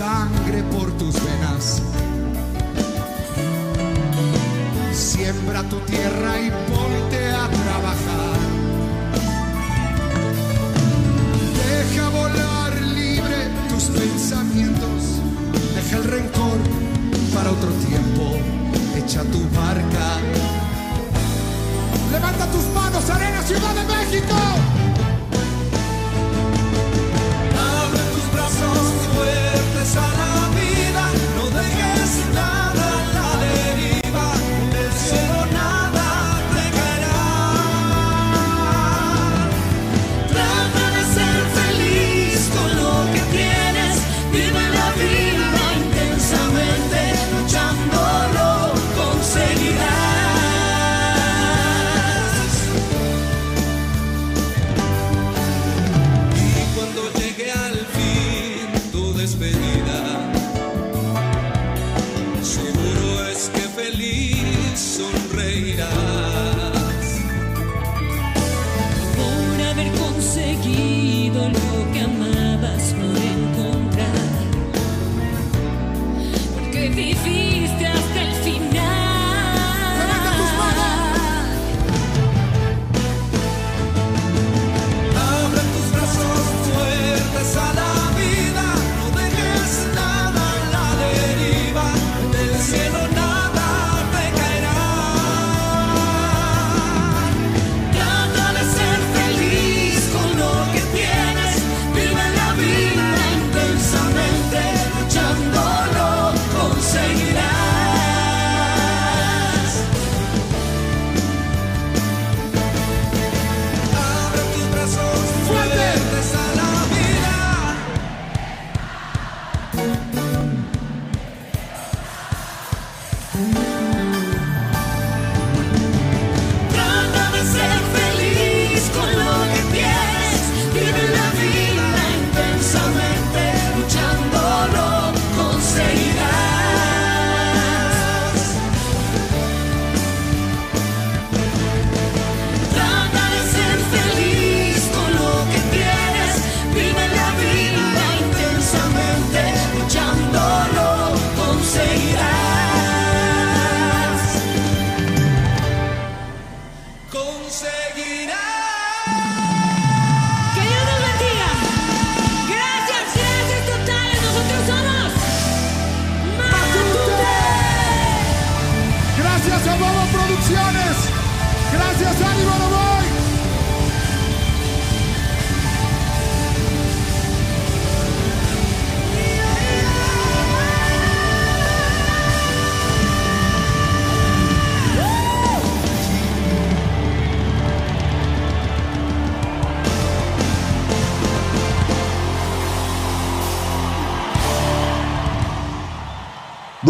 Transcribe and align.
Sangre 0.00 0.62
por 0.72 0.90
tus 0.92 1.14
venas. 1.26 1.82
Siembra 4.94 5.62
tu 5.64 5.76
tierra 5.80 6.40
y 6.40 6.48
ponte 6.70 7.20
a 7.42 7.46
trabajar. 7.64 8.38
Deja 11.62 12.08
volar 12.08 12.72
libre 12.80 13.40
tus 13.68 13.84
pensamientos. 14.00 15.00
Deja 15.74 15.96
el 15.98 16.04
rencor 16.04 16.58
para 17.34 17.50
otro 17.50 17.70
tiempo. 17.88 18.24
Echa 18.96 19.22
tu 19.24 19.40
barca. 19.54 20.06
Levanta 22.10 22.46
tus 22.46 22.66
manos, 22.72 23.10
Arena 23.10 23.42
Ciudad 23.42 23.74
de 23.74 23.84
México. 23.94 24.79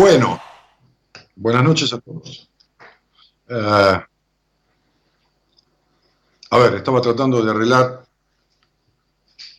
Bueno, 0.00 0.40
buenas 1.36 1.62
noches 1.62 1.92
a 1.92 2.00
todos. 2.00 2.48
Eh, 3.50 4.00
a 6.50 6.58
ver, 6.58 6.74
estaba 6.76 7.02
tratando 7.02 7.44
de 7.44 7.50
arreglar 7.50 8.08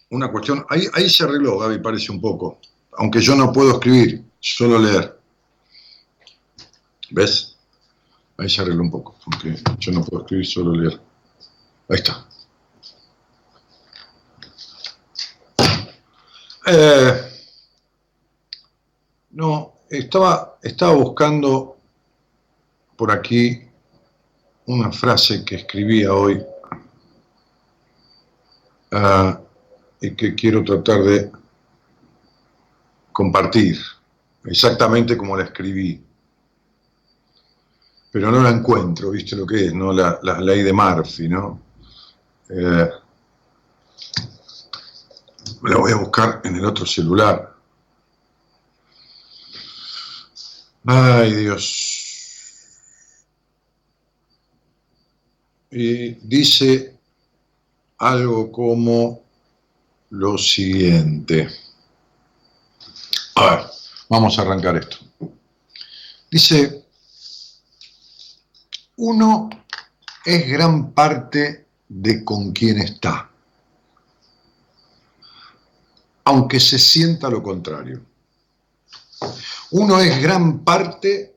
una 0.10 0.32
cuestión. 0.32 0.66
Ahí, 0.68 0.88
ahí 0.94 1.08
se 1.12 1.26
arregló, 1.26 1.60
Gaby, 1.60 1.78
parece 1.78 2.12
un 2.12 2.20
poco. 2.20 2.58
Aunque 2.94 3.22
yo 3.22 3.36
no 3.36 3.54
puedo 3.54 3.74
escribir, 3.74 4.26
solo 4.40 4.80
leer. 4.80 5.16
¿Ves? 7.12 7.56
Ahí 8.38 8.50
se 8.50 8.64
arregló 8.64 8.82
un 8.82 8.90
poco, 8.90 9.18
aunque 9.32 9.62
yo 9.78 9.92
no 9.92 10.04
puedo 10.04 10.24
escribir, 10.24 10.48
solo 10.48 10.74
leer. 10.74 11.00
Ahí 11.88 11.98
está. 11.98 12.28
Eh, 16.66 17.32
no, 19.30 19.81
estaba, 19.92 20.58
estaba 20.64 20.94
buscando 20.94 21.78
por 22.96 23.12
aquí 23.12 23.62
una 24.68 24.92
frase 24.92 25.44
que 25.44 25.56
escribía 25.56 26.14
hoy 26.14 26.42
ah, 28.92 29.40
y 30.00 30.12
que 30.16 30.34
quiero 30.34 30.64
tratar 30.64 31.04
de 31.04 31.32
compartir, 33.12 33.80
exactamente 34.46 35.18
como 35.18 35.36
la 35.36 35.44
escribí. 35.44 36.02
Pero 38.12 38.32
no 38.32 38.42
la 38.42 38.50
encuentro, 38.50 39.12
¿viste 39.12 39.36
lo 39.36 39.46
que 39.46 39.68
es? 39.68 39.74
¿no? 39.74 39.92
La, 39.94 40.20
ley 40.42 40.64
de 40.64 40.74
Murphy, 40.74 41.28
¿no? 41.28 41.60
Eh, 42.50 42.90
la 45.64 45.78
voy 45.78 45.92
a 45.92 45.98
buscar 45.98 46.42
en 46.44 46.56
el 46.56 46.66
otro 46.66 46.86
celular. 46.86 47.51
Ay, 50.86 51.34
Dios. 51.34 52.08
Y 55.70 56.14
dice 56.28 56.98
algo 58.00 58.52
como 58.52 59.22
lo 60.10 60.38
siguiente. 60.38 61.48
A 63.36 63.56
ver, 63.56 63.66
vamos 64.10 64.38
a 64.38 64.42
arrancar 64.42 64.76
esto. 64.78 64.98
Dice, 66.30 66.84
uno 68.98 69.50
es 70.26 70.48
gran 70.50 70.92
parte 70.94 71.68
de 71.88 72.24
con 72.26 72.52
quien 72.52 72.80
está, 72.80 73.30
aunque 76.24 76.60
se 76.60 76.80
sienta 76.80 77.30
lo 77.30 77.44
contrario. 77.44 78.11
Uno 79.72 80.00
es 80.00 80.22
gran 80.22 80.64
parte 80.64 81.36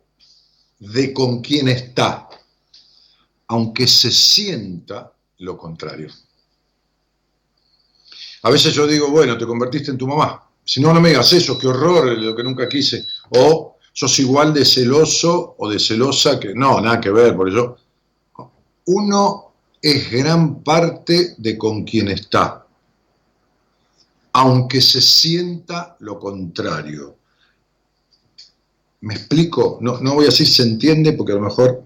de 0.78 1.12
con 1.12 1.40
quien 1.40 1.68
está, 1.68 2.28
aunque 3.48 3.86
se 3.86 4.10
sienta 4.10 5.12
lo 5.38 5.56
contrario. 5.56 6.10
A 8.42 8.50
veces 8.50 8.74
yo 8.74 8.86
digo, 8.86 9.10
bueno, 9.10 9.38
te 9.38 9.46
convertiste 9.46 9.90
en 9.90 9.98
tu 9.98 10.06
mamá. 10.06 10.42
Si 10.64 10.80
no, 10.80 10.92
no 10.92 11.00
me 11.00 11.10
digas 11.10 11.32
eso, 11.32 11.58
qué 11.58 11.66
horror, 11.66 12.06
lo 12.18 12.34
que 12.34 12.42
nunca 12.42 12.68
quise. 12.68 13.04
O 13.30 13.78
sos 13.92 14.18
igual 14.18 14.52
de 14.52 14.64
celoso 14.64 15.54
o 15.58 15.68
de 15.68 15.78
celosa 15.78 16.38
que 16.40 16.54
no, 16.54 16.80
nada 16.80 17.00
que 17.00 17.10
ver, 17.10 17.36
por 17.36 17.48
eso. 17.48 17.76
Uno 18.86 19.52
es 19.80 20.10
gran 20.10 20.62
parte 20.62 21.34
de 21.38 21.56
con 21.56 21.84
quien 21.84 22.08
está, 22.08 22.66
aunque 24.32 24.80
se 24.80 25.00
sienta 25.00 25.96
lo 26.00 26.18
contrario. 26.18 27.16
¿Me 29.04 29.14
explico? 29.14 29.78
No, 29.82 30.00
no 30.00 30.14
voy 30.14 30.24
a 30.24 30.28
decir 30.28 30.48
se 30.48 30.62
entiende 30.62 31.12
porque 31.12 31.32
a 31.32 31.34
lo 31.34 31.42
mejor 31.42 31.84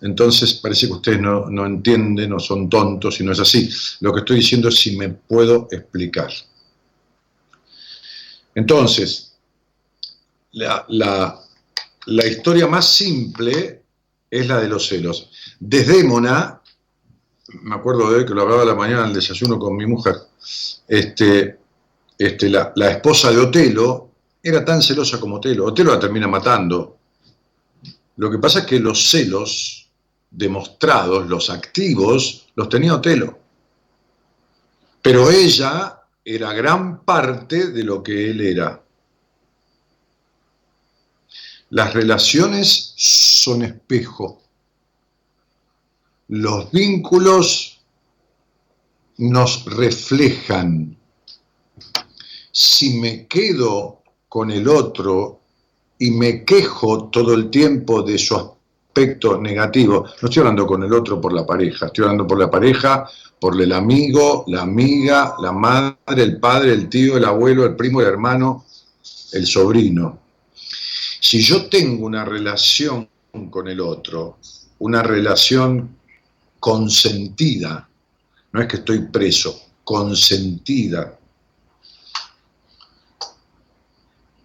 entonces 0.00 0.54
parece 0.54 0.86
que 0.86 0.94
ustedes 0.94 1.20
no, 1.20 1.50
no 1.50 1.66
entienden 1.66 2.32
o 2.32 2.40
son 2.40 2.70
tontos 2.70 3.20
y 3.20 3.24
no 3.24 3.32
es 3.32 3.40
así. 3.40 3.68
Lo 4.00 4.10
que 4.10 4.20
estoy 4.20 4.36
diciendo 4.36 4.70
es 4.70 4.76
si 4.76 4.96
me 4.96 5.10
puedo 5.10 5.68
explicar. 5.70 6.30
Entonces, 8.54 9.36
la, 10.52 11.38
historia 12.06 12.66
más 12.66 12.88
simple 12.88 13.82
es 14.30 14.46
la 14.46 14.58
de 14.58 14.68
los 14.68 14.88
celos. 14.88 15.28
Desdémona, 15.60 16.62
me 17.48 17.74
acuerdo 17.74 18.12
de 18.12 18.24
que 18.24 18.32
lo 18.32 18.42
hablaba 18.42 18.64
la 18.64 18.74
mañana 18.74 19.02
en 19.02 19.08
el 19.08 19.14
desayuno 19.14 19.58
con 19.58 19.76
mi 19.76 19.84
mujer, 19.84 20.14
este, 20.88 21.58
este, 22.16 22.48
la, 22.48 22.72
la, 22.76 22.92
esposa 22.92 23.30
de 23.30 23.40
Otelo 23.40 24.05
era 24.48 24.64
tan 24.64 24.80
celosa 24.80 25.18
como 25.18 25.36
Otelo. 25.36 25.64
Otelo 25.64 25.92
la 25.92 25.98
termina 25.98 26.28
matando. 26.28 26.98
Lo 28.14 28.30
que 28.30 28.38
pasa 28.38 28.60
es 28.60 28.66
que 28.66 28.78
los 28.78 29.10
celos 29.10 29.90
demostrados, 30.30 31.26
los 31.26 31.50
activos, 31.50 32.46
los 32.54 32.68
tenía 32.68 32.94
Otelo. 32.94 33.40
Pero 35.02 35.28
ella 35.30 36.00
era 36.24 36.52
gran 36.52 37.04
parte 37.04 37.72
de 37.72 37.82
lo 37.82 38.04
que 38.04 38.30
él 38.30 38.40
era. 38.40 38.80
Las 41.70 41.92
relaciones 41.92 42.94
son 42.96 43.62
espejo. 43.62 44.42
Los 46.28 46.70
vínculos 46.70 47.80
nos 49.16 49.64
reflejan. 49.64 50.96
Si 52.52 53.00
me 53.00 53.26
quedo 53.26 53.95
con 54.28 54.50
el 54.50 54.68
otro 54.68 55.40
y 55.98 56.10
me 56.10 56.44
quejo 56.44 57.08
todo 57.08 57.34
el 57.34 57.50
tiempo 57.50 58.02
de 58.02 58.18
su 58.18 58.36
aspecto 58.36 59.40
negativo, 59.40 60.06
no 60.22 60.28
estoy 60.28 60.40
hablando 60.40 60.66
con 60.66 60.82
el 60.82 60.92
otro 60.92 61.20
por 61.20 61.32
la 61.32 61.46
pareja, 61.46 61.86
estoy 61.86 62.04
hablando 62.04 62.26
por 62.26 62.38
la 62.38 62.50
pareja 62.50 63.08
por 63.38 63.60
el 63.60 63.72
amigo, 63.72 64.44
la 64.48 64.62
amiga, 64.62 65.34
la 65.40 65.52
madre, 65.52 66.22
el 66.22 66.38
padre, 66.40 66.72
el 66.72 66.88
tío, 66.88 67.16
el 67.16 67.24
abuelo, 67.24 67.64
el 67.66 67.76
primo, 67.76 68.00
el 68.00 68.08
hermano, 68.08 68.64
el 69.32 69.46
sobrino. 69.46 70.18
Si 71.20 71.42
yo 71.42 71.66
tengo 71.68 72.06
una 72.06 72.24
relación 72.24 73.08
con 73.50 73.68
el 73.68 73.80
otro, 73.80 74.38
una 74.78 75.02
relación 75.02 75.96
consentida, 76.58 77.88
no 78.52 78.60
es 78.60 78.66
que 78.66 78.76
estoy 78.76 79.00
preso, 79.00 79.60
consentida, 79.84 81.18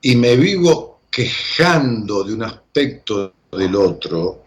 y 0.01 0.15
me 0.15 0.36
vivo 0.36 1.01
quejando 1.12 2.24
de 2.24 2.33
un 2.33 2.44
aspecto 2.44 3.33
del 3.51 3.75
otro, 3.75 4.44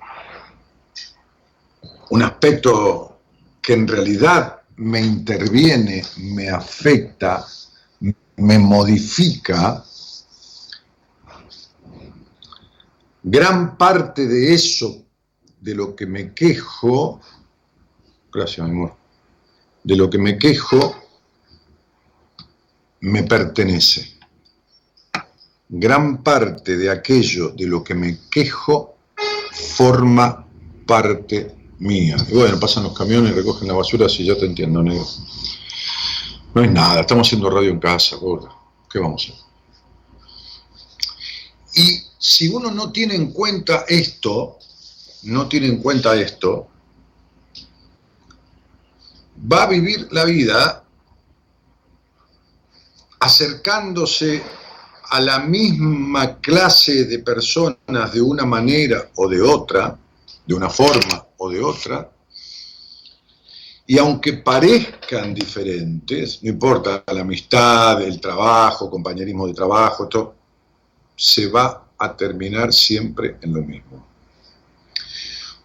un 2.11 2.23
aspecto 2.23 3.19
que 3.62 3.75
en 3.75 3.87
realidad 3.87 4.62
me 4.77 5.01
interviene, 5.01 6.03
me 6.19 6.49
afecta, 6.49 7.47
me 8.37 8.59
modifica, 8.59 9.85
gran 13.23 13.77
parte 13.79 14.27
de 14.27 14.55
eso, 14.55 15.05
de 15.61 15.75
lo 15.75 15.95
que 15.95 16.06
me 16.06 16.35
quejo, 16.35 17.21
gracias 18.33 18.67
mi 18.67 18.73
amor, 18.73 18.97
de 19.83 19.97
lo 19.97 20.11
que 20.11 20.19
me 20.19 20.37
quejo, 20.37 20.97
me 23.01 23.23
pertenece. 23.23 24.14
Gran 25.76 26.22
parte 26.22 26.76
de 26.76 26.88
aquello 26.88 27.48
de 27.48 27.66
lo 27.66 27.82
que 27.82 27.96
me 27.96 28.16
quejo 28.31 28.94
forma 29.76 30.46
parte 30.86 31.52
mía. 31.81 32.16
Y 32.31 32.34
bueno, 32.34 32.60
pasan 32.60 32.84
los 32.84 32.96
camiones, 32.96 33.34
recogen 33.34 33.66
la 33.66 33.74
basura, 33.74 34.08
si 34.08 34.24
ya 34.24 34.38
te 34.38 34.46
entiendo, 34.46 34.84
negro. 34.84 35.04
No 36.54 36.62
es 36.62 36.70
nada, 36.70 37.00
estamos 37.00 37.26
haciendo 37.26 37.50
radio 37.50 37.70
en 37.70 37.81
casa, 37.81 38.14
gorda. 38.14 38.54
¿Qué 38.88 39.00
vamos 39.00 39.28
a 39.28 39.32
hacer? 39.32 39.44
Y 41.74 42.04
si 42.19 42.46
uno 42.46 42.70
no 42.70 42.93
tiene 42.93 43.16
en 43.16 43.32
cuenta 43.32 43.84
esto, 43.88 44.58
no 45.24 45.48
tiene 45.48 45.66
en 45.66 45.82
cuenta 45.82 46.14
esto, 46.14 46.69
va 49.52 49.64
a 49.64 49.66
vivir 49.66 50.06
la 50.12 50.24
vida 50.24 50.84
acercándose 53.19 54.40
a 55.11 55.20
la 55.20 55.39
misma 55.41 56.39
clase 56.41 57.05
de 57.05 57.19
personas 57.20 58.13
de 58.13 58.20
una 58.20 58.44
manera 58.44 59.11
o 59.17 59.29
de 59.29 59.41
otra, 59.41 59.99
de 60.46 60.55
una 60.55 60.70
forma 60.70 61.27
o 61.39 61.51
de 61.51 61.63
otra, 61.63 62.11
y 63.87 63.99
aunque 63.99 64.32
parezcan 64.34 65.34
diferentes, 65.34 66.43
no 66.43 66.51
importa 66.51 67.05
la 67.13 67.20
amistad, 67.20 68.01
el 68.01 68.19
trabajo, 68.19 68.91
compañerismo 68.91 69.46
de 69.46 69.53
trabajo, 69.53 70.08
se 71.15 71.49
va 71.49 71.89
a 71.99 72.17
terminar 72.17 72.73
siempre 72.73 73.37
en 73.43 73.53
lo 73.53 73.63
mismo. 73.63 74.06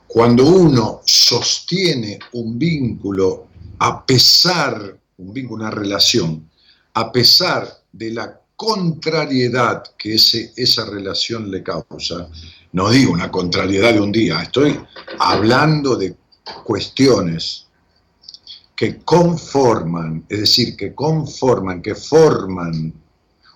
Cuando 0.05 0.45
uno 0.45 1.01
sostiene 1.05 2.19
un 2.33 2.59
vínculo 2.59 3.47
a 3.79 4.05
pesar, 4.05 4.97
un 5.17 5.33
vínculo, 5.33 5.63
una 5.63 5.71
relación, 5.71 6.49
a 6.93 7.11
pesar 7.11 7.69
de 7.91 8.11
la 8.11 8.41
contrariedad 8.59 9.83
que 9.97 10.15
ese, 10.15 10.51
esa 10.57 10.83
relación 10.83 11.49
le 11.49 11.63
causa, 11.63 12.27
no 12.73 12.89
digo 12.89 13.13
una 13.13 13.31
contrariedad 13.31 13.93
de 13.93 14.01
un 14.01 14.11
día, 14.11 14.41
estoy 14.41 14.77
hablando 15.17 15.95
de 15.95 16.17
cuestiones 16.65 17.67
que 18.75 18.97
conforman, 18.97 20.25
es 20.27 20.41
decir, 20.41 20.75
que 20.75 20.93
conforman, 20.93 21.81
que 21.81 21.95
forman 21.95 22.93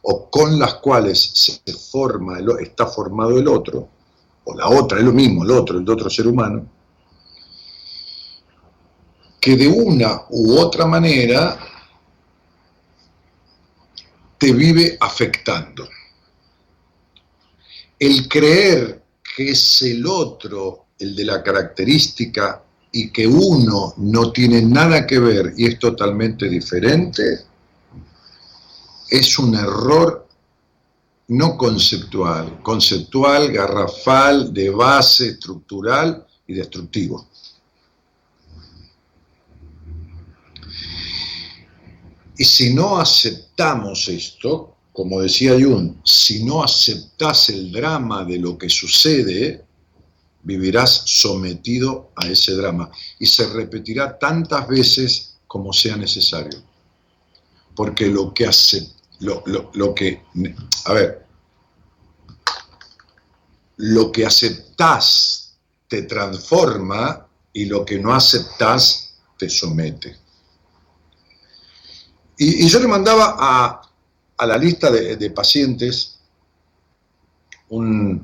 o 0.04 0.30
con 0.30 0.58
las 0.58 0.76
cuales 0.76 1.20
se 1.34 1.74
forma, 1.74 2.38
está 2.62 2.88
formado 2.88 3.38
el 3.38 3.50
otro, 3.50 3.90
o 4.46 4.56
la 4.56 4.70
otra, 4.70 5.00
es 5.00 5.04
lo 5.04 5.12
mismo, 5.12 5.44
el 5.44 5.52
otro, 5.52 5.80
el 5.80 5.90
otro 5.90 6.10
ser 6.10 6.28
humano, 6.28 6.66
que 9.42 9.58
de 9.58 9.68
una 9.68 10.22
u 10.30 10.58
otra 10.58 10.86
manera 10.86 11.73
te 14.44 14.52
vive 14.52 14.98
afectando. 15.00 15.88
El 17.98 18.28
creer 18.28 19.02
que 19.38 19.52
es 19.52 19.82
el 19.84 20.06
otro 20.06 20.88
el 21.00 21.16
de 21.16 21.24
la 21.24 21.42
característica 21.42 22.62
y 22.92 23.10
que 23.10 23.26
uno 23.26 23.94
no 23.96 24.34
tiene 24.34 24.62
nada 24.62 25.08
que 25.08 25.18
ver 25.20 25.54
y 25.56 25.68
es 25.68 25.80
totalmente 25.80 26.50
diferente, 26.50 27.24
es 29.10 29.40
un 29.40 29.56
error 29.56 30.28
no 31.30 31.56
conceptual, 31.56 32.62
conceptual, 32.62 33.50
garrafal, 33.50 34.54
de 34.54 34.70
base, 34.72 35.30
estructural 35.30 36.28
y 36.48 36.56
destructivo. 36.56 37.30
Y 42.38 42.46
si 42.46 42.74
no 42.74 42.98
aceptamos 42.98 44.08
esto, 44.08 44.76
como 44.92 45.22
decía 45.22 45.54
Jung, 45.54 45.96
si 46.04 46.44
no 46.44 46.64
aceptas 46.64 47.50
el 47.50 47.72
drama 47.72 48.24
de 48.24 48.38
lo 48.38 48.58
que 48.58 48.70
sucede, 48.70 49.66
vivirás 50.44 51.04
sometido 51.06 52.12
a 52.16 52.28
ese 52.28 52.54
drama 52.54 52.92
y 53.20 53.26
se 53.26 53.48
repetirá 53.48 54.18
tantas 54.20 54.68
veces 54.68 55.36
como 55.48 55.74
sea 55.74 55.96
necesario. 55.96 56.62
Porque 57.76 58.08
lo 58.08 58.34
que 58.34 58.46
hace, 58.46 58.88
lo, 59.20 59.44
lo 59.74 59.96
que, 59.96 60.24
a 60.86 60.94
ver, 60.94 61.26
lo 63.78 64.12
que 64.12 64.26
aceptás 64.26 65.56
te 65.88 66.04
transforma 66.04 67.28
y 67.52 67.66
lo 67.66 67.86
que 67.86 68.00
no 68.00 68.14
aceptás 68.14 69.16
te 69.38 69.50
somete. 69.50 70.23
Y, 72.38 72.68
yo 72.68 72.80
le 72.80 72.88
mandaba 72.88 73.36
a, 73.38 73.82
la 74.46 74.58
lista 74.58 74.92
de, 74.92 75.30
pacientes 75.30 76.20
una, 77.70 78.20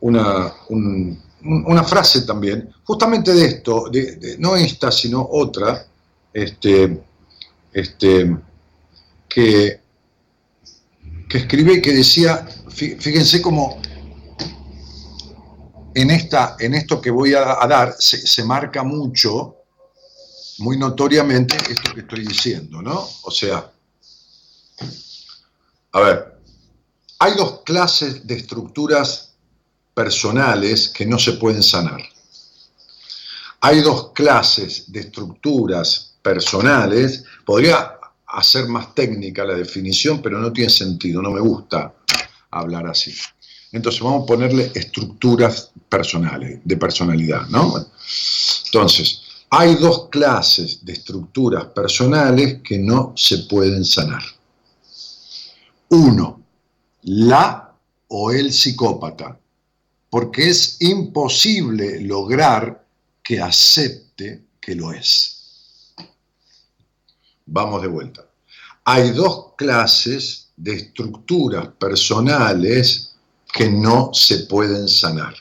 una, 0.00 1.84
frase 1.84 2.22
también, 2.22 2.70
justamente 2.84 3.32
de 3.32 3.46
esto, 3.46 3.90
no 4.38 4.56
esta, 4.56 4.92
sino 4.92 5.26
otra, 5.30 5.86
este, 6.32 7.02
este, 7.72 8.36
que, 9.28 9.80
que 11.28 11.38
escribí 11.38 11.74
y 11.74 11.82
que 11.82 11.92
decía, 11.92 12.46
fíjense 12.68 13.40
cómo 13.40 13.80
en, 15.94 16.10
esta, 16.10 16.56
en 16.60 16.74
esto 16.74 17.00
que 17.00 17.10
voy 17.10 17.32
a, 17.34 17.66
dar 17.66 17.94
se, 17.98 18.18
se 18.18 18.44
marca 18.44 18.82
mucho 18.82 19.56
muy 20.58 20.78
notoriamente 20.78 21.56
esto 21.56 21.92
que 21.94 22.00
estoy 22.00 22.26
diciendo, 22.26 22.82
¿no? 22.82 23.08
O 23.22 23.30
sea, 23.30 23.70
a 25.92 26.00
ver, 26.00 26.36
hay 27.18 27.34
dos 27.34 27.62
clases 27.64 28.26
de 28.26 28.36
estructuras 28.36 29.32
personales 29.94 30.88
que 30.88 31.06
no 31.06 31.18
se 31.18 31.32
pueden 31.34 31.62
sanar. 31.62 32.02
Hay 33.60 33.80
dos 33.80 34.12
clases 34.12 34.90
de 34.92 35.00
estructuras 35.00 36.14
personales, 36.22 37.24
podría 37.44 37.98
hacer 38.26 38.68
más 38.68 38.94
técnica 38.94 39.44
la 39.44 39.54
definición, 39.54 40.20
pero 40.20 40.38
no 40.38 40.52
tiene 40.52 40.70
sentido, 40.70 41.22
no 41.22 41.30
me 41.30 41.40
gusta 41.40 41.94
hablar 42.50 42.86
así. 42.86 43.14
Entonces 43.72 44.02
vamos 44.02 44.24
a 44.24 44.26
ponerle 44.26 44.70
estructuras 44.74 45.70
personales, 45.88 46.60
de 46.64 46.76
personalidad, 46.76 47.46
¿no? 47.48 47.86
Entonces, 48.66 49.22
hay 49.58 49.76
dos 49.76 50.10
clases 50.10 50.84
de 50.84 50.92
estructuras 50.92 51.64
personales 51.68 52.60
que 52.62 52.78
no 52.78 53.14
se 53.16 53.38
pueden 53.48 53.86
sanar. 53.86 54.22
Uno, 55.88 56.42
la 57.04 57.74
o 58.08 58.30
el 58.32 58.52
psicópata, 58.52 59.40
porque 60.10 60.50
es 60.50 60.76
imposible 60.80 62.02
lograr 62.02 62.86
que 63.22 63.40
acepte 63.40 64.44
que 64.60 64.74
lo 64.74 64.92
es. 64.92 65.94
Vamos 67.46 67.80
de 67.80 67.88
vuelta. 67.88 68.26
Hay 68.84 69.12
dos 69.12 69.54
clases 69.56 70.48
de 70.54 70.74
estructuras 70.74 71.68
personales 71.78 73.14
que 73.54 73.70
no 73.70 74.10
se 74.12 74.40
pueden 74.40 74.86
sanar. 74.86 75.34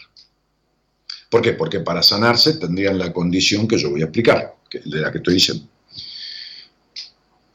¿Por 1.29 1.41
qué? 1.41 1.53
Porque 1.53 1.79
para 1.79 2.03
sanarse 2.03 2.53
tendrían 2.53 2.97
la 2.97 3.11
condición 3.11 3.67
que 3.67 3.77
yo 3.77 3.89
voy 3.89 4.01
a 4.01 4.05
explicar, 4.05 4.55
de 4.71 4.99
la 4.99 5.11
que 5.11 5.17
estoy 5.17 5.35
diciendo. 5.35 5.67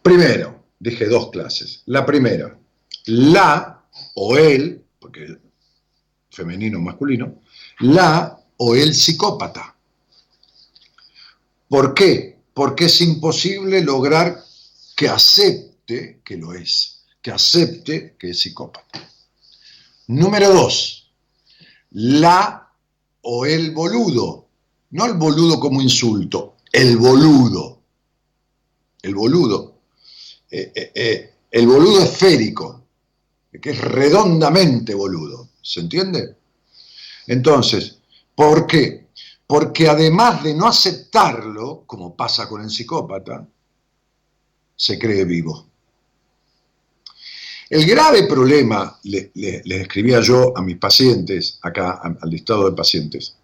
Primero, 0.03 0.65
dije 0.79 1.07
dos 1.07 1.31
clases. 1.31 1.83
La 1.87 2.05
primera, 2.05 2.59
la 3.07 3.85
o 4.15 4.37
él, 4.37 4.85
porque 4.99 5.37
femenino 6.31 6.79
o 6.79 6.83
masculino, 6.83 7.41
la 7.81 8.39
o 8.57 8.75
el 8.75 8.95
psicópata. 8.95 9.75
¿Por 11.69 11.95
qué? 11.95 12.39
Porque 12.53 12.87
es 12.87 13.00
imposible 13.00 13.83
lograr 13.83 14.43
que 14.97 15.09
acepte 15.09 16.21
que 16.25 16.37
lo 16.37 16.53
es, 16.53 17.05
que 17.23 17.31
acepte 17.31 18.17
que 18.19 18.31
es 18.31 18.41
psicópata. 18.41 19.09
Número 20.09 20.53
dos, 20.53 21.12
la 21.93 22.60
o 23.23 23.47
el 23.47 23.73
boludo. 23.73 24.47
No 24.91 25.07
el 25.07 25.15
boludo 25.15 25.61
como 25.61 25.81
insulto, 25.81 26.57
el 26.73 26.97
boludo. 26.97 27.81
El 29.03 29.15
boludo. 29.15 29.75
Eh, 30.50 30.73
eh, 30.75 30.93
eh, 30.95 31.35
el 31.50 31.67
boludo 31.67 32.03
esférico, 32.03 32.85
que 33.61 33.71
es 33.71 33.79
redondamente 33.79 34.95
boludo. 34.95 35.50
¿Se 35.62 35.81
entiende? 35.81 36.37
Entonces, 37.27 37.99
¿por 38.35 38.67
qué? 38.67 39.09
Porque 39.47 39.89
además 39.89 40.43
de 40.43 40.55
no 40.55 40.67
aceptarlo, 40.67 41.85
como 41.87 42.15
pasa 42.17 42.49
con 42.49 42.62
el 42.62 42.71
psicópata, 42.71 43.47
se 44.77 44.99
cree 44.99 45.25
vivo. 45.25 45.70
El 47.71 47.87
grave 47.87 48.25
problema, 48.25 48.99
le, 49.05 49.31
escribía 49.65 50.21
yo 50.21 50.53
a 50.59 50.61
mis 50.61 50.77
pacientes, 50.77 51.61
acá 51.62 52.00
al 52.21 52.29
listado 52.29 52.69
de 52.69 52.77
pacientes, 52.77 53.37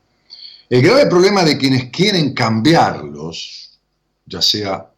el 0.68 0.83
grave 0.83 1.06
problema 1.06 1.45
de 1.45 1.56
quienes 1.56 1.90
quieren 1.90 2.35
cambiarlos, 2.35 3.78
ya 4.26 4.42
sea 4.42 4.90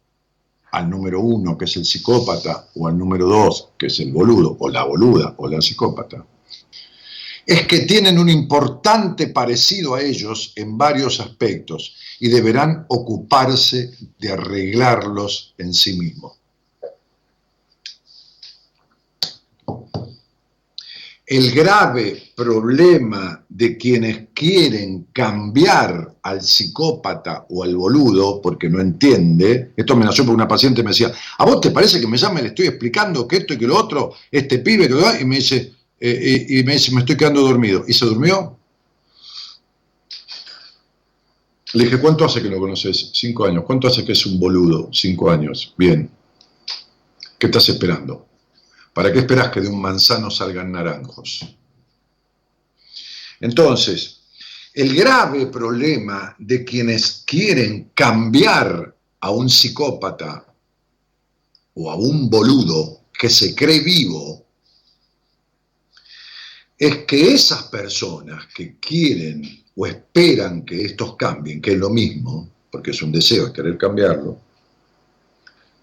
al 0.71 0.89
número 0.89 1.19
uno, 1.19 1.55
que 1.55 1.65
es 1.65 1.75
el 1.77 1.85
psicópata, 1.85 2.69
o 2.73 2.87
al 2.87 2.97
número 2.97 3.27
dos, 3.27 3.69
que 3.77 3.85
es 3.85 3.99
el 3.99 4.11
boludo, 4.11 4.57
o 4.59 4.67
la 4.67 4.83
boluda, 4.83 5.35
o 5.37 5.47
la 5.47 5.61
psicópata, 5.61 6.25
es 7.45 7.67
que 7.67 7.81
tienen 7.81 8.17
un 8.17 8.29
importante 8.29 9.27
parecido 9.27 9.93
a 9.93 10.01
ellos 10.01 10.53
en 10.55 10.75
varios 10.75 11.19
aspectos 11.19 11.95
y 12.19 12.29
deberán 12.29 12.85
ocuparse 12.87 13.91
de 14.17 14.31
arreglarlos 14.31 15.53
en 15.59 15.71
sí 15.71 15.99
mismos. 15.99 16.38
El 21.29 21.51
grave 21.51 22.31
problema 22.35 23.45
de 23.47 23.77
quienes 23.77 24.29
quieren 24.33 25.09
cambiar 25.13 26.15
al 26.23 26.41
psicópata 26.41 27.45
o 27.49 27.63
al 27.63 27.75
boludo 27.75 28.41
porque 28.41 28.67
no 28.67 28.81
entiende, 28.81 29.73
esto 29.77 29.95
me 29.95 30.05
nació 30.05 30.25
por 30.25 30.33
una 30.33 30.47
paciente 30.47 30.81
me 30.81 30.89
decía, 30.89 31.11
¿a 31.37 31.45
vos 31.45 31.61
te 31.61 31.69
parece 31.69 32.01
que 32.01 32.07
me 32.07 32.17
llame, 32.17 32.41
le 32.41 32.47
estoy 32.47 32.65
explicando 32.65 33.27
que 33.27 33.37
esto 33.37 33.53
y 33.53 33.59
que 33.59 33.67
lo 33.67 33.77
otro, 33.77 34.13
este 34.31 34.57
pibe, 34.57 34.87
que 34.87 35.21
y 35.21 35.25
me 35.25 35.35
dice, 35.35 35.71
eh, 35.99 36.45
y 36.49 36.63
me 36.63 36.73
dice, 36.73 36.91
me 36.93 37.01
estoy 37.01 37.15
quedando 37.15 37.41
dormido. 37.41 37.83
¿Y 37.87 37.93
se 37.93 38.05
durmió? 38.05 38.57
Le 41.73 41.83
dije, 41.83 41.99
¿cuánto 41.99 42.25
hace 42.25 42.41
que 42.41 42.49
lo 42.49 42.59
conoces? 42.59 43.11
Cinco 43.13 43.45
años. 43.45 43.63
¿Cuánto 43.65 43.87
hace 43.87 44.03
que 44.03 44.13
es 44.13 44.25
un 44.25 44.39
boludo? 44.39 44.89
Cinco 44.91 45.29
años. 45.29 45.75
Bien. 45.77 46.09
¿Qué 47.37 47.45
estás 47.45 47.69
esperando? 47.69 48.28
¿Para 48.93 49.11
qué 49.11 49.19
esperas 49.19 49.49
que 49.49 49.61
de 49.61 49.69
un 49.69 49.81
manzano 49.81 50.29
salgan 50.29 50.71
naranjos? 50.71 51.55
Entonces, 53.39 54.21
el 54.73 54.95
grave 54.95 55.47
problema 55.47 56.35
de 56.37 56.63
quienes 56.63 57.23
quieren 57.25 57.91
cambiar 57.93 58.95
a 59.21 59.31
un 59.31 59.49
psicópata 59.49 60.45
o 61.73 61.89
a 61.89 61.95
un 61.95 62.29
boludo 62.29 63.05
que 63.17 63.29
se 63.29 63.55
cree 63.55 63.81
vivo, 63.81 64.45
es 66.77 66.99
que 66.99 67.33
esas 67.33 67.63
personas 67.63 68.47
que 68.55 68.77
quieren 68.79 69.65
o 69.75 69.85
esperan 69.85 70.63
que 70.65 70.85
estos 70.85 71.17
cambien, 71.17 71.61
que 71.61 71.73
es 71.73 71.77
lo 71.77 71.89
mismo, 71.89 72.49
porque 72.71 72.91
es 72.91 73.01
un 73.01 73.11
deseo, 73.11 73.47
es 73.47 73.53
querer 73.53 73.77
cambiarlo, 73.77 74.39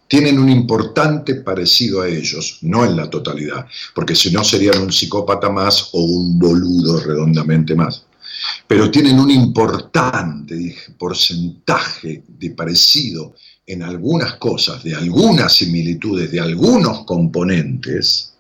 tienen 0.09 0.39
un 0.39 0.49
importante 0.49 1.37
parecido 1.37 2.03
a 2.03 2.09
ellos, 2.09 2.59
no 2.63 2.85
en 2.85 2.97
la 2.97 3.11
totalidad, 3.11 3.67
porque 3.95 4.15
si 4.15 4.31
no 4.31 4.45
serían 4.45 4.81
un 4.83 4.93
psicópata 4.93 5.51
más 5.51 5.91
o 5.93 6.03
un 6.03 6.39
boludo 6.39 7.01
redondamente 7.01 7.75
más. 7.75 8.05
Pero 8.67 8.91
tienen 8.91 9.19
un 9.19 9.31
importante 9.31 10.77
porcentaje 10.99 12.23
de 12.29 12.51
parecido 12.51 13.35
en 13.67 13.83
algunas 13.83 14.35
cosas, 14.35 14.83
de 14.85 14.95
algunas 14.95 15.55
similitudes, 15.55 16.31
de 16.31 16.41
algunos 16.41 17.05
componentes, 17.05 18.35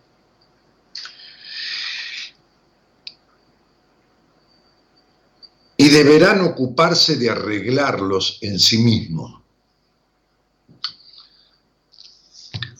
y 5.78 5.88
deberán 5.88 6.40
ocuparse 6.40 7.16
de 7.16 7.30
arreglarlos 7.30 8.38
en 8.40 8.58
sí 8.58 8.78
mismos. 8.78 9.45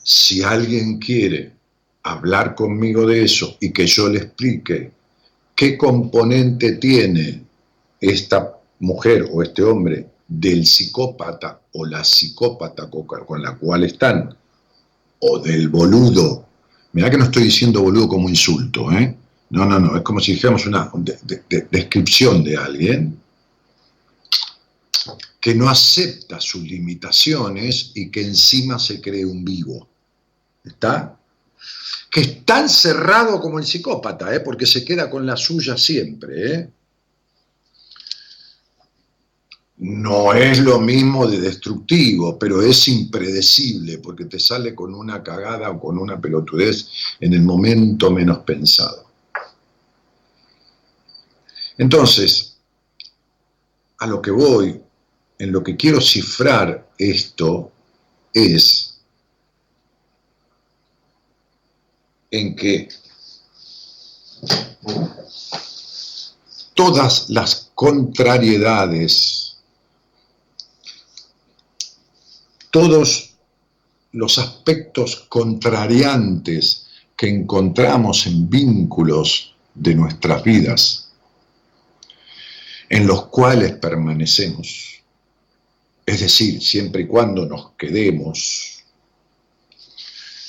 Si 0.09 0.41
alguien 0.41 0.99
quiere 0.99 1.51
hablar 2.03 2.55
conmigo 2.55 3.05
de 3.05 3.25
eso 3.25 3.57
y 3.59 3.73
que 3.73 3.85
yo 3.85 4.07
le 4.07 4.19
explique 4.19 4.93
qué 5.53 5.77
componente 5.77 6.77
tiene 6.77 7.43
esta 7.99 8.57
mujer 8.79 9.27
o 9.29 9.43
este 9.43 9.63
hombre 9.63 10.07
del 10.25 10.65
psicópata 10.65 11.59
o 11.73 11.85
la 11.85 12.05
psicópata 12.05 12.89
con 12.89 13.41
la 13.41 13.57
cual 13.57 13.83
están, 13.83 14.33
o 15.19 15.39
del 15.39 15.67
boludo, 15.67 16.45
mira 16.93 17.09
que 17.09 17.17
no 17.17 17.25
estoy 17.25 17.43
diciendo 17.43 17.81
boludo 17.81 18.07
como 18.07 18.29
insulto, 18.29 18.89
¿eh? 18.93 19.13
No, 19.49 19.65
no, 19.65 19.77
no, 19.77 19.97
es 19.97 20.03
como 20.03 20.21
si 20.21 20.35
dijéramos 20.35 20.65
una 20.67 20.89
descripción 21.69 22.45
de 22.45 22.55
alguien 22.55 23.19
que 25.41 25.53
no 25.53 25.67
acepta 25.67 26.39
sus 26.39 26.63
limitaciones 26.63 27.91
y 27.93 28.09
que 28.09 28.21
encima 28.21 28.79
se 28.79 29.01
cree 29.01 29.25
un 29.25 29.43
vivo. 29.43 29.89
¿Está? 30.67 31.17
Que 32.11 32.21
es 32.21 32.45
tan 32.45 32.69
cerrado 32.69 33.39
como 33.39 33.59
el 33.59 33.65
psicópata, 33.65 34.33
¿eh? 34.33 34.41
porque 34.41 34.65
se 34.65 34.83
queda 34.83 35.09
con 35.09 35.25
la 35.25 35.35
suya 35.35 35.77
siempre. 35.77 36.53
¿eh? 36.53 36.69
No 39.77 40.33
es 40.33 40.59
lo 40.59 40.79
mismo 40.79 41.27
de 41.27 41.39
destructivo, 41.39 42.37
pero 42.39 42.61
es 42.61 42.87
impredecible, 42.87 43.99
porque 43.99 44.25
te 44.25 44.39
sale 44.39 44.73
con 44.73 44.93
una 44.93 45.21
cagada 45.23 45.69
o 45.69 45.79
con 45.79 45.97
una 45.97 46.19
pelotudez 46.19 46.87
en 47.19 47.33
el 47.33 47.41
momento 47.41 48.11
menos 48.11 48.39
pensado. 48.39 49.05
Entonces, 51.77 52.57
a 53.99 54.07
lo 54.07 54.21
que 54.21 54.31
voy, 54.31 54.81
en 55.37 55.51
lo 55.51 55.63
que 55.63 55.75
quiero 55.75 56.01
cifrar 56.01 56.89
esto, 56.97 57.71
es 58.33 58.86
en 62.31 62.55
que 62.55 62.89
todas 66.73 67.29
las 67.29 67.71
contrariedades, 67.73 69.57
todos 72.71 73.31
los 74.11 74.37
aspectos 74.37 75.25
contrariantes 75.29 76.87
que 77.15 77.29
encontramos 77.29 78.27
en 78.27 78.49
vínculos 78.49 79.55
de 79.73 79.95
nuestras 79.95 80.43
vidas, 80.43 81.11
en 82.89 83.07
los 83.07 83.27
cuales 83.27 83.73
permanecemos. 83.73 85.01
Es 86.05 86.21
decir, 86.21 86.61
siempre 86.61 87.01
y 87.01 87.07
cuando 87.07 87.45
nos 87.45 87.71
quedemos, 87.71 88.83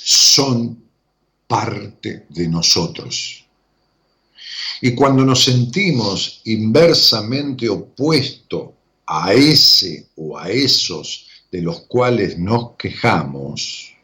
son 0.03 0.88
parte 1.49 2.27
de 2.29 2.47
nosotros. 2.47 3.43
Y 4.81 4.93
cuando 4.93 5.25
nos 5.25 5.43
sentimos 5.43 6.41
inversamente 6.45 7.67
opuesto 7.67 8.75
a 9.07 9.33
ese 9.33 10.09
o 10.15 10.37
a 10.37 10.51
esos 10.51 11.25
de 11.51 11.63
los 11.63 11.81
cuales 11.87 12.37
nos 12.37 12.75
quejamos, 12.77 13.95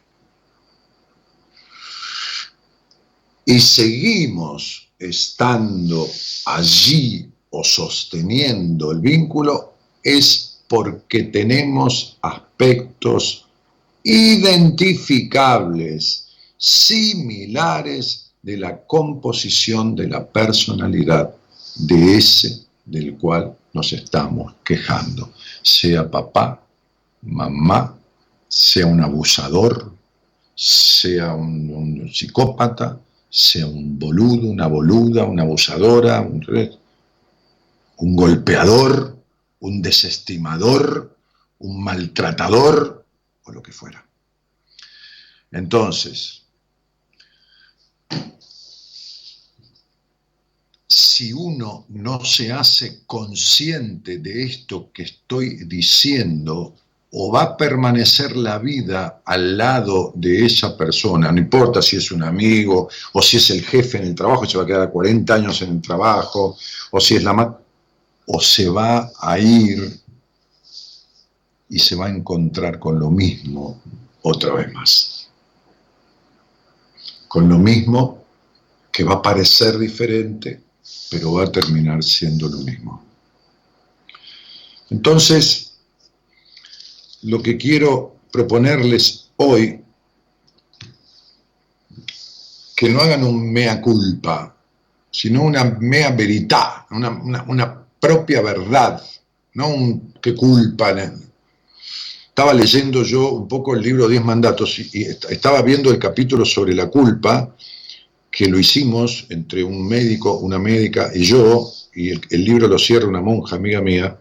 y 3.44 3.60
seguimos 3.60 4.88
estando 4.98 6.08
allí 6.46 7.30
o 7.50 7.62
sosteniendo 7.62 8.90
el 8.90 8.98
vínculo 8.98 9.74
es 10.02 10.58
porque 10.66 11.22
tenemos 11.22 12.18
aspectos 12.22 13.46
identificables, 14.02 16.25
similares 16.66 18.32
de 18.42 18.56
la 18.56 18.76
composición 18.86 19.94
de 19.94 20.08
la 20.08 20.26
personalidad 20.26 21.32
de 21.76 22.16
ese 22.16 22.66
del 22.84 23.16
cual 23.16 23.56
nos 23.72 23.92
estamos 23.92 24.54
quejando, 24.64 25.32
sea 25.62 26.10
papá, 26.10 26.60
mamá, 27.22 27.96
sea 28.48 28.86
un 28.86 29.00
abusador, 29.00 29.92
sea 30.56 31.34
un, 31.34 32.10
psicópata, 32.12 32.98
sea 33.30 33.66
un 33.66 33.96
boludo, 33.96 34.48
una 34.48 34.66
boluda, 34.66 35.24
una 35.24 35.42
abusadora, 35.42 36.20
un 36.20 36.44
un 37.98 38.16
golpeador, 38.16 39.16
un 39.60 39.82
desestimador, 39.82 41.16
un 41.60 41.82
maltratador 41.82 43.06
o 43.44 43.52
lo 43.52 43.62
que 43.62 43.70
fuera. 43.70 44.04
Entonces, 45.52 46.45
si 50.88 51.32
uno 51.32 51.86
no 51.88 52.24
se 52.24 52.52
hace 52.52 53.00
consciente 53.06 54.18
de 54.18 54.44
esto 54.44 54.90
que 54.92 55.02
estoy 55.02 55.64
diciendo, 55.64 56.74
o 57.12 57.32
va 57.32 57.42
a 57.42 57.56
permanecer 57.56 58.36
la 58.36 58.58
vida 58.58 59.22
al 59.24 59.56
lado 59.56 60.12
de 60.14 60.44
esa 60.44 60.76
persona, 60.76 61.32
no 61.32 61.38
importa 61.38 61.80
si 61.80 61.96
es 61.96 62.10
un 62.10 62.22
amigo, 62.22 62.88
o 63.12 63.22
si 63.22 63.38
es 63.38 63.50
el 63.50 63.62
jefe 63.62 63.98
en 63.98 64.04
el 64.04 64.14
trabajo, 64.14 64.44
se 64.44 64.58
va 64.58 64.64
a 64.64 64.66
quedar 64.66 64.90
40 64.90 65.34
años 65.34 65.62
en 65.62 65.70
el 65.70 65.80
trabajo, 65.80 66.56
o 66.90 67.00
si 67.00 67.16
es 67.16 67.24
la 67.24 67.58
o 68.26 68.40
se 68.40 68.68
va 68.68 69.10
a 69.20 69.38
ir 69.38 70.00
y 71.68 71.78
se 71.78 71.94
va 71.96 72.06
a 72.06 72.10
encontrar 72.10 72.78
con 72.78 72.98
lo 72.98 73.10
mismo 73.10 73.80
otra 74.22 74.54
vez 74.54 74.72
más. 74.72 75.15
Con 77.36 77.50
lo 77.50 77.58
mismo 77.58 78.24
que 78.90 79.04
va 79.04 79.16
a 79.16 79.20
parecer 79.20 79.76
diferente, 79.76 80.58
pero 81.10 81.34
va 81.34 81.44
a 81.44 81.52
terminar 81.52 82.02
siendo 82.02 82.48
lo 82.48 82.56
mismo. 82.60 83.04
Entonces, 84.88 85.74
lo 87.24 87.42
que 87.42 87.58
quiero 87.58 88.16
proponerles 88.32 89.28
hoy, 89.36 89.84
que 92.74 92.88
no 92.88 93.00
hagan 93.02 93.22
un 93.22 93.52
mea 93.52 93.82
culpa, 93.82 94.56
sino 95.10 95.42
una 95.42 95.64
mea 95.78 96.12
verità, 96.12 96.86
una, 96.90 97.10
una 97.48 97.86
propia 98.00 98.40
verdad, 98.40 99.02
no 99.52 99.68
un 99.68 100.14
qué 100.22 100.34
culpa. 100.34 100.94
Estaba 102.36 102.52
leyendo 102.52 103.02
yo 103.02 103.30
un 103.30 103.48
poco 103.48 103.74
el 103.74 103.80
libro 103.80 104.06
Diez 104.06 104.22
Mandatos 104.22 104.78
y, 104.78 105.04
estaba 105.04 105.62
viendo 105.62 105.90
el 105.90 105.98
capítulo 105.98 106.44
sobre 106.44 106.74
la 106.74 106.88
culpa, 106.90 107.56
que 108.30 108.46
lo 108.46 108.58
hicimos 108.58 109.24
entre 109.30 109.64
un 109.64 109.88
médico, 109.88 110.36
una 110.36 110.58
médica 110.58 111.10
y 111.14 111.24
yo, 111.24 111.66
y 111.94 112.10
el, 112.10 112.44
libro 112.44 112.68
lo 112.68 112.78
cierra 112.78 113.08
una 113.08 113.22
monja 113.22 113.56
amiga 113.56 113.80
mía. 113.80 114.18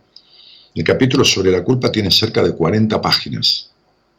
El 0.73 0.83
capítulo 0.85 1.25
sobre 1.25 1.51
la 1.51 1.61
culpa 1.61 1.91
tiene 1.91 2.09
cerca 2.09 2.41
de 2.41 2.55
40 2.55 3.01
páginas. 3.01 3.71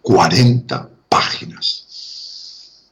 40 0.03 0.91
páginas. 1.09 2.83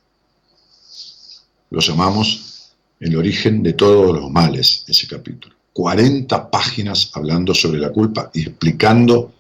Lo 1.68 1.80
llamamos 1.80 2.70
el 2.98 3.14
origen 3.14 3.62
de 3.62 3.74
todos 3.74 4.18
los 4.18 4.30
males, 4.30 4.86
ese 4.88 5.06
capítulo. 5.06 5.54
40 5.74 6.50
páginas 6.50 7.10
hablando 7.12 7.52
sobre 7.52 7.78
la 7.78 7.90
culpa 7.90 8.30
y 8.32 8.40
explicando 8.40 9.34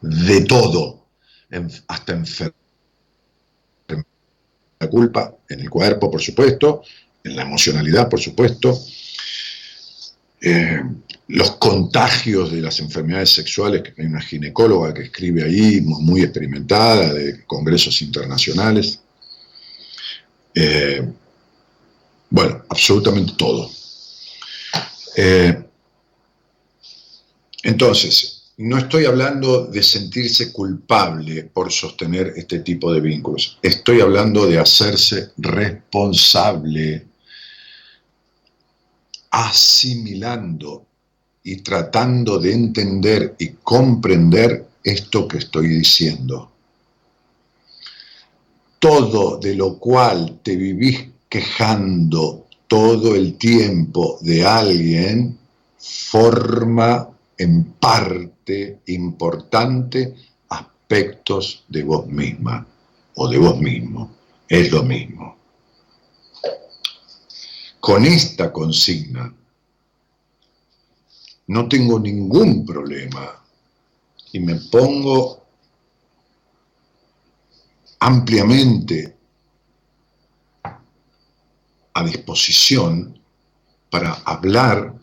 de 0.00 0.42
todo, 0.42 0.99
hasta 1.88 2.12
enfermedad. 2.12 2.54
La 4.78 4.88
culpa 4.88 5.36
en 5.48 5.60
el 5.60 5.68
cuerpo, 5.68 6.10
por 6.10 6.22
supuesto, 6.22 6.82
en 7.22 7.36
la 7.36 7.42
emocionalidad, 7.42 8.08
por 8.08 8.18
supuesto, 8.18 8.78
eh, 10.40 10.80
los 11.28 11.52
contagios 11.52 12.50
de 12.50 12.62
las 12.62 12.80
enfermedades 12.80 13.30
sexuales, 13.30 13.82
que 13.82 14.00
hay 14.00 14.06
una 14.06 14.22
ginecóloga 14.22 14.94
que 14.94 15.02
escribe 15.02 15.44
ahí, 15.44 15.80
muy 15.82 16.22
experimentada, 16.22 17.12
de 17.12 17.44
congresos 17.44 18.00
internacionales. 18.02 19.00
Eh, 20.54 21.06
bueno, 22.30 22.64
absolutamente 22.68 23.34
todo. 23.36 23.70
Eh, 25.16 25.62
entonces, 27.62 28.39
no 28.60 28.76
estoy 28.76 29.06
hablando 29.06 29.64
de 29.64 29.82
sentirse 29.82 30.52
culpable 30.52 31.44
por 31.44 31.72
sostener 31.72 32.34
este 32.36 32.58
tipo 32.58 32.92
de 32.92 33.00
vínculos, 33.00 33.58
estoy 33.62 34.02
hablando 34.02 34.46
de 34.46 34.58
hacerse 34.58 35.30
responsable, 35.38 37.06
asimilando 39.30 40.84
y 41.42 41.56
tratando 41.62 42.38
de 42.38 42.52
entender 42.52 43.34
y 43.38 43.48
comprender 43.62 44.66
esto 44.84 45.26
que 45.26 45.38
estoy 45.38 45.68
diciendo. 45.68 46.48
todo 48.78 49.36
de 49.36 49.54
lo 49.54 49.78
cual 49.78 50.40
te 50.42 50.56
vivís 50.56 51.06
quejando 51.28 52.46
todo 52.66 53.14
el 53.14 53.36
tiempo 53.36 54.18
de 54.22 54.44
alguien 54.44 55.38
forma 55.76 57.10
en 57.36 57.64
parte 57.74 58.39
importante 58.86 60.14
aspectos 60.48 61.64
de 61.68 61.82
vos 61.82 62.06
misma 62.06 62.66
o 63.14 63.28
de 63.28 63.38
vos 63.38 63.58
mismo. 63.58 64.10
Es 64.48 64.70
lo 64.72 64.82
mismo. 64.82 65.36
Con 67.80 68.04
esta 68.04 68.52
consigna 68.52 69.32
no 71.46 71.68
tengo 71.68 71.98
ningún 71.98 72.64
problema 72.64 73.42
y 74.32 74.40
me 74.40 74.56
pongo 74.56 75.44
ampliamente 77.98 79.16
a 81.94 82.04
disposición 82.04 83.18
para 83.90 84.12
hablar 84.24 84.94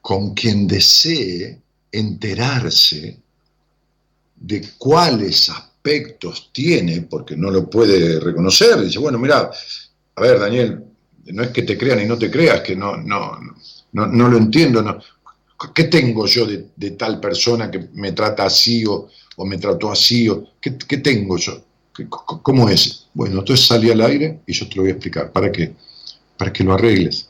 con 0.00 0.34
quien 0.34 0.66
desee 0.66 1.60
enterarse 1.92 3.18
de 4.36 4.66
cuáles 4.78 5.50
aspectos 5.50 6.50
tiene, 6.52 7.02
porque 7.02 7.36
no 7.36 7.50
lo 7.50 7.68
puede 7.68 8.18
reconocer. 8.20 8.80
Dice, 8.80 8.98
bueno, 8.98 9.18
mira, 9.18 9.50
a 10.14 10.20
ver, 10.20 10.38
Daniel, 10.38 10.84
no 11.26 11.42
es 11.42 11.50
que 11.50 11.62
te 11.62 11.76
crean 11.76 12.00
y 12.00 12.06
no 12.06 12.18
te 12.18 12.30
creas, 12.30 12.60
que 12.60 12.74
no, 12.74 12.96
no, 12.96 13.38
no, 13.92 14.28
lo 14.28 14.36
entiendo. 14.36 14.82
No. 14.82 14.98
¿Qué 15.74 15.84
tengo 15.84 16.26
yo 16.26 16.46
de, 16.46 16.90
tal 16.92 17.20
persona 17.20 17.70
que 17.70 17.88
me 17.92 18.12
trata 18.12 18.44
así 18.44 18.84
o, 18.86 19.08
me 19.44 19.58
trató 19.58 19.90
así? 19.90 20.28
O, 20.28 20.44
¿qué, 20.60 20.70
tengo 20.70 21.36
yo? 21.36 21.62
¿Cómo 22.08 22.68
es? 22.68 23.08
Bueno, 23.12 23.40
entonces 23.40 23.66
salí 23.66 23.90
al 23.90 24.00
aire 24.00 24.40
y 24.46 24.52
yo 24.52 24.68
te 24.68 24.76
lo 24.76 24.82
voy 24.82 24.90
a 24.90 24.94
explicar. 24.94 25.32
¿Para 25.32 25.52
qué? 25.52 25.74
Para 26.38 26.52
que 26.52 26.64
lo 26.64 26.72
arregles. 26.72 27.28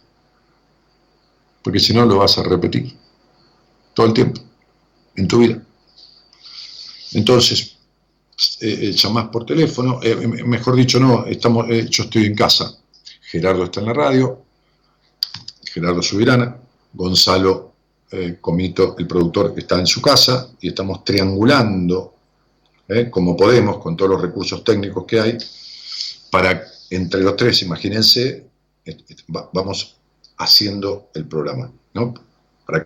Porque 1.62 1.80
si 1.80 1.92
no 1.92 2.06
lo 2.06 2.18
vas 2.18 2.38
a 2.38 2.42
repetir 2.44 2.94
todo 3.94 4.06
el 4.06 4.12
tiempo 4.12 4.40
en 5.16 5.28
tu 5.28 5.38
vida. 5.38 5.62
Entonces, 7.12 7.76
eh, 8.60 8.92
llamás 8.92 9.28
por 9.28 9.44
teléfono, 9.44 10.00
eh, 10.02 10.16
mejor 10.16 10.76
dicho, 10.76 10.98
no, 10.98 11.26
estamos, 11.26 11.66
eh, 11.68 11.86
yo 11.90 12.04
estoy 12.04 12.26
en 12.26 12.34
casa. 12.34 12.74
Gerardo 13.20 13.64
está 13.64 13.80
en 13.80 13.86
la 13.86 13.92
radio, 13.92 14.44
Gerardo 15.64 16.02
Subirana, 16.02 16.56
Gonzalo 16.92 17.68
Comito, 18.40 18.96
el 18.98 19.06
productor, 19.06 19.54
está 19.56 19.78
en 19.78 19.86
su 19.86 20.02
casa 20.02 20.50
y 20.60 20.70
estamos 20.70 21.04
triangulando, 21.04 22.16
como 23.08 23.36
podemos, 23.36 23.78
con 23.78 23.96
todos 23.96 24.10
los 24.10 24.20
recursos 24.20 24.64
técnicos 24.64 25.04
que 25.06 25.20
hay, 25.20 25.38
para 26.28 26.60
entre 26.90 27.20
los 27.20 27.36
tres, 27.36 27.62
imagínense, 27.62 28.48
vamos 29.28 29.96
haciendo 30.38 31.10
el 31.14 31.24
programa, 31.26 31.70
¿no? 31.94 32.14
Para 32.66 32.84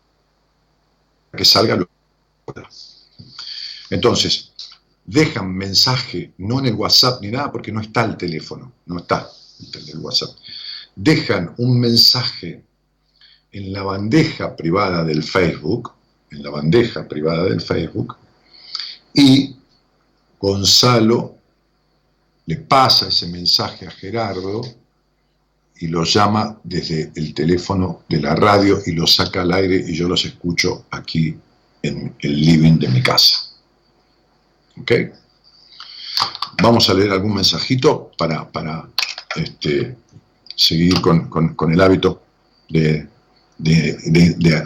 que 1.35 1.45
salga 1.47 1.77
lo 1.77 1.89
entonces, 3.91 4.53
dejan 5.05 5.55
mensaje, 5.55 6.33
no 6.39 6.59
en 6.59 6.67
el 6.67 6.75
WhatsApp 6.75 7.21
ni 7.21 7.31
nada, 7.31 7.53
porque 7.53 7.73
no 7.73 7.81
está 7.81 8.05
el 8.05 8.17
teléfono, 8.17 8.73
no 8.87 8.99
está 8.99 9.29
el 9.75 9.99
WhatsApp. 9.99 10.31
Dejan 10.97 11.55
un 11.59 11.79
mensaje 11.79 12.63
en 13.53 13.73
la 13.73 13.83
bandeja 13.83 14.57
privada 14.57 15.05
del 15.05 15.23
Facebook, 15.23 15.93
en 16.31 16.43
la 16.43 16.51
bandeja 16.51 17.07
privada 17.07 17.45
del 17.45 17.61
Facebook, 17.61 18.17
y 19.13 19.57
Gonzalo 20.41 21.37
le 22.47 22.57
pasa 22.57 23.09
ese 23.09 23.29
mensaje 23.29 23.87
a 23.87 23.91
Gerardo 23.91 24.63
y 25.77 25.87
lo 25.89 26.05
llama 26.05 26.59
desde 26.63 27.13
el 27.15 27.33
teléfono 27.33 28.03
de 28.09 28.21
la 28.21 28.35
radio 28.35 28.81
y 28.85 28.93
lo 28.93 29.07
saca 29.07 29.43
al 29.43 29.53
aire 29.53 29.83
y 29.87 29.95
yo 29.95 30.09
los 30.09 30.25
escucho 30.25 30.87
aquí 30.91 31.37
en 31.85 32.17
el 32.19 32.41
living 32.41 32.79
de 32.79 32.89
mi 32.89 33.03
casa. 33.03 33.51
¿Ok? 34.81 34.93
Vamos 36.63 36.89
a 36.89 36.95
leer 36.95 37.13
algún 37.13 37.35
mensajito 37.35 38.11
para, 38.17 38.51
para 38.51 38.89
este, 39.37 39.97
seguir 40.57 41.01
con, 41.03 41.73
el 41.73 41.81
hábito 41.81 42.23
de, 42.71 43.07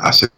hacer. 0.01 0.31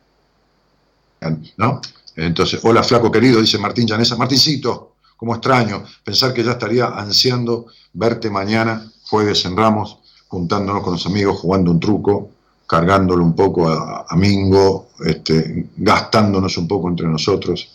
¿no? 1.58 1.80
Entonces, 2.16 2.60
hola 2.62 2.82
flaco 2.82 3.12
querido, 3.12 3.40
dice 3.40 3.58
Martín 3.58 3.86
Llanesa. 3.86 4.16
Martincito, 4.16 4.94
como 5.18 5.34
extraño, 5.34 5.84
pensar 6.02 6.32
que 6.32 6.42
ya 6.42 6.52
estaría 6.52 6.86
ansiando 6.86 7.66
verte 7.92 8.30
mañana, 8.30 8.90
jueves 9.04 9.44
en 9.44 9.54
Ramos, 9.54 9.98
juntándonos 10.28 10.82
con 10.82 10.94
los 10.94 11.04
amigos, 11.04 11.40
jugando 11.40 11.70
un 11.70 11.78
truco, 11.78 12.30
cargándolo 12.70 13.24
un 13.24 13.35
poco 13.35 13.68
a, 13.68 14.06
Mingo, 14.16 14.90
este, 15.04 15.70
gastándonos 15.76 16.56
un 16.56 16.68
poco 16.68 16.88
entre 16.88 17.09
nosotros. 17.09 17.68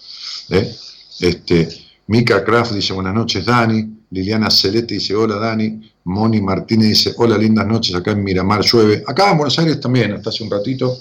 ¿eh? 0.49 0.73
Este, 1.19 1.67
Mika 2.08 2.45
Kraft 2.45 2.71
dice 2.71 2.93
buenas 2.93 3.13
noches 3.13 3.43
Dani, 3.43 3.86
Liliana 4.12 4.49
Celeste 4.49 4.93
dice 4.93 5.13
hola 5.13 5.36
Dani, 5.36 5.81
Moni 6.05 6.39
Martínez 6.39 6.88
dice 6.88 7.13
hola 7.17 7.38
lindas 7.38 7.67
noches, 7.67 7.93
acá 7.93 8.12
en 8.12 8.23
Miramar 8.23 8.62
llueve, 8.63 9.03
acá 9.05 9.31
en 9.31 9.38
Buenos 9.38 9.60
Aires 9.60 9.81
también, 9.81 10.13
hasta 10.13 10.29
hace 10.29 10.45
un 10.45 10.51
ratito. 10.51 10.97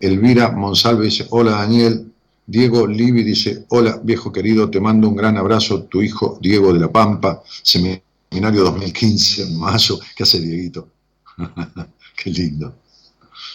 Elvira 0.00 0.50
Monsalve 0.50 1.04
dice 1.04 1.26
hola 1.28 1.50
Daniel, 1.50 2.10
Diego 2.46 2.86
Livi 2.86 3.22
dice 3.22 3.66
hola 3.68 4.00
viejo 4.02 4.32
querido, 4.32 4.70
te 4.70 4.80
mando 4.80 5.06
un 5.06 5.16
gran 5.16 5.36
abrazo, 5.36 5.82
tu 5.82 6.00
hijo 6.00 6.38
Diego 6.40 6.72
de 6.72 6.80
la 6.80 6.90
Pampa, 6.90 7.42
seminario 7.62 8.64
2015 8.64 9.42
en 9.42 9.58
mayo, 9.58 10.00
¿qué 10.16 10.22
hace 10.22 10.40
Dieguito? 10.40 10.88
Qué 12.22 12.30
lindo. 12.30 12.74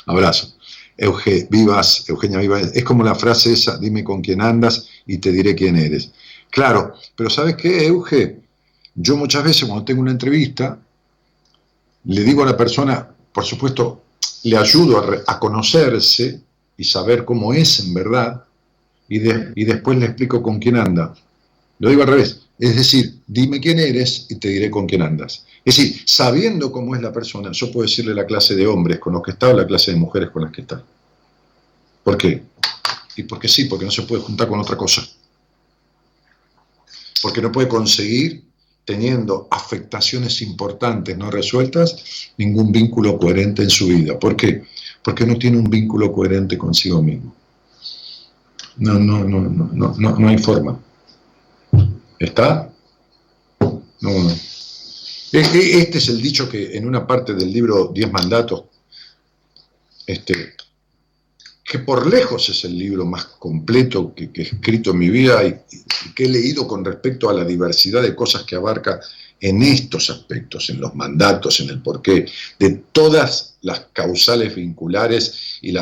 Abrazo. 0.08 0.56
Euge, 0.98 1.48
vivas, 1.52 2.06
Eugenia 2.08 2.40
Vivas, 2.40 2.72
es 2.74 2.84
como 2.84 3.04
la 3.04 3.14
frase 3.14 3.54
esa, 3.54 3.78
dime 3.78 4.04
con 4.04 4.22
quién 4.22 4.42
andas 4.42 4.88
y 5.06 5.20
te 5.20 5.32
diré 5.32 5.54
quién 5.54 5.76
eres. 5.76 6.12
Claro, 6.50 6.96
pero 7.16 7.30
¿sabes 7.30 7.56
qué, 7.56 7.86
Euge? 7.86 8.40
Yo 8.96 9.18
muchas 9.18 9.44
veces 9.44 9.66
cuando 9.66 9.86
tengo 9.86 10.02
una 10.02 10.12
entrevista, 10.12 10.80
le 12.06 12.24
digo 12.24 12.44
a 12.44 12.48
la 12.48 12.58
persona, 12.58 13.08
por 13.34 13.44
supuesto, 13.44 14.04
le 14.44 14.58
ayudo 14.58 15.04
a, 15.28 15.40
conocerse 15.40 16.42
y 16.78 16.84
saber 16.86 17.26
cómo 17.26 17.54
es 17.54 17.82
en 17.82 17.94
verdad, 17.94 18.46
y, 19.10 19.18
y 19.20 19.66
después 19.66 20.00
le 20.00 20.06
explico 20.06 20.42
con 20.42 20.60
quién 20.60 20.78
anda. 20.78 21.14
Lo 21.80 21.90
digo 21.90 22.04
al 22.04 22.08
revés, 22.08 22.48
es 22.58 22.76
decir, 22.76 23.20
dime 23.28 23.60
quién 23.60 23.80
eres 23.80 24.28
y 24.30 24.36
te 24.36 24.48
diré 24.48 24.72
con 24.72 24.88
quién 24.88 25.02
andas. 25.02 25.46
Es 25.66 25.78
decir, 25.78 26.04
sabiendo 26.06 26.72
cómo 26.72 26.96
es 26.96 27.02
la 27.02 27.12
persona, 27.12 27.50
yo 27.52 27.72
puedo 27.72 27.88
decirle 27.88 28.14
la 28.14 28.28
clase 28.28 28.56
de 28.56 28.68
hombres 28.68 29.00
con 29.00 29.14
los 29.14 29.24
que 29.24 29.32
está 29.32 29.50
o 29.50 29.54
la 29.54 29.66
clase 29.66 29.92
de 29.92 29.98
mujeres 29.98 30.30
con 30.30 30.44
las 30.44 30.52
que 30.52 30.62
está. 30.62 30.84
¿Por 32.04 32.18
qué? 32.20 32.44
Y 33.16 33.24
porque 33.24 33.48
sí, 33.48 33.66
porque 33.66 33.86
no 33.86 33.90
se 33.90 34.04
puede 34.04 34.22
juntar 34.22 34.48
con 34.48 34.60
otra 34.60 34.78
cosa. 34.78 35.04
Porque 37.20 37.42
no 37.42 37.52
puede 37.52 37.68
conseguir, 37.68 38.44
teniendo 38.86 39.48
afectaciones 39.50 40.44
importantes 40.44 41.18
no 41.18 41.32
resueltas, 41.32 42.32
ningún 42.38 42.72
vínculo 42.72 43.18
coherente 43.18 43.64
en 43.64 43.72
su 43.72 43.88
vida. 43.88 44.20
¿Por 44.20 44.36
qué? 44.36 44.62
Porque 45.02 45.26
no 45.26 45.36
tiene 45.36 45.58
un 45.58 45.68
vínculo 45.68 46.12
coherente 46.12 46.60
consigo 46.60 47.02
mismo. 47.02 47.34
No, 48.78 49.00
no, 49.00 49.24
no, 49.24 49.42
no, 49.42 49.70
no, 49.74 49.96
no, 49.98 50.20
no 50.20 50.28
hay 50.28 50.38
forma. 50.38 50.80
¿Está? 52.20 52.70
No, 53.60 53.82
no. 54.00 54.55
Este 55.38 55.98
es 55.98 56.08
el 56.08 56.22
dicho 56.22 56.48
que 56.48 56.78
en 56.78 56.88
una 56.88 57.06
parte 57.06 57.34
del 57.34 57.52
libro 57.52 57.92
Diez 57.94 58.10
Mandatos, 58.10 58.64
este, 60.08 60.54
que 61.62 61.80
por 61.80 62.08
lejos 62.08 62.48
es 62.48 62.64
el 62.64 62.78
libro 62.78 63.06
más 63.06 63.26
completo 63.26 64.14
que, 64.16 64.30
he 64.34 64.42
escrito 64.44 64.92
en 64.92 64.98
mi 64.98 65.10
vida 65.10 65.46
y, 65.46 65.60
que 66.14 66.24
he 66.24 66.30
leído 66.30 66.66
con 66.66 66.86
respecto 66.86 67.30
a 67.30 67.34
la 67.34 67.44
diversidad 67.44 68.02
de 68.02 68.16
cosas 68.16 68.44
que 68.44 68.56
abarca 68.56 69.02
en 69.42 69.62
estos 69.62 70.10
aspectos, 70.10 70.70
en 70.70 70.80
los 70.80 70.96
mandatos, 70.96 71.60
en 71.60 71.70
el 71.70 71.82
porqué, 71.82 72.26
de 72.58 72.70
todas 72.94 73.56
las 73.62 73.88
causales 73.92 74.56
vinculares 74.56 75.58
y, 75.62 75.74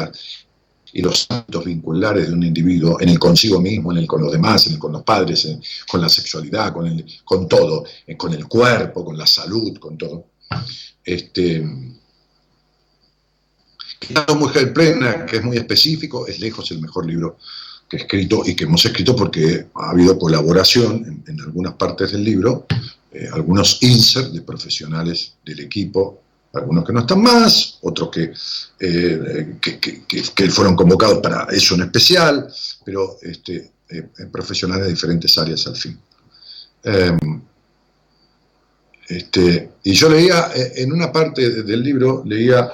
y 0.94 1.02
los 1.02 1.26
actos 1.30 1.66
vinculares 1.66 2.28
de 2.28 2.34
un 2.34 2.44
individuo 2.44 3.02
en 3.02 3.10
el 3.10 3.18
consigo 3.18 3.60
mismo, 3.60 3.92
en 3.92 3.98
el 3.98 4.08
con 4.08 4.22
los 4.22 4.32
demás, 4.32 4.68
en 4.68 4.74
el 4.74 4.80
con 4.80 4.92
los 4.92 5.02
padres, 5.02 5.48
con 5.90 6.00
la 6.00 6.08
sexualidad, 6.08 6.72
con, 6.72 6.86
el, 6.86 7.04
con 7.26 7.48
todo, 7.48 7.84
con 8.16 8.34
el 8.34 8.48
cuerpo, 8.48 9.04
con 9.04 9.18
la 9.18 9.26
salud, 9.26 9.78
con 9.80 9.98
todo. 9.98 10.28
Este, 11.04 11.66
Mujer 14.38 14.74
Plena, 14.74 15.26
que 15.26 15.38
es 15.38 15.44
muy 15.44 15.58
específico, 15.58 16.28
es 16.28 16.40
lejos 16.40 16.70
el 16.72 16.80
mejor 16.80 17.06
libro 17.08 17.38
que 17.90 17.98
he 17.98 18.00
escrito 18.02 18.44
y 18.46 18.56
que 18.56 18.66
hemos 18.66 18.86
escrito 18.86 19.16
porque 19.16 19.68
ha 19.74 19.90
habido 19.90 20.18
colaboración 20.18 21.24
en, 21.26 21.42
algunas 21.42 21.74
partes 21.74 22.12
del 22.12 22.24
libro, 22.24 22.68
eh, 23.12 23.28
algunos 23.34 23.82
inserts 23.82 24.34
de 24.34 24.42
profesionales 24.42 25.36
del 25.46 25.62
equipo, 25.62 26.23
algunos 26.54 26.86
que 26.86 26.94
no 26.94 27.00
están 27.02 27.22
más, 27.22 27.80
otros 27.82 28.10
que, 28.10 28.34
eh, 28.80 29.58
que, 29.60 30.50
fueron 30.50 30.76
convocados 30.76 31.20
para 31.20 31.48
eso 31.52 31.76
en 31.76 31.82
especial, 31.82 32.48
pero 32.86 33.18
este, 33.22 33.72
eh, 33.90 34.10
profesionales 34.32 34.86
de 34.86 34.94
diferentes 34.94 35.38
áreas 35.38 35.66
al 35.68 35.76
fin. 35.76 36.00
Em, 36.84 37.42
Este, 39.08 39.74
y 39.84 39.94
yo 39.94 40.10
leía, 40.10 40.50
eh, 40.56 40.74
en 40.78 40.92
una 40.92 41.12
parte 41.12 41.64
del 41.64 41.84
libro, 41.84 42.24
leía 42.26 42.72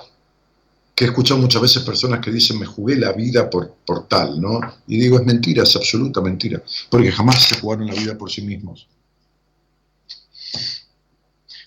que 0.93 1.05
he 1.05 1.07
escuchado 1.07 1.39
muchas 1.39 1.61
veces 1.61 1.83
personas 1.83 2.19
que 2.19 2.31
dicen 2.31 2.59
me 2.59 2.65
jugué 2.65 2.97
la 2.97 3.13
vida 3.13 3.49
por, 3.49 3.75
por 3.85 4.07
tal, 4.07 4.39
¿no? 4.39 4.59
Y 4.87 4.99
digo, 4.99 5.17
es 5.17 5.25
mentira, 5.25 5.63
es 5.63 5.75
absoluta 5.75 6.21
mentira, 6.21 6.61
porque 6.89 7.11
jamás 7.11 7.43
se 7.43 7.59
jugaron 7.59 7.87
la 7.87 7.93
vida 7.93 8.17
por 8.17 8.29
sí 8.29 8.41
mismos. 8.41 8.87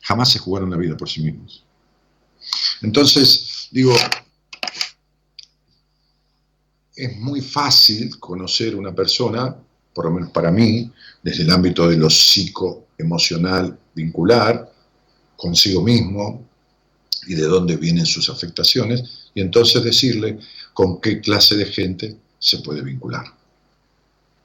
Jamás 0.03 0.31
se 0.31 0.39
jugaron 0.39 0.71
la 0.71 0.77
vida 0.77 0.97
por 0.97 1.09
sí 1.09 1.23
mismos. 1.23 1.65
Entonces, 2.83 3.69
digo, 3.71 3.95
es 6.95 7.17
muy 7.19 7.41
fácil 7.41 8.19
conocer 8.19 8.77
una 8.77 8.95
persona, 8.95 9.57
por 9.95 10.07
lo 10.07 10.11
menos 10.11 10.31
para 10.31 10.51
mí, 10.51 10.91
desde 11.23 11.45
el 11.45 11.51
ámbito 11.51 11.89
de 11.89 11.97
lo 11.97 12.11
psicoemocional 12.11 13.79
vincular, 13.95 14.71
consigo 15.37 15.83
mismo 15.83 16.47
y 17.27 17.35
de 17.35 17.43
dónde 17.43 17.77
vienen 17.77 18.07
sus 18.07 18.29
afectaciones, 18.29 19.31
y 19.35 19.41
entonces 19.41 19.83
decirle 19.83 20.39
con 20.75 21.01
qué 21.01 21.21
clase 21.21 21.57
de 21.57 21.67
gente 21.67 22.17
se 22.39 22.59
puede 22.59 22.83
vincular. 22.83 23.25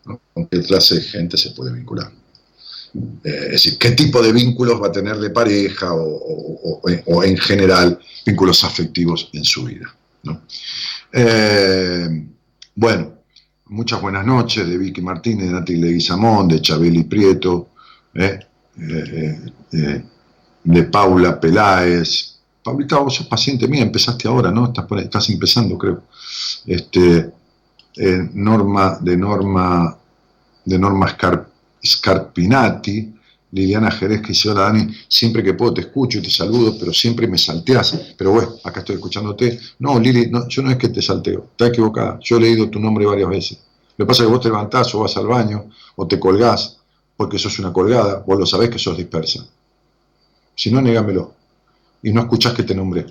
Con 0.03 0.47
qué 0.47 0.61
clase 0.61 0.95
de 0.95 1.01
gente 1.01 1.37
se 1.37 1.51
puede 1.51 1.73
vincular. 1.73 2.11
Eh, 3.23 3.45
es 3.45 3.51
decir, 3.51 3.77
qué 3.77 3.91
tipo 3.91 4.21
de 4.21 4.31
vínculos 4.31 4.81
va 4.81 4.87
a 4.87 4.91
tener 4.91 5.17
de 5.17 5.29
pareja 5.29 5.93
o, 5.93 7.23
en 7.23 7.37
general 7.37 7.99
vínculos 8.25 8.63
afectivos 8.63 9.29
en 9.33 9.43
su 9.43 9.65
vida. 9.65 9.93
Eh, 11.11 12.25
bueno, 12.75 13.13
muchas 13.65 14.01
buenas 14.01 14.25
noches 14.25 14.67
de 14.67 14.77
Vicky 14.77 15.01
Martínez, 15.01 15.47
de 15.47 15.53
Nati 15.53 15.75
Leguizamón, 15.75 16.47
de 16.47 16.61
Chabeli 16.61 17.03
Prieto, 17.03 17.69
eh, 18.13 18.39
de 20.63 20.83
Paula 20.83 21.39
Peláez. 21.39 22.35
Paulita, 22.63 22.97
vos 22.97 23.15
sos 23.15 23.27
paciente 23.27 23.67
mía, 23.67 23.83
empezaste 23.83 24.27
ahora, 24.27 24.51
¿no? 24.51 24.65
Estás, 24.67 24.85
estás 25.03 25.29
empezando, 25.29 25.77
creo. 25.77 26.03
Este, 26.65 27.31
Norma, 28.33 28.99
de 29.01 29.17
Norma, 29.17 29.97
de 30.65 30.77
Norma 30.77 31.07
Scarpa 31.09 31.56
Scarpinati, 31.87 33.13
Liliana 33.51 33.89
Jerez 33.91 34.21
que 34.21 34.49
hola 34.49 34.63
Dani, 34.63 34.87
siempre 35.07 35.41
que 35.41 35.53
puedo 35.53 35.73
te 35.73 35.81
escucho 35.81 36.19
y 36.19 36.21
te 36.21 36.29
saludo, 36.29 36.77
pero 36.77 36.91
siempre 36.91 37.27
me 37.27 37.37
salteas. 37.37 38.13
Pero 38.17 38.31
bueno, 38.31 38.55
acá 38.63 38.81
estoy 38.81 38.95
escuchándote. 38.95 39.59
No, 39.79 39.99
Lili, 39.99 40.29
no, 40.29 40.47
yo 40.47 40.61
no 40.61 40.71
es 40.71 40.77
que 40.77 40.89
te 40.89 41.01
salteo, 41.01 41.47
está 41.51 41.67
equivocada. 41.67 42.19
Yo 42.21 42.37
he 42.37 42.41
leído 42.41 42.69
tu 42.69 42.79
nombre 42.79 43.05
varias 43.05 43.29
veces. 43.29 43.59
Lo 43.95 44.05
que 44.05 44.07
pasa 44.07 44.23
es 44.23 44.27
que 44.27 44.33
vos 44.33 44.41
te 44.41 44.49
levantás 44.49 44.93
o 44.93 44.99
vas 44.99 45.15
al 45.17 45.27
baño 45.27 45.69
o 45.95 46.07
te 46.07 46.19
colgás 46.19 46.77
porque 47.15 47.39
sos 47.39 47.57
una 47.59 47.73
colgada, 47.73 48.23
vos 48.27 48.37
lo 48.37 48.45
sabés 48.45 48.69
que 48.69 48.77
sos 48.77 48.97
dispersa. 48.97 49.47
Si 50.53 50.69
no, 50.69 50.81
négamelo. 50.81 51.33
Y 52.03 52.11
no 52.11 52.21
escuchás 52.21 52.53
que 52.53 52.63
te 52.63 52.75
nombré. 52.75 53.05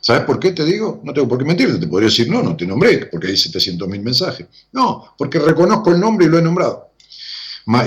¿Sabes 0.00 0.22
por 0.22 0.38
qué 0.38 0.52
te 0.52 0.64
digo? 0.64 1.00
No 1.02 1.12
tengo 1.12 1.28
por 1.28 1.38
qué 1.38 1.44
mentirte. 1.44 1.78
Te 1.78 1.86
podría 1.88 2.08
decir, 2.08 2.30
no, 2.30 2.42
no 2.42 2.56
te 2.56 2.66
nombré, 2.66 3.06
porque 3.06 3.26
hay 3.26 3.34
700.000 3.34 4.00
mensajes. 4.00 4.46
No, 4.72 5.14
porque 5.18 5.38
reconozco 5.38 5.90
el 5.90 6.00
nombre 6.00 6.26
y 6.26 6.28
lo 6.30 6.38
he 6.38 6.42
nombrado 6.42 6.87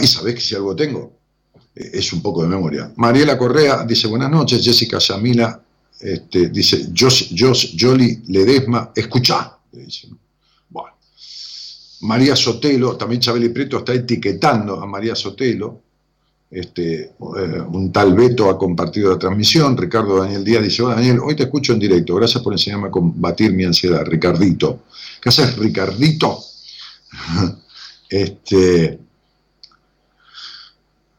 y 0.01 0.07
sabés 0.07 0.35
que 0.35 0.41
si 0.41 0.55
algo 0.55 0.75
tengo, 0.75 1.13
eh, 1.75 1.91
es 1.93 2.13
un 2.13 2.21
poco 2.21 2.43
de 2.43 2.49
memoria. 2.49 2.91
Mariela 2.97 3.37
Correa 3.37 3.83
dice 3.85 4.07
buenas 4.07 4.29
noches, 4.29 4.63
Jessica 4.63 4.99
Yamila 4.99 5.61
este, 5.99 6.49
dice, 6.49 6.89
Jos, 6.97 7.29
Jos, 7.37 7.75
Jolly 7.79 8.23
Ledesma, 8.27 8.91
escuchá, 8.95 9.57
Bueno. 10.69 10.95
María 12.01 12.35
Sotelo, 12.35 12.97
también 12.97 13.21
Chabeli 13.21 13.49
Prieto 13.49 13.77
está 13.77 13.93
etiquetando 13.93 14.81
a 14.81 14.87
María 14.87 15.15
Sotelo, 15.15 15.81
este, 16.49 17.03
eh, 17.03 17.61
un 17.71 17.91
tal 17.93 18.13
Beto 18.13 18.49
ha 18.49 18.57
compartido 18.57 19.11
la 19.11 19.19
transmisión, 19.19 19.77
Ricardo 19.77 20.17
Daniel 20.17 20.43
Díaz 20.43 20.63
dice, 20.63 20.81
hola 20.81 20.95
Daniel, 20.95 21.19
hoy 21.23 21.35
te 21.35 21.43
escucho 21.43 21.73
en 21.73 21.79
directo, 21.79 22.15
gracias 22.15 22.43
por 22.43 22.53
enseñarme 22.53 22.87
a 22.87 22.91
combatir 22.91 23.53
mi 23.53 23.63
ansiedad, 23.63 24.03
Ricardito. 24.03 24.81
¿Qué 25.21 25.29
haces, 25.29 25.55
Ricardito? 25.55 26.39
este, 28.09 28.99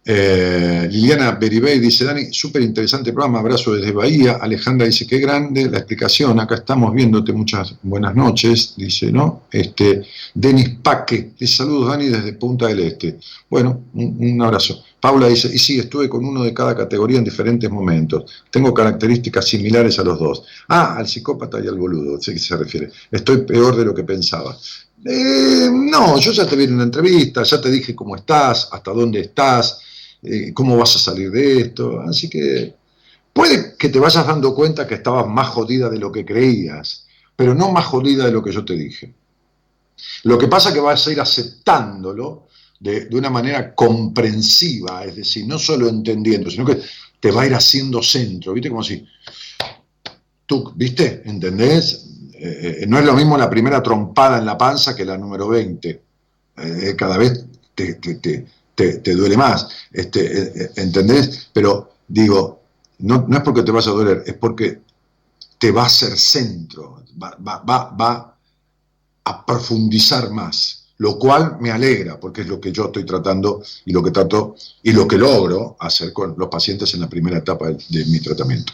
eh, 0.05 0.88
Liliana 0.91 1.31
Beribey 1.33 1.79
dice, 1.79 2.05
Dani, 2.05 2.33
súper 2.33 2.62
interesante 2.62 3.12
programa, 3.12 3.38
abrazo 3.38 3.75
desde 3.75 3.93
Bahía. 3.93 4.33
Alejandra 4.41 4.87
dice, 4.87 5.07
qué 5.07 5.19
grande 5.19 5.71
la 5.71 5.79
explicación, 5.79 6.41
acá 6.41 6.57
estamos 6.57 6.93
viéndote, 6.93 7.33
muchas 7.33 7.77
buenas 7.83 8.15
noches, 8.17 8.75
dice, 8.77 9.12
¿no? 9.12 9.43
Este, 9.51 10.03
Denis 10.35 10.71
Paque, 10.83 11.31
dice, 11.38 11.57
saludos 11.59 11.91
Dani 11.91 12.09
desde 12.09 12.33
Punta 12.33 12.67
del 12.67 12.81
Este. 12.81 13.21
Bueno, 13.49 13.85
un, 13.95 14.43
abrazo. 14.43 14.83
Paula 15.01 15.29
dice, 15.29 15.49
y 15.53 15.59
sí, 15.59 15.79
estuve 15.79 16.09
con 16.09 16.25
uno 16.25 16.43
de 16.43 16.53
cada 16.53 16.77
categoría 16.77 17.19
en 17.19 17.25
diferentes 17.25 17.71
momentos. 17.71 18.25
Tengo 18.51 18.75
características 18.75 19.47
similares 19.47 19.99
a 20.01 20.05
los 20.05 20.19
dos. 20.19 20.43
Ah, 20.69 20.97
al 20.97 21.07
psicópata 21.07 21.61
y 21.62 21.69
al 21.69 21.77
boludo, 21.77 22.21
sé 22.21 22.33
que 22.33 22.38
se 22.41 22.57
refiere. 22.57 22.91
Estoy 23.11 23.38
peor 23.38 23.77
de 23.77 23.85
lo 23.85 23.95
que 23.95 24.03
pensaba. 24.03 24.57
Eh, 25.05 25.69
no, 25.73 26.19
yo 26.19 26.33
ya 26.33 26.47
te 26.47 26.57
vi 26.57 26.65
en 26.65 26.75
una 26.75 26.85
entrevista, 26.85 27.43
ya 27.43 27.61
te 27.61 27.71
dije 27.71 27.95
cómo 27.95 28.15
estás, 28.17 28.69
hasta 28.71 28.93
dónde 28.93 29.21
estás, 29.21 29.81
eh, 30.22 30.52
cómo 30.54 30.76
vas 30.76 30.94
a 30.96 31.00
salir 31.00 31.30
de 31.30 31.61
esto. 31.61 32.00
Así 32.00 32.30
que 32.30 32.74
puede 33.32 33.76
que 33.76 33.88
te 33.88 33.98
vayas 33.98 34.26
dando 34.26 34.54
cuenta 34.54 34.87
que 34.87 34.94
estabas 34.94 35.26
más 35.26 35.48
jodida 35.48 35.90
de 35.90 35.98
lo 35.98 36.12
que 36.12 36.24
creías, 36.24 37.06
pero 37.35 37.54
no 37.54 37.72
más 37.72 37.87
jodida 37.87 38.26
de 38.26 38.32
lo 38.32 38.42
que 38.42 38.52
yo 38.52 38.64
te 38.64 38.74
dije. 38.74 39.12
Lo 40.24 40.38
que 40.38 40.48
pasa 40.48 40.68
es 40.68 40.74
que 40.74 40.80
vas 40.80 41.06
a 41.06 41.12
ir 41.12 41.20
aceptándolo 41.20 42.46
de, 42.78 43.08
una 43.12 43.30
manera 43.30 43.74
comprensiva, 43.74 45.04
es 45.04 45.16
decir, 45.16 45.46
no 45.46 45.58
solo 45.58 45.88
entendiendo, 45.88 46.50
sino 46.50 46.64
que 46.64 46.80
te 47.20 47.30
va 47.30 47.42
a 47.42 47.46
ir 47.46 47.54
haciendo 47.54 48.02
centro, 48.02 48.52
¿viste? 48.52 48.68
Como 48.68 48.82
si 48.82 49.06
tú, 50.46 50.72
¿viste? 50.74 51.22
¿Entendés? 51.24 52.06
Eh, 52.35 52.80
eh, 52.82 52.87
no 52.88 52.98
es 52.98 53.04
lo 53.04 53.14
mismo 53.14 53.37
la 53.37 53.50
primera 53.50 53.82
trompada 53.82 54.38
en 54.38 54.46
la 54.46 54.58
panza 54.58 54.94
que 54.94 55.04
la 55.04 55.18
número 55.18 55.48
20. 55.48 56.02
cada 56.96 57.16
vez 57.16 57.44
te, 57.74 57.94
te, 57.94 58.46
duele 58.76 59.37
más, 59.37 59.68
este, 59.92 60.20
eh, 60.20 60.52
eh, 60.54 60.70
¿entendés? 60.76 61.48
Pero 61.52 61.92
digo, 62.08 62.62
no, 62.98 63.26
es 63.30 63.40
porque 63.40 63.62
te 63.62 63.72
vas 63.72 63.87
a 63.87 63.90
doler, 63.90 64.22
es 64.26 64.35
porque 64.35 64.80
te 65.58 65.70
va 65.70 65.87
a 65.87 65.88
ser 65.88 66.18
centro, 66.18 67.04
va, 67.22 67.37
va, 67.38 67.90
va 67.90 68.37
a 69.24 69.46
profundizar 69.46 70.30
más, 70.30 70.82
lo 70.98 71.18
cual 71.18 71.56
me 71.61 71.70
alegra, 71.70 72.18
porque 72.18 72.42
es 72.42 72.46
lo 72.46 72.61
que 72.61 72.72
yo 72.72 72.87
estoy 72.87 73.04
tratando 73.04 73.62
y 73.85 73.92
lo 73.92 74.02
que 74.02 74.11
trato 74.11 74.54
y 74.82 74.92
lo 74.92 75.06
que 75.06 75.18
logro 75.18 75.76
hacer 75.80 76.12
con 76.12 76.35
los 76.37 76.48
pacientes 76.48 76.94
en 76.94 77.00
la 77.00 77.08
primera 77.08 77.38
etapa 77.38 77.70
de, 77.70 78.04
mi 78.06 78.20
tratamiento. 78.20 78.72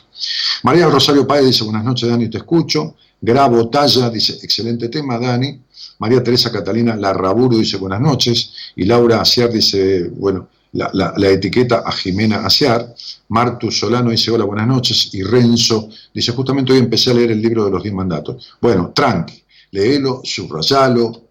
María 0.63 0.89
Rosario 0.89 1.27
Páez 1.27 1.47
dice, 1.47 1.65
buenas 1.65 1.85
noches 1.85 2.09
Dani, 2.09 2.29
te 2.29 2.39
escucho. 2.39 2.97
Grabo 3.21 3.69
Talla 3.69 4.11
dice, 4.11 4.39
excelente 4.43 4.89
tema 4.89 5.19
Dani. 5.19 5.61
María 5.99 6.23
Teresa 6.23 6.51
Catalina 6.51 6.97
Larraburu 6.97 7.59
dice 7.59 7.77
buenas 7.77 8.01
noches, 8.01 8.53
y 8.77 8.85
Laura 8.85 9.21
Aciar 9.21 9.51
dice, 9.51 10.11
bueno, 10.11 10.49
la, 10.73 11.31
etiqueta 11.31 11.83
a 11.85 11.93
Jimena 11.93 12.45
Aciar, 12.45 12.95
Martu 13.29 13.71
Solano 13.71 14.11
dice 14.11 14.31
hola, 14.31 14.45
buenas 14.45 14.67
noches, 14.67 15.11
y 15.13 15.23
Renzo 15.23 15.89
dice, 16.15 16.33
justamente 16.33 16.73
hoy 16.73 16.79
empecé 16.79 17.11
a 17.11 17.15
leer 17.15 17.33
el 17.33 17.43
libro 17.43 17.65
de 17.65 17.71
los 17.71 17.83
diez 17.83 17.95
mandatos. 17.95 18.57
Bueno, 18.61 18.93
tranqui, 18.95 19.43
léelo, 19.73 20.21
subrayalo, 20.23 21.29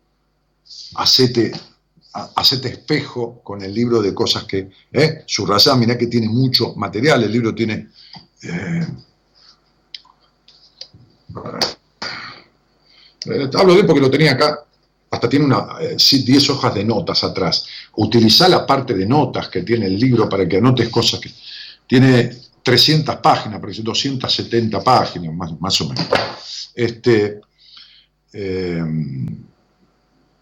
hacete 0.95 1.53
espejo 2.69 3.41
con 3.43 3.61
el 3.61 3.73
libro 3.73 4.01
de 4.01 4.13
cosas 4.13 4.43
que, 4.43 4.69
¿eh? 4.91 5.23
subrayá, 5.25 5.75
mirá 5.75 5.97
que 5.97 6.07
tiene 6.07 6.27
mucho 6.27 6.73
material, 6.75 7.23
el 7.23 7.31
libro 7.31 7.53
tiene... 7.55 7.89
Eh, 8.43 8.87
eh, 13.31 13.49
hablo 13.53 13.75
de 13.75 13.83
porque 13.83 14.01
lo 14.01 14.09
tenía 14.09 14.33
acá, 14.33 14.63
hasta 15.09 15.29
tiene 15.29 15.45
una, 15.45 15.77
10 15.79 16.11
eh, 16.11 16.51
hojas 16.51 16.73
de 16.73 16.83
notas 16.83 17.23
atrás. 17.23 17.65
Utiliza 17.95 18.47
la 18.49 18.65
parte 18.65 18.93
de 18.93 19.05
notas 19.05 19.49
que 19.49 19.63
tiene 19.63 19.85
el 19.87 19.97
libro 19.97 20.27
para 20.27 20.47
que 20.47 20.57
anotes 20.57 20.89
cosas 20.89 21.19
que... 21.19 21.31
Tiene 21.87 22.29
300 22.61 23.15
páginas, 23.17 23.61
parece 23.61 23.81
270 23.81 24.83
páginas, 24.83 25.33
más, 25.33 25.61
más 25.61 25.79
o 25.79 25.87
menos. 25.87 26.05
Este, 26.75 27.39
eh, 28.33 28.83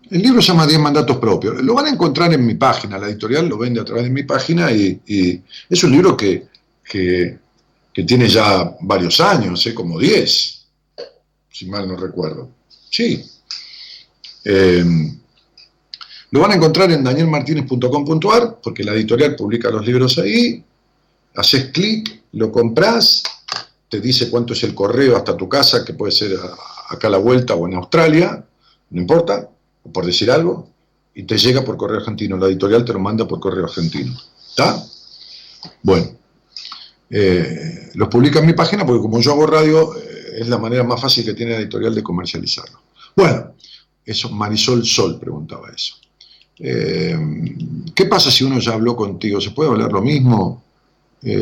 el 0.09 0.21
libro 0.21 0.41
se 0.41 0.47
llama 0.47 0.65
10 0.65 0.79
mandatos 0.79 1.17
propios. 1.17 1.61
Lo 1.61 1.75
van 1.75 1.85
a 1.85 1.89
encontrar 1.89 2.33
en 2.33 2.43
mi 2.43 2.55
página, 2.55 2.97
la 2.97 3.09
editorial 3.09 3.47
lo 3.47 3.59
vende 3.59 3.79
a 3.79 3.85
través 3.85 4.05
de 4.05 4.09
mi 4.09 4.23
página 4.23 4.71
y, 4.71 4.99
es 5.69 5.83
un 5.83 5.91
libro 5.91 6.17
que, 6.17 6.47
que, 6.83 7.37
tiene 7.93 8.27
ya 8.27 8.75
varios 8.81 9.19
años, 9.19 9.69
como 9.75 9.99
10, 9.99 10.67
si 11.51 11.65
mal 11.67 11.87
no 11.87 11.95
recuerdo. 11.95 12.54
Sí. 12.95 13.29
Em, 14.45 15.19
lo 16.31 16.39
van 16.39 16.51
a 16.51 16.55
encontrar 16.55 16.89
en 16.91 17.03
danielmartinez.com.ar, 17.03 18.61
porque 18.63 18.85
la 18.85 18.93
editorial 18.93 19.35
publica 19.35 19.69
los 19.69 19.85
libros 19.85 20.17
ahí. 20.17 20.63
Haces 21.35 21.71
clic, 21.73 22.21
lo 22.31 22.53
compras, 22.53 23.21
te 23.89 23.99
dice 23.99 24.29
cuánto 24.29 24.53
es 24.53 24.63
el 24.63 24.73
correo 24.73 25.17
hasta 25.17 25.35
tu 25.35 25.49
casa, 25.49 25.83
que 25.83 25.93
puede 25.93 26.13
ser 26.13 26.39
acá 26.89 27.07
a 27.07 27.09
la 27.11 27.17
vuelta 27.17 27.53
o 27.55 27.67
en 27.67 27.73
Australia, 27.73 28.45
no 28.91 29.01
importa, 29.01 29.49
por 29.91 30.05
decir 30.05 30.31
algo, 30.31 30.69
y 31.13 31.23
te 31.23 31.37
llega 31.37 31.65
por 31.65 31.75
correo 31.75 31.97
argentino. 31.97 32.37
La 32.37 32.47
editorial 32.47 32.85
te 32.85 32.93
lo 32.93 32.99
manda 32.99 33.27
por 33.27 33.41
correo 33.41 33.65
argentino. 33.65 34.17
¿Está? 34.47 34.81
Bueno. 35.83 36.11
eh, 37.09 37.91
los 37.95 38.07
publica 38.07 38.39
en 38.39 38.45
mi 38.45 38.53
página 38.53 38.85
porque 38.85 39.01
como 39.01 39.19
yo 39.19 39.33
hago 39.33 39.47
radio, 39.47 39.93
eh, 39.97 40.39
es 40.39 40.47
la 40.47 40.57
manera 40.57 40.85
más 40.85 41.01
fácil 41.01 41.25
que 41.25 41.33
tiene 41.33 41.51
la 41.51 41.59
editorial 41.59 41.93
de 41.93 42.01
comercializarlo. 42.01 42.84
Bueno, 43.15 43.53
eso, 44.05 44.29
Marisol 44.29 44.85
Sol 44.85 45.19
preguntaba 45.19 45.69
eso. 45.75 45.95
Eh, 46.59 47.17
¿Qué 47.93 48.05
pasa 48.05 48.31
si 48.31 48.43
uno 48.43 48.59
ya 48.59 48.73
habló 48.73 48.95
contigo? 48.95 49.41
¿Se 49.41 49.51
puede 49.51 49.69
hablar 49.69 49.91
lo 49.91 50.01
mismo? 50.01 50.63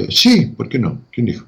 sí, 0.09 0.45
¿por 0.45 0.69
qué 0.69 0.79
no? 0.79 1.01
¿Quién 1.11 1.25
dijo? 1.25 1.45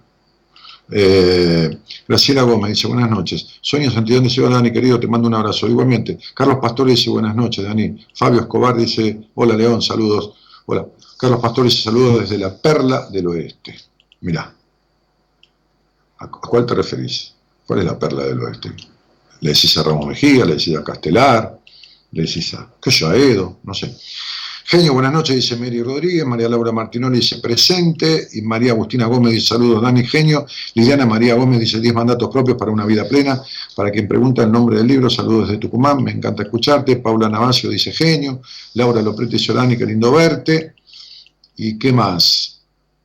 Graciela 2.05 2.41
Gómez 2.41 2.71
dice, 2.71 2.87
buenas 2.87 3.09
noches. 3.09 3.47
Sonia 3.61 3.89
Santillán 3.89 4.23
dice, 4.23 4.41
hola 4.41 4.57
Dani, 4.57 4.73
querido, 4.73 4.99
te 4.99 5.07
mando 5.07 5.29
un 5.29 5.35
abrazo. 5.35 5.67
Igualmente. 5.69 6.19
Carlos 6.33 6.57
Pastor 6.61 6.89
dice, 6.89 7.09
buenas 7.09 7.33
noches, 7.33 7.63
Dani. 7.63 8.05
Fabio 8.13 8.41
Escobar 8.41 8.75
dice, 8.75 9.29
hola 9.35 9.55
León, 9.55 9.81
saludos. 9.81 10.33
Hola. 10.65 10.85
Carlos 11.17 11.39
Pastor 11.39 11.71
saludos 11.71 12.21
desde 12.21 12.37
la 12.37 12.57
Perla 12.61 13.07
del 13.09 13.27
Oeste. 13.27 13.73
Mirá, 14.25 14.55
¿a 16.17 16.27
cuál 16.27 16.65
te 16.65 16.73
referís? 16.73 17.33
¿Cuál 17.65 17.79
es 17.79 17.85
la 17.85 17.99
perla 17.99 18.23
del 18.23 18.39
oeste? 18.39 18.71
Le 19.45 19.51
decís 19.53 19.77
a 19.77 19.83
Mejía, 20.07 20.43
le 20.43 20.55
decís 20.55 20.75
a 20.75 20.83
Castelar, 20.83 21.59
le 22.13 22.21
decís 22.23 22.51
a, 22.55 22.67
qué 22.81 22.89
yo, 22.89 23.13
Edo, 23.13 23.59
no 23.63 23.75
sé. 23.75 23.95
Genio, 24.65 24.93
buenas 24.93 25.13
noches, 25.13 25.35
dice 25.35 25.55
Mary 25.55 25.83
Rodríguez, 25.83 26.25
María 26.25 26.49
Laura 26.49 26.71
Martinoli 26.71 27.19
dice 27.19 27.37
presente, 27.37 28.27
y 28.33 28.41
María 28.41 28.71
Agustina 28.71 29.05
Gómez 29.05 29.33
dice 29.33 29.49
saludos, 29.49 29.83
Dani 29.83 30.03
Genio, 30.03 30.47
Liliana 30.73 31.05
María 31.05 31.35
Gómez 31.35 31.59
dice 31.59 31.79
10 31.79 31.93
mandatos 31.93 32.27
propios 32.31 32.57
para 32.57 32.71
una 32.71 32.87
vida 32.87 33.07
plena, 33.07 33.39
para 33.75 33.91
quien 33.91 34.07
pregunta 34.07 34.41
el 34.41 34.51
nombre 34.51 34.77
del 34.77 34.87
libro, 34.87 35.11
saludos 35.11 35.49
desde 35.49 35.59
Tucumán, 35.59 36.03
me 36.03 36.09
encanta 36.09 36.41
escucharte, 36.41 36.95
Paula 36.95 37.29
Navacio 37.29 37.69
dice 37.69 37.91
genio, 37.91 38.41
Laura 38.73 39.03
Loprete 39.03 39.37
Solani, 39.37 39.77
qué 39.77 39.85
lindo 39.85 40.11
verte, 40.11 40.73
y 41.55 41.77
qué 41.77 41.93
más, 41.93 42.61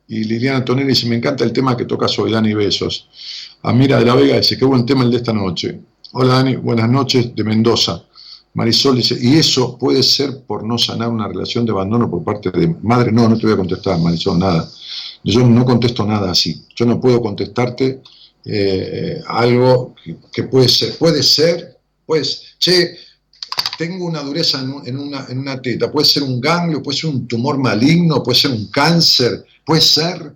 y 0.07 0.23
Liliana 0.23 0.65
Tonelli 0.65 0.89
dice, 0.89 1.05
me 1.05 1.17
encanta 1.17 1.43
el 1.43 1.53
tema 1.53 1.77
que 1.77 1.85
toca 1.85 2.07
hoy, 2.17 2.31
Dani 2.31 2.55
Besos. 2.55 3.07
Amira 3.61 3.99
de 3.99 4.05
la 4.05 4.15
Vega 4.15 4.37
dice, 4.37 4.57
qué 4.57 4.65
buen 4.65 4.87
tema 4.87 5.03
el 5.03 5.11
de 5.11 5.17
esta 5.17 5.31
noche. 5.31 5.79
Hola 6.13 6.35
Dani, 6.35 6.57
buenas 6.57 6.89
noches 6.89 7.33
de 7.33 7.43
Mendoza. 7.43 8.03
Marisol 8.53 8.97
dice, 8.97 9.17
¿y 9.21 9.37
eso 9.37 9.77
puede 9.77 10.03
ser 10.03 10.43
por 10.45 10.61
no 10.63 10.77
sanar 10.77 11.07
una 11.07 11.25
relación 11.25 11.65
de 11.65 11.71
abandono 11.71 12.09
por 12.09 12.21
parte 12.21 12.51
de 12.51 12.67
madre? 12.81 13.13
No, 13.13 13.29
no 13.29 13.37
te 13.37 13.45
voy 13.45 13.53
a 13.53 13.57
contestar, 13.57 13.97
Marisol, 13.97 14.37
nada. 14.37 14.69
Yo 15.23 15.47
no 15.47 15.63
contesto 15.63 16.05
nada 16.05 16.31
así. 16.31 16.65
Yo 16.75 16.85
no 16.85 16.99
puedo 16.99 17.21
contestarte 17.21 18.01
eh, 18.43 19.21
algo 19.25 19.95
que, 20.03 20.17
que, 20.33 20.43
puede 20.43 20.67
ser. 20.67 20.97
Puede 20.97 21.23
ser, 21.23 21.77
pues, 22.05 22.55
che, 22.59 22.97
tengo 23.77 24.05
una 24.05 24.21
dureza 24.21 24.59
en, 24.59 24.99
una, 24.99 25.61
teta, 25.61 25.89
puede 25.91 26.05
ser 26.05 26.23
un 26.23 26.41
ganglio, 26.41 26.83
puede 26.83 26.97
ser 26.97 27.09
un 27.09 27.27
tumor 27.27 27.57
maligno, 27.57 28.21
puede 28.21 28.37
ser 28.37 28.51
un 28.51 28.67
cáncer, 28.67 29.45
puede 29.65 29.81
ser. 29.81 30.33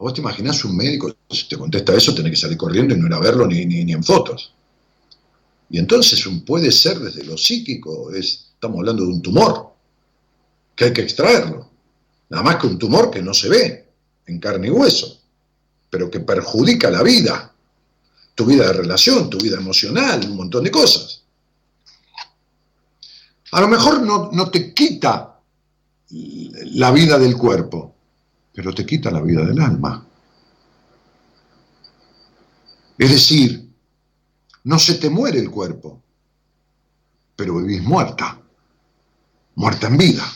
¿Vos 0.00 0.14
te 0.14 0.22
imaginás 0.22 0.64
un 0.64 0.74
médico, 0.74 1.14
si 1.28 1.46
te 1.46 1.58
contesta 1.58 1.94
eso, 1.94 2.14
tiene 2.14 2.30
que 2.30 2.36
salir 2.36 2.56
corriendo 2.56 2.94
y 2.94 2.98
no 2.98 3.06
ir 3.06 3.12
a 3.12 3.20
verlo 3.20 3.46
ni, 3.46 3.66
ni, 3.66 3.92
en 3.92 4.02
fotos? 4.02 4.54
Y 5.68 5.78
entonces 5.78 6.24
un 6.26 6.42
puede 6.42 6.72
ser 6.72 6.98
desde 6.98 7.22
lo 7.22 7.36
psíquico, 7.36 8.10
es, 8.10 8.46
estamos 8.54 8.78
hablando 8.78 9.04
de 9.04 9.12
un 9.12 9.20
tumor, 9.20 9.74
que 10.74 10.86
hay 10.86 10.92
que 10.94 11.02
extraerlo. 11.02 11.68
Nada 12.30 12.42
más 12.42 12.56
que 12.56 12.66
un 12.66 12.78
tumor 12.78 13.10
que 13.10 13.20
no 13.20 13.34
se 13.34 13.50
ve 13.50 13.88
en 14.24 14.40
carne 14.40 14.68
y 14.68 14.70
hueso, 14.70 15.20
pero 15.90 16.10
que 16.10 16.20
perjudica 16.20 16.90
la 16.90 17.02
vida, 17.02 17.54
tu 18.34 18.46
vida 18.46 18.68
de 18.68 18.72
relación, 18.72 19.28
tu 19.28 19.36
vida 19.36 19.58
emocional, 19.58 20.24
un 20.24 20.36
montón 20.36 20.64
de 20.64 20.70
cosas. 20.70 21.24
A 23.52 23.60
lo 23.60 23.68
mejor 23.68 24.00
no, 24.00 24.50
te 24.50 24.72
quita 24.72 25.40
la 26.08 26.90
vida 26.90 27.18
del 27.18 27.36
cuerpo, 27.36 27.96
pero 28.60 28.74
te 28.74 28.84
quita 28.84 29.10
la 29.10 29.22
vida 29.22 29.42
del 29.42 29.58
alma. 29.58 30.06
Es 32.98 33.10
decir, 33.10 33.72
no 34.64 34.78
se 34.78 34.96
te 34.96 35.08
muere 35.08 35.38
el 35.38 35.50
cuerpo, 35.50 36.02
pero 37.36 37.56
vivís 37.56 37.82
muerta, 37.82 38.38
muerta 39.54 39.86
en 39.86 39.96
vida. 39.96 40.30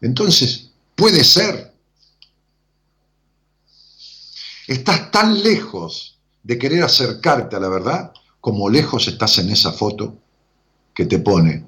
Entonces, 0.00 0.70
puede 0.94 1.22
ser. 1.22 1.74
Estás 4.68 5.10
tan 5.10 5.42
lejos 5.42 6.18
de 6.42 6.56
querer 6.56 6.82
acercarte 6.82 7.56
a 7.56 7.60
la 7.60 7.68
verdad 7.68 8.12
como 8.40 8.70
lejos 8.70 9.06
estás 9.06 9.36
en 9.36 9.50
esa 9.50 9.70
foto 9.70 10.16
que 10.94 11.04
te 11.04 11.18
pone 11.18 11.66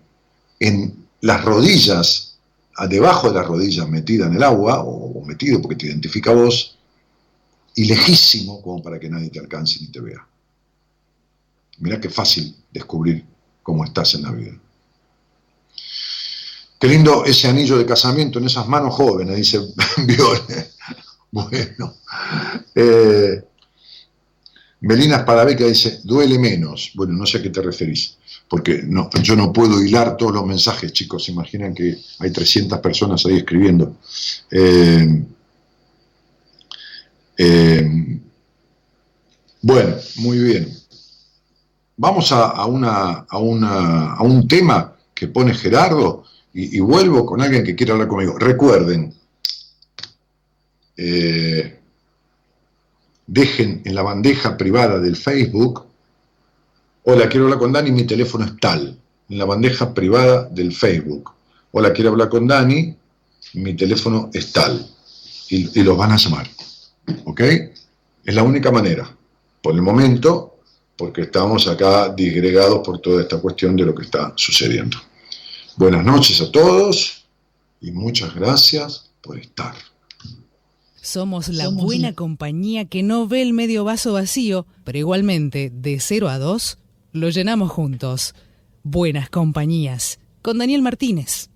en 0.58 1.06
las 1.20 1.44
rodillas, 1.44 2.27
debajo 2.86 3.28
de 3.28 3.34
las 3.34 3.46
rodillas, 3.46 3.88
metida 3.88 4.26
en 4.26 4.34
el 4.34 4.42
agua, 4.42 4.82
o, 4.84 5.24
metido 5.24 5.60
porque 5.60 5.76
te 5.76 5.86
identifica 5.86 6.32
vos, 6.32 6.78
y 7.74 7.84
lejísimo 7.84 8.62
como 8.62 8.82
para 8.82 8.98
que 8.98 9.10
nadie 9.10 9.30
te 9.30 9.40
alcance 9.40 9.78
ni 9.80 9.88
te 9.88 10.00
vea. 10.00 10.26
Mirá 11.78 12.00
qué 12.00 12.08
fácil 12.08 12.56
descubrir 12.72 13.24
cómo 13.62 13.84
estás 13.84 14.14
en 14.14 14.22
la 14.22 14.32
vida. 14.32 14.52
Qué 16.78 16.88
lindo 16.88 17.24
ese 17.24 17.48
anillo 17.48 17.76
de 17.76 17.86
casamiento 17.86 18.38
en 18.38 18.46
esas 18.46 18.68
manos 18.68 18.94
jóvenes, 18.94 19.36
dice 19.36 19.58
Viole. 20.04 20.70
Bueno. 21.30 21.94
Eh, 22.74 23.44
Melina 24.80 25.16
Espadabeca 25.16 25.64
dice, 25.64 26.00
duele 26.04 26.38
menos. 26.38 26.92
Bueno, 26.94 27.14
no 27.14 27.26
sé 27.26 27.38
a 27.38 27.42
qué 27.42 27.50
te 27.50 27.60
referís 27.60 28.17
porque 28.48 28.82
no, 28.84 29.10
yo 29.22 29.36
no 29.36 29.52
puedo 29.52 29.82
hilar 29.82 30.16
todos 30.16 30.32
los 30.32 30.46
mensajes, 30.46 30.92
chicos, 30.92 31.28
imaginan 31.28 31.74
que 31.74 31.98
hay 32.18 32.30
300 32.30 32.78
personas 32.80 33.24
ahí 33.26 33.36
escribiendo. 33.36 33.96
Eh, 34.50 35.24
eh, 37.36 38.20
bueno, 39.60 39.96
muy 40.16 40.38
bien. 40.38 40.72
Vamos 41.96 42.32
a, 42.32 42.64
una, 42.64 43.26
a, 43.28 43.38
una, 43.38 44.12
a, 44.14 44.22
un 44.22 44.46
tema 44.46 44.96
que 45.14 45.28
pone 45.28 45.52
Gerardo 45.52 46.24
y, 46.54 46.80
vuelvo 46.80 47.26
con 47.26 47.42
alguien 47.42 47.64
que 47.64 47.74
quiera 47.74 47.92
hablar 47.92 48.08
conmigo. 48.08 48.38
Recuerden, 48.38 49.12
eh, 50.96 51.80
dejen 53.26 53.82
en 53.84 53.94
la 53.94 54.02
bandeja 54.02 54.56
privada 54.56 55.00
del 55.00 55.16
Facebook 55.16 55.87
Hola, 57.04 57.28
quiero 57.28 57.44
hablar 57.44 57.58
con 57.58 57.72
Dani, 57.72 57.90
mi 57.90 58.04
teléfono 58.04 58.44
es 58.44 58.56
tal, 58.58 58.98
en 59.28 59.38
la 59.38 59.44
bandeja 59.44 59.94
privada 59.94 60.44
del 60.44 60.74
Facebook. 60.74 61.30
Hola, 61.70 61.92
quiero 61.92 62.10
hablar 62.10 62.28
con 62.28 62.46
Dani, 62.46 62.94
mi 63.54 63.74
teléfono 63.74 64.30
es 64.32 64.52
tal. 64.52 64.86
Y, 65.48 65.82
los 65.82 65.96
van 65.96 66.12
a 66.12 66.16
llamar. 66.16 66.46
¿Ok? 67.24 67.40
Es 67.40 68.34
la 68.34 68.42
única 68.42 68.70
manera. 68.70 69.10
Por 69.62 69.74
el 69.74 69.80
momento, 69.80 70.58
porque 70.96 71.22
estamos 71.22 71.66
acá 71.66 72.10
disgregados 72.10 72.80
por 72.84 73.00
toda 73.00 73.22
esta 73.22 73.38
cuestión 73.40 73.74
de 73.76 73.86
lo 73.86 73.94
que 73.94 74.02
está 74.02 74.34
sucediendo. 74.36 74.98
Buenas 75.76 76.04
noches 76.04 76.40
a 76.42 76.52
todos 76.52 77.24
y 77.80 77.92
muchas 77.92 78.34
gracias 78.34 79.10
por 79.22 79.38
estar. 79.38 79.74
Somos 81.00 81.48
la 81.48 81.68
buena 81.68 82.12
compañía 82.12 82.84
que 82.84 83.02
no 83.02 83.26
ve 83.26 83.40
el 83.40 83.54
medio 83.54 83.84
vaso 83.84 84.12
vacío, 84.12 84.66
pero 84.84 84.98
igualmente 84.98 85.70
de 85.72 86.00
0 86.00 86.28
a 86.28 86.38
2 86.38 86.78
lo 87.18 87.30
llenamos 87.30 87.70
juntos. 87.70 88.34
Buenas 88.82 89.28
compañías. 89.30 90.18
Con 90.42 90.58
Daniel 90.58 90.82
Martínez. 90.82 91.50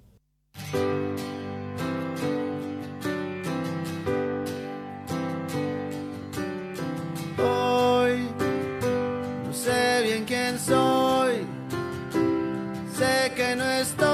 Hoy 7.38 8.28
no 9.44 9.52
sé 9.52 10.02
bien 10.02 10.24
quién 10.24 10.58
soy. 10.58 11.46
Sé 12.96 13.32
que 13.34 13.56
no 13.56 13.64
estoy 13.64 14.11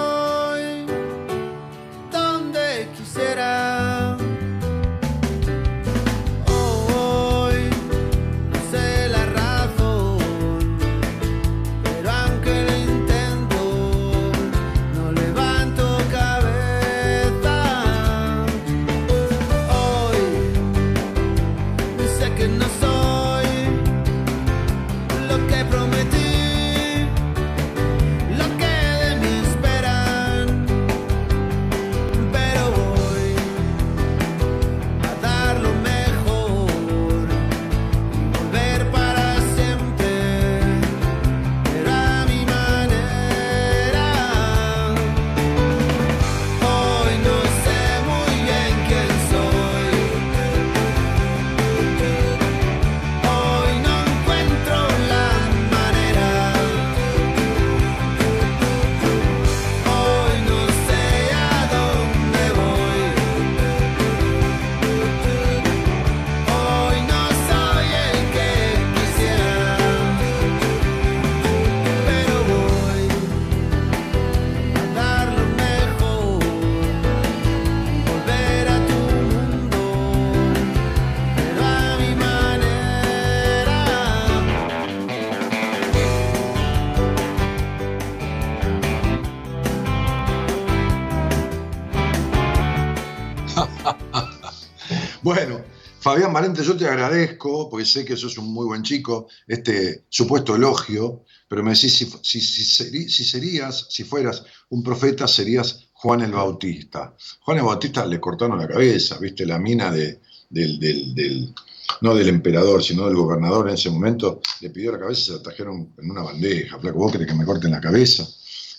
Fabián 96.08 96.32
Valente, 96.32 96.64
yo 96.64 96.74
te 96.74 96.86
agradezco, 96.86 97.68
porque 97.68 97.84
sé 97.84 98.02
que 98.02 98.16
sos 98.16 98.38
un 98.38 98.50
muy 98.50 98.64
buen 98.64 98.82
chico, 98.82 99.28
este 99.46 100.06
supuesto 100.08 100.56
elogio, 100.56 101.26
pero 101.46 101.62
me 101.62 101.74
decís, 101.74 101.98
si, 102.22 102.40
si, 102.40 103.24
serías, 103.24 103.88
si 103.90 104.04
fueras 104.04 104.42
un 104.70 104.82
profeta, 104.82 105.28
serías 105.28 105.90
Juan 105.92 106.22
el 106.22 106.32
Bautista. 106.32 107.14
Juan 107.40 107.58
el 107.58 107.64
Bautista 107.64 108.06
le 108.06 108.18
cortaron 108.18 108.56
la 108.56 108.66
cabeza, 108.66 109.18
viste, 109.18 109.44
la 109.44 109.58
mina 109.58 109.90
de, 109.90 110.22
del, 110.48 111.54
no 112.00 112.14
del 112.14 112.30
emperador, 112.30 112.82
sino 112.82 113.04
del 113.04 113.16
gobernador 113.16 113.68
en 113.68 113.74
ese 113.74 113.90
momento, 113.90 114.40
le 114.62 114.70
pidió 114.70 114.92
la 114.92 115.00
cabeza 115.00 115.20
y 115.20 115.24
se 115.24 115.44
la 115.44 115.70
en 115.98 116.10
una 116.10 116.22
bandeja. 116.22 116.78
Flaco, 116.78 117.00
¿vos 117.00 117.12
querés 117.12 117.26
que 117.26 117.34
me 117.34 117.44
corten 117.44 117.72
la 117.72 117.82
cabeza? 117.82 118.26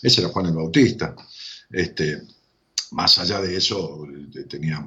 Ese 0.02 0.20
era 0.20 0.30
Juan 0.30 0.46
el 0.46 0.54
Bautista. 0.54 1.14
Este, 1.70 2.22
más 2.92 3.18
allá 3.18 3.40
de 3.40 3.56
eso, 3.56 4.06
tenía 4.48 4.86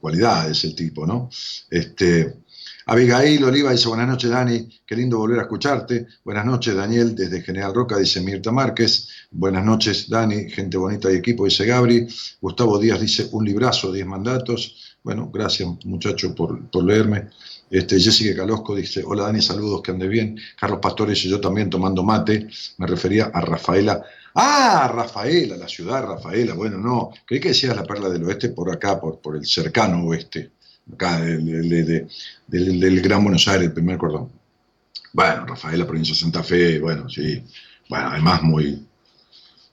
cualidades 0.00 0.64
el 0.64 0.74
tipo, 0.74 1.06
¿no? 1.06 1.28
Este, 1.70 2.42
Abigail 2.88 3.42
Oliva 3.42 3.72
dice, 3.72 3.88
buenas 3.88 4.06
noches 4.06 4.30
Dani, 4.30 4.68
qué 4.86 4.94
lindo 4.94 5.18
volver 5.18 5.40
a 5.40 5.42
escucharte. 5.42 6.06
Buenas 6.22 6.46
noches 6.46 6.76
Daniel, 6.76 7.16
desde 7.16 7.42
General 7.42 7.74
Roca, 7.74 7.98
dice 7.98 8.20
Mirta 8.20 8.52
Márquez. 8.52 9.08
Buenas 9.32 9.64
noches 9.64 10.08
Dani, 10.08 10.48
gente 10.50 10.76
bonita 10.76 11.12
y 11.12 11.16
equipo, 11.16 11.44
dice 11.44 11.66
Gabri. 11.66 12.06
Gustavo 12.40 12.78
Díaz 12.78 13.00
dice, 13.00 13.28
un 13.32 13.44
librazo, 13.44 13.90
10 13.90 14.06
mandatos. 14.06 14.96
Bueno, 15.02 15.28
gracias 15.32 15.68
muchacho 15.84 16.32
por, 16.32 16.70
por 16.70 16.84
leerme. 16.84 17.28
Este, 17.68 17.98
Jessica 17.98 18.36
Calosco 18.36 18.76
dice, 18.76 19.02
hola 19.04 19.24
Dani, 19.24 19.42
saludos, 19.42 19.82
que 19.82 19.90
ande 19.90 20.06
bien. 20.06 20.38
Carlos 20.56 20.78
Pastor 20.80 21.08
dice, 21.08 21.28
yo 21.28 21.40
también 21.40 21.68
tomando 21.68 22.04
mate. 22.04 22.46
Me 22.78 22.86
refería 22.86 23.32
a 23.34 23.40
Rafaela 23.40 24.00
Ah, 24.38 24.86
Rafaela, 24.92 25.56
la 25.56 25.66
ciudad 25.66 26.04
Rafaela. 26.04 26.52
Bueno, 26.52 26.76
no, 26.76 27.10
creí 27.24 27.40
que 27.40 27.48
decías 27.48 27.74
la 27.74 27.84
perla 27.84 28.10
del 28.10 28.22
oeste 28.24 28.50
por 28.50 28.70
acá, 28.70 29.00
por, 29.00 29.18
por 29.18 29.34
el 29.34 29.46
cercano 29.46 30.04
oeste, 30.04 30.50
acá 30.92 31.22
del, 31.22 33.00
Gran 33.00 33.22
Buenos 33.22 33.48
Aires, 33.48 33.68
el 33.68 33.72
primer 33.72 33.96
cordón. 33.96 34.30
Bueno, 35.14 35.46
Rafaela, 35.46 35.86
provincia 35.86 36.12
de 36.14 36.20
Santa 36.20 36.42
Fe, 36.42 36.78
bueno, 36.78 37.08
sí. 37.08 37.42
Bueno, 37.88 38.08
además 38.08 38.42
muy, 38.42 38.86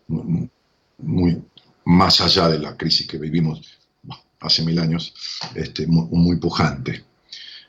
muy, 0.08 1.44
más 1.84 2.22
allá 2.22 2.48
de 2.48 2.60
la 2.60 2.78
crisis 2.78 3.06
que 3.06 3.18
vivimos 3.18 3.80
hace 4.40 4.64
mil 4.64 4.80
años, 4.80 5.14
este, 5.56 5.88
muy, 5.88 6.38
pujante. 6.38 7.04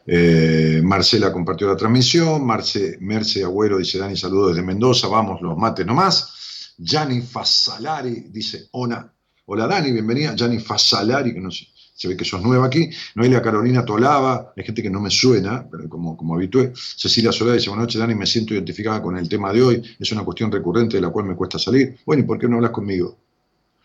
Eh, 0.07 0.81
Marcela 0.85 1.33
compartió 1.33 1.67
la 1.67 1.77
transmisión, 1.77 2.47
Marce, 2.47 2.99
Merce 3.01 3.43
Agüero 3.43 3.79
dice, 3.79 3.99
Dani, 3.99 4.17
saludos 4.17 4.51
desde 4.55 4.65
Mendoza, 4.65 5.09
vamos, 5.09 5.43
los 5.43 5.59
mates 5.59 5.85
nomás. 5.85 6.34
Gianni 6.77 7.21
Fasalari 7.21 8.27
dice, 8.31 8.69
hola, 8.73 9.13
hola 9.47 9.67
Dani, 9.67 9.93
bienvenida. 9.93 10.35
Gianni 10.35 10.59
Fasalari, 10.59 11.33
que 11.33 11.41
no 11.41 11.51
sé, 11.51 11.67
se 11.95 12.09
ve 12.09 12.17
que 12.17 12.25
sos 12.25 12.43
nueva 12.43 12.67
aquí. 12.67 12.91
Noelia 13.15 13.41
Carolina 13.41 13.85
Tolaba, 13.85 14.53
hay 14.57 14.65
gente 14.65 14.83
que 14.83 14.91
no 14.91 15.01
me 15.01 15.11
suena, 15.11 15.67
pero 15.71 15.89
como, 15.89 16.17
como 16.17 16.35
habitué. 16.35 16.73
Cecilia 16.75 17.33
Solá 17.33 17.55
dice, 17.55 17.69
buenas 17.69 17.85
noches 17.85 18.01
Dani, 18.01 18.15
me 18.15 18.27
siento 18.27 18.55
identificada 18.55 19.01
con 19.01 19.17
el 19.17 19.29
tema 19.29 19.53
de 19.53 19.63
hoy, 19.63 19.97
es 19.99 20.13
una 20.13 20.25
cuestión 20.25 20.51
recurrente 20.51 20.97
de 20.97 21.03
la 21.03 21.11
cual 21.11 21.27
me 21.27 21.37
cuesta 21.37 21.59
salir. 21.59 21.99
Bueno, 22.05 22.23
¿y 22.23 22.27
por 22.27 22.39
qué 22.39 22.49
no 22.49 22.57
hablas 22.57 22.73
conmigo? 22.73 23.17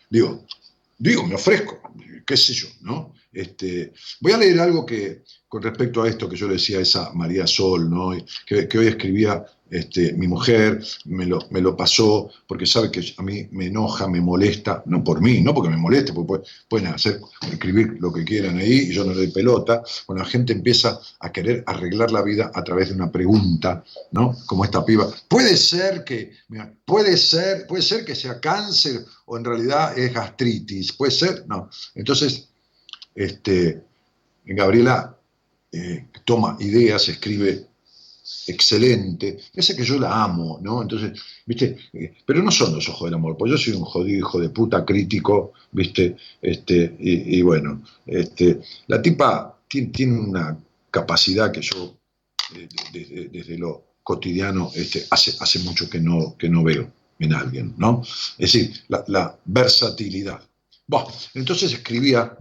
Digo, 0.08 0.44
digo, 0.98 1.24
me 1.24 1.36
ofrezco, 1.36 1.80
qué 2.26 2.36
sé 2.36 2.52
yo, 2.52 2.68
¿no? 2.80 3.14
Este, 3.32 3.92
voy 4.20 4.32
a 4.32 4.38
leer 4.38 4.58
algo 4.58 4.84
que, 4.84 5.22
con 5.50 5.62
respecto 5.62 6.02
a 6.02 6.08
esto 6.08 6.28
que 6.28 6.36
yo 6.36 6.46
le 6.46 6.54
decía 6.54 6.78
a 6.78 6.82
esa 6.82 7.12
María 7.12 7.44
Sol, 7.44 7.90
¿no? 7.90 8.12
que, 8.46 8.78
hoy 8.78 8.86
escribía 8.86 9.44
este, 9.68 10.12
mi 10.12 10.28
mujer 10.28 10.80
me 11.06 11.26
lo, 11.26 11.76
pasó 11.76 12.30
porque 12.46 12.66
sabe 12.66 12.92
que 12.92 13.14
a 13.16 13.22
mí 13.22 13.48
me 13.50 13.66
enoja, 13.66 14.06
me 14.06 14.20
molesta, 14.20 14.84
no 14.86 15.02
por 15.02 15.20
mí, 15.20 15.40
no 15.40 15.52
porque 15.52 15.70
me 15.70 15.76
moleste, 15.76 16.12
porque 16.12 16.44
pueden 16.68 16.94
escribir 16.94 17.96
lo 17.98 18.12
que 18.12 18.24
quieran 18.24 18.58
ahí 18.58 18.90
y 18.90 18.92
yo 18.92 19.04
no 19.04 19.10
le 19.10 19.18
doy 19.18 19.32
pelota. 19.32 19.82
Cuando 20.06 20.22
la 20.22 20.30
gente 20.30 20.52
empieza 20.52 21.00
a 21.18 21.32
querer 21.32 21.64
arreglar 21.66 22.12
la 22.12 22.22
vida 22.22 22.52
a 22.54 22.62
través 22.62 22.90
de 22.90 22.94
una 22.94 23.10
pregunta, 23.10 23.82
¿no? 24.12 24.36
Como 24.46 24.64
esta 24.64 24.84
piba. 24.84 25.08
Puede 25.26 25.56
ser 25.56 26.04
que, 26.04 26.30
puede 26.84 27.16
ser, 27.16 27.66
puede 27.66 27.82
ser 27.82 28.04
que 28.04 28.14
sea 28.14 28.38
cáncer 28.38 29.04
o 29.26 29.36
en 29.36 29.44
realidad 29.44 29.98
es 29.98 30.14
gastritis, 30.14 30.92
puede 30.92 31.10
ser, 31.10 31.44
no. 31.48 31.68
Entonces, 31.96 32.50
este, 33.16 33.82
Gabriela 34.44 35.16
eh, 35.72 36.06
toma 36.24 36.56
ideas, 36.60 37.08
escribe 37.08 37.66
excelente, 38.46 39.38
ese 39.54 39.76
que 39.76 39.84
yo 39.84 39.98
la 39.98 40.22
amo, 40.22 40.58
¿no? 40.62 40.82
Entonces, 40.82 41.18
¿viste? 41.46 41.76
Eh, 41.92 42.14
pero 42.24 42.42
no 42.42 42.50
son 42.50 42.74
los 42.74 42.88
ojos 42.88 43.06
del 43.06 43.14
amor, 43.14 43.36
pues 43.36 43.50
yo 43.50 43.58
soy 43.58 43.74
un 43.74 43.84
jodido 43.84 44.18
hijo 44.18 44.40
de 44.40 44.50
puta 44.50 44.84
crítico, 44.84 45.52
¿viste? 45.72 46.16
Este, 46.40 46.96
y, 46.98 47.42
bueno, 47.42 47.82
este, 48.06 48.60
la 48.86 49.00
tipa 49.00 49.58
tiene, 49.68 50.18
una 50.18 50.58
capacidad 50.90 51.52
que 51.52 51.62
yo, 51.62 51.96
desde, 52.92 53.58
lo 53.58 53.84
cotidiano, 54.02 54.70
este, 54.74 55.06
hace, 55.10 55.34
hace 55.40 55.60
mucho 55.60 55.88
que 55.88 56.00
no, 56.00 56.36
que 56.36 56.48
no 56.48 56.64
veo 56.64 56.90
en 57.20 57.34
alguien, 57.34 57.74
¿no? 57.76 58.02
Es 58.38 58.52
decir, 58.52 58.72
la, 58.88 59.38
versatilidad. 59.44 60.42
Bueno, 60.86 61.08
entonces 61.34 61.72
escribía 61.72 62.36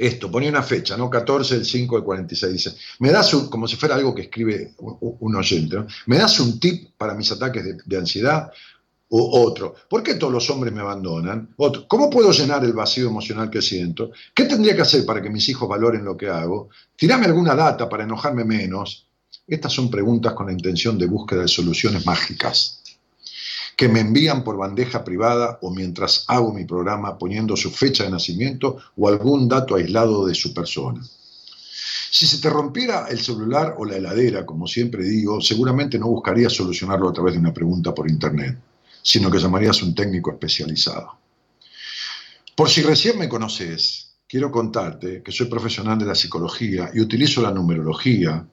esto, 0.00 0.30
ponía 0.30 0.48
una 0.48 0.62
fecha, 0.62 0.96
¿no? 0.96 1.10
14 1.10 1.56
del 1.56 1.64
5 1.64 1.96
del 1.96 2.04
46, 2.04 2.52
dice, 2.52 2.74
me 3.00 3.10
das 3.10 3.34
un, 3.34 3.48
como 3.48 3.68
si 3.68 3.76
fuera 3.76 3.94
algo 3.94 4.14
que 4.14 4.22
escribe 4.22 4.74
un, 4.78 5.36
oyente, 5.36 5.76
¿no? 5.76 5.86
Me 6.06 6.16
das 6.16 6.40
un 6.40 6.58
tip 6.58 6.92
para 6.96 7.14
mis 7.14 7.30
ataques 7.30 7.76
de, 7.84 7.96
ansiedad, 7.98 8.50
o 9.10 9.42
otro, 9.42 9.74
¿por 9.88 10.02
qué 10.02 10.14
todos 10.14 10.32
los 10.32 10.48
hombres 10.50 10.72
me 10.72 10.80
abandonan? 10.80 11.52
Otro, 11.56 11.86
¿cómo 11.86 12.08
puedo 12.08 12.32
llenar 12.32 12.64
el 12.64 12.72
vacío 12.72 13.08
emocional 13.08 13.50
que 13.50 13.60
siento? 13.60 14.12
¿Qué 14.34 14.44
tendría 14.44 14.74
que 14.74 14.82
hacer 14.82 15.04
para 15.04 15.20
que 15.20 15.28
mis 15.28 15.48
hijos 15.48 15.68
valoren 15.68 16.04
lo 16.04 16.16
que 16.16 16.28
hago? 16.28 16.70
Tirame 16.96 17.26
alguna 17.26 17.54
data 17.54 17.88
para 17.88 18.04
enojarme 18.04 18.44
menos. 18.44 19.06
Estas 19.46 19.72
son 19.72 19.90
preguntas 19.90 20.32
con 20.32 20.46
la 20.46 20.52
intención 20.52 20.96
de 20.96 21.06
búsqueda 21.06 21.42
de 21.42 21.48
soluciones 21.48 22.06
mágicas 22.06 22.79
que 23.80 23.88
me 23.88 24.00
envían 24.00 24.44
por 24.44 24.58
bandeja 24.58 25.02
privada 25.02 25.58
o 25.62 25.70
mientras 25.70 26.26
hago 26.28 26.52
mi 26.52 26.66
programa 26.66 27.16
poniendo 27.16 27.56
su 27.56 27.70
fecha 27.70 28.04
de 28.04 28.10
nacimiento 28.10 28.76
o 28.94 29.08
algún 29.08 29.48
dato 29.48 29.74
aislado 29.74 30.26
de 30.26 30.34
su 30.34 30.52
persona. 30.52 31.00
Si 32.10 32.26
se 32.26 32.42
te 32.42 32.50
rompiera 32.50 33.06
el 33.08 33.18
celular 33.20 33.76
o 33.78 33.86
la 33.86 33.96
heladera, 33.96 34.44
como 34.44 34.66
siempre 34.66 35.02
digo, 35.04 35.40
seguramente 35.40 35.98
no 35.98 36.08
buscarías 36.08 36.52
solucionarlo 36.52 37.08
a 37.08 37.12
través 37.14 37.32
de 37.32 37.40
una 37.40 37.54
pregunta 37.54 37.94
por 37.94 38.10
internet, 38.10 38.58
sino 39.00 39.30
que 39.30 39.38
llamarías 39.38 39.80
a 39.80 39.86
un 39.86 39.94
técnico 39.94 40.30
especializado. 40.30 41.18
Por 42.54 42.68
si 42.68 42.82
recién 42.82 43.18
me 43.18 43.30
conoces, 43.30 44.12
quiero 44.28 44.50
contarte 44.50 45.22
que 45.22 45.32
soy 45.32 45.46
profesional 45.46 45.98
de 45.98 46.04
la 46.04 46.14
psicología 46.14 46.90
y 46.92 47.00
utilizo 47.00 47.40
la 47.40 47.50
numerología 47.50 48.46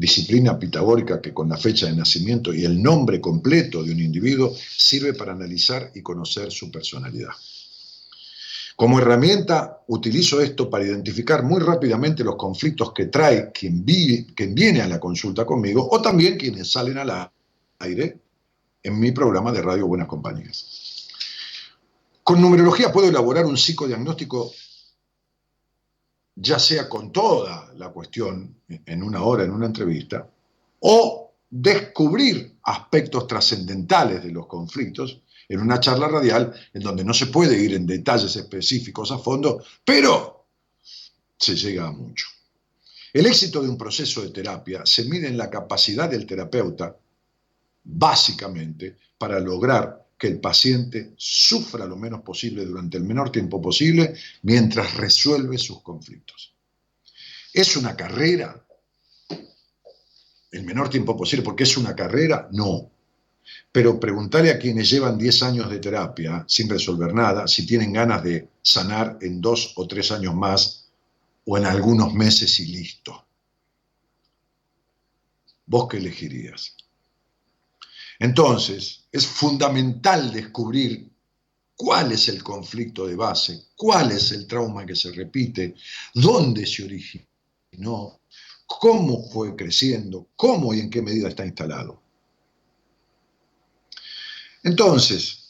disciplina 0.00 0.58
pitagórica 0.58 1.20
que 1.20 1.34
con 1.34 1.50
la 1.50 1.58
fecha 1.58 1.84
de 1.86 1.94
nacimiento 1.94 2.54
y 2.54 2.64
el 2.64 2.82
nombre 2.82 3.20
completo 3.20 3.82
de 3.82 3.92
un 3.92 4.00
individuo 4.00 4.56
sirve 4.56 5.12
para 5.12 5.32
analizar 5.32 5.92
y 5.94 6.00
conocer 6.00 6.50
su 6.50 6.70
personalidad. 6.70 7.32
Como 8.74 8.98
herramienta 8.98 9.82
utilizo 9.88 10.40
esto 10.40 10.70
para 10.70 10.86
identificar 10.86 11.42
muy 11.42 11.60
rápidamente 11.60 12.24
los 12.24 12.36
conflictos 12.36 12.94
que 12.94 13.06
trae 13.06 13.52
quien, 13.52 13.84
viene 13.84 14.80
a 14.80 14.88
la 14.88 14.98
consulta 14.98 15.44
conmigo 15.44 15.86
o 15.90 16.00
también 16.00 16.38
quienes 16.38 16.72
salen 16.72 16.96
al 16.96 17.30
aire 17.80 18.18
en 18.82 18.98
mi 18.98 19.12
programa 19.12 19.52
de 19.52 19.60
radio 19.60 19.86
Buenas 19.86 20.08
Compañías. 20.08 21.08
Con 22.24 22.40
numerología 22.40 22.90
puedo 22.90 23.08
elaborar 23.08 23.44
un 23.44 23.58
psicodiagnóstico 23.58 24.50
ya 26.40 26.58
sea 26.58 26.88
con 26.88 27.12
toda 27.12 27.70
la 27.76 27.90
cuestión 27.90 28.62
en 28.68 29.02
una 29.02 29.22
hora, 29.22 29.44
en 29.44 29.50
una 29.50 29.66
entrevista, 29.66 30.26
o 30.80 31.32
descubrir 31.50 32.56
aspectos 32.62 33.26
trascendentales 33.26 34.22
de 34.24 34.30
los 34.30 34.46
conflictos 34.46 35.20
en 35.48 35.60
una 35.60 35.78
charla 35.80 36.08
radial 36.08 36.54
en 36.72 36.82
donde 36.82 37.04
no 37.04 37.12
se 37.12 37.26
puede 37.26 37.60
ir 37.62 37.74
en 37.74 37.86
detalles 37.86 38.34
específicos 38.36 39.10
a 39.12 39.18
fondo, 39.18 39.62
pero 39.84 40.46
se 41.36 41.56
llega 41.56 41.88
a 41.88 41.92
mucho. 41.92 42.26
El 43.12 43.26
éxito 43.26 43.60
de 43.60 43.68
un 43.68 43.76
proceso 43.76 44.22
de 44.22 44.30
terapia 44.30 44.82
se 44.86 45.04
mide 45.04 45.28
en 45.28 45.36
la 45.36 45.50
capacidad 45.50 46.08
del 46.08 46.24
terapeuta, 46.24 46.96
básicamente, 47.84 48.96
para 49.18 49.40
lograr 49.40 50.06
que 50.20 50.26
el 50.26 50.38
paciente 50.38 51.14
sufra 51.16 51.86
lo 51.86 51.96
menos 51.96 52.20
posible 52.20 52.66
durante 52.66 52.98
el 52.98 53.04
menor 53.04 53.32
tiempo 53.32 53.58
posible 53.58 54.14
mientras 54.42 54.94
resuelve 54.94 55.56
sus 55.56 55.80
conflictos. 55.80 56.54
¿Es 57.54 57.74
una 57.78 57.96
carrera? 57.96 58.62
El 60.52 60.62
menor 60.64 60.90
tiempo 60.90 61.16
posible, 61.16 61.42
porque 61.42 61.62
es 61.62 61.74
una 61.78 61.96
carrera, 61.96 62.50
no. 62.52 62.90
Pero 63.72 63.98
preguntarle 63.98 64.50
a 64.50 64.58
quienes 64.58 64.90
llevan 64.90 65.16
10 65.16 65.42
años 65.42 65.70
de 65.70 65.78
terapia 65.78 66.44
sin 66.46 66.68
resolver 66.68 67.14
nada 67.14 67.48
si 67.48 67.64
tienen 67.64 67.90
ganas 67.90 68.22
de 68.22 68.50
sanar 68.60 69.16
en 69.22 69.40
dos 69.40 69.72
o 69.76 69.88
tres 69.88 70.12
años 70.12 70.34
más 70.34 70.90
o 71.46 71.56
en 71.56 71.64
algunos 71.64 72.12
meses 72.12 72.60
y 72.60 72.66
listo. 72.66 73.24
¿Vos 75.64 75.88
qué 75.88 75.96
elegirías? 75.96 76.76
Entonces, 78.20 79.06
es 79.10 79.26
fundamental 79.26 80.30
descubrir 80.30 81.10
cuál 81.74 82.12
es 82.12 82.28
el 82.28 82.42
conflicto 82.42 83.06
de 83.06 83.16
base, 83.16 83.68
cuál 83.74 84.12
es 84.12 84.30
el 84.32 84.46
trauma 84.46 84.84
que 84.84 84.94
se 84.94 85.10
repite, 85.10 85.74
dónde 86.14 86.66
se 86.66 86.84
originó, 86.84 88.20
cómo 88.66 89.26
fue 89.30 89.56
creciendo, 89.56 90.28
cómo 90.36 90.74
y 90.74 90.80
en 90.80 90.90
qué 90.90 91.00
medida 91.00 91.28
está 91.28 91.46
instalado. 91.46 92.02
Entonces, 94.62 95.40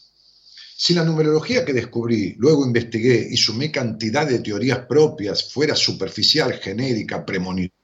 si 0.76 0.94
la 0.94 1.04
numerología 1.04 1.64
que 1.64 1.72
descubrí, 1.72 2.36
luego 2.38 2.64
investigué 2.64 3.28
y 3.28 3.36
sumé 3.36 3.72
cantidad 3.72 4.28
de 4.28 4.38
teorías 4.38 4.86
propias 4.86 5.52
fuera 5.52 5.74
superficial, 5.74 6.52
genérica, 6.54 7.26
premonitoria, 7.26 7.79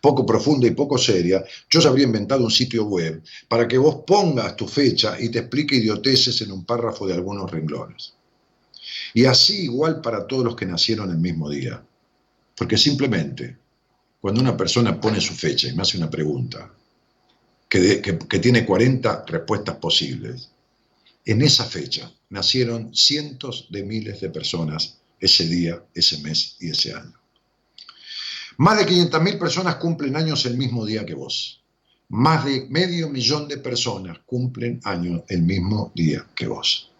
poco 0.00 0.24
profunda 0.24 0.66
y 0.66 0.72
poco 0.72 0.98
seria, 0.98 1.44
yo 1.70 1.80
ya 1.80 1.88
habría 1.88 2.06
inventado 2.06 2.44
un 2.44 2.50
sitio 2.50 2.84
web 2.84 3.22
para 3.48 3.66
que 3.66 3.78
vos 3.78 4.02
pongas 4.06 4.56
tu 4.56 4.66
fecha 4.66 5.20
y 5.20 5.30
te 5.30 5.40
explique 5.40 5.76
idioteces 5.76 6.40
en 6.42 6.52
un 6.52 6.64
párrafo 6.64 7.06
de 7.06 7.14
algunos 7.14 7.50
renglones. 7.50 8.14
Y 9.14 9.24
así 9.24 9.64
igual 9.64 10.00
para 10.00 10.26
todos 10.26 10.44
los 10.44 10.56
que 10.56 10.66
nacieron 10.66 11.10
el 11.10 11.18
mismo 11.18 11.50
día. 11.50 11.82
Porque 12.54 12.76
simplemente, 12.76 13.56
cuando 14.20 14.40
una 14.40 14.56
persona 14.56 15.00
pone 15.00 15.20
su 15.20 15.34
fecha 15.34 15.68
y 15.68 15.74
me 15.74 15.82
hace 15.82 15.96
una 15.96 16.10
pregunta, 16.10 16.72
que, 17.68 18.00
que 18.00 18.38
tiene 18.38 18.64
40 18.64 19.24
respuestas 19.26 19.76
posibles, 19.76 20.50
en 21.24 21.42
esa 21.42 21.64
fecha 21.64 22.10
nacieron 22.30 22.94
cientos 22.94 23.68
de 23.70 23.82
miles 23.82 24.20
de 24.20 24.30
personas 24.30 24.98
ese 25.20 25.46
día, 25.46 25.82
ese 25.94 26.18
mes 26.18 26.56
y 26.60 26.70
ese 26.70 26.94
año. 26.94 27.17
Más 28.60 28.76
de 28.76 28.86
500.000 28.86 29.38
personas 29.38 29.76
cumplen 29.76 30.16
años 30.16 30.44
el 30.44 30.56
mismo 30.56 30.84
día 30.84 31.06
que 31.06 31.14
vos. 31.14 31.62
Más 32.08 32.44
de 32.44 32.66
medio 32.68 33.08
millón 33.08 33.46
de 33.46 33.58
personas 33.58 34.18
cumplen 34.26 34.80
años 34.82 35.22
el 35.28 35.42
mismo 35.42 35.92
día 35.94 36.26
que 36.34 36.48
vos. 36.48 36.90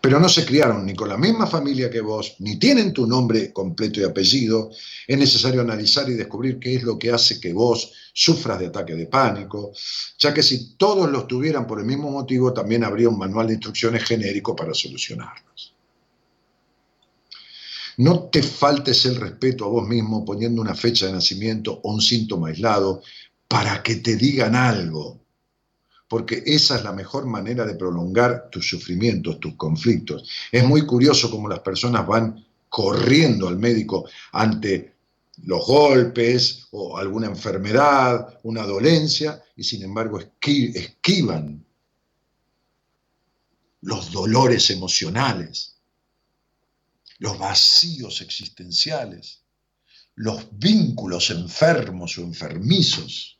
Pero 0.00 0.18
no 0.18 0.26
se 0.30 0.46
criaron 0.46 0.86
ni 0.86 0.94
con 0.94 1.10
la 1.10 1.18
misma 1.18 1.46
familia 1.46 1.90
que 1.90 2.00
vos, 2.00 2.36
ni 2.38 2.58
tienen 2.58 2.94
tu 2.94 3.06
nombre 3.06 3.52
completo 3.52 4.00
y 4.00 4.04
apellido. 4.04 4.70
Es 5.06 5.18
necesario 5.18 5.60
analizar 5.60 6.08
y 6.08 6.14
descubrir 6.14 6.58
qué 6.58 6.76
es 6.76 6.82
lo 6.82 6.98
que 6.98 7.10
hace 7.10 7.38
que 7.38 7.52
vos 7.52 7.92
sufras 8.14 8.58
de 8.58 8.68
ataque 8.68 8.94
de 8.94 9.04
pánico, 9.04 9.72
ya 10.18 10.32
que 10.32 10.42
si 10.42 10.76
todos 10.78 11.10
los 11.10 11.28
tuvieran 11.28 11.66
por 11.66 11.78
el 11.78 11.84
mismo 11.84 12.10
motivo, 12.10 12.54
también 12.54 12.84
habría 12.84 13.10
un 13.10 13.18
manual 13.18 13.48
de 13.48 13.54
instrucciones 13.54 14.02
genérico 14.04 14.56
para 14.56 14.72
solucionarlos. 14.72 15.71
No 17.98 18.28
te 18.30 18.42
faltes 18.42 19.04
el 19.06 19.16
respeto 19.16 19.64
a 19.64 19.68
vos 19.68 19.86
mismo 19.86 20.24
poniendo 20.24 20.62
una 20.62 20.74
fecha 20.74 21.06
de 21.06 21.12
nacimiento 21.12 21.80
o 21.82 21.92
un 21.92 22.00
síntoma 22.00 22.48
aislado 22.48 23.02
para 23.48 23.82
que 23.82 23.96
te 23.96 24.16
digan 24.16 24.54
algo, 24.54 25.20
porque 26.08 26.42
esa 26.46 26.76
es 26.76 26.84
la 26.84 26.92
mejor 26.92 27.26
manera 27.26 27.66
de 27.66 27.74
prolongar 27.74 28.48
tus 28.50 28.68
sufrimientos, 28.68 29.40
tus 29.40 29.54
conflictos. 29.56 30.28
Es 30.50 30.64
muy 30.64 30.86
curioso 30.86 31.30
cómo 31.30 31.48
las 31.48 31.60
personas 31.60 32.06
van 32.06 32.44
corriendo 32.68 33.48
al 33.48 33.58
médico 33.58 34.08
ante 34.32 34.94
los 35.44 35.66
golpes 35.66 36.68
o 36.70 36.96
alguna 36.96 37.26
enfermedad, 37.26 38.38
una 38.44 38.62
dolencia, 38.62 39.42
y 39.56 39.64
sin 39.64 39.82
embargo 39.82 40.18
esquivan 40.40 41.64
los 43.82 44.12
dolores 44.12 44.70
emocionales 44.70 45.71
los 47.22 47.38
vacíos 47.38 48.20
existenciales, 48.20 49.44
los 50.16 50.44
vínculos 50.58 51.30
enfermos 51.30 52.18
o 52.18 52.22
enfermizos, 52.22 53.38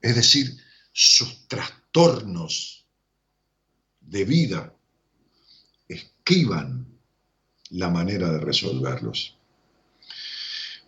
es 0.00 0.16
decir, 0.16 0.56
sus 0.92 1.46
trastornos 1.46 2.86
de 4.00 4.24
vida, 4.24 4.74
esquivan 5.86 6.86
la 7.68 7.90
manera 7.90 8.32
de 8.32 8.38
resolverlos. 8.38 9.36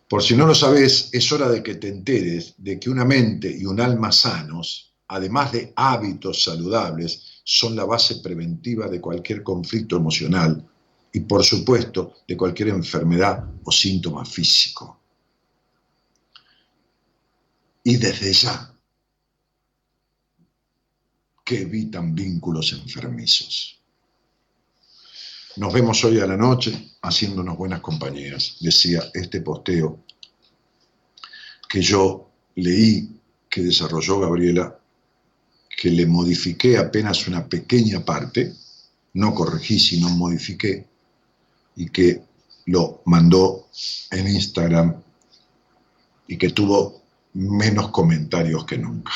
Por 0.08 0.22
si 0.22 0.34
no 0.34 0.46
lo 0.46 0.54
sabes, 0.54 1.10
es 1.12 1.30
hora 1.30 1.50
de 1.50 1.62
que 1.62 1.74
te 1.74 1.88
enteres 1.88 2.54
de 2.56 2.80
que 2.80 2.88
una 2.88 3.04
mente 3.04 3.54
y 3.54 3.66
un 3.66 3.82
alma 3.82 4.12
sanos, 4.12 4.94
además 5.08 5.52
de 5.52 5.74
hábitos 5.76 6.42
saludables, 6.42 7.42
son 7.44 7.76
la 7.76 7.84
base 7.84 8.16
preventiva 8.22 8.88
de 8.88 8.98
cualquier 8.98 9.42
conflicto 9.42 9.98
emocional 9.98 10.66
y 11.12 11.20
por 11.20 11.44
supuesto 11.44 12.14
de 12.26 12.36
cualquier 12.36 12.68
enfermedad 12.68 13.44
o 13.64 13.72
síntoma 13.72 14.24
físico. 14.24 15.00
Y 17.84 17.96
desde 17.96 18.32
ya, 18.32 18.74
que 21.44 21.62
evitan 21.62 22.14
vínculos 22.14 22.72
enfermizos. 22.74 23.80
Nos 25.56 25.72
vemos 25.72 26.04
hoy 26.04 26.20
a 26.20 26.26
la 26.26 26.36
noche 26.36 26.92
haciéndonos 27.00 27.56
buenas 27.56 27.80
compañías, 27.80 28.58
decía 28.60 29.02
este 29.14 29.40
posteo 29.40 30.04
que 31.68 31.80
yo 31.80 32.30
leí 32.56 33.20
que 33.48 33.62
desarrolló 33.62 34.20
Gabriela, 34.20 34.78
que 35.76 35.90
le 35.90 36.06
modifiqué 36.06 36.76
apenas 36.76 37.26
una 37.28 37.48
pequeña 37.48 38.04
parte, 38.04 38.54
no 39.14 39.34
corregí, 39.34 39.78
sino 39.78 40.08
modifiqué, 40.10 40.86
y 41.78 41.88
que 41.90 42.20
lo 42.66 43.02
mandó 43.06 43.68
en 44.10 44.26
Instagram 44.26 45.00
y 46.26 46.36
que 46.36 46.50
tuvo 46.50 47.02
menos 47.34 47.90
comentarios 47.90 48.66
que 48.66 48.76
nunca. 48.76 49.12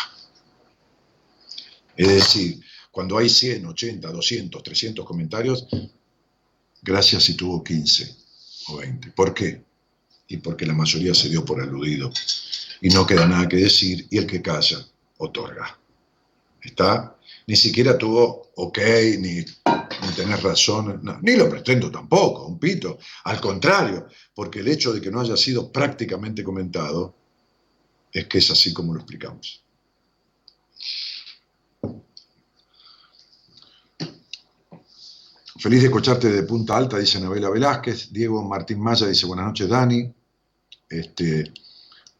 Es 1.97 2.09
decir, 2.09 2.61
cuando 2.93 3.19
hay 3.19 3.29
100, 3.29 3.67
80, 3.67 4.13
200, 4.13 4.63
300 4.63 5.05
comentarios, 5.05 5.67
gracias 6.81 7.25
si 7.25 7.35
tuvo 7.35 7.65
15 7.65 8.15
o 8.69 8.77
20. 8.77 9.11
¿Por 9.11 9.35
qué? 9.35 9.65
Y 10.29 10.37
porque 10.37 10.65
la 10.65 10.73
mayoría 10.73 11.15
se 11.15 11.29
dio 11.29 11.45
por 11.45 11.61
aludido. 11.61 12.13
Y 12.81 12.91
no 12.91 13.05
queda 13.05 13.27
nada 13.27 13.49
que 13.49 13.57
decir 13.57 14.07
y 14.09 14.19
el 14.19 14.27
que 14.27 14.41
calla, 14.41 14.87
otorga. 15.19 15.79
¿Está? 16.63 17.17
Ni 17.49 17.57
siquiera 17.57 17.99
tuvo 17.99 18.53
ok, 18.55 18.79
ni 19.19 19.45
tenés 20.13 20.43
razón, 20.43 21.03
ni 21.23 21.37
lo 21.37 21.49
pretendo 21.49 21.91
tampoco, 21.91 22.47
un 22.47 22.59
pito. 22.59 22.99
Al 23.25 23.41
contrario, 23.41 24.07
porque 24.35 24.61
el 24.61 24.69
hecho 24.69 24.93
de 24.93 25.01
que 25.01 25.11
no 25.11 25.21
haya 25.21 25.37
sido 25.37 25.71
prácticamente 25.71 26.45
comentado 26.45 27.15
es 28.13 28.27
que 28.27 28.39
es 28.39 28.51
así 28.51 28.73
como 28.73 28.93
lo 28.93 29.01
explicamos. 29.01 29.63
Feliz 35.59 35.81
de 35.81 35.87
escucharte 35.87 36.29
de 36.29 36.43
Punta 36.43 36.77
Alta, 36.77 36.99
dice 36.99 37.19
Anabela 37.19 37.49
Velázquez. 37.49 38.13
Diego 38.13 38.43
Martín 38.43 38.81
Maya 38.81 39.07
dice 39.07 39.27
buenas 39.27 39.47
noches, 39.47 39.69
Dani. 39.69 40.13
Este, 40.89 41.53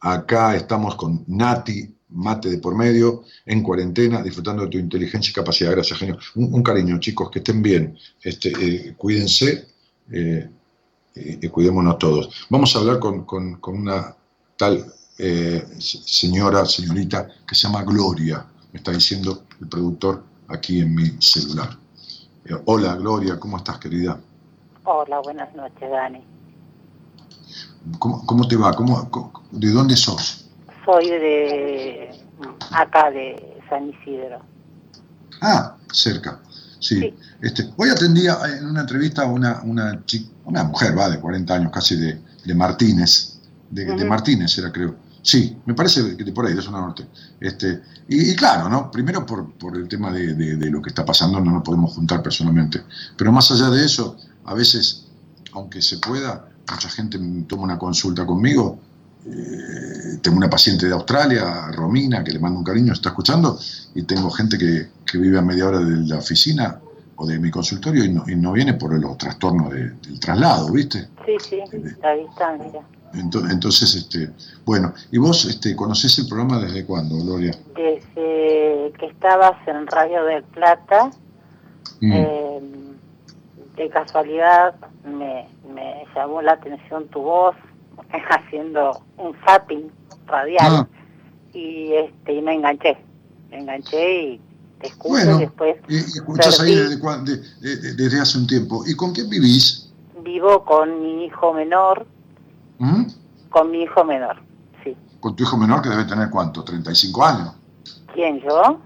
acá 0.01 0.55
estamos 0.55 0.95
con 0.95 1.25
Nati 1.27 1.93
mate 2.13 2.51
de 2.51 2.59
por 2.59 2.75
medio, 2.77 3.25
en 3.47 3.63
cuarentena, 3.63 4.23
disfrutando 4.23 4.65
de 4.65 4.69
tu 4.69 4.79
inteligencia 4.79 5.31
y 5.31 5.35
capacidad. 5.35 5.73
Gracias, 5.73 5.99
genio. 5.99 6.19
Un, 6.35 6.63
cariño, 6.63 6.99
chicos, 6.99 7.31
que 7.31 7.39
estén 7.39 7.63
bien. 7.63 7.97
Este, 8.23 8.51
eh, 8.51 8.95
cuídense 8.97 9.67
eh, 10.11 10.49
y 11.15 11.49
cuidémonos 11.49 11.99
todos. 11.99 12.47
Vamos 12.51 12.75
a 12.75 12.81
hablar 12.81 12.99
con, 12.99 13.27
una 13.67 14.15
tal 14.57 14.85
eh, 15.19 15.65
señora, 15.79 16.65
señorita, 16.65 17.29
que 17.47 17.55
se 17.55 17.67
llama 17.67 17.83
Gloria, 17.85 18.47
me 18.73 18.79
está 18.79 18.93
diciendo 18.93 19.45
el 19.61 19.69
productor 19.69 20.25
aquí 20.49 20.81
en 20.81 20.95
mi 20.95 21.11
celular. 21.21 21.79
hola, 22.67 22.95
Gloria, 22.97 23.39
¿cómo 23.39 23.57
estás, 23.57 23.79
querida? 23.79 24.19
Hola, 24.85 25.21
buenas 25.21 25.55
noches, 25.55 25.91
Dani. 25.91 26.25
¿Cómo, 27.99 28.47
te 28.49 28.57
va? 28.57 28.73
¿Cómo, 28.75 29.11
¿De 29.51 29.71
dónde 29.71 29.97
sos? 29.97 30.42
Soy 30.85 31.09
de 31.09 32.11
acá 32.71 33.11
de 33.11 33.61
San 33.69 33.89
Isidro. 33.91 34.43
Ah, 35.41 35.77
cerca. 35.93 36.41
Sí. 36.79 37.15
Este, 37.41 37.71
hoy 37.77 37.91
atendía 37.91 38.39
en 38.57 38.67
una 38.67 38.81
entrevista 38.81 39.23
a 39.23 39.27
una, 39.27 39.61
una, 39.63 40.03
una 40.45 40.65
mujer, 40.65 40.99
va, 40.99 41.09
de 41.09 41.21
40 41.21 41.55
años, 41.55 41.73
casi 41.73 41.97
de, 41.97 42.21
de 42.45 42.55
Martínez. 42.55 43.41
De, 43.71 44.05
Martínez 44.05 44.59
era, 44.59 44.71
creo. 44.71 44.97
Sí, 45.23 45.57
me 45.65 45.75
parece 45.75 46.17
que 46.17 46.25
de 46.25 46.33
por 46.33 46.47
ahí, 46.47 46.55
de 46.55 46.63
zona 46.63 46.81
norte. 46.81 47.07
Este, 47.41 47.81
y, 48.09 48.35
claro, 48.35 48.69
¿no? 48.69 48.91
Primero 48.91 49.25
por, 49.25 49.53
por 49.55 49.77
el 49.77 49.89
tema 49.89 50.13
de, 50.13 50.35
de, 50.35 50.71
lo 50.71 50.83
que 50.83 50.91
está 50.91 51.05
pasando, 51.05 51.41
no 51.41 51.53
nos 51.53 51.63
podemos 51.63 51.95
juntar 51.95 52.23
personalmente. 52.23 52.83
Pero 53.17 53.31
más 53.31 53.51
allá 53.53 53.71
de 53.71 53.85
eso, 53.85 54.17
a 54.45 54.55
veces, 54.55 55.07
aunque 55.53 55.81
se 55.81 55.99
pueda, 55.99 56.49
mucha 56.71 56.89
gente 56.89 57.19
toma 57.47 57.63
una 57.63 57.79
consulta 57.79 58.27
conmigo 58.27 58.81
eh, 59.25 60.19
tengo 60.21 60.37
una 60.37 60.51
paciente 60.51 60.87
de 60.87 60.93
Australia, 60.93 61.71
Romina, 61.73 62.25
que 62.25 62.33
le 62.33 62.41
mando 62.41 62.59
un 62.59 62.65
cariño, 62.65 62.93
está 62.93 63.11
escuchando, 63.11 63.59
y 63.95 64.03
tengo 64.03 64.31
gente 64.31 64.59
que, 64.59 64.89
vive 65.15 65.39
a 65.39 65.43
media 65.43 65.69
hora 65.69 65.79
de 65.79 66.07
la 66.07 66.17
oficina 66.17 66.81
o 67.17 67.27
de 67.27 67.39
mi 67.39 67.51
consultorio 67.51 68.03
y 68.03 68.11
no, 68.11 68.25
y 68.27 68.35
no 68.35 68.53
viene 68.53 68.73
por 68.73 68.99
los 68.99 69.19
trastornos 69.19 69.71
del 69.71 70.19
traslado, 70.19 70.73
¿viste? 70.73 71.09
Sí, 71.27 71.37
sí, 71.39 71.61
la 72.01 72.15
distancia. 72.15 72.81
Entonces, 73.13 73.95
este, 73.95 74.31
bueno, 74.65 74.95
¿y 75.11 75.19
vos 75.19 75.45
este, 75.45 75.77
conocés 75.77 76.19
el 76.19 76.29
programa 76.29 76.61
desde 76.61 76.87
cuándo, 76.87 77.17
Gloria? 77.19 77.53
Desde 77.77 78.91
que 78.99 79.07
estabas 79.07 79.57
en 79.69 79.87
Radio 79.87 80.25
del 80.25 80.45
Plata, 80.45 81.11
mm. 82.01 82.13
eh, 82.13 82.61
de 83.77 83.91
casualidad 83.91 84.75
me, 85.05 85.47
me 85.75 86.07
llamó 86.15 86.41
la 86.41 86.53
atención 86.53 87.07
tu 87.09 87.21
voz 87.21 87.55
haciendo 88.31 89.03
un 89.19 89.35
zapping 89.47 89.91
radial 90.27 90.73
Ah. 90.75 90.89
y 91.53 91.93
este 91.95 92.35
y 92.35 92.43
me 92.43 92.55
enganché, 92.55 92.97
me 93.51 93.59
enganché 93.61 94.23
y 94.35 94.41
te 94.81 94.89
escucho 94.89 95.11
Bueno, 95.11 95.37
y 95.37 95.41
después 95.41 95.77
y, 95.89 95.95
ahí 96.63 96.75
desde, 96.75 97.95
desde 97.95 98.21
hace 98.21 98.39
un 98.39 98.47
tiempo. 98.47 98.83
¿Y 98.87 98.95
con 98.95 99.13
quién 99.13 99.29
vivís? 99.29 99.89
vivo 100.25 100.65
con 100.65 101.03
mi 101.03 101.25
hijo 101.25 101.53
menor, 101.53 102.07
¿Mm? 102.79 103.05
con 103.51 103.71
mi 103.73 103.83
hijo 103.83 104.05
menor, 104.05 104.37
sí. 104.85 104.97
Con 105.21 105.35
tu 105.35 105.43
hijo 105.43 105.57
menor 105.57 105.83
que 105.83 105.89
debe 105.89 106.05
tener 106.05 106.31
cuánto, 106.31 106.63
35 106.63 107.25
años. 107.25 107.55
¿Quién 108.15 108.41
yo? 108.41 108.79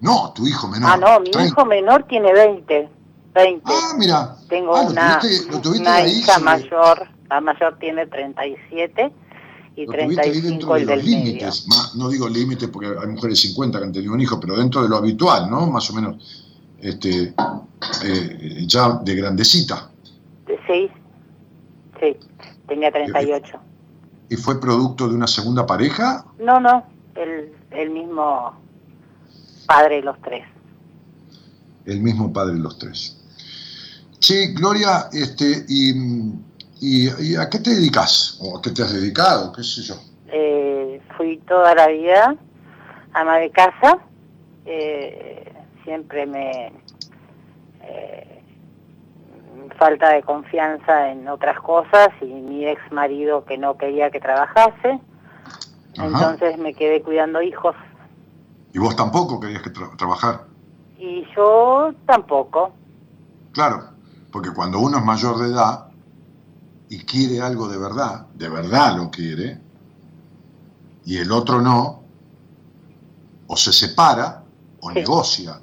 No, 0.00 0.32
tu 0.34 0.46
hijo 0.46 0.68
menor. 0.68 0.90
ah, 0.92 0.96
no, 0.96 1.20
mi 1.20 1.30
30. 1.32 1.48
hijo 1.48 1.64
menor 1.66 2.04
tiene 2.04 2.32
20, 2.32 2.88
20. 3.34 3.62
Ah, 3.66 3.94
mira. 3.98 4.36
Tengo 4.48 4.74
Ah, 4.76 4.82
lo 4.84 4.90
una, 4.90 5.18
tuviste- 5.18 5.50
lo 5.50 5.60
tuviste 5.60 5.82
una 5.88 5.94
ahí 5.96 6.10
hija 6.18 6.32
sobre- 6.34 6.44
mayor, 6.44 7.08
la 7.32 7.40
mayor 7.40 7.78
tiene 7.78 8.06
37 8.06 9.12
y 9.76 9.86
Lo 9.86 9.92
tuviste 9.92 10.20
ahí 10.20 10.30
35 10.32 10.48
dentro 10.50 10.74
de 10.74 10.80
el 10.80 10.86
los 10.86 10.96
del 10.96 11.04
medio. 11.04 11.24
límites. 11.24 11.94
No 11.96 12.08
digo 12.10 12.28
límites 12.28 12.68
porque 12.68 12.88
hay 12.88 13.08
mujeres 13.08 13.40
50 13.40 13.78
que 13.78 13.84
han 13.86 13.92
tenido 13.92 14.12
un 14.12 14.20
hijo, 14.20 14.38
pero 14.38 14.56
dentro 14.56 14.82
de 14.82 14.88
lo 14.88 14.96
habitual, 14.96 15.50
¿no? 15.50 15.66
Más 15.66 15.88
o 15.90 15.94
menos. 15.94 16.50
Este, 16.78 17.32
eh, 18.04 18.64
ya 18.66 18.98
de 19.02 19.14
grandecita. 19.14 19.88
Sí, 20.66 20.90
sí, 22.00 22.16
tenía 22.68 22.90
38. 22.90 23.58
¿Y 24.28 24.36
fue 24.36 24.60
producto 24.60 25.08
de 25.08 25.14
una 25.14 25.26
segunda 25.26 25.64
pareja? 25.64 26.26
No, 26.38 26.60
no, 26.60 26.84
el, 27.14 27.52
el 27.70 27.90
mismo 27.90 28.60
padre 29.66 29.96
de 29.96 30.02
los 30.02 30.20
tres. 30.20 30.44
El 31.86 32.00
mismo 32.00 32.32
padre 32.32 32.54
de 32.54 32.60
los 32.60 32.78
tres. 32.78 33.16
Sí, 34.22 34.52
Gloria, 34.54 35.08
este, 35.12 35.64
y, 35.68 35.92
y- 36.82 37.32
y 37.32 37.36
a 37.36 37.48
qué 37.48 37.58
te 37.60 37.70
dedicas? 37.70 38.36
¿O 38.40 38.58
a 38.58 38.60
qué 38.62 38.70
te 38.70 38.82
has 38.82 38.92
dedicado? 38.92 39.52
¿Qué 39.52 39.62
sé 39.62 39.82
yo? 39.82 39.94
Eh, 40.28 41.00
fui 41.16 41.38
toda 41.48 41.74
la 41.74 41.86
vida 41.88 42.34
ama 43.14 43.36
de 43.38 43.50
casa, 43.50 43.98
eh, 44.64 45.52
siempre 45.84 46.26
me... 46.26 46.72
eh, 47.82 48.42
falta 49.78 50.10
de 50.12 50.22
confianza 50.22 51.10
en 51.10 51.26
otras 51.28 51.58
cosas 51.60 52.08
y 52.20 52.26
mi 52.26 52.66
ex 52.66 52.80
marido 52.92 53.44
que 53.44 53.58
no 53.58 53.76
quería 53.76 54.10
que 54.10 54.20
trabajase, 54.20 55.00
Ajá. 55.98 56.06
entonces 56.06 56.58
me 56.58 56.74
quedé 56.74 57.02
cuidando 57.02 57.40
hijos 57.42 57.74
¿Y 58.74 58.78
vos 58.78 58.94
tampoco 58.96 59.38
querías 59.40 59.62
que 59.62 59.70
tra- 59.70 59.94
trabajar? 59.96 60.46
y 60.98 61.26
yo 61.36 61.92
tampoco. 62.06 62.72
Claro, 63.52 63.90
porque 64.30 64.50
cuando 64.54 64.78
uno 64.78 64.98
es 64.98 65.04
mayor 65.04 65.38
de 65.38 65.48
edad 65.48 65.86
y 66.92 66.98
quiere 67.06 67.40
algo 67.40 67.68
de 67.68 67.78
verdad, 67.78 68.26
de 68.34 68.50
verdad 68.50 68.94
lo 68.98 69.10
quiere, 69.10 69.58
y 71.06 71.16
el 71.16 71.32
otro 71.32 71.62
no, 71.62 72.02
o 73.46 73.56
se 73.56 73.72
separa 73.72 74.44
o 74.82 74.90
Sí. 74.90 74.96
negocia, 74.96 75.58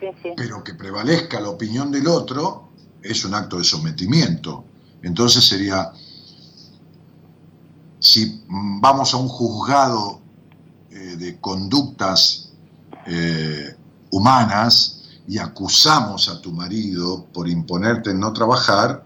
Sí, 0.00 0.06
sí. 0.22 0.30
pero 0.34 0.64
que 0.64 0.72
prevalezca 0.72 1.38
la 1.38 1.50
opinión 1.50 1.90
del 1.92 2.08
otro 2.08 2.70
es 3.02 3.26
un 3.26 3.34
acto 3.34 3.58
de 3.58 3.64
sometimiento. 3.64 4.64
Entonces 5.02 5.44
sería, 5.44 5.92
si 7.98 8.42
vamos 8.48 9.12
a 9.12 9.18
un 9.18 9.28
juzgado 9.28 10.20
eh, 10.90 11.16
de 11.18 11.38
conductas 11.42 12.52
eh, 13.06 13.76
humanas 14.12 15.02
y 15.26 15.36
acusamos 15.36 16.30
a 16.30 16.40
tu 16.40 16.52
marido 16.52 17.26
por 17.34 17.46
imponerte 17.50 18.12
en 18.12 18.20
no 18.20 18.32
trabajar, 18.32 19.04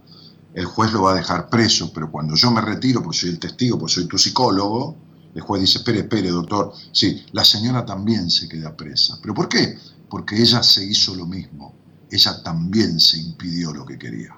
el 0.54 0.64
juez 0.66 0.92
lo 0.92 1.02
va 1.02 1.12
a 1.12 1.16
dejar 1.16 1.48
preso, 1.48 1.92
pero 1.94 2.10
cuando 2.10 2.34
yo 2.34 2.50
me 2.50 2.60
retiro, 2.60 3.02
porque 3.02 3.18
soy 3.18 3.30
el 3.30 3.38
testigo, 3.38 3.78
porque 3.78 3.94
soy 3.94 4.08
tu 4.08 4.18
psicólogo, 4.18 4.96
el 5.34 5.40
juez 5.40 5.62
dice, 5.62 5.78
espere, 5.78 6.00
espere, 6.00 6.28
doctor, 6.28 6.72
sí, 6.92 7.24
la 7.32 7.44
señora 7.44 7.86
también 7.86 8.30
se 8.30 8.48
queda 8.48 8.76
presa. 8.76 9.18
¿Pero 9.22 9.32
por 9.34 9.48
qué? 9.48 9.78
Porque 10.10 10.36
ella 10.36 10.62
se 10.62 10.84
hizo 10.84 11.14
lo 11.14 11.24
mismo, 11.24 11.74
ella 12.10 12.42
también 12.42 13.00
se 13.00 13.18
impidió 13.18 13.72
lo 13.72 13.86
que 13.86 13.98
quería. 13.98 14.36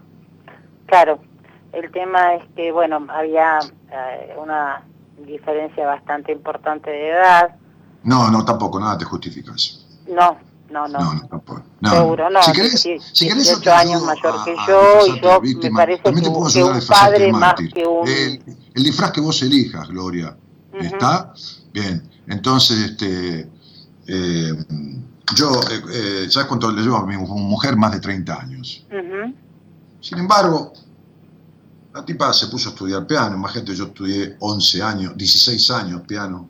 Claro, 0.87 1.19
el 1.73 1.91
tema 1.91 2.35
es 2.35 2.45
que, 2.55 2.71
bueno, 2.71 3.05
había 3.11 3.59
eh, 3.91 4.35
una 4.41 4.85
diferencia 5.27 5.87
bastante 5.87 6.31
importante 6.31 6.91
de 6.91 7.11
edad. 7.11 7.57
No, 8.05 8.31
no, 8.31 8.45
tampoco, 8.45 8.79
nada 8.79 8.97
te 8.99 9.05
justifica 9.05 9.53
eso. 9.55 9.81
No, 10.07 10.39
no, 10.71 10.89
no. 10.89 10.99
No, 10.99 11.15
no, 11.15 11.29
tampoco. 11.29 11.63
No, 11.81 11.91
Seguro, 11.91 12.31
no. 12.31 12.43
Si 12.43 12.53
querés, 12.53 12.81
sí, 12.81 12.97
si 13.13 13.29
querés 13.29 13.45
yo 13.47 13.59
18 13.59 13.63
te 13.63 13.71
años 13.71 14.03
mayor 14.03 14.35
a- 14.41 14.45
que 14.45 14.57
yo, 14.67 15.07
y 15.07 15.21
yo 15.21 15.29
de 15.29 15.35
me 15.35 15.41
víctima. 15.41 15.77
parece 15.81 16.03
También 16.03 16.25
que, 16.25 16.31
te 16.31 16.35
puedo 16.37 16.67
un- 16.73 16.81
que 16.81 16.87
padre 16.87 17.33
más 17.33 17.55
que 17.55 17.87
un... 17.87 18.09
El, 18.09 18.43
el 18.75 18.83
disfraz 18.85 19.13
que 19.13 19.21
vos 19.21 19.43
elijas, 19.43 19.89
Gloria. 19.89 20.37
Ujú. 20.73 20.83
¿Está? 20.85 21.33
Bien. 21.73 22.09
Entonces, 22.27 22.79
este, 22.91 23.49
eh, 24.07 24.53
yo, 25.37 25.61
eh, 25.71 25.83
eh, 25.93 26.27
¿sabes 26.31 26.49
cuánto 26.49 26.71
le 26.73 26.83
llevo 26.83 26.97
a 26.97 27.07
mi 27.07 27.17
mu- 27.17 27.27
mujer? 27.39 27.77
Más 27.77 27.93
de 27.93 28.01
30 28.01 28.41
años. 28.41 28.85
Ujú. 28.91 29.35
Sin 30.01 30.19
embargo, 30.19 30.73
la 31.93 32.05
tipa 32.05 32.33
se 32.33 32.49
puso 32.49 32.71
a 32.71 32.73
estudiar 32.73 33.07
piano. 33.07 33.37
Imagínate, 33.37 33.75
yo 33.75 33.85
estudié 33.85 34.37
11 34.41 34.83
años, 34.83 35.17
16 35.17 35.71
años 35.71 36.03
piano, 36.07 36.49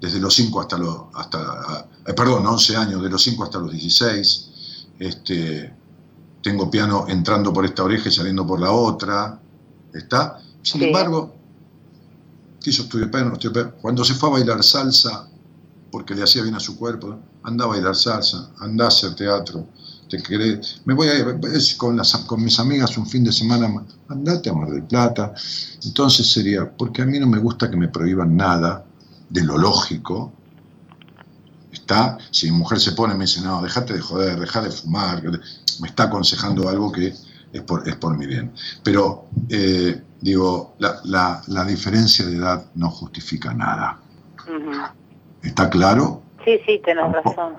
desde 0.00 0.18
los 0.18 0.34
5 0.34 0.60
hasta 0.60 0.76
los, 0.78 1.02
hasta, 1.14 1.86
eh, 2.06 2.12
perdón, 2.14 2.46
11 2.46 2.76
años, 2.76 3.02
de 3.02 3.08
los 3.10 3.22
5 3.22 3.44
hasta 3.44 3.58
los 3.58 3.72
16. 3.72 4.48
Este, 4.98 5.72
tengo 6.42 6.70
piano 6.70 7.06
entrando 7.08 7.52
por 7.52 7.64
esta 7.64 7.84
oreja 7.84 8.08
y 8.08 8.12
saliendo 8.12 8.46
por 8.46 8.60
la 8.60 8.70
otra. 8.72 9.40
¿Está? 9.92 10.38
Sin 10.62 10.80
Sí. 10.80 10.86
embargo, 10.86 11.34
quiso 12.60 12.82
estudiar 12.82 13.10
piano. 13.10 13.32
Cuando 13.80 14.04
se 14.04 14.14
fue 14.14 14.28
a 14.30 14.32
bailar 14.32 14.62
salsa, 14.62 15.28
porque 15.90 16.14
le 16.14 16.22
hacía 16.22 16.42
bien 16.42 16.54
a 16.54 16.60
su 16.60 16.76
cuerpo, 16.78 17.18
anda 17.42 17.64
a 17.64 17.68
bailar 17.68 17.94
salsa, 17.94 18.50
anda 18.60 18.86
a 18.86 18.88
hacer 18.88 19.14
teatro, 19.14 19.66
te 20.08 20.22
querés, 20.22 20.80
me 20.84 20.94
voy 20.94 21.08
a 21.08 21.18
ir 21.18 21.38
con, 21.76 21.96
las, 21.96 22.14
con 22.18 22.42
mis 22.42 22.58
amigas 22.58 22.96
un 22.96 23.06
fin 23.06 23.24
de 23.24 23.32
semana, 23.32 23.84
andate 24.08 24.50
a 24.50 24.52
Mar 24.54 24.70
del 24.70 24.84
Plata. 24.84 25.34
Entonces 25.84 26.30
sería, 26.32 26.70
porque 26.70 27.02
a 27.02 27.06
mí 27.06 27.18
no 27.18 27.26
me 27.26 27.38
gusta 27.38 27.70
que 27.70 27.76
me 27.76 27.88
prohíban 27.88 28.36
nada 28.36 28.84
de 29.28 29.42
lo 29.42 29.58
lógico. 29.58 30.32
Está, 31.82 32.16
si 32.30 32.50
mi 32.50 32.58
mujer 32.58 32.78
se 32.78 32.92
pone 32.92 33.12
me 33.14 33.24
dice, 33.24 33.40
no, 33.40 33.60
déjate 33.60 33.94
de 33.94 34.00
joder, 34.00 34.38
deja 34.38 34.60
de 34.62 34.70
fumar, 34.70 35.20
me 35.80 35.88
está 35.88 36.04
aconsejando 36.04 36.68
algo 36.68 36.92
que 36.92 37.12
es 37.52 37.62
por, 37.62 37.86
es 37.88 37.96
por 37.96 38.16
mi 38.16 38.24
bien. 38.26 38.52
Pero, 38.84 39.26
eh, 39.48 40.00
digo, 40.20 40.76
la, 40.78 41.00
la- 41.04 41.42
la 41.48 41.64
diferencia 41.64 42.24
de 42.24 42.36
edad 42.36 42.64
no 42.76 42.88
justifica 42.88 43.52
nada. 43.52 43.98
¿Está 45.42 45.68
claro? 45.68 46.22
Sí, 46.44 46.58
sí, 46.66 46.80
tenés 46.84 47.10
razón. 47.12 47.54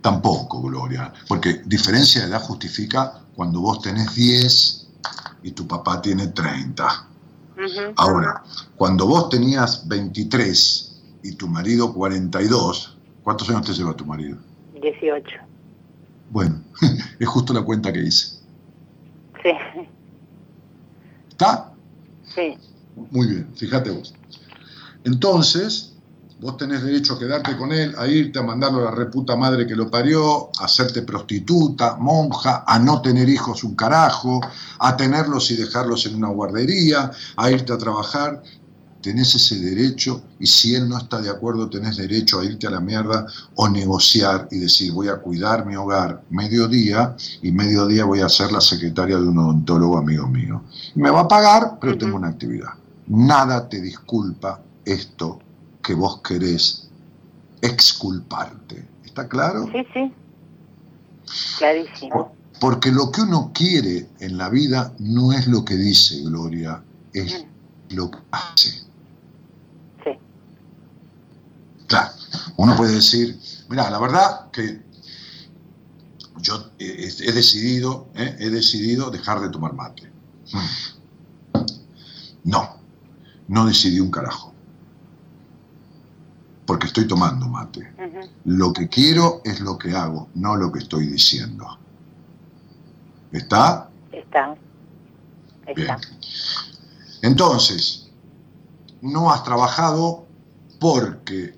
Tampoco, 0.00 0.62
Gloria, 0.62 1.12
porque 1.28 1.62
diferencia 1.66 2.22
de 2.22 2.28
edad 2.28 2.40
justifica 2.42 3.20
cuando 3.34 3.60
vos 3.60 3.82
tenés 3.82 4.14
10 4.14 4.88
y 5.42 5.50
tu 5.52 5.66
papá 5.66 6.00
tiene 6.00 6.28
30. 6.28 7.08
Ujú. 7.56 7.92
Ahora, 7.96 8.42
cuando 8.76 9.06
vos 9.06 9.28
tenías 9.28 9.86
23 9.86 10.94
y 11.22 11.32
tu 11.36 11.46
marido 11.48 11.92
42, 11.92 12.95
¿cuántos 13.26 13.50
años 13.50 13.66
te 13.66 13.72
lleva 13.72 13.92
tu 13.92 14.06
marido? 14.06 14.38
18. 14.80 15.26
Bueno, 16.30 16.62
es 17.18 17.26
justo 17.26 17.52
la 17.52 17.62
cuenta 17.62 17.92
que 17.92 17.98
hice. 17.98 18.36
Sí, 19.42 19.50
¿Está? 21.30 21.72
sí. 22.22 22.56
Muy 23.10 23.26
bien, 23.26 23.48
fíjate 23.56 23.90
vos. 23.90 24.14
Entonces, 25.02 25.96
vos 26.40 26.56
tenés 26.56 26.84
derecho 26.84 27.14
a 27.14 27.18
quedarte 27.18 27.56
con 27.56 27.72
él, 27.72 27.96
a 27.98 28.06
irte, 28.06 28.38
a 28.38 28.42
mandarlo 28.42 28.78
a 28.78 28.90
la 28.92 28.96
reputa 28.96 29.34
madre 29.34 29.66
que 29.66 29.74
lo 29.74 29.90
parió, 29.90 30.50
a 30.60 30.66
hacerte 30.66 31.02
prostituta, 31.02 31.96
monja, 31.96 32.62
a 32.64 32.78
no 32.78 33.02
tener 33.02 33.28
hijos 33.28 33.64
un 33.64 33.74
carajo, 33.74 34.40
a 34.78 34.96
tenerlos 34.96 35.50
y 35.50 35.56
dejarlos 35.56 36.06
en 36.06 36.14
una 36.14 36.28
guardería, 36.28 37.10
a 37.36 37.50
irte 37.50 37.72
a 37.72 37.78
trabajar. 37.78 38.40
Tenés 39.06 39.36
ese 39.36 39.60
derecho 39.60 40.20
y 40.40 40.48
si 40.48 40.74
él 40.74 40.88
no 40.88 40.98
está 40.98 41.20
de 41.20 41.30
acuerdo, 41.30 41.70
tenés 41.70 41.96
derecho 41.96 42.40
a 42.40 42.44
irte 42.44 42.66
a 42.66 42.70
la 42.70 42.80
mierda 42.80 43.24
o 43.54 43.68
negociar 43.68 44.48
y 44.50 44.58
decir 44.58 44.90
voy 44.90 45.06
a 45.06 45.18
cuidar 45.18 45.64
mi 45.64 45.76
hogar 45.76 46.24
mediodía 46.28 47.14
y 47.40 47.52
mediodía 47.52 48.04
voy 48.04 48.22
a 48.22 48.28
ser 48.28 48.50
la 48.50 48.60
secretaria 48.60 49.16
de 49.16 49.28
un 49.28 49.38
odontólogo 49.38 49.96
amigo 49.96 50.26
mío. 50.26 50.60
Me 50.96 51.08
va 51.08 51.20
a 51.20 51.28
pagar, 51.28 51.78
pero 51.80 51.96
tengo 51.96 52.16
una 52.16 52.30
actividad. 52.30 52.70
Nada 53.06 53.68
te 53.68 53.80
disculpa 53.80 54.60
esto 54.84 55.38
que 55.84 55.94
vos 55.94 56.20
querés 56.20 56.88
exculparte. 57.60 58.88
¿Está 59.04 59.28
claro? 59.28 59.68
Sí, 59.70 59.86
sí. 59.94 60.12
Clarísimo. 61.58 62.34
Porque 62.58 62.90
lo 62.90 63.12
que 63.12 63.20
uno 63.20 63.52
quiere 63.54 64.08
en 64.18 64.36
la 64.36 64.48
vida 64.48 64.92
no 64.98 65.30
es 65.30 65.46
lo 65.46 65.64
que 65.64 65.76
dice 65.76 66.22
Gloria, 66.22 66.82
es 67.12 67.46
lo 67.90 68.10
que 68.10 68.18
hace. 68.32 68.86
Sí. 70.04 70.10
Claro, 71.86 72.10
uno 72.56 72.76
puede 72.76 72.94
decir, 72.94 73.38
mira, 73.68 73.90
la 73.90 73.98
verdad 73.98 74.50
que 74.50 74.82
yo 76.40 76.70
he, 76.78 77.08
he 77.08 77.32
decidido, 77.32 78.08
¿eh? 78.14 78.36
he 78.38 78.50
decidido 78.50 79.10
dejar 79.10 79.40
de 79.40 79.50
tomar 79.50 79.74
mate. 79.74 80.10
No, 82.44 82.76
no 83.48 83.66
decidí 83.66 84.00
un 84.00 84.10
carajo. 84.10 84.52
Porque 86.66 86.86
estoy 86.86 87.06
tomando 87.06 87.48
mate. 87.48 87.92
Lo 88.44 88.72
que 88.72 88.88
quiero 88.88 89.40
es 89.44 89.60
lo 89.60 89.78
que 89.78 89.94
hago, 89.94 90.28
no 90.34 90.56
lo 90.56 90.70
que 90.70 90.80
estoy 90.80 91.06
diciendo. 91.06 91.78
¿Está? 93.32 93.88
Está. 94.12 94.56
Bien. 95.74 95.90
Está. 95.90 96.00
Entonces, 97.22 98.08
no 99.00 99.32
has 99.32 99.42
trabajado 99.42 100.26
porque 100.78 101.54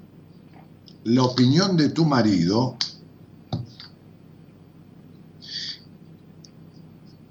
la 1.09 1.23
opinión 1.23 1.75
de 1.75 1.89
tu 1.89 2.05
marido 2.05 2.77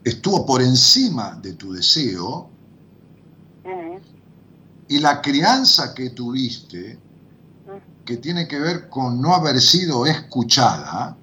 estuvo 0.03 0.45
por 0.47 0.63
encima 0.63 1.35
de 1.35 1.53
tu 1.53 1.73
deseo 1.73 2.49
y 4.87 4.99
la 4.99 5.21
crianza 5.21 5.93
que 5.93 6.09
tuviste, 6.09 6.97
que 8.03 8.17
tiene 8.17 8.47
que 8.47 8.59
ver 8.59 8.89
con 8.89 9.21
no 9.21 9.35
haber 9.35 9.61
sido 9.61 10.07
escuchada, 10.07 11.15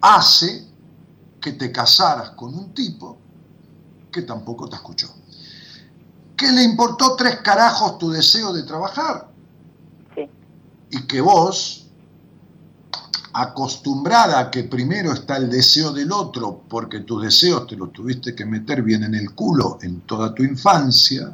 hace 0.00 0.66
que 1.38 1.52
te 1.52 1.70
casaras 1.70 2.30
con 2.30 2.54
un 2.54 2.72
tipo 2.72 3.18
que 4.10 4.22
tampoco 4.22 4.70
te 4.70 4.76
escuchó. 4.76 5.08
Que 6.34 6.50
le 6.50 6.62
importó 6.62 7.14
tres 7.16 7.40
carajos 7.42 7.98
tu 7.98 8.10
deseo 8.10 8.54
de 8.54 8.62
trabajar. 8.62 9.29
Y 10.90 11.02
que 11.02 11.20
vos, 11.20 11.86
acostumbrada 13.32 14.40
a 14.40 14.50
que 14.50 14.64
primero 14.64 15.12
está 15.12 15.36
el 15.36 15.48
deseo 15.48 15.92
del 15.92 16.10
otro, 16.12 16.64
porque 16.68 17.00
tus 17.00 17.22
deseos 17.22 17.66
te 17.66 17.76
los 17.76 17.92
tuviste 17.92 18.34
que 18.34 18.44
meter 18.44 18.82
bien 18.82 19.04
en 19.04 19.14
el 19.14 19.34
culo 19.34 19.78
en 19.82 20.00
toda 20.00 20.34
tu 20.34 20.42
infancia, 20.42 21.32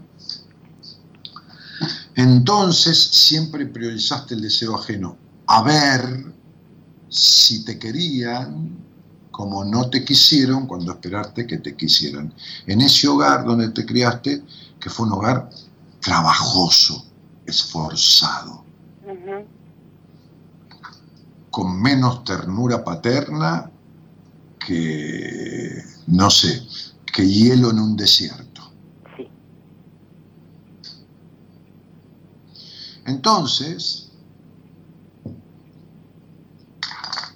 entonces 2.15 2.99
siempre 2.99 3.67
priorizaste 3.67 4.35
el 4.35 4.43
deseo 4.43 4.75
ajeno. 4.75 5.17
A 5.47 5.63
ver 5.63 6.33
si 7.09 7.65
te 7.65 7.79
querían 7.79 8.87
como 9.37 9.63
no 9.67 9.91
te 9.91 10.03
quisieron 10.03 10.67
cuando 10.67 10.93
esperaste 10.93 11.47
que 11.47 11.59
te 11.59 11.77
quisieran. 11.77 12.33
En 12.67 12.81
ese 12.81 13.07
hogar 13.07 13.45
donde 13.45 13.69
te 13.69 13.85
criaste, 13.85 14.43
que 14.81 14.89
fue 14.89 15.07
un 15.07 15.13
hogar 15.13 15.51
trabajoso, 16.01 17.05
esforzado, 17.45 18.65
Con 21.51 21.81
menos 21.81 22.25
ternura 22.25 22.85
paterna 22.85 23.71
que, 24.59 25.83
no 26.09 26.31
sé, 26.31 26.67
que 27.13 27.27
hielo 27.27 27.71
en 27.71 27.79
un 27.79 27.97
desierto. 27.97 28.63
Sí. 29.17 29.29
Entonces, 33.07 34.11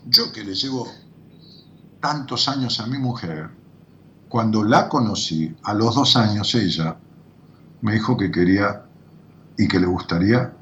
yo 0.06 0.32
que 0.32 0.44
le 0.44 0.54
llevo 0.54 0.88
tantos 2.00 2.48
años 2.48 2.80
a 2.80 2.86
mi 2.86 2.98
mujer, 2.98 3.50
cuando 4.28 4.64
la 4.64 4.88
conocí, 4.88 5.54
a 5.62 5.74
los 5.74 5.94
dos 5.94 6.16
años 6.16 6.54
ella 6.54 6.96
me 7.80 7.92
dijo 7.94 8.16
que 8.16 8.30
quería 8.30 8.84
y 9.56 9.66
que 9.68 9.80
le 9.80 9.86
gustaría 9.86 10.54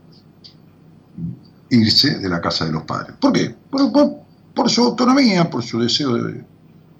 irse 1.70 2.18
de 2.18 2.28
la 2.28 2.40
casa 2.40 2.64
de 2.64 2.72
los 2.72 2.82
padres. 2.84 3.14
¿Por 3.20 3.32
qué? 3.32 3.54
Por, 3.70 3.92
por- 3.92 4.12
por 4.54 4.68
su 4.70 4.82
autonomía, 4.84 5.48
por 5.48 5.62
su 5.62 5.78
deseo 5.78 6.14
de, 6.14 6.32
de 6.32 6.44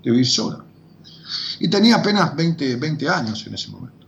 vivir 0.04 0.26
sola. 0.26 0.64
Y 1.58 1.68
tenía 1.68 1.96
apenas 1.96 2.34
20, 2.36 2.76
20 2.76 3.08
años 3.08 3.44
en 3.46 3.54
ese 3.54 3.68
momento. 3.70 4.06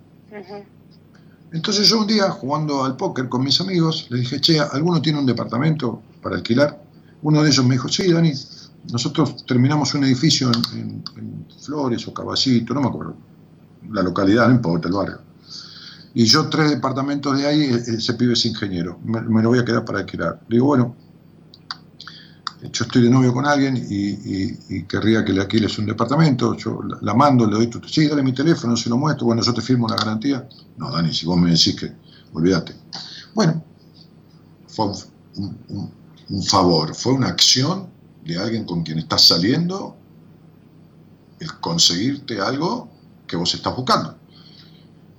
Entonces 1.52 1.88
yo 1.88 1.98
un 2.00 2.06
día, 2.06 2.30
jugando 2.30 2.84
al 2.84 2.96
póker 2.96 3.28
con 3.28 3.42
mis 3.42 3.60
amigos, 3.60 4.06
le 4.10 4.18
dije, 4.20 4.40
che, 4.40 4.60
¿alguno 4.60 5.02
tiene 5.02 5.18
un 5.18 5.26
departamento 5.26 6.00
para 6.22 6.36
alquilar? 6.36 6.80
Uno 7.22 7.42
de 7.42 7.50
ellos 7.50 7.64
me 7.66 7.74
dijo, 7.74 7.88
sí, 7.88 8.10
Dani, 8.12 8.32
nosotros 8.92 9.44
terminamos 9.46 9.92
un 9.94 10.04
edificio 10.04 10.50
en, 10.72 10.78
en- 10.78 11.04
en 11.16 11.46
Flores 11.60 12.06
o 12.06 12.14
Caballito, 12.14 12.72
no 12.72 12.82
me 12.82 12.86
acuerdo, 12.88 13.16
la 13.90 14.02
localidad, 14.02 14.46
no 14.48 14.54
importa, 14.54 14.86
el 14.88 14.94
barrio. 14.94 15.18
Y 16.14 16.24
yo 16.24 16.48
tres 16.48 16.70
departamentos 16.70 17.38
de 17.38 17.46
ahí, 17.46 17.60
e- 17.62 17.94
ese 17.96 18.14
pibe 18.14 18.32
es 18.32 18.44
ingeniero, 18.44 18.98
me, 19.04 19.42
lo 19.42 19.50
voy 19.50 19.58
a 19.58 19.64
quedar 19.64 19.84
para 19.84 20.00
alquilar. 20.00 20.40
Digo, 20.48 20.66
bueno, 20.66 20.96
yo 22.62 22.84
estoy 22.84 23.02
de 23.02 23.10
novio 23.10 23.32
con 23.32 23.46
alguien 23.46 23.76
y, 23.76 24.82
querría 24.84 25.24
que 25.24 25.32
le 25.32 25.42
alquiles 25.42 25.78
un 25.78 25.86
departamento, 25.86 26.56
yo 26.56 26.80
la, 27.00 27.14
mando, 27.14 27.46
le 27.46 27.52
doy 27.52 27.66
tu... 27.68 27.80
Sí, 27.88 28.06
dale 28.08 28.22
mi 28.22 28.32
teléfono, 28.32 28.76
se 28.76 28.90
lo 28.90 28.96
muestro, 28.96 29.26
bueno, 29.26 29.42
yo 29.42 29.54
te 29.54 29.62
firmo 29.62 29.88
la 29.88 29.96
garantía. 29.96 30.46
No, 30.76 30.90
Dani, 30.90 31.12
si 31.14 31.26
vos 31.26 31.38
me 31.38 31.50
decís 31.50 31.76
que, 31.76 31.92
olvídate. 32.32 32.74
Bueno, 33.34 33.62
fue 34.68 34.92
un 36.28 36.42
favor, 36.42 36.94
fue 36.94 37.12
una 37.12 37.28
acción 37.28 37.88
de 38.24 38.36
alguien 38.36 38.64
con 38.64 38.82
quien 38.82 38.98
estás 38.98 39.26
saliendo, 39.26 39.96
el 41.38 41.58
conseguirte 41.60 42.40
algo 42.40 42.90
que 43.26 43.36
vos 43.36 43.54
estás 43.54 43.74
buscando. 43.74 44.19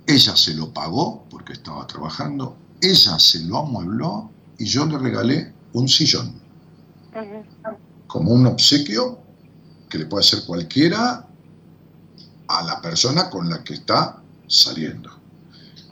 Ella 0.06 0.36
se 0.36 0.54
lo 0.54 0.72
pagó 0.72 1.24
porque 1.30 1.54
estaba 1.54 1.86
trabajando, 1.86 2.56
ella 2.80 3.18
se 3.18 3.40
lo 3.44 3.58
amuebló 3.58 4.30
y 4.58 4.64
yo 4.64 4.86
le 4.86 4.98
regalé 4.98 5.52
un 5.72 5.88
sillón 5.88 6.42
como 8.06 8.32
un 8.32 8.46
obsequio 8.46 9.18
que 9.88 9.98
le 9.98 10.06
puede 10.06 10.24
hacer 10.24 10.44
cualquiera 10.44 11.26
a 12.48 12.62
la 12.62 12.80
persona 12.80 13.30
con 13.30 13.48
la 13.48 13.62
que 13.64 13.74
está 13.74 14.22
saliendo. 14.46 15.10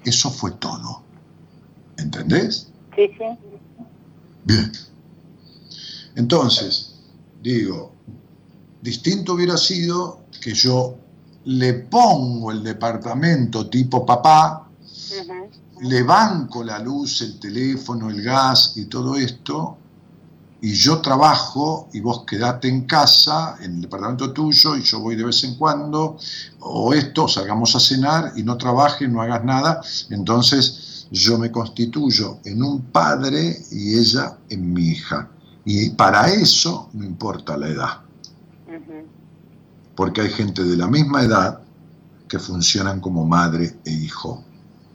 Eso 0.05 0.31
fue 0.31 0.53
todo. 0.53 1.03
¿Entendés? 1.97 2.69
Sí, 2.95 3.09
sí. 3.17 3.25
Bien. 4.45 4.73
Entonces, 6.17 6.97
digo, 7.43 7.95
distinto 8.83 9.35
hubiera 9.35 9.57
sido 9.57 10.25
que 10.41 10.55
yo 10.55 10.99
le 11.45 11.75
pongo 11.75 12.51
el 12.51 12.63
departamento 12.63 13.69
tipo 13.69 14.05
papá, 14.05 14.69
le 15.81 16.03
banco 16.03 16.63
la 16.63 16.79
luz, 16.79 17.23
el 17.23 17.39
teléfono, 17.39 18.11
el 18.11 18.23
gas 18.23 18.75
y 18.77 18.85
todo 18.85 19.17
esto, 19.17 19.79
y 20.63 20.75
yo 20.75 21.01
trabajo 21.01 21.89
y 21.93 22.01
vos 22.01 22.25
quedate 22.27 22.69
en 22.69 22.83
casa, 22.83 23.57
en 23.61 23.77
el 23.77 23.81
departamento 23.83 24.33
tuyo, 24.33 24.77
y 24.77 24.83
yo 24.83 25.01
voy 25.01 25.17
de 25.17 25.25
vez 25.25 25.43
en 25.45 25.55
cuando, 25.57 26.19
o 26.61 26.93
esto, 26.93 27.27
salgamos 27.27 27.75
a 27.75 27.81
cenar 27.81 28.33
y 28.37 28.43
no 28.43 28.59
trabajes, 28.59 29.09
no 29.09 29.23
hagas 29.23 29.43
nada, 29.43 29.81
entonces 30.11 31.07
yo 31.11 31.39
me 31.39 31.51
constituyo 31.51 32.39
en 32.45 32.63
un 32.63 32.83
padre 32.83 33.59
y 33.71 33.99
ella 33.99 34.37
en 34.49 34.73
mi 34.73 34.89
hija. 34.89 35.29
Y 35.65 35.91
para 35.91 36.29
eso 36.29 36.89
no 36.93 37.05
importa 37.05 37.57
la 37.57 37.69
edad. 37.69 38.01
Porque 40.01 40.23
hay 40.23 40.31
gente 40.31 40.65
de 40.65 40.79
la 40.79 40.87
misma 40.87 41.23
edad 41.23 41.61
que 42.27 42.39
funcionan 42.39 43.03
como 43.03 43.27
madre 43.27 43.77
e 43.85 43.91
hijo 43.91 44.43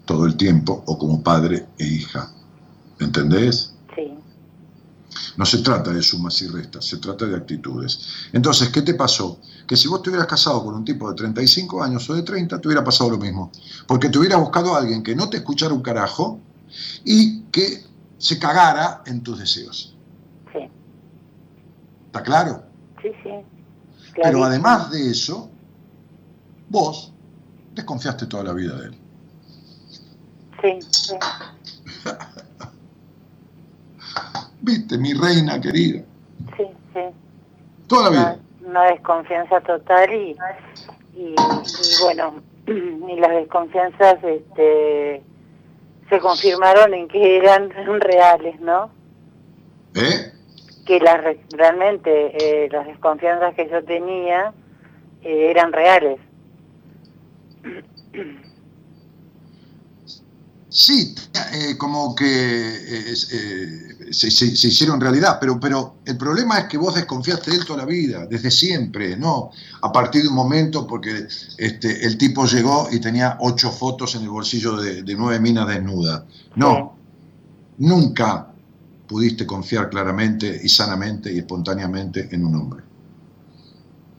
todo 0.03 0.25
el 0.25 0.35
tiempo, 0.35 0.83
o 0.87 0.97
como 0.97 1.21
padre 1.21 1.67
e 1.77 1.85
hija. 1.85 2.31
¿Entendés? 2.99 3.75
Sí. 3.95 4.17
No 5.37 5.45
se 5.45 5.59
trata 5.59 5.91
de 5.91 6.01
sumas 6.01 6.41
y 6.41 6.47
restas, 6.47 6.85
se 6.85 6.97
trata 6.97 7.27
de 7.27 7.35
actitudes. 7.35 8.29
Entonces, 8.33 8.69
¿qué 8.69 8.81
te 8.81 8.95
pasó? 8.95 9.39
Que 9.67 9.77
si 9.77 9.87
vos 9.87 10.01
te 10.01 10.09
hubieras 10.09 10.25
casado 10.25 10.63
con 10.65 10.73
un 10.73 10.83
tipo 10.83 11.07
de 11.07 11.15
35 11.15 11.83
años 11.83 12.09
o 12.09 12.15
de 12.15 12.23
30, 12.23 12.59
te 12.59 12.67
hubiera 12.67 12.83
pasado 12.83 13.11
lo 13.11 13.19
mismo. 13.19 13.51
Porque 13.85 14.09
te 14.09 14.17
hubieras 14.17 14.39
buscado 14.39 14.73
a 14.73 14.79
alguien 14.79 15.03
que 15.03 15.15
no 15.15 15.29
te 15.29 15.37
escuchara 15.37 15.75
un 15.75 15.83
carajo 15.83 16.39
y 17.03 17.41
que 17.51 17.83
se 18.17 18.39
cagara 18.39 19.03
en 19.05 19.21
tus 19.21 19.37
deseos. 19.37 19.95
Sí. 20.51 20.67
¿Está 22.07 22.23
claro? 22.23 22.63
Sí, 23.03 23.09
sí. 23.21 23.54
Pero 24.15 24.43
además 24.43 24.91
de 24.91 25.11
eso, 25.11 25.49
vos 26.69 27.13
desconfiaste 27.73 28.25
toda 28.27 28.43
la 28.43 28.53
vida 28.53 28.75
de 28.75 28.85
él. 28.87 28.97
Sí, 30.61 30.79
sí. 30.91 31.15
¿Viste, 34.61 34.97
mi 34.97 35.13
reina 35.13 35.59
querida? 35.61 36.01
Sí, 36.57 36.63
sí. 36.93 37.01
Toda 37.87 38.03
la 38.03 38.09
Una, 38.09 38.19
vida. 38.33 38.39
una 38.67 38.83
desconfianza 38.85 39.61
total 39.61 40.11
y, 40.13 40.35
y, 41.15 41.35
y 41.35 41.35
bueno, 42.03 42.41
y 42.67 43.19
las 43.19 43.31
desconfianzas 43.31 44.15
este, 44.23 45.21
se 46.09 46.19
confirmaron 46.19 46.93
en 46.93 47.07
que 47.07 47.37
eran 47.37 47.69
reales, 47.99 48.59
¿no? 48.61 48.89
¿Eh? 49.93 50.31
Que 50.85 50.99
las, 50.99 51.23
re- 51.23 51.39
realmente 51.51 52.09
eh, 52.65 52.69
las 52.71 52.85
desconfianzas 52.85 53.55
que 53.55 53.67
yo 53.69 53.83
tenía 53.83 54.53
eh, 55.23 55.47
eran 55.49 55.73
reales. 55.73 56.19
Sí, 60.69 61.15
eh, 61.53 61.77
como 61.77 62.13
que 62.13 62.25
eh, 62.25 63.13
eh, 63.31 64.11
se, 64.11 64.29
se- 64.29 64.55
se 64.55 64.67
hicieron 64.67 64.99
realidad, 64.99 65.37
pero, 65.39 65.57
pero 65.59 65.95
el 66.05 66.17
problema 66.17 66.59
es 66.59 66.65
que 66.65 66.77
vos 66.77 66.93
desconfiaste 66.95 67.49
de 67.51 67.57
él 67.57 67.65
toda 67.65 67.79
la 67.79 67.85
vida, 67.85 68.25
desde 68.27 68.51
siempre, 68.51 69.15
¿no? 69.15 69.51
A 69.81 69.91
partir 69.91 70.23
de 70.23 70.27
un 70.27 70.35
momento, 70.35 70.85
porque 70.85 71.27
este, 71.57 72.05
el 72.05 72.17
tipo 72.17 72.45
llegó 72.45 72.89
y 72.91 72.99
tenía 72.99 73.37
ocho 73.39 73.71
fotos 73.71 74.15
en 74.15 74.23
el 74.23 74.29
bolsillo 74.29 74.75
de, 74.75 75.01
de 75.03 75.15
nueve 75.15 75.39
minas 75.39 75.67
desnudas. 75.67 76.23
No, 76.55 76.97
nunca 77.77 78.51
pudiste 79.15 79.45
confiar 79.45 79.89
claramente 79.89 80.59
y 80.61 80.67
sanamente 80.67 81.31
y 81.31 81.37
espontáneamente 81.37 82.27
en 82.35 82.43
un 82.45 82.55
hombre. 82.55 82.83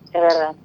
Es 0.06 0.22
verdad. 0.22 0.56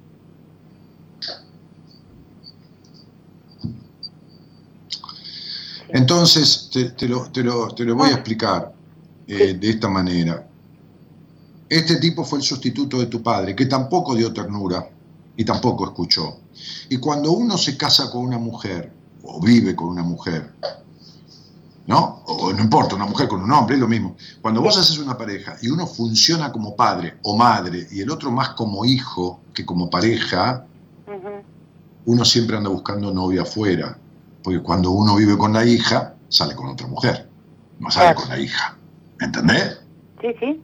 Entonces, 5.90 6.70
te, 6.72 6.90
te 6.92 7.06
lo, 7.06 7.30
te 7.30 7.42
lo- 7.42 7.74
te 7.74 7.84
lo 7.84 7.94
voy 7.94 8.08
a 8.08 8.14
explicar 8.14 8.72
eh, 9.26 9.52
de 9.52 9.68
esta 9.68 9.90
manera. 9.90 10.48
Este 11.68 11.96
tipo 11.96 12.24
fue 12.24 12.38
el 12.38 12.44
sustituto 12.44 12.98
de 13.00 13.06
tu 13.06 13.22
padre, 13.22 13.54
que 13.54 13.66
tampoco 13.66 14.14
dio 14.14 14.32
ternura 14.32 14.88
y 15.36 15.44
tampoco 15.44 15.84
escuchó. 15.84 16.38
Y 16.88 16.96
cuando 16.96 17.32
uno 17.32 17.58
se 17.58 17.76
casa 17.76 18.10
con 18.10 18.24
una 18.24 18.38
mujer, 18.38 18.90
o 19.24 19.42
vive 19.42 19.76
con 19.76 19.88
una 19.88 20.02
mujer, 20.02 20.52
¿no? 21.86 22.22
O 22.26 22.52
no 22.52 22.62
importa, 22.62 22.94
una 22.94 23.06
mujer 23.06 23.28
con 23.28 23.42
un 23.42 23.50
hombre, 23.52 23.74
es 23.74 23.80
lo 23.80 23.88
mismo. 23.88 24.16
Cuando 24.40 24.60
vos 24.60 24.76
haces 24.78 24.98
una 24.98 25.16
pareja 25.16 25.56
y 25.62 25.68
uno 25.68 25.86
funciona 25.86 26.52
como 26.52 26.76
padre 26.76 27.18
o 27.22 27.36
madre 27.36 27.86
y 27.90 28.00
el 28.00 28.10
otro 28.10 28.30
más 28.30 28.50
como 28.50 28.84
hijo 28.84 29.40
que 29.54 29.64
como 29.66 29.90
pareja, 29.90 30.64
uno 32.04 32.24
siempre 32.24 32.56
anda 32.56 32.68
buscando 32.70 33.12
novia 33.12 33.42
afuera, 33.42 33.96
porque 34.42 34.60
cuando 34.60 34.90
uno 34.90 35.14
vive 35.16 35.36
con 35.38 35.52
la 35.52 35.64
hija, 35.64 36.14
sale 36.28 36.54
con 36.54 36.68
otra 36.68 36.86
mujer, 36.86 37.28
no 37.78 37.90
sale 37.90 38.06
Claro. 38.14 38.20
con 38.20 38.28
la 38.28 38.38
hija. 38.38 38.76
¿Entendés? 39.20 39.80
Sí, 40.20 40.28
sí. 40.40 40.62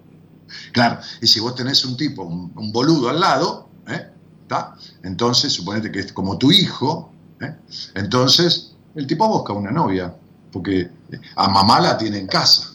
Claro, 0.73 0.99
y 1.21 1.27
si 1.27 1.41
vos 1.41 1.55
tenés 1.55 1.85
un 1.85 1.97
tipo, 1.97 2.23
un, 2.23 2.53
un 2.57 2.73
boludo 2.73 3.09
al 3.11 3.21
lado, 3.21 3.69
¿eh? 3.89 4.09
¿Tá? 4.49 4.75
entonces 5.03 5.53
suponete 5.53 5.93
que 5.93 5.99
es 6.01 6.13
como 6.13 6.39
tu 6.39 6.51
hijo, 6.51 7.13
¿eh? 7.43 7.55
entonces 7.95 8.75
el 8.95 9.07
tipo 9.07 9.29
busca 9.29 9.53
una 9.53 9.71
novia, 9.71 10.15
porque 10.51 10.91
a 11.37 11.49
mamá 11.49 11.81
la 11.81 11.97
tiene 11.97 12.19
en 12.19 12.27
casa. 12.27 12.73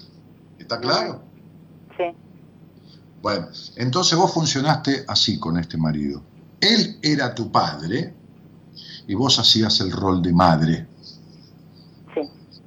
¿Está 0.57 0.79
claro? 0.79 1.23
Sí. 1.97 2.03
Bueno, 3.21 3.47
entonces 3.75 4.17
vos 4.17 4.33
funcionaste 4.33 5.05
así 5.07 5.39
con 5.39 5.57
este 5.57 5.77
marido. 5.77 6.21
Él 6.59 6.97
era 7.01 7.35
tu 7.35 7.51
padre 7.51 8.13
y 9.07 9.13
vos 9.15 9.37
hacías 9.39 9.79
el 9.81 9.91
rol 9.91 10.21
de 10.21 10.33
madre. 10.33 10.87
Sí. 12.13 12.21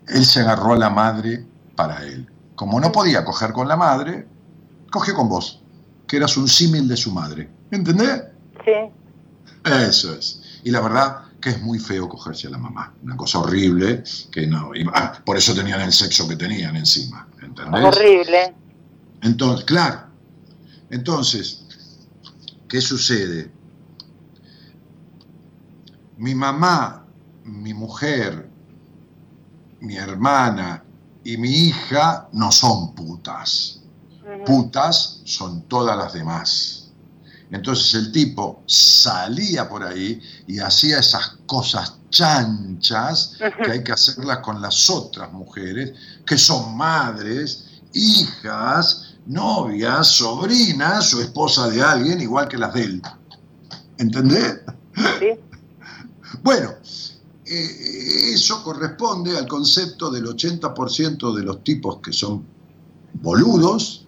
Él 0.08 0.24
se 0.24 0.40
agarró 0.40 0.74
a 0.74 0.78
la 0.78 0.90
madre 0.90 1.44
para 1.74 2.02
él. 2.04 2.28
Como 2.54 2.80
no 2.80 2.92
podía 2.92 3.24
coger 3.24 3.52
con 3.52 3.68
la 3.68 3.76
madre, 3.76 4.26
cogió 4.90 5.14
con 5.14 5.28
vos, 5.28 5.62
que 6.06 6.16
eras 6.16 6.36
un 6.36 6.48
símil 6.48 6.88
de 6.88 6.96
su 6.96 7.12
madre. 7.12 7.50
¿Entendés? 7.70 8.22
Sí. 8.64 8.72
Eso 9.64 10.14
es. 10.14 10.42
Y 10.64 10.70
la 10.70 10.80
verdad 10.80 11.25
que 11.40 11.50
es 11.50 11.62
muy 11.62 11.78
feo 11.78 12.08
cogerse 12.08 12.46
a 12.48 12.50
la 12.50 12.58
mamá. 12.58 12.94
Una 13.02 13.16
cosa 13.16 13.38
horrible 13.38 14.02
que 14.32 14.46
no. 14.46 14.74
y- 14.74 14.84
ah, 14.94 15.20
por 15.24 15.36
eso 15.36 15.54
tenían 15.54 15.80
el 15.80 15.92
sexo 15.92 16.26
que 16.28 16.36
tenían 16.36 16.76
encima. 16.76 17.28
¿Entendés? 17.42 17.84
Horrible. 17.84 18.54
Entonces, 19.22 19.64
claro. 19.64 20.06
Entonces, 20.90 21.64
¿qué 22.68 22.80
sucede? 22.80 23.50
Mi 26.16 26.34
mamá, 26.34 27.04
mi 27.44 27.74
mujer, 27.74 28.48
mi 29.80 29.96
hermana 29.96 30.82
y 31.22 31.36
mi 31.36 31.50
hija 31.50 32.28
no 32.32 32.50
son 32.50 32.94
putas. 32.94 33.80
Putas 34.44 35.20
son 35.24 35.62
todas 35.68 35.96
las 35.96 36.12
demás. 36.12 36.85
Entonces 37.50 37.94
el 37.94 38.12
tipo 38.12 38.62
salía 38.66 39.68
por 39.68 39.84
ahí 39.84 40.20
y 40.46 40.58
hacía 40.58 40.98
esas 40.98 41.36
cosas 41.46 41.94
chanchas 42.10 43.36
que 43.62 43.70
hay 43.70 43.84
que 43.84 43.92
hacerlas 43.92 44.38
con 44.38 44.60
las 44.60 44.90
otras 44.90 45.32
mujeres, 45.32 45.92
que 46.26 46.36
son 46.36 46.76
madres, 46.76 47.80
hijas, 47.92 49.14
novias, 49.26 50.08
sobrinas 50.08 51.14
o 51.14 51.20
esposa 51.20 51.68
de 51.68 51.82
alguien, 51.82 52.20
igual 52.20 52.48
que 52.48 52.58
las 52.58 52.74
de 52.74 52.82
él. 52.82 53.02
¿Entendés? 53.98 54.60
Sí. 55.20 55.28
Bueno, 56.42 56.74
eh, 57.44 58.32
eso 58.32 58.62
corresponde 58.62 59.36
al 59.36 59.46
concepto 59.46 60.10
del 60.10 60.26
80% 60.26 61.34
de 61.34 61.42
los 61.42 61.62
tipos 61.62 61.98
que 61.98 62.12
son 62.12 62.44
boludos. 63.14 64.06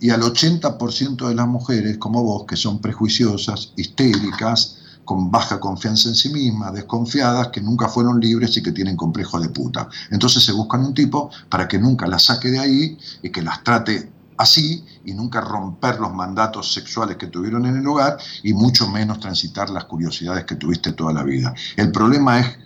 Y 0.00 0.10
al 0.10 0.22
80% 0.22 1.28
de 1.28 1.34
las 1.34 1.48
mujeres 1.48 1.98
como 1.98 2.22
vos 2.22 2.44
que 2.46 2.56
son 2.56 2.80
prejuiciosas, 2.80 3.72
histéricas, 3.76 4.78
con 5.04 5.30
baja 5.30 5.58
confianza 5.58 6.10
en 6.10 6.14
sí 6.14 6.28
mismas, 6.28 6.74
desconfiadas, 6.74 7.48
que 7.48 7.62
nunca 7.62 7.88
fueron 7.88 8.20
libres 8.20 8.54
y 8.58 8.62
que 8.62 8.72
tienen 8.72 8.94
complejo 8.94 9.40
de 9.40 9.48
puta. 9.48 9.88
Entonces 10.10 10.44
se 10.44 10.52
buscan 10.52 10.84
un 10.84 10.92
tipo 10.92 11.30
para 11.48 11.66
que 11.66 11.78
nunca 11.78 12.06
las 12.06 12.24
saque 12.24 12.50
de 12.50 12.58
ahí 12.58 12.98
y 13.22 13.30
que 13.30 13.40
las 13.40 13.64
trate 13.64 14.12
así 14.36 14.84
y 15.04 15.14
nunca 15.14 15.40
romper 15.40 15.98
los 15.98 16.12
mandatos 16.12 16.72
sexuales 16.72 17.16
que 17.16 17.28
tuvieron 17.28 17.64
en 17.64 17.78
el 17.78 17.86
hogar 17.86 18.18
y 18.42 18.52
mucho 18.52 18.86
menos 18.88 19.18
transitar 19.18 19.70
las 19.70 19.86
curiosidades 19.86 20.44
que 20.44 20.56
tuviste 20.56 20.92
toda 20.92 21.14
la 21.14 21.22
vida. 21.22 21.54
El 21.76 21.90
problema 21.90 22.40
es 22.40 22.58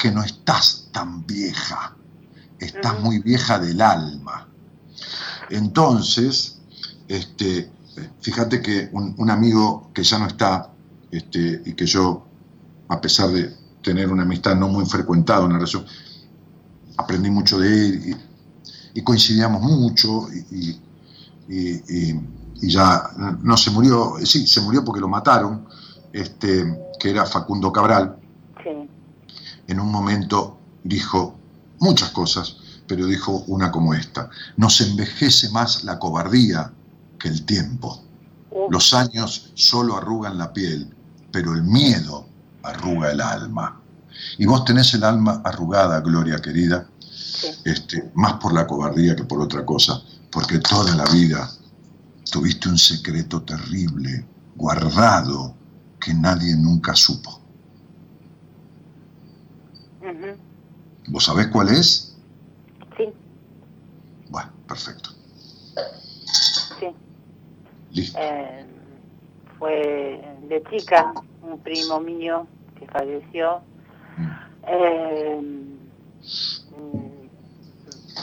que 0.00 0.12
no 0.12 0.22
estás 0.22 0.86
tan 0.92 1.26
vieja, 1.26 1.96
estás 2.60 3.00
muy 3.00 3.18
vieja 3.18 3.58
del 3.58 3.80
alma. 3.80 4.48
Entonces, 5.50 6.57
este, 7.08 7.70
fíjate 8.20 8.60
que 8.60 8.90
un, 8.92 9.14
un 9.18 9.30
amigo 9.30 9.90
que 9.94 10.02
ya 10.02 10.18
no 10.18 10.26
está, 10.26 10.70
este, 11.10 11.62
y 11.64 11.72
que 11.72 11.86
yo, 11.86 12.24
a 12.88 13.00
pesar 13.00 13.30
de 13.30 13.54
tener 13.82 14.10
una 14.10 14.22
amistad 14.22 14.54
no 14.56 14.68
muy 14.68 14.84
frecuentada, 14.84 15.44
una 15.44 15.54
relación, 15.56 15.84
aprendí 16.96 17.30
mucho 17.30 17.58
de 17.58 17.68
él 17.68 18.02
y, 18.94 19.00
y 19.00 19.02
coincidíamos 19.02 19.62
mucho 19.62 20.28
y, 20.50 20.80
ya 22.60 23.02
no 23.42 23.56
se 23.56 23.70
murió, 23.70 24.14
sí, 24.24 24.46
se 24.46 24.60
murió 24.60 24.84
porque 24.84 25.00
lo 25.00 25.08
mataron, 25.08 25.64
este, 26.12 26.76
que 26.98 27.10
era 27.10 27.24
Facundo 27.24 27.72
Cabral, 27.72 28.16
Sí. 28.62 28.90
en 29.68 29.80
un 29.80 29.90
momento 29.92 30.58
dijo 30.82 31.36
muchas 31.78 32.10
cosas, 32.10 32.56
pero 32.88 33.06
dijo 33.06 33.44
una 33.46 33.70
como 33.70 33.94
esta, 33.94 34.28
nos 34.56 34.80
envejece 34.80 35.50
más 35.50 35.84
la 35.84 35.98
cobardía 36.00 36.72
que 37.18 37.28
el 37.28 37.44
tiempo. 37.44 38.02
Los 38.70 38.94
años 38.94 39.50
solo 39.54 39.96
arrugan 39.96 40.38
la 40.38 40.52
piel, 40.52 40.94
pero 41.32 41.54
el 41.54 41.62
miedo 41.62 42.26
arruga 42.62 43.10
el 43.10 43.20
alma. 43.20 43.80
Y 44.38 44.46
vos 44.46 44.64
tenés 44.64 44.94
el 44.94 45.04
alma 45.04 45.42
arrugada, 45.44 46.00
Gloria 46.00 46.38
querida, 46.38 46.88
sí. 47.10 47.48
este, 47.64 48.10
más 48.14 48.34
por 48.34 48.52
la 48.52 48.66
cobardía 48.66 49.14
que 49.14 49.24
por 49.24 49.40
otra 49.40 49.64
cosa, 49.64 50.02
porque 50.30 50.58
toda 50.58 50.94
la 50.96 51.04
vida 51.12 51.50
tuviste 52.30 52.68
un 52.68 52.78
secreto 52.78 53.42
terrible, 53.42 54.26
guardado, 54.56 55.54
que 56.00 56.14
nadie 56.14 56.56
nunca 56.56 56.94
supo. 56.94 57.40
¿Vos 61.08 61.24
sabés 61.24 61.48
cuál 61.48 61.68
es? 61.68 62.16
Sí. 62.96 63.04
Bueno, 64.30 64.50
perfecto. 64.66 65.10
Listo. 67.92 68.18
Eh, 68.20 68.66
fue 69.58 70.38
de 70.48 70.62
chica 70.70 71.12
un 71.42 71.58
primo 71.60 72.00
mío 72.00 72.46
que 72.78 72.86
falleció. 72.86 73.60
Mm. 74.16 74.30
eh, 74.66 75.68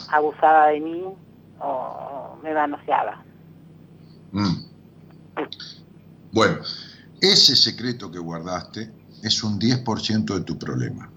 abusaba 0.10 0.68
de 0.68 0.80
mí 0.80 1.04
o 1.60 2.38
me 2.44 2.54
manoseaba. 2.54 3.24
Mm. 4.32 4.66
Bueno, 6.32 6.58
ese 7.22 7.56
secreto 7.56 8.12
que 8.12 8.20
guardaste 8.20 8.92
es 9.24 9.44
un 9.44 9.60
10% 9.60 10.34
de 10.34 10.42
tu 10.42 10.58
problema. 10.58 11.10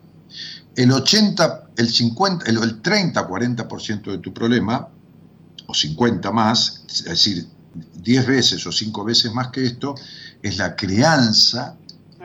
El 0.77 0.93
80, 0.93 1.71
el 1.77 1.89
50, 1.89 2.47
el, 2.47 2.63
el 2.63 2.81
30, 2.81 3.29
40% 3.29 4.11
de 4.13 4.19
tu 4.19 4.33
problema, 4.33 4.89
o 5.67 5.75
50 5.75 6.31
más, 6.31 6.85
es 6.89 7.05
decir, 7.05 7.47
10 7.95 8.27
veces 8.27 8.67
o 8.67 8.73
5 8.73 9.05
veces 9.05 9.33
más 9.33 9.49
que 9.49 9.65
esto, 9.65 9.95
es 10.43 10.59
la 10.59 10.75
crianza 10.77 11.77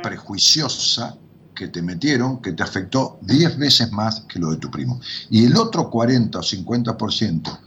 prejuiciosa 0.01 1.18
que 1.56 1.68
te 1.68 1.82
metieron, 1.82 2.41
que 2.41 2.51
te 2.54 2.64
afectó 2.64 3.18
10 3.22 3.58
veces 3.58 3.91
más 3.91 4.22
que 4.22 4.39
lo 4.39 4.51
de 4.51 4.58
tu 4.58 4.70
primo. 4.72 4.99
Y 5.30 5.45
el 5.45 5.56
otro 5.56 5.89
40 5.89 6.39
o 6.39 6.41
50%, 6.41 7.60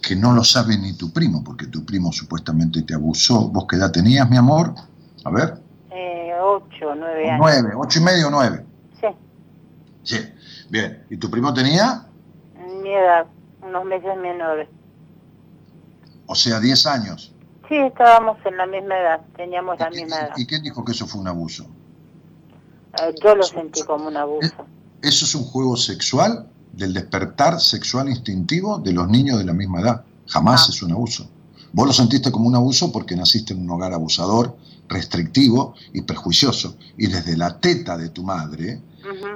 que 0.00 0.16
no 0.16 0.32
lo 0.32 0.44
sabe 0.44 0.76
ni 0.78 0.92
tu 0.94 1.12
primo, 1.12 1.42
porque 1.44 1.66
tu 1.66 1.84
primo 1.84 2.12
supuestamente 2.12 2.82
te 2.82 2.94
abusó. 2.94 3.48
¿Vos 3.48 3.66
qué 3.68 3.76
edad 3.76 3.90
tenías, 3.92 4.28
mi 4.30 4.36
amor? 4.36 4.74
A 5.24 5.30
ver, 5.30 5.60
Eh, 5.90 6.32
ocho, 6.40 6.94
nueve 6.96 7.28
años. 7.30 7.38
nueve, 7.40 7.72
ocho 7.76 7.98
y 7.98 8.02
medio, 8.02 8.30
nueve. 8.30 8.64
Sí. 9.00 9.06
Sí. 10.02 10.18
Bien. 10.70 11.04
¿Y 11.10 11.16
tu 11.16 11.30
primo 11.30 11.52
tenía? 11.52 12.06
Mi 12.82 12.90
edad, 12.90 13.26
unos 13.62 13.84
meses 13.84 14.16
menores. 14.20 14.68
O 16.26 16.34
sea, 16.34 16.60
10 16.60 16.86
años. 16.86 17.32
Sí, 17.68 17.76
estábamos 17.76 18.36
en 18.44 18.56
la 18.56 18.66
misma 18.66 18.98
edad, 18.98 19.20
teníamos 19.36 19.78
la 19.78 19.88
¿Y, 19.92 20.02
misma 20.02 20.16
edad. 20.20 20.30
y 20.36 20.46
quién 20.46 20.62
dijo 20.62 20.84
que 20.84 20.92
eso 20.92 21.06
fue 21.06 21.20
un 21.20 21.28
abuso? 21.28 21.66
Eh, 23.02 23.14
yo 23.22 23.34
lo 23.34 23.42
sentí 23.42 23.82
como 23.82 24.08
un 24.08 24.16
abuso. 24.16 24.54
Eso 25.00 25.24
es 25.24 25.34
un 25.34 25.44
juego 25.44 25.76
sexual 25.76 26.48
del 26.72 26.92
despertar 26.94 27.60
sexual 27.60 28.08
instintivo 28.08 28.78
de 28.78 28.92
los 28.92 29.08
niños 29.08 29.38
de 29.38 29.44
la 29.44 29.52
misma 29.52 29.80
edad. 29.80 30.04
Jamás 30.26 30.66
Ah. 30.66 30.70
es 30.70 30.82
un 30.82 30.92
abuso. 30.92 31.28
Vos 31.72 31.86
lo 31.86 31.92
sentiste 31.92 32.30
como 32.30 32.46
un 32.48 32.54
abuso 32.54 32.92
porque 32.92 33.16
naciste 33.16 33.54
en 33.54 33.62
un 33.62 33.70
hogar 33.70 33.94
abusador, 33.94 34.56
restrictivo 34.88 35.74
y 35.94 36.02
perjuicioso. 36.02 36.76
Y 36.98 37.06
desde 37.06 37.36
la 37.36 37.58
teta 37.58 37.96
de 37.96 38.10
tu 38.10 38.22
madre, 38.22 38.82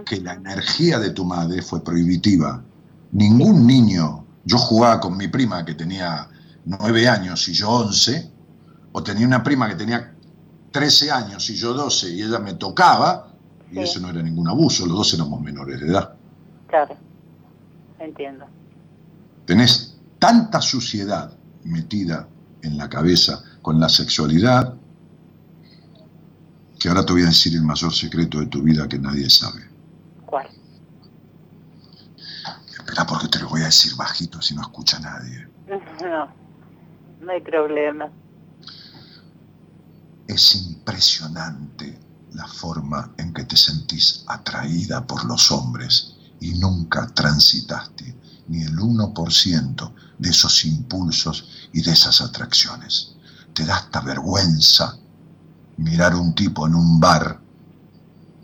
que 0.05 0.21
la 0.21 0.35
energía 0.35 0.99
de 0.99 1.11
tu 1.11 1.25
madre 1.25 1.63
fue 1.63 1.83
prohibitiva. 1.83 2.63
Ningún 3.13 3.67
niño, 3.67 4.25
yo 4.45 4.59
jugaba 4.59 5.01
con 5.01 5.17
mi 5.17 5.29
prima 5.29 5.65
que 5.65 5.75
tenía 5.75 6.29
nueve 6.67 7.09
años 7.09 7.49
y 7.49 7.55
yo 7.55 7.71
once, 7.71 8.31
o 8.93 9.03
tenía 9.03 9.27
una 9.27 9.43
prima 9.43 9.69
que 9.69 9.77
tenía 9.77 10.15
13 10.73 11.11
años 11.11 11.49
y 11.49 11.55
yo 11.55 11.73
12 11.73 12.11
y 12.11 12.23
ella 12.23 12.39
me 12.39 12.55
tocaba, 12.55 13.33
y 13.73 13.79
eso 13.79 14.01
no 14.01 14.11
era 14.11 14.23
ningún 14.23 14.49
abuso, 14.49 14.87
los 14.87 14.97
dos 14.97 15.15
éramos 15.15 15.41
menores 15.41 15.81
de 15.81 15.87
edad. 15.87 16.15
Claro, 16.69 16.97
entiendo. 17.99 18.47
Tenés 19.47 19.97
tanta 20.19 20.61
suciedad 20.61 21.33
metida 21.65 22.29
en 22.63 22.77
la 22.77 22.89
cabeza 22.89 23.43
con 23.63 23.81
la 23.81 23.89
sexualidad 23.89 24.75
que 26.79 26.89
ahora 26.89 27.07
te 27.07 27.13
voy 27.13 27.23
a 27.23 27.27
decir 27.27 27.55
el 27.55 27.63
mayor 27.63 27.93
secreto 27.95 28.39
de 28.39 28.47
tu 28.47 28.63
vida 28.63 28.89
que 28.89 28.99
nadie 28.99 29.31
sabe. 29.31 29.63
¿Cuál? 30.27 30.47
Espera 32.69 33.07
porque 33.07 33.29
te 33.29 33.39
lo 33.39 33.49
voy 33.49 33.63
a 33.63 33.67
decir 33.67 33.97
bajito 33.97 34.43
si 34.43 34.55
no 34.55 34.63
escucha 34.63 34.99
nadie. 34.99 35.49
No, 36.03 36.46
no 37.27 37.33
hay 37.33 37.41
problema. 37.41 38.11
Es 40.29 40.55
impresionante 40.55 41.99
la 42.33 42.47
forma 42.47 43.13
en 43.19 43.33
que 43.33 43.45
te 43.45 43.57
sentís 43.57 44.25
atraída 44.29 45.07
por 45.07 45.25
los 45.25 45.51
hombres 45.51 46.15
y 46.41 46.55
nunca 46.59 47.07
transitaste 47.09 48.17
ni 48.49 48.63
el 48.63 48.77
1% 48.77 49.93
de 50.19 50.31
esos 50.31 50.65
impulsos 50.65 51.69
y 51.73 51.83
de 51.83 51.93
esas 51.93 52.21
atracciones. 52.21 53.17
Te 53.53 53.65
da 53.65 53.77
hasta 53.77 54.01
vergüenza 54.01 54.97
mirar 55.79 56.15
un 56.15 56.35
tipo 56.35 56.67
en 56.67 56.75
un 56.75 57.01
bar 57.01 57.41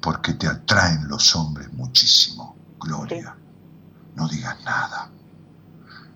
porque 0.01 0.35
te 0.35 0.49
atraen 0.49 1.07
los 1.07 1.37
hombres 1.37 1.73
muchísimo. 1.73 2.57
Gloria, 2.81 3.37
no 4.17 4.27
digas 4.29 4.57
nada. 4.65 5.09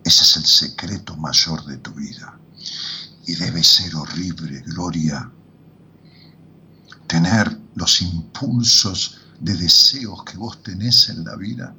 Ese 0.02 0.24
es 0.24 0.36
el 0.36 0.46
secreto 0.46 1.16
mayor 1.16 1.64
de 1.64 1.76
tu 1.78 1.92
vida. 1.92 2.35
Y 3.26 3.34
debe 3.34 3.62
ser 3.62 3.94
horrible, 3.96 4.60
Gloria, 4.60 5.30
tener 7.06 7.58
los 7.74 8.02
impulsos 8.02 9.18
de 9.40 9.54
deseos 9.54 10.24
que 10.24 10.36
vos 10.36 10.62
tenés 10.62 11.08
en 11.08 11.24
la 11.24 11.36
vida 11.36 11.74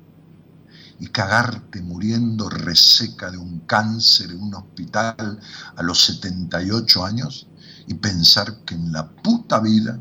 y 1.00 1.08
cagarte 1.08 1.82
muriendo 1.82 2.50
reseca 2.50 3.30
de 3.30 3.38
un 3.38 3.60
cáncer 3.62 4.32
en 4.32 4.42
un 4.42 4.56
hospital 4.56 5.40
a 5.76 5.84
los 5.84 6.04
78 6.06 7.06
años 7.06 7.48
y 7.88 7.94
pensar 7.96 8.60
que 8.66 8.76
en 8.76 8.92
la 8.92 9.08
puta 9.08 9.60
vida 9.60 10.00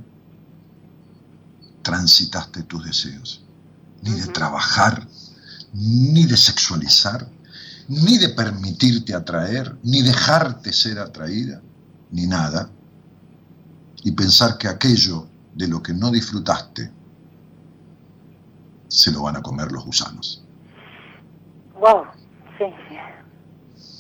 transitaste 1.83 2.65
tus 2.65 2.85
deseos, 2.85 3.43
ni 4.03 4.11
de 4.13 4.27
trabajar, 4.27 5.07
ni 5.73 6.25
de 6.25 6.37
sexualizar, 6.37 7.31
ni 7.89 8.19
de 8.19 8.31
permitirte 8.31 9.15
atraer, 9.15 9.77
ni 9.83 10.03
dejarte 10.03 10.73
ser 10.73 10.99
atraída, 10.99 11.61
ni 12.11 12.27
nada, 12.27 12.71
y 14.03 14.13
pensar 14.13 14.59
que 14.59 14.69
aquello 14.69 15.27
de 15.55 15.69
lo 15.69 15.83
que 15.83 15.93
no 15.93 16.11
disfrutaste 16.11 16.93
se 18.89 19.13
lo 19.13 19.23
van 19.23 19.37
a 19.37 19.43
comer 19.43 19.73
los 19.73 19.85
gusanos. 19.85 20.43
Wow, 21.81 22.05
sí. 22.59 22.65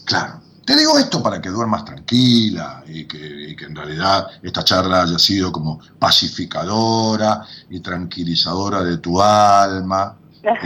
Claro. 0.04 0.40
Te 0.64 0.76
digo 0.76 0.98
esto 0.98 1.22
para 1.22 1.40
que 1.40 1.48
duermas 1.48 1.84
tranquila 1.84 2.82
y 2.88 3.04
que, 3.04 3.50
y 3.50 3.54
que 3.54 3.66
en 3.66 3.76
realidad 3.76 4.26
esta 4.42 4.64
charla 4.64 5.02
haya 5.02 5.18
sido 5.18 5.52
como 5.52 5.78
pacificadora 5.98 7.46
y 7.70 7.78
tranquilizadora 7.80 8.82
de 8.82 8.98
tu 8.98 9.20
alma. 9.20 10.18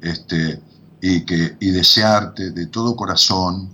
Este, 0.00 0.56
este, 0.56 0.62
y, 1.00 1.24
que, 1.24 1.56
y 1.60 1.70
desearte 1.70 2.50
de 2.50 2.66
todo 2.66 2.94
corazón, 2.96 3.70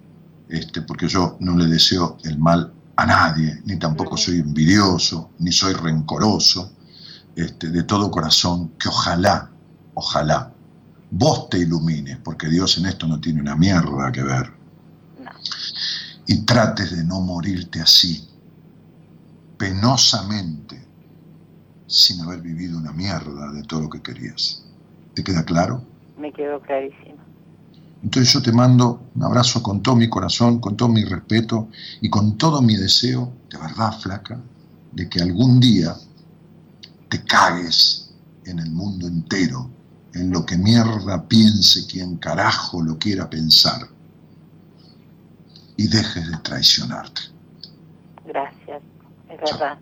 este, 0.48 0.82
porque 0.82 1.08
yo 1.08 1.36
no 1.40 1.56
le 1.56 1.66
deseo 1.66 2.18
el 2.24 2.38
mal 2.38 2.72
a 2.96 3.06
nadie, 3.06 3.60
ni 3.64 3.76
tampoco 3.78 4.16
soy 4.16 4.38
envidioso, 4.38 5.30
ni 5.38 5.52
soy 5.52 5.74
rencoroso, 5.74 6.72
este, 7.34 7.68
de 7.68 7.82
todo 7.82 8.10
corazón, 8.10 8.70
que 8.78 8.88
ojalá, 8.88 9.50
ojalá, 9.94 10.52
vos 11.10 11.48
te 11.50 11.58
ilumines, 11.58 12.18
porque 12.18 12.48
Dios 12.48 12.78
en 12.78 12.86
esto 12.86 13.06
no 13.06 13.20
tiene 13.20 13.40
una 13.40 13.56
mierda 13.56 14.10
que 14.12 14.22
ver, 14.22 14.50
No. 15.22 15.30
y 16.26 16.44
trates 16.46 16.96
de 16.96 17.04
no 17.04 17.20
morirte 17.20 17.80
así, 17.80 18.26
penosamente, 19.58 20.82
sin 21.86 22.20
haber 22.22 22.40
vivido 22.40 22.78
una 22.78 22.92
mierda 22.92 23.52
de 23.52 23.62
todo 23.62 23.82
lo 23.82 23.90
que 23.90 24.02
querías. 24.02 24.64
¿Te 25.14 25.22
queda 25.22 25.44
claro? 25.44 25.82
Me 26.18 26.32
quedó 26.32 26.60
clarísimo. 26.60 27.05
Entonces 28.02 28.32
yo 28.32 28.42
te 28.42 28.52
mando 28.52 29.10
un 29.14 29.22
abrazo 29.24 29.62
con 29.62 29.82
todo 29.82 29.96
mi 29.96 30.08
corazón, 30.08 30.60
con 30.60 30.76
todo 30.76 30.88
mi 30.88 31.04
respeto 31.04 31.68
y 32.00 32.08
con 32.08 32.36
todo 32.36 32.62
mi 32.62 32.76
deseo, 32.76 33.32
de 33.50 33.58
verdad, 33.58 33.98
flaca, 33.98 34.40
de 34.92 35.08
que 35.08 35.20
algún 35.20 35.60
día 35.60 35.96
te 37.08 37.22
cagues 37.24 38.10
en 38.44 38.58
el 38.58 38.70
mundo 38.70 39.06
entero, 39.06 39.70
en 40.14 40.30
lo 40.30 40.46
que 40.46 40.56
mierda 40.56 41.26
piense 41.26 41.86
quien 41.86 42.16
carajo 42.16 42.82
lo 42.82 42.98
quiera 42.98 43.28
pensar, 43.28 43.88
y 45.76 45.88
dejes 45.88 46.30
de 46.30 46.36
traicionarte. 46.38 47.22
Gracias, 48.24 48.82
es 49.28 49.40
verdad. 49.40 49.78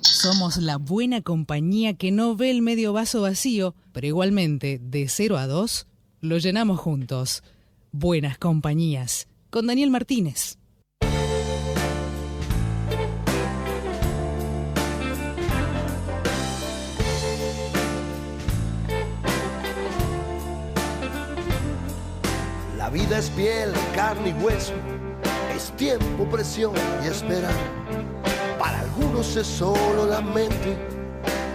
Somos 0.00 0.58
la 0.58 0.76
buena 0.76 1.20
compañía 1.22 1.94
que 1.94 2.10
no 2.10 2.36
ve 2.36 2.50
el 2.50 2.62
medio 2.62 2.92
vaso 2.92 3.22
vacío, 3.22 3.74
pero 3.92 4.06
igualmente, 4.06 4.80
de 4.82 5.08
0 5.08 5.36
a 5.36 5.46
2, 5.46 5.86
lo 6.24 6.38
llenamos 6.38 6.80
juntos. 6.80 7.42
Buenas 7.92 8.38
compañías, 8.38 9.28
con 9.50 9.66
Daniel 9.66 9.90
Martínez. 9.90 10.56
La 22.78 22.88
vida 22.88 23.18
es 23.18 23.28
piel, 23.28 23.70
carne 23.94 24.30
y 24.30 24.42
hueso, 24.42 24.72
es 25.54 25.76
tiempo, 25.76 26.24
presión 26.30 26.72
y 27.04 27.08
esperar. 27.08 27.52
Para 28.58 28.80
algunos 28.80 29.36
es 29.36 29.46
solo 29.46 30.06
la 30.06 30.22
mente, 30.22 30.78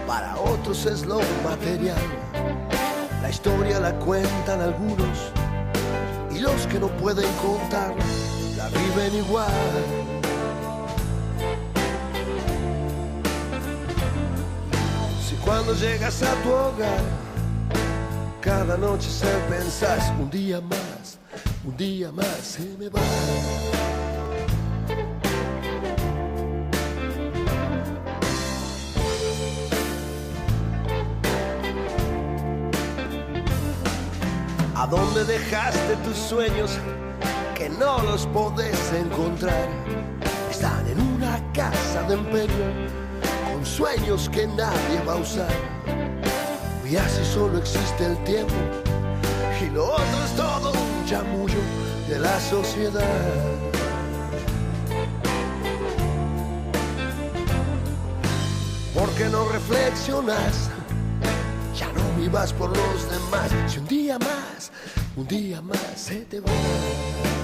para 0.06 0.38
otros 0.38 0.86
es 0.86 1.04
lo 1.06 1.18
material. 1.42 1.98
La 3.30 3.34
historia 3.34 3.78
la 3.78 3.92
cuentan 4.00 4.60
algunos 4.60 5.30
y 6.32 6.40
los 6.40 6.66
que 6.66 6.80
no 6.80 6.88
pueden 6.96 7.32
contar 7.34 7.94
la 8.56 8.68
viven 8.70 9.14
igual. 9.24 9.46
Si 15.24 15.36
cuando 15.36 15.74
llegas 15.74 16.24
a 16.24 16.34
tu 16.42 16.48
hogar 16.50 16.98
cada 18.40 18.76
noche 18.76 19.08
se 19.08 19.32
pensás 19.48 20.10
un 20.18 20.28
día 20.28 20.60
más, 20.60 21.20
un 21.64 21.76
día 21.76 22.10
más 22.10 22.36
se 22.42 22.64
me 22.80 22.88
va. 22.88 23.00
Dónde 35.12 35.32
dejaste 35.32 35.96
tus 36.04 36.16
sueños 36.16 36.78
que 37.56 37.68
no 37.68 38.00
los 38.02 38.26
podés 38.26 38.92
encontrar? 38.92 39.68
Están 40.50 40.86
en 40.86 41.00
una 41.00 41.40
casa 41.52 42.02
de 42.02 42.14
empeño 42.14 42.88
con 43.50 43.66
sueños 43.66 44.28
que 44.28 44.46
nadie 44.46 45.02
va 45.06 45.14
a 45.14 45.16
usar. 45.16 45.52
Y 46.88 46.96
así 46.96 47.24
solo 47.24 47.58
existe 47.58 48.06
el 48.06 48.22
tiempo 48.24 48.54
y 49.60 49.70
lo 49.70 49.86
otro 49.86 50.24
es 50.24 50.36
todo 50.36 50.72
un 50.72 51.06
chamullo 51.06 51.60
de 52.08 52.18
la 52.18 52.40
sociedad. 52.40 53.02
¿Por 58.94 59.08
qué 59.14 59.28
no 59.28 59.48
reflexionas? 59.48 60.70
Ya 61.76 61.90
no 61.92 62.20
vivas 62.20 62.52
por 62.52 62.68
los 62.76 63.10
demás. 63.10 63.50
Si 63.66 63.78
un 63.78 63.86
día 63.86 64.18
más, 64.18 64.70
un 65.20 65.28
día 65.28 65.60
más 65.60 65.78
se 65.96 66.24
te 66.24 66.40
va. 66.40 67.39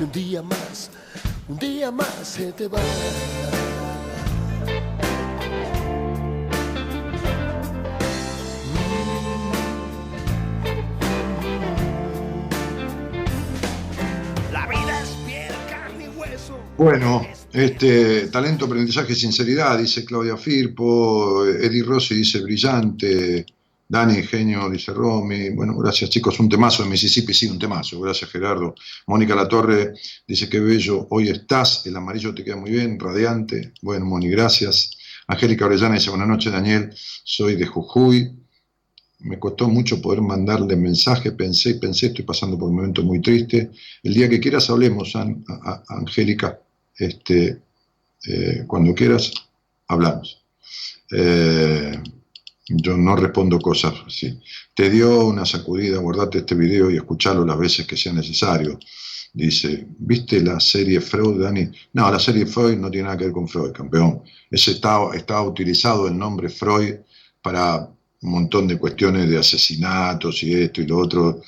Un 0.00 0.12
día 0.12 0.42
más, 0.42 0.90
un 1.48 1.58
día 1.58 1.90
más 1.90 2.08
se 2.22 2.52
te 2.52 2.68
va. 2.68 2.78
La 14.52 14.66
vida 14.68 15.00
es 15.02 16.16
hueso. 16.16 16.60
Bueno, 16.76 17.26
este 17.52 18.28
talento, 18.28 18.66
aprendizaje, 18.66 19.16
sinceridad, 19.16 19.78
dice 19.78 20.04
Claudia 20.04 20.36
Firpo, 20.36 21.44
Eddie 21.44 21.82
Rossi 21.82 22.14
dice 22.14 22.40
brillante, 22.40 23.44
Dani 23.90 24.22
Genio 24.22 24.68
dice 24.68 24.92
Romy, 24.92 25.48
bueno, 25.50 25.74
gracias 25.78 26.10
chicos, 26.10 26.38
un 26.40 26.48
temazo 26.48 26.82
de 26.82 26.90
Mississippi, 26.90 27.32
sí, 27.32 27.46
un 27.46 27.58
temazo, 27.58 27.98
gracias 28.00 28.30
Gerardo. 28.30 28.74
Mónica 29.06 29.34
Latorre 29.34 29.94
dice 30.26 30.48
que 30.48 30.60
bello, 30.60 31.06
hoy 31.10 31.30
estás, 31.30 31.86
el 31.86 31.96
amarillo 31.96 32.34
te 32.34 32.44
queda 32.44 32.56
muy 32.56 32.70
bien, 32.70 32.98
radiante, 33.00 33.72
bueno, 33.80 34.04
Moni, 34.04 34.28
gracias. 34.28 34.90
Angélica 35.26 35.64
Orellana 35.64 35.94
dice, 35.94 36.10
buenas 36.10 36.28
noches 36.28 36.52
Daniel, 36.52 36.90
soy 37.24 37.56
de 37.56 37.66
Jujuy, 37.66 38.30
me 39.20 39.38
costó 39.38 39.68
mucho 39.68 40.00
poder 40.02 40.20
mandarle 40.20 40.76
mensaje, 40.76 41.32
pensé, 41.32 41.74
pensé, 41.76 42.06
estoy 42.08 42.24
pasando 42.26 42.58
por 42.58 42.68
un 42.68 42.76
momento 42.76 43.02
muy 43.02 43.20
triste. 43.20 43.70
El 44.02 44.14
día 44.14 44.28
que 44.28 44.38
quieras 44.38 44.68
hablemos, 44.70 45.16
a- 45.16 45.82
Angélica, 45.88 46.60
este, 46.96 47.58
eh, 48.26 48.64
cuando 48.66 48.94
quieras, 48.94 49.32
hablamos. 49.88 50.40
Eh, 51.10 52.00
yo 52.68 52.96
no 52.96 53.16
respondo 53.16 53.58
cosas 53.58 53.94
así. 54.06 54.38
Te 54.74 54.90
dio 54.90 55.24
una 55.24 55.46
sacudida, 55.46 55.98
guardate 55.98 56.38
este 56.38 56.54
video 56.54 56.90
y 56.90 56.96
escuchalo 56.96 57.44
las 57.44 57.58
veces 57.58 57.86
que 57.86 57.96
sea 57.96 58.12
necesario. 58.12 58.78
Dice, 59.32 59.86
¿viste 59.98 60.40
la 60.40 60.60
serie 60.60 61.00
Freud, 61.00 61.42
Dani? 61.42 61.70
No, 61.92 62.10
la 62.10 62.18
serie 62.18 62.46
Freud 62.46 62.76
no 62.76 62.90
tiene 62.90 63.04
nada 63.04 63.16
que 63.16 63.24
ver 63.24 63.32
con 63.32 63.48
Freud, 63.48 63.72
campeón. 63.72 64.22
Ese 64.50 64.72
estaba, 64.72 65.16
estaba 65.16 65.42
utilizado 65.42 66.08
el 66.08 66.16
nombre 66.16 66.48
Freud 66.48 66.96
para 67.42 67.88
un 68.20 68.30
montón 68.30 68.66
de 68.66 68.78
cuestiones 68.78 69.28
de 69.28 69.38
asesinatos 69.38 70.42
y 70.42 70.54
esto 70.54 70.82
y 70.82 70.86
lo 70.86 70.98
otro. 70.98 71.40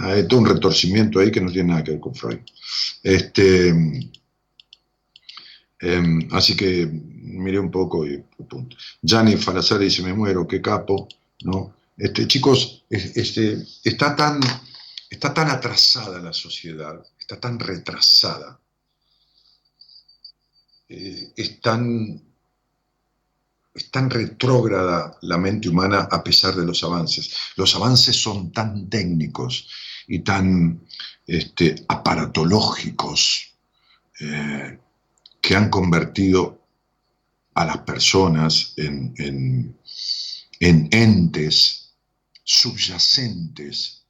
Hay 0.00 0.26
todo 0.26 0.40
un 0.40 0.46
retorcimiento 0.46 1.20
ahí 1.20 1.30
que 1.30 1.40
no 1.40 1.52
tiene 1.52 1.70
nada 1.70 1.84
que 1.84 1.92
ver 1.92 2.00
con 2.00 2.14
Freud. 2.14 2.38
Este, 3.02 3.68
em, 5.80 6.28
así 6.32 6.56
que 6.56 6.90
miré 7.36 7.58
un 7.58 7.70
poco 7.70 8.06
y 8.06 8.18
punto. 8.48 8.76
Gianni 9.02 9.36
Falazar 9.36 9.78
dice, 9.78 10.02
me 10.02 10.14
muero, 10.14 10.46
qué 10.46 10.60
capo, 10.60 11.08
¿no? 11.42 11.74
Este, 11.96 12.26
chicos, 12.26 12.84
es- 12.90 13.16
este, 13.16 13.64
está, 13.84 14.14
tan, 14.16 14.40
está 15.10 15.32
tan 15.32 15.48
atrasada 15.50 16.18
la 16.20 16.32
sociedad, 16.32 17.02
está 17.18 17.38
tan 17.40 17.58
retrasada, 17.58 18.58
eh, 20.88 21.32
es 21.36 21.60
tan 21.60 22.22
es 23.74 23.90
tan 23.90 24.08
retrógrada 24.08 25.18
la 25.20 25.36
mente 25.36 25.68
humana 25.68 26.08
a 26.10 26.24
pesar 26.24 26.54
de 26.54 26.64
los 26.64 26.82
avances. 26.82 27.30
Los 27.56 27.74
avances 27.74 28.16
son 28.16 28.50
tan 28.50 28.88
técnicos 28.88 29.68
y 30.08 30.20
tan 30.20 30.80
este, 31.26 31.84
aparatológicos 31.86 33.52
eh, 34.20 34.78
que 35.42 35.54
han 35.56 35.68
convertido 35.68 36.65
a 37.56 37.64
las 37.64 37.78
personas 37.78 38.74
en, 38.76 39.14
en- 39.16 39.76
en 40.60 40.88
entes 40.90 41.90
subyacentes, 42.44 44.04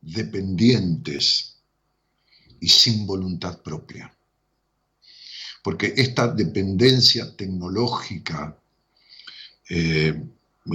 dependientes 0.00 1.56
y 2.60 2.68
sin 2.68 3.06
voluntad 3.06 3.60
propia. 3.62 4.12
Porque 5.62 5.94
esta 5.96 6.28
dependencia 6.28 7.34
tecnológica, 7.36 8.58
eh, 9.70 10.20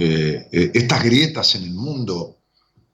eh, 0.00 0.48
eh, 0.52 0.70
estas 0.74 1.04
grietas 1.04 1.54
en 1.56 1.64
el 1.64 1.74
mundo 1.74 2.38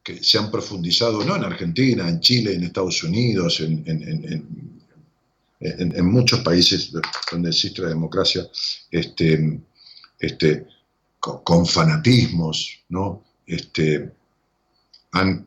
que 0.02 0.22
se 0.22 0.38
han 0.38 0.50
profundizado, 0.50 1.24
no 1.24 1.36
en 1.36 1.44
Argentina, 1.44 2.08
en 2.08 2.20
Chile, 2.20 2.54
en 2.54 2.64
Estados 2.64 3.02
Unidos, 3.04 3.60
en- 3.60 4.79
en- 5.60 6.06
muchos 6.10 6.40
países 6.40 6.90
donde 7.30 7.50
existe 7.50 7.82
la 7.82 7.88
democracia, 7.90 8.46
este, 8.90 9.60
este, 10.18 10.66
co- 11.18 11.42
con, 11.44 11.66
fanatismos, 11.66 12.80
¿no? 12.88 13.22
Este, 13.46 14.12
han 15.12 15.46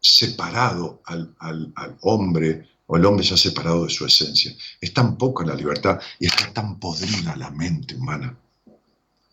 separado 0.00 1.02
al, 1.06 1.34
al- 1.38 1.72
al 1.76 1.96
hombre, 2.02 2.68
o 2.86 2.96
el 2.96 3.04
hombre 3.06 3.24
se 3.24 3.34
ha 3.34 3.38
separado 3.38 3.84
de 3.84 3.90
su 3.90 4.04
esencia. 4.06 4.54
Es 4.80 4.92
tan 4.92 5.16
poca 5.16 5.44
la 5.44 5.54
libertad 5.54 5.98
y 6.18 6.26
está 6.26 6.52
tan 6.52 6.78
podrida 6.78 7.34
la 7.36 7.50
mente 7.50 7.94
humana, 7.94 8.36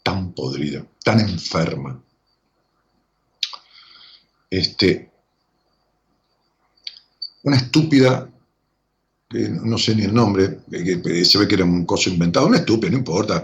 tan 0.04 0.32
podrida, 0.34 0.86
tan 1.04 1.20
enferma. 1.20 2.02
Este, 4.50 5.10
una 7.44 7.58
estúpida, 7.58 8.30
que 9.32 9.50
no 9.50 9.78
sé 9.78 9.96
ni 9.96 10.04
el 10.04 10.14
nombre, 10.14 10.60
que- 10.70 11.02
que 11.02 11.26
se 11.26 11.38
ve 11.38 11.48
que 11.48 11.56
era 11.56 11.64
un 11.66 11.86
coso 11.86 12.10
inventado, 12.10 12.48
una 12.48 12.58
estúpida, 12.58 12.92
no 12.92 12.98
importa. 12.98 13.44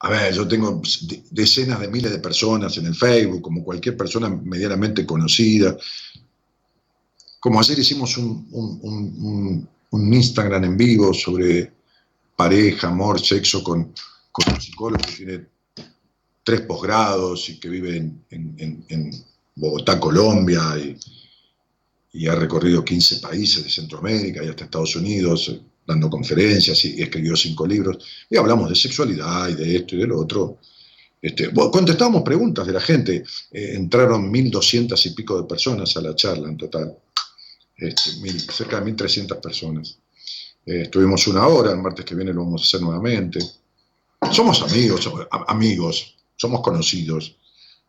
A 0.00 0.10
ver, 0.10 0.32
yo 0.32 0.46
tengo 0.46 0.80
de- 1.02 1.22
decenas 1.30 1.80
de 1.80 1.88
miles 1.88 2.12
de 2.12 2.18
personas 2.20 2.76
en 2.78 2.86
el 2.86 2.94
Facebook, 2.94 3.42
como 3.42 3.62
cualquier 3.64 3.96
persona 3.96 4.28
medianamente 4.28 5.04
conocida. 5.04 5.76
Como 7.40 7.60
ayer 7.60 7.78
hicimos 7.78 8.16
un, 8.16 8.48
un- 8.50 8.78
un- 8.82 9.68
un- 9.90 10.14
Instagram 10.14 10.64
en 10.64 10.76
vivo 10.76 11.12
sobre 11.14 11.72
pareja, 12.36 12.88
amor, 12.88 13.20
sexo 13.20 13.62
con, 13.62 13.92
con 14.32 14.54
un 14.54 14.60
psicólogo 14.60 15.02
que 15.04 15.12
tiene 15.12 15.46
tres 16.44 16.60
posgrados 16.62 17.48
y 17.50 17.58
que 17.58 17.68
vive 17.68 17.96
en, 17.96 18.24
en- 18.30 18.54
en- 18.58 18.84
en 18.88 19.24
Bogotá, 19.56 19.98
Colombia, 19.98 20.62
y, 20.78 20.96
y 22.12 22.26
ha 22.26 22.34
recorrido 22.34 22.84
15 22.84 23.16
países 23.16 23.64
de 23.64 23.70
Centroamérica 23.70 24.42
y 24.42 24.48
hasta 24.48 24.64
Estados 24.64 24.96
Unidos, 24.96 25.48
eh, 25.48 25.60
dando 25.86 26.08
conferencias 26.10 26.84
y, 26.84 27.02
escribió 27.02 27.36
cinco 27.36 27.66
libros. 27.66 27.98
Y 28.30 28.36
hablamos 28.36 28.68
de 28.68 28.74
sexualidad 28.74 29.48
y 29.48 29.54
de 29.54 29.76
esto 29.76 29.94
y 29.94 29.98
de 29.98 30.06
lo 30.06 30.18
otro. 30.18 30.58
Este, 31.20 31.52
contestábamos 31.52 32.22
preguntas 32.22 32.66
de 32.66 32.72
la 32.72 32.80
gente. 32.80 33.24
Eh, 33.50 33.72
entraron 33.74 34.32
1.200 34.32 35.06
y 35.06 35.10
pico 35.10 35.40
de 35.40 35.48
personas 35.48 35.96
a 35.96 36.00
la 36.00 36.14
charla 36.14 36.48
en 36.48 36.56
total. 36.56 36.96
Este, 37.76 38.10
cerca 38.52 38.80
de 38.80 38.92
1.300 38.92 39.40
personas. 39.40 39.98
Eh, 40.66 40.82
estuvimos 40.82 41.26
una 41.28 41.46
hora, 41.46 41.72
el 41.72 41.78
martes 41.78 42.04
que 42.04 42.14
viene 42.14 42.32
lo 42.32 42.44
vamos 42.44 42.62
a 42.62 42.64
hacer 42.64 42.80
nuevamente. 42.82 43.40
Somos 44.32 44.62
amigos, 44.62 45.08
amigos, 45.46 46.16
somos 46.36 46.60
conocidos. 46.60 47.36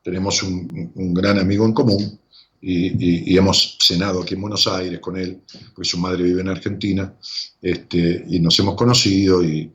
Tenemos 0.04 0.42
un, 0.44 1.14
gran 1.14 1.40
amigo 1.40 1.66
en 1.66 1.74
común 1.74 2.19
y, 2.62 3.38
hemos 3.38 3.78
cenado 3.80 4.22
aquí 4.22 4.34
en 4.36 4.42
Buenos 4.42 4.68
Aires 4.68 5.00
con 5.00 5.18
él, 5.18 5.42
porque 5.74 5.90
su 5.90 5.98
madre 5.98 6.24
vive 6.24 6.42
en 6.42 6.50
Argentina, 6.50 7.14
este, 7.62 8.26
y 8.28 8.40
nos 8.40 8.60
hemos 8.60 8.76
conocido 8.76 9.44
y, 9.44 9.72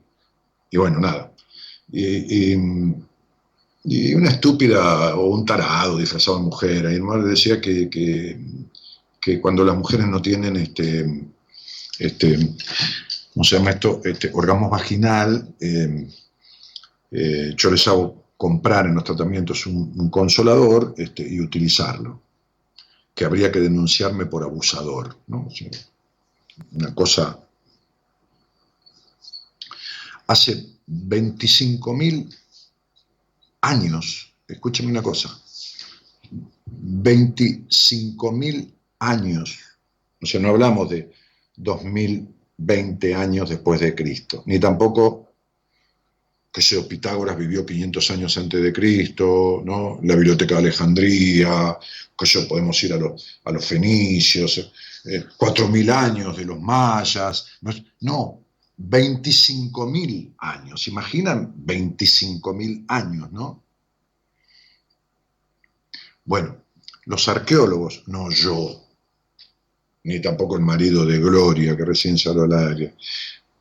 bueno, 0.73 0.99
nada. 0.99 1.31
Y, 1.91 2.55
una 4.15 4.29
estúpida 4.29 5.15
o 5.15 5.27
un 5.29 5.45
tarado 5.45 5.97
disfrazado 5.97 6.37
de 6.37 6.43
mujer. 6.43 6.85
Y 6.85 6.99
mi 6.99 7.01
madre 7.01 7.29
decía 7.29 7.61
que, 7.61 7.89
que, 7.89 9.41
cuando 9.41 9.63
las 9.63 9.75
mujeres 9.75 10.07
no 10.07 10.21
tienen 10.21 10.55
este, 10.55 11.05
este, 11.99 12.55
¿cómo 13.33 13.43
se 13.43 13.57
llama 13.57 13.71
esto? 13.71 14.01
Este, 14.03 14.29
orgasmo 14.33 14.69
vaginal, 14.69 15.55
eh, 15.59 16.07
eh, 17.11 17.53
yo 17.55 17.71
les 17.71 17.87
hago 17.87 18.25
comprar 18.37 18.85
en 18.85 18.95
los 18.95 19.03
tratamientos 19.03 19.65
un, 19.65 20.09
consolador 20.09 20.93
este, 20.97 21.27
y 21.27 21.39
utilizarlo, 21.39 22.21
que 23.15 23.25
habría 23.25 23.51
que 23.51 23.61
denunciarme 23.61 24.27
por 24.27 24.43
abusador, 24.43 25.17
¿no? 25.27 25.47
una 26.73 26.93
cosa... 26.93 27.39
Hace 30.27 30.65
25.000 30.87 32.35
años, 33.61 34.33
escúcheme 34.47 34.89
una 34.89 35.03
cosa, 35.03 35.39
25.000 36.67 38.73
años, 38.99 39.59
o 40.21 40.25
sea, 40.25 40.41
no 40.41 40.49
hablamos 40.49 40.89
de 40.89 41.11
2020 41.57 43.13
años 43.13 43.49
después 43.49 43.81
de 43.81 43.93
Cristo, 43.93 44.41
ni 44.47 44.57
tampoco 44.59 45.24
que 46.55 46.61
sea, 46.61 46.87
Pitágoras 46.87 47.37
vivió 47.37 47.65
500 47.65 48.11
años 48.11 48.37
antes 48.37 48.63
de 48.63 48.71
Cristo, 48.71 49.61
¿no? 49.65 49.99
la 50.03 50.15
biblioteca 50.15 50.55
de 50.55 50.61
Alejandría, 50.61 51.77
que 52.17 52.25
yo 52.25 52.47
podemos 52.47 52.81
ir 52.81 52.93
a, 52.93 52.97
a 53.43 53.51
los 53.51 53.65
fenicios, 53.65 54.71
eh, 55.03 55.25
4.000 55.37 55.91
años 55.91 56.37
de 56.37 56.45
los 56.45 56.57
mayas, 56.61 57.45
no, 57.99 58.39
25.000 58.77 60.35
años, 60.37 60.87
imaginan 60.87 61.53
25.000 61.57 62.85
años, 62.87 63.33
¿no? 63.33 63.61
Bueno, 66.23 66.55
los 67.03 67.27
arqueólogos, 67.27 68.03
no 68.07 68.31
yo, 68.31 68.81
ni 70.05 70.21
tampoco 70.21 70.55
el 70.55 70.63
marido 70.63 71.05
de 71.05 71.19
Gloria, 71.19 71.75
que 71.75 71.83
recién 71.83 72.17
salió 72.17 72.43
al 72.43 72.53
aire, 72.53 72.95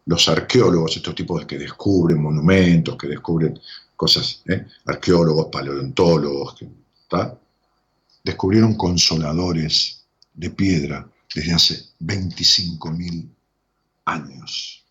los 0.06 0.28
arqueólogos, 0.28 0.96
estos 0.96 1.14
tipos 1.14 1.46
que 1.46 1.58
descubren 1.58 2.22
monumentos, 2.22 2.96
que 2.96 3.08
descubren 3.08 3.58
cosas, 3.96 4.42
¿eh? 4.46 4.66
arqueólogos, 4.86 5.48
paleontólogos, 5.50 6.56
descubrieron 8.22 8.74
consoladores 8.74 10.04
de 10.34 10.50
piedra 10.50 11.08
desde 11.34 11.52
hace 11.52 11.84
25.000 12.00 13.28
años. 14.06 14.84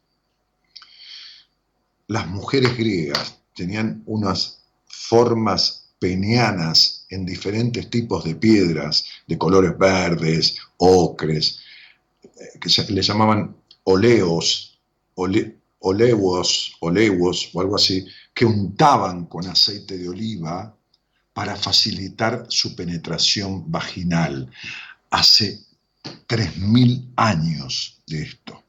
Las 2.07 2.27
mujeres 2.27 2.77
griegas 2.77 3.37
tenían 3.55 4.03
unas 4.05 4.59
formas 4.85 5.85
penianas 5.99 7.05
en 7.09 7.25
diferentes 7.25 7.89
tipos 7.89 8.23
de 8.23 8.35
piedras, 8.35 9.05
de 9.27 9.37
colores 9.37 9.77
verdes, 9.77 10.57
ocres, 10.77 11.59
eh, 12.23 12.59
que 12.59 12.69
se, 12.69 12.91
le 12.91 13.01
llamaban 13.01 13.55
oleos, 13.85 14.72
ole, 15.15 15.59
olevos, 15.79 16.75
olevos 16.79 17.49
o 17.53 17.61
algo 17.61 17.75
así, 17.75 18.05
que 18.33 18.45
untaban 18.45 19.25
con 19.25 19.47
aceite 19.47 19.97
de 19.97 20.09
oliva 20.09 20.75
para 21.33 21.55
facilitar 21.55 22.45
su 22.49 22.75
penetración 22.75 23.69
vaginal. 23.71 24.49
Hace 25.09 25.65
3.000 26.27 27.13
años 27.15 28.01
de 28.07 28.23
esto. 28.23 28.63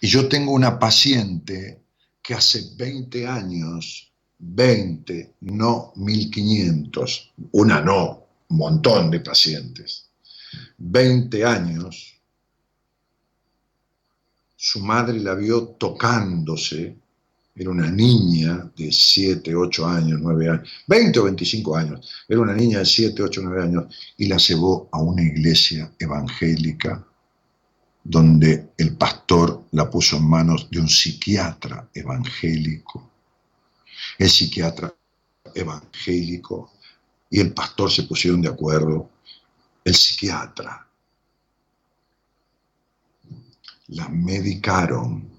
Y 0.00 0.06
yo 0.06 0.28
tengo 0.28 0.52
una 0.52 0.78
paciente 0.78 1.82
que 2.22 2.34
hace 2.34 2.70
20 2.76 3.26
años 3.26 4.07
20, 4.38 5.34
no 5.40 5.92
1500, 5.96 7.32
una 7.52 7.80
no, 7.80 8.26
un 8.48 8.56
montón 8.56 9.10
de 9.10 9.20
pacientes. 9.20 10.06
20 10.78 11.44
años, 11.44 12.14
su 14.56 14.80
madre 14.80 15.20
la 15.20 15.34
vio 15.34 15.68
tocándose, 15.78 16.96
era 17.54 17.70
una 17.70 17.90
niña 17.90 18.70
de 18.76 18.92
7, 18.92 19.54
8 19.54 19.86
años, 19.86 20.20
9 20.22 20.48
años, 20.48 20.68
20 20.86 21.18
o 21.18 21.24
25 21.24 21.76
años, 21.76 22.08
era 22.28 22.40
una 22.40 22.54
niña 22.54 22.78
de 22.78 22.86
7, 22.86 23.20
8, 23.20 23.40
9 23.42 23.62
años, 23.62 23.84
y 24.16 24.26
la 24.26 24.36
llevó 24.36 24.88
a 24.92 25.00
una 25.00 25.22
iglesia 25.22 25.92
evangélica 25.98 27.04
donde 28.04 28.70
el 28.78 28.96
pastor 28.96 29.64
la 29.72 29.90
puso 29.90 30.16
en 30.16 30.28
manos 30.28 30.70
de 30.70 30.80
un 30.80 30.88
psiquiatra 30.88 31.90
evangélico 31.92 33.17
el 34.16 34.30
psiquiatra 34.30 34.94
evangélico 35.54 36.72
y 37.30 37.40
el 37.40 37.52
pastor 37.52 37.90
se 37.90 38.04
pusieron 38.04 38.40
de 38.40 38.48
acuerdo. 38.48 39.10
El 39.84 39.94
psiquiatra 39.94 40.88
la 43.88 44.08
medicaron 44.08 45.30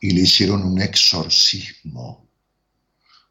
y 0.00 0.10
le 0.12 0.22
hicieron 0.22 0.62
un 0.62 0.80
exorcismo 0.80 2.26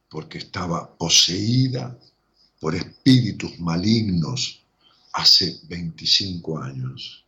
porque 0.10 0.40
estaba 0.40 0.96
poseída 0.98 1.98
por 2.60 2.76
espíritus 2.76 3.60
malignos 3.60 4.62
hace 5.14 5.60
25 5.64 6.60
años. 6.60 7.26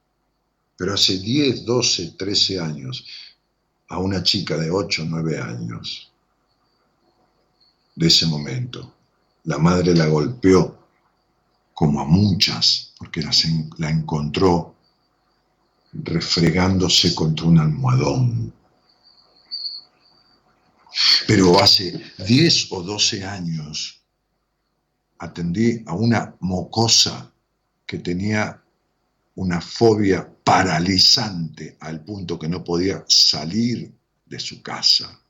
Pero 0.77 0.93
hace 0.93 1.19
10, 1.19 1.65
12, 1.65 2.11
13 2.17 2.59
años, 2.59 3.05
a 3.87 3.99
una 3.99 4.23
chica 4.23 4.57
de 4.57 4.71
8, 4.71 5.05
9 5.07 5.39
años, 5.39 6.10
de 8.01 8.07
ese 8.07 8.25
momento. 8.25 8.95
La 9.43 9.59
madre 9.59 9.93
la 9.93 10.07
golpeó, 10.07 10.75
como 11.71 12.01
a 12.01 12.05
muchas, 12.05 12.93
porque 12.97 13.21
la, 13.21 13.89
encontró 13.89 14.75
refregándose 15.93 17.13
contra 17.13 17.45
un 17.45 17.59
almohadón. 17.59 18.53
Pero 21.27 21.61
hace 21.61 22.01
10 22.25 22.71
o 22.71 22.81
12 22.81 23.23
años 23.23 24.01
atendí 25.19 25.83
a 25.85 25.93
una 25.93 26.35
mocosa 26.39 27.31
que 27.85 27.99
tenía 27.99 28.63
una 29.35 29.61
fobia 29.61 30.27
paralizante 30.43 31.77
al 31.79 32.03
punto 32.03 32.39
que 32.39 32.49
no 32.49 32.63
podía 32.63 33.05
salir 33.07 33.93
de 34.25 34.39
su 34.39 34.63
casa. 34.63 35.21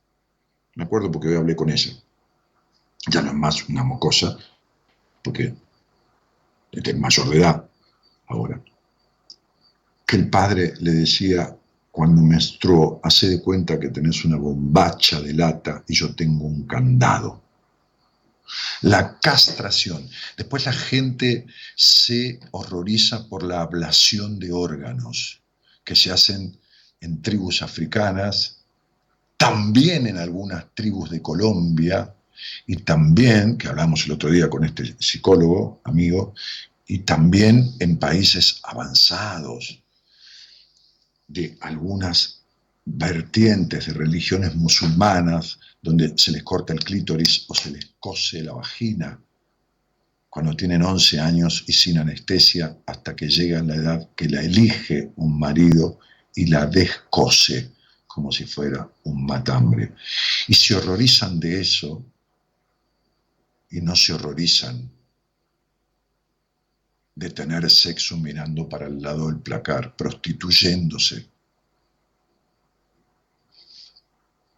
Me 0.75 0.85
acuerdo 0.85 1.11
porque 1.11 1.27
hoy 1.27 1.35
hablé 1.35 1.55
con 1.55 1.69
ella 1.69 1.91
ya 3.07 3.21
no 3.21 3.29
es 3.29 3.35
más 3.35 3.69
una 3.69 3.83
mocosa, 3.83 4.37
porque 5.23 5.53
es 6.71 6.97
mayor 6.97 7.29
de 7.29 7.37
edad 7.37 7.69
ahora, 8.27 8.61
que 10.05 10.15
el 10.15 10.29
padre 10.29 10.73
le 10.79 10.91
decía 10.91 11.55
cuando 11.91 12.21
menstruó, 12.21 13.01
hace 13.03 13.27
de 13.27 13.41
cuenta 13.41 13.79
que 13.79 13.89
tenés 13.89 14.23
una 14.23 14.37
bombacha 14.37 15.19
de 15.19 15.33
lata 15.33 15.83
y 15.87 15.93
yo 15.93 16.15
tengo 16.15 16.45
un 16.45 16.65
candado. 16.65 17.41
La 18.81 19.19
castración. 19.19 20.09
Después 20.37 20.65
la 20.65 20.73
gente 20.73 21.45
se 21.75 22.39
horroriza 22.51 23.27
por 23.27 23.43
la 23.43 23.61
ablación 23.61 24.39
de 24.39 24.51
órganos 24.53 25.41
que 25.83 25.95
se 25.95 26.11
hacen 26.11 26.57
en 27.01 27.21
tribus 27.21 27.61
africanas, 27.61 28.61
también 29.35 30.07
en 30.07 30.17
algunas 30.17 30.73
tribus 30.73 31.09
de 31.09 31.21
Colombia, 31.21 32.15
y 32.67 32.77
también, 32.77 33.57
que 33.57 33.67
hablamos 33.67 34.05
el 34.05 34.13
otro 34.13 34.29
día 34.29 34.49
con 34.49 34.63
este 34.63 34.95
psicólogo, 34.99 35.81
amigo, 35.83 36.33
y 36.87 36.99
también 36.99 37.71
en 37.79 37.97
países 37.97 38.59
avanzados 38.63 39.81
de 41.27 41.57
algunas 41.61 42.41
vertientes 42.85 43.85
de 43.85 43.93
religiones 43.93 44.55
musulmanas, 44.55 45.59
donde 45.81 46.13
se 46.17 46.31
les 46.31 46.43
corta 46.43 46.73
el 46.73 46.83
clítoris 46.83 47.45
o 47.47 47.55
se 47.55 47.71
les 47.71 47.91
cose 47.99 48.43
la 48.43 48.53
vagina 48.53 49.19
cuando 50.31 50.55
tienen 50.55 50.81
11 50.81 51.19
años 51.19 51.65
y 51.67 51.73
sin 51.73 51.97
anestesia 51.97 52.77
hasta 52.85 53.13
que 53.17 53.27
llega 53.27 53.61
la 53.61 53.75
edad 53.75 54.09
que 54.15 54.29
la 54.29 54.41
elige 54.41 55.11
un 55.17 55.37
marido 55.37 55.99
y 56.33 56.45
la 56.45 56.65
descose 56.67 57.73
como 58.07 58.31
si 58.31 58.45
fuera 58.45 58.89
un 59.03 59.25
matambre. 59.25 59.93
Y 60.47 60.53
se 60.53 60.75
horrorizan 60.75 61.37
de 61.37 61.59
eso 61.59 62.05
y 63.71 63.81
no 63.81 63.95
se 63.95 64.13
horrorizan 64.13 64.91
de 67.15 67.29
tener 67.29 67.69
sexo 67.69 68.17
mirando 68.17 68.67
para 68.67 68.87
el 68.87 69.01
lado 69.01 69.27
del 69.27 69.39
placar, 69.39 69.95
prostituyéndose, 69.95 71.27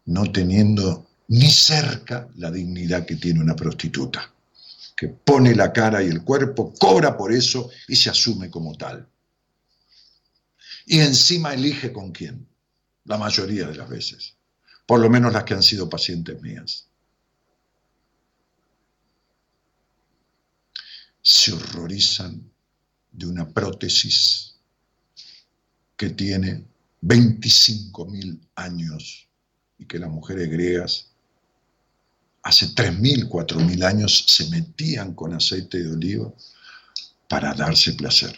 no 0.05 0.31
teniendo 0.31 1.07
ni 1.27 1.49
cerca 1.49 2.27
la 2.35 2.51
dignidad 2.51 3.05
que 3.05 3.15
tiene 3.15 3.39
una 3.39 3.55
prostituta, 3.55 4.31
que 4.95 5.07
pone 5.09 5.55
la 5.55 5.71
cara 5.71 6.03
y 6.03 6.07
el 6.07 6.23
cuerpo, 6.23 6.73
cobra 6.73 7.15
por 7.15 7.31
eso 7.31 7.69
y 7.87 7.95
se 7.95 8.09
asume 8.09 8.49
como 8.49 8.75
tal. 8.75 9.07
Y 10.85 10.99
encima 10.99 11.53
elige 11.53 11.93
con 11.93 12.11
quién, 12.11 12.47
la 13.05 13.17
mayoría 13.17 13.67
de 13.67 13.75
las 13.75 13.89
veces, 13.89 14.35
por 14.85 14.99
lo 14.99 15.09
menos 15.09 15.33
las 15.33 15.43
que 15.43 15.53
han 15.53 15.63
sido 15.63 15.89
pacientes 15.89 16.41
mías. 16.41 16.87
Se 21.23 21.51
horrorizan 21.51 22.51
de 23.11 23.25
una 23.25 23.49
prótesis 23.49 24.53
que 25.97 26.09
tiene 26.09 26.65
25.000 27.01 28.39
años 28.55 29.27
y 29.79 29.85
que 29.85 29.97
las 29.97 30.11
mujeres 30.11 30.49
griegas 30.49 31.07
hace 32.43 32.67
3.000, 32.67 33.29
4.000 33.29 33.83
años 33.83 34.25
se 34.27 34.49
metían 34.49 35.13
con 35.13 35.33
aceite 35.33 35.81
de 35.81 35.91
oliva 35.91 36.31
para 37.27 37.53
darse 37.53 37.93
placer. 37.93 38.37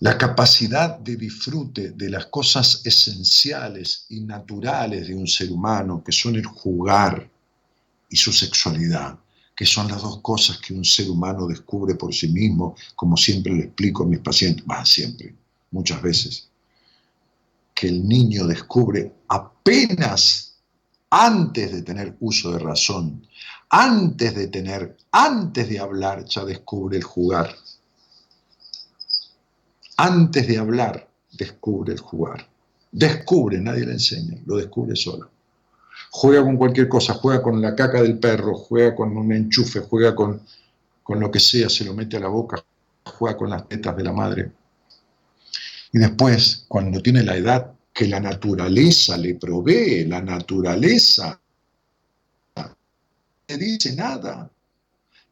La 0.00 0.16
capacidad 0.16 0.98
de 0.98 1.16
disfrute 1.16 1.90
de 1.90 2.10
las 2.10 2.26
cosas 2.26 2.80
esenciales 2.84 4.06
y 4.08 4.20
naturales 4.20 5.06
de 5.08 5.14
un 5.14 5.28
ser 5.28 5.52
humano, 5.52 6.02
que 6.02 6.10
son 6.10 6.36
el 6.36 6.46
jugar 6.46 7.30
y 8.08 8.16
su 8.16 8.32
sexualidad, 8.32 9.18
que 9.60 9.66
son 9.66 9.88
las 9.88 10.00
dos 10.00 10.20
cosas 10.22 10.56
que 10.56 10.72
un 10.72 10.86
ser 10.86 11.10
humano 11.10 11.46
descubre 11.46 11.94
por 11.94 12.14
sí 12.14 12.28
mismo, 12.28 12.74
como 12.96 13.14
siempre 13.14 13.52
le 13.52 13.64
explico 13.64 14.04
a 14.04 14.06
mis 14.06 14.20
pacientes, 14.20 14.64
va 14.64 14.82
siempre, 14.86 15.34
muchas 15.70 16.00
veces, 16.00 16.48
que 17.74 17.88
el 17.88 18.08
niño 18.08 18.46
descubre 18.46 19.12
apenas 19.28 20.54
antes 21.10 21.72
de 21.72 21.82
tener 21.82 22.16
uso 22.20 22.52
de 22.52 22.58
razón, 22.58 23.26
antes 23.68 24.34
de 24.34 24.46
tener, 24.46 24.96
antes 25.12 25.68
de 25.68 25.78
hablar, 25.78 26.24
ya 26.24 26.42
descubre 26.46 26.96
el 26.96 27.04
jugar. 27.04 27.54
Antes 29.98 30.48
de 30.48 30.56
hablar, 30.56 31.06
descubre 31.32 31.92
el 31.92 32.00
jugar. 32.00 32.48
Descubre, 32.90 33.60
nadie 33.60 33.84
le 33.84 33.92
enseña, 33.92 34.38
lo 34.46 34.56
descubre 34.56 34.96
solo. 34.96 35.28
Juega 36.12 36.42
con 36.42 36.56
cualquier 36.56 36.88
cosa, 36.88 37.14
juega 37.14 37.40
con 37.40 37.62
la 37.62 37.74
caca 37.74 38.02
del 38.02 38.18
perro, 38.18 38.54
juega 38.54 38.94
con 38.94 39.16
un 39.16 39.32
enchufe, 39.32 39.80
juega 39.80 40.14
con, 40.14 40.42
con 41.02 41.20
lo 41.20 41.30
que 41.30 41.38
sea, 41.38 41.68
se 41.68 41.84
lo 41.84 41.94
mete 41.94 42.16
a 42.16 42.20
la 42.20 42.28
boca, 42.28 42.62
juega 43.04 43.36
con 43.36 43.50
las 43.50 43.68
tetas 43.68 43.96
de 43.96 44.02
la 44.02 44.12
madre. 44.12 44.50
Y 45.92 45.98
después, 45.98 46.64
cuando 46.68 47.00
tiene 47.00 47.22
la 47.22 47.36
edad 47.36 47.72
que 47.92 48.06
la 48.06 48.20
naturaleza 48.20 49.16
le 49.16 49.34
provee, 49.34 50.04
la 50.06 50.20
naturaleza 50.20 51.40
le 53.48 53.56
dice 53.56 53.94
nada. 53.94 54.50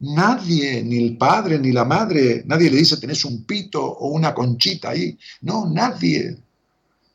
Nadie, 0.01 0.81
ni 0.81 0.97
el 1.05 1.17
padre 1.17 1.59
ni 1.59 1.71
la 1.71 1.83
madre, 1.83 2.43
nadie 2.45 2.69
le 2.69 2.77
dice 2.77 2.97
tenés 2.97 3.25
un 3.25 3.43
pito 3.43 3.83
o 3.83 4.09
una 4.09 4.33
conchita 4.33 4.89
ahí. 4.89 5.17
No, 5.41 5.69
nadie. 5.69 6.37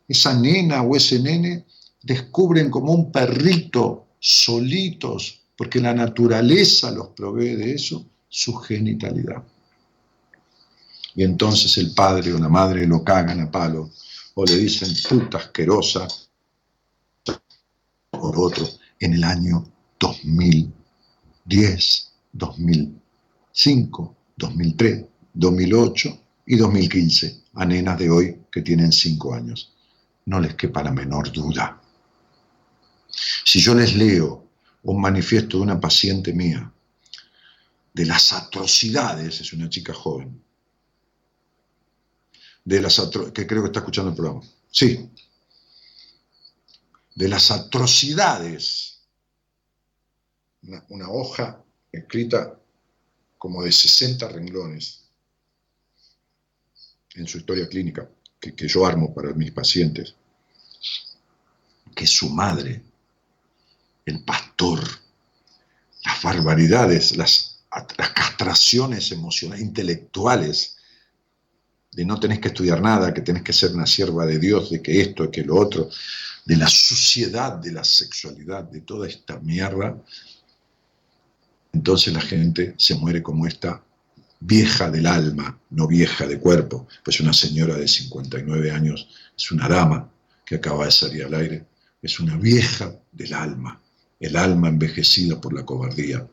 Esa 0.07 0.39
nena 0.39 0.83
o 0.83 0.95
ese 0.97 1.19
nene 1.19 1.65
descubren 2.05 2.71
como 2.71 2.93
un 2.93 3.11
perrito 3.11 4.07
solitos, 4.19 5.41
porque 5.57 5.81
la 5.81 5.95
naturaleza 5.95 6.91
los 6.91 7.09
provee 7.09 7.57
de 7.57 7.75
eso, 7.75 8.07
su 8.29 8.55
genitalidad. 8.55 9.43
Y 11.15 11.23
entonces 11.23 11.79
el 11.79 11.95
padre 11.95 12.33
o 12.33 12.39
la 12.39 12.49
madre 12.49 12.87
lo 12.87 13.05
cagan 13.05 13.41
a 13.41 13.51
palo 13.51 13.91
o 14.35 14.45
le 14.45 14.57
dicen 14.57 14.89
puta 15.09 15.39
asquerosa 15.39 16.07
por 18.11 18.39
otro 18.39 18.69
en 18.99 19.15
el 19.15 19.25
año 19.25 19.67
2010, 19.99 22.13
2005, 22.33 24.17
2003, 24.37 25.05
2008 25.35 26.19
y 26.47 26.57
2015 26.57 27.43
a 27.55 27.65
nenas 27.65 27.99
de 27.99 28.11
hoy 28.11 28.41
que 28.51 28.63
tienen 28.63 28.93
5 28.93 29.35
años. 29.35 29.73
No 30.27 30.41
les 30.41 30.55
quepa 30.55 30.83
la 30.83 30.91
menor 30.91 31.31
duda. 31.33 31.81
Si 33.45 33.61
yo 33.61 33.75
les 33.75 33.95
leo 33.95 34.49
un 34.83 35.01
manifiesto 35.01 35.57
de 35.57 35.63
una 35.63 35.81
paciente 35.81 36.33
mía 36.33 36.71
de 37.93 38.07
las 38.07 38.33
atrocidades, 38.33 39.41
es 39.41 39.53
una 39.53 39.69
chica 39.69 39.95
joven, 39.95 40.43
de 42.65 42.81
las 42.81 43.01
que 43.33 43.47
creo 43.47 43.63
que 43.63 43.69
está 43.69 43.81
escuchando 43.81 44.11
el 44.11 44.17
programa. 44.17 44.43
Sí. 44.71 45.09
De 47.15 47.29
las 47.29 47.51
atrocidades. 47.51 48.99
Una, 50.89 51.11
hoja 51.11 51.63
escrita 51.93 52.59
como 53.39 53.63
de 53.63 53.71
60 53.71 54.27
renglones 54.29 55.03
en 57.15 57.29
su 57.29 57.39
historia 57.39 57.69
clínica, 57.69 58.09
que, 58.41 58.55
que 58.55 58.67
yo 58.67 58.87
armo 58.87 59.15
para 59.15 59.35
mis 59.35 59.53
pacientes, 59.53 60.15
que 61.95 62.07
su 62.07 62.31
madre, 62.31 62.83
el 64.07 64.23
pastor, 64.25 64.81
las 66.05 66.23
barbaridades, 66.23 67.17
las, 67.17 67.65
las 67.97 68.11
castraciones 68.11 69.11
emocionales, 69.13 69.65
intelectuales, 69.65 70.77
de 71.93 72.05
no 72.05 72.19
tenés 72.19 72.41
que 72.41 72.49
estudiar 72.49 72.81
nada, 72.81 73.15
que 73.15 73.21
tenés 73.21 73.43
que 73.43 73.53
ser 73.53 73.73
una 73.73 73.87
sierva 73.87 74.27
de 74.27 74.39
Dios, 74.39 74.71
de 74.71 74.83
que 74.83 75.01
esto, 75.01 75.25
de 75.25 75.31
que 75.31 75.45
lo 75.45 75.57
otro, 75.57 75.89
de 76.45 76.57
la 76.57 76.69
suciedad 76.69 77.53
de 77.53 77.73
la 77.73 77.85
sexualidad, 77.85 78.65
de 78.65 78.81
toda 78.81 79.09
esta 79.09 79.39
mierda, 79.39 79.97
entonces 81.73 82.13
la 82.13 82.21
gente 82.21 82.75
se 82.77 82.95
muere 82.97 83.23
como 83.23 83.47
esta 83.47 83.83
vieja 84.41 84.91
del 84.91 85.07
alma, 85.07 85.59
no 85.71 85.87
vieja 85.87 86.27
de 86.27 86.39
cuerpo, 86.39 86.87
pues 87.03 87.21
una 87.21 87.33
señora 87.33 87.77
de 87.77 87.89
59 87.89 88.71
años 88.71 89.09
es 89.37 89.51
una 89.51 89.69
dama 89.69 90.11
que 90.45 90.57
acaba 90.57 90.85
de 90.85 90.91
salir 90.91 91.25
al 91.25 91.35
aire, 91.35 91.67
es 92.03 92.21
una 92.21 92.37
vieja 92.37 92.95
del 93.11 93.33
alma, 93.33 93.81
el 94.25 94.37
alma 94.37 94.69
envejecida 94.69 95.41
por 95.41 95.53
la 95.53 95.65
cobardía, 95.65 96.27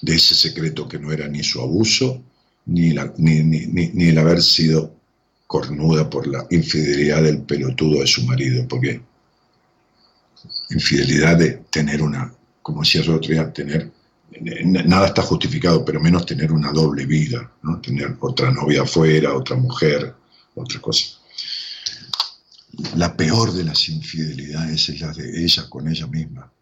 de 0.00 0.14
ese 0.14 0.34
secreto 0.34 0.88
que 0.88 0.98
no 0.98 1.10
era 1.10 1.26
ni 1.28 1.42
su 1.42 1.60
abuso, 1.60 2.22
ni, 2.66 2.94
ni, 3.16 4.08
el 4.08 4.18
haber 4.18 4.42
sido 4.42 4.94
cornuda 5.46 6.08
por 6.08 6.26
la 6.26 6.46
infidelidad 6.50 7.22
del 7.22 7.40
pelotudo 7.42 8.00
de 8.00 8.06
su 8.06 8.22
marido, 8.24 8.68
porque 8.68 9.00
infidelidad 10.70 11.38
de 11.38 11.50
tener 11.70 12.02
una, 12.02 12.32
como 12.62 12.82
decía 12.82 13.00
el 13.00 13.10
otro 13.10 13.32
día, 13.32 13.52
tener, 13.52 13.90
nada 14.64 15.06
está 15.06 15.22
justificado, 15.22 15.84
pero 15.84 16.00
menos 16.00 16.26
tener 16.26 16.52
una 16.52 16.70
doble 16.72 17.06
vida, 17.06 17.50
¿no? 17.62 17.80
tener 17.80 18.16
otra 18.20 18.52
novia 18.52 18.82
afuera, 18.82 19.34
otra 19.34 19.56
mujer, 19.56 20.14
otra 20.54 20.80
cosa. 20.80 21.17
La 22.96 23.16
peor 23.16 23.52
de 23.52 23.64
las 23.64 23.88
infidelidades 23.88 24.88
es 24.88 25.00
la 25.00 25.12
de 25.12 25.44
ella 25.44 25.68
con 25.68 25.88
ella 25.88 26.06
misma. 26.06 26.52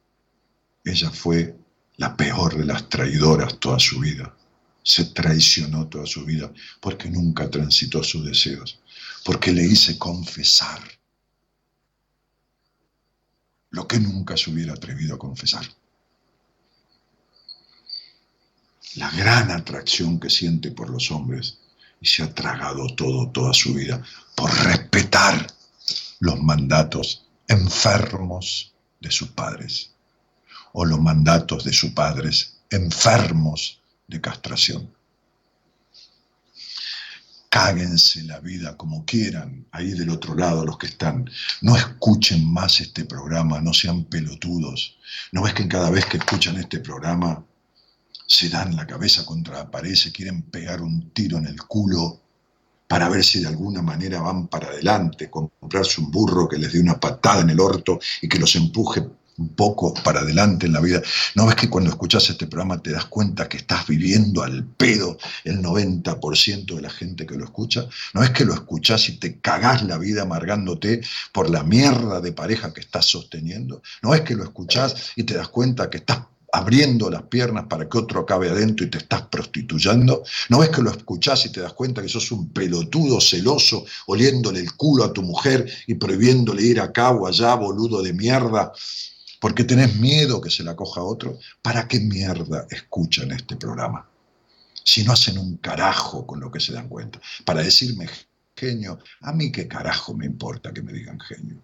Ella 0.84 1.10
fue 1.10 1.56
la 1.96 2.16
peor 2.16 2.56
de 2.56 2.64
las 2.64 2.88
traidoras 2.88 3.58
toda 3.58 3.78
su 3.78 4.00
vida 4.00 4.34
se 4.86 5.06
traicionó 5.06 5.88
toda 5.88 6.06
su 6.06 6.24
vida 6.24 6.52
porque 6.80 7.10
nunca 7.10 7.50
transitó 7.50 8.04
sus 8.04 8.24
deseos, 8.24 8.78
porque 9.24 9.50
le 9.50 9.64
hice 9.64 9.98
confesar 9.98 10.80
lo 13.70 13.88
que 13.88 13.98
nunca 13.98 14.36
se 14.36 14.52
hubiera 14.52 14.74
atrevido 14.74 15.16
a 15.16 15.18
confesar. 15.18 15.66
La 18.94 19.10
gran 19.10 19.50
atracción 19.50 20.20
que 20.20 20.30
siente 20.30 20.70
por 20.70 20.88
los 20.88 21.10
hombres 21.10 21.58
y 22.00 22.06
se 22.06 22.22
ha 22.22 22.32
tragado 22.32 22.86
todo, 22.94 23.28
toda 23.32 23.52
su 23.52 23.74
vida, 23.74 24.00
por 24.36 24.54
respetar 24.66 25.48
los 26.20 26.40
mandatos 26.40 27.26
enfermos 27.48 28.74
de 29.00 29.10
sus 29.10 29.28
padres 29.28 29.92
o 30.72 30.84
los 30.84 31.00
mandatos 31.00 31.64
de 31.64 31.72
sus 31.72 31.90
padres 31.92 32.58
enfermos 32.70 33.80
de 34.06 34.20
castración. 34.20 34.90
Cáguense 37.48 38.22
la 38.24 38.40
vida 38.40 38.76
como 38.76 39.04
quieran, 39.06 39.66
ahí 39.70 39.92
del 39.92 40.10
otro 40.10 40.34
lado 40.34 40.66
los 40.66 40.76
que 40.76 40.88
están. 40.88 41.30
No 41.62 41.76
escuchen 41.76 42.44
más 42.52 42.80
este 42.80 43.06
programa, 43.06 43.60
no 43.60 43.72
sean 43.72 44.04
pelotudos. 44.04 44.98
¿No 45.32 45.42
ves 45.42 45.54
que 45.54 45.66
cada 45.66 45.88
vez 45.90 46.04
que 46.04 46.18
escuchan 46.18 46.56
este 46.56 46.80
programa 46.80 47.42
se 48.26 48.48
dan 48.48 48.76
la 48.76 48.86
cabeza 48.86 49.24
contra 49.24 49.54
la 49.54 49.70
pared, 49.70 49.94
se 49.94 50.12
quieren 50.12 50.42
pegar 50.42 50.82
un 50.82 51.10
tiro 51.10 51.38
en 51.38 51.46
el 51.46 51.62
culo 51.62 52.25
para 52.86 53.08
ver 53.08 53.24
si 53.24 53.40
de 53.40 53.48
alguna 53.48 53.82
manera 53.82 54.20
van 54.20 54.48
para 54.48 54.68
adelante, 54.68 55.30
comprarse 55.30 56.00
un 56.00 56.10
burro 56.10 56.48
que 56.48 56.58
les 56.58 56.72
dé 56.72 56.80
una 56.80 56.98
patada 56.98 57.42
en 57.42 57.50
el 57.50 57.60
orto 57.60 57.98
y 58.22 58.28
que 58.28 58.38
los 58.38 58.54
empuje 58.56 59.02
un 59.38 59.50
poco 59.50 59.92
para 60.02 60.20
adelante 60.20 60.66
en 60.66 60.72
la 60.72 60.80
vida. 60.80 61.02
¿No 61.34 61.46
ves 61.46 61.56
que 61.56 61.68
cuando 61.68 61.90
escuchas 61.90 62.28
este 62.30 62.46
programa 62.46 62.80
te 62.80 62.92
das 62.92 63.06
cuenta 63.06 63.48
que 63.48 63.58
estás 63.58 63.86
viviendo 63.86 64.42
al 64.42 64.64
pedo 64.64 65.18
el 65.44 65.60
90% 65.60 66.74
de 66.74 66.80
la 66.80 66.90
gente 66.90 67.26
que 67.26 67.36
lo 67.36 67.44
escucha? 67.44 67.86
¿No 68.14 68.22
ves 68.22 68.30
que 68.30 68.44
lo 68.44 68.54
escuchás 68.54 69.08
y 69.08 69.18
te 69.18 69.40
cagás 69.40 69.82
la 69.82 69.98
vida 69.98 70.22
amargándote 70.22 71.02
por 71.32 71.50
la 71.50 71.62
mierda 71.62 72.20
de 72.20 72.32
pareja 72.32 72.72
que 72.72 72.80
estás 72.80 73.06
sosteniendo? 73.06 73.82
¿No 74.02 74.10
ves 74.10 74.22
que 74.22 74.34
lo 74.34 74.44
escuchás 74.44 75.12
y 75.16 75.24
te 75.24 75.34
das 75.34 75.48
cuenta 75.48 75.90
que 75.90 75.98
estás 75.98 76.20
abriendo 76.56 77.10
las 77.10 77.22
piernas 77.22 77.66
para 77.68 77.88
que 77.88 77.98
otro 77.98 78.20
acabe 78.20 78.50
adentro 78.50 78.86
y 78.86 78.90
te 78.90 78.98
estás 78.98 79.22
prostituyendo? 79.22 80.22
¿No 80.48 80.58
ves 80.58 80.70
que 80.70 80.82
lo 80.82 80.90
escuchás 80.90 81.46
y 81.46 81.52
te 81.52 81.60
das 81.60 81.72
cuenta 81.72 82.02
que 82.02 82.08
sos 82.08 82.30
un 82.32 82.50
pelotudo 82.50 83.20
celoso, 83.20 83.84
oliéndole 84.06 84.60
el 84.60 84.74
culo 84.74 85.04
a 85.04 85.12
tu 85.12 85.22
mujer 85.22 85.70
y 85.86 85.94
prohibiéndole 85.94 86.62
ir 86.62 86.80
acá 86.80 87.10
o 87.10 87.26
allá, 87.26 87.54
boludo 87.54 88.02
de 88.02 88.12
mierda? 88.12 88.72
porque 89.40 89.64
tenés 89.64 89.94
miedo 89.96 90.40
que 90.40 90.50
se 90.50 90.64
la 90.64 90.74
coja 90.74 91.02
otro, 91.02 91.38
¿para 91.62 91.86
qué 91.86 92.00
mierda 92.00 92.66
escuchan 92.70 93.30
este 93.32 93.56
programa? 93.56 94.08
Si 94.82 95.04
no 95.04 95.12
hacen 95.12 95.38
un 95.38 95.58
carajo 95.58 96.26
con 96.26 96.40
lo 96.40 96.50
que 96.50 96.60
se 96.60 96.72
dan 96.72 96.88
cuenta. 96.88 97.20
Para 97.44 97.62
decirme 97.62 98.08
genio, 98.56 98.98
a 99.20 99.32
mí 99.32 99.52
qué 99.52 99.68
carajo 99.68 100.14
me 100.14 100.26
importa 100.26 100.72
que 100.72 100.82
me 100.82 100.92
digan 100.92 101.20
genio. 101.20 101.62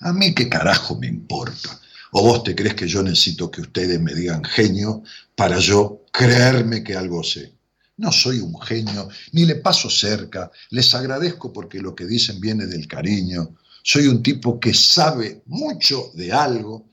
A 0.00 0.12
mí 0.12 0.34
qué 0.34 0.48
carajo 0.48 0.96
me 0.96 1.06
importa. 1.06 1.80
¿O 2.14 2.22
vos 2.22 2.44
te 2.44 2.54
crees 2.54 2.74
que 2.74 2.86
yo 2.86 3.02
necesito 3.02 3.50
que 3.50 3.62
ustedes 3.62 3.98
me 3.98 4.14
digan 4.14 4.44
genio 4.44 5.02
para 5.34 5.58
yo 5.58 6.04
creerme 6.12 6.84
que 6.84 6.94
algo 6.94 7.24
sé? 7.24 7.54
No 7.96 8.12
soy 8.12 8.38
un 8.38 8.60
genio, 8.60 9.08
ni 9.32 9.46
le 9.46 9.56
paso 9.56 9.88
cerca, 9.88 10.50
les 10.70 10.94
agradezco 10.94 11.50
porque 11.50 11.80
lo 11.80 11.94
que 11.94 12.04
dicen 12.04 12.38
viene 12.38 12.66
del 12.66 12.86
cariño, 12.86 13.56
soy 13.82 14.08
un 14.08 14.22
tipo 14.22 14.60
que 14.60 14.74
sabe 14.74 15.42
mucho 15.46 16.10
de 16.12 16.32
algo 16.32 16.90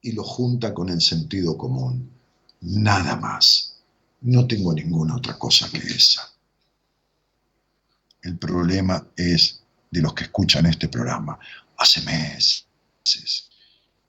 y 0.00 0.12
lo 0.12 0.24
junta 0.24 0.72
con 0.72 0.88
el 0.88 1.02
sentido 1.02 1.56
común. 1.58 2.10
Nada 2.62 3.16
más. 3.16 3.76
No 4.22 4.46
tengo 4.46 4.72
ninguna 4.72 5.16
otra 5.16 5.38
cosa 5.38 5.68
que 5.70 5.78
esa. 5.78 6.32
El 8.22 8.38
problema 8.38 9.06
es 9.16 9.60
de 9.90 10.00
los 10.00 10.14
que 10.14 10.24
escuchan 10.24 10.64
este 10.64 10.88
programa 10.88 11.38
hace 11.76 12.00
meses 12.02 13.51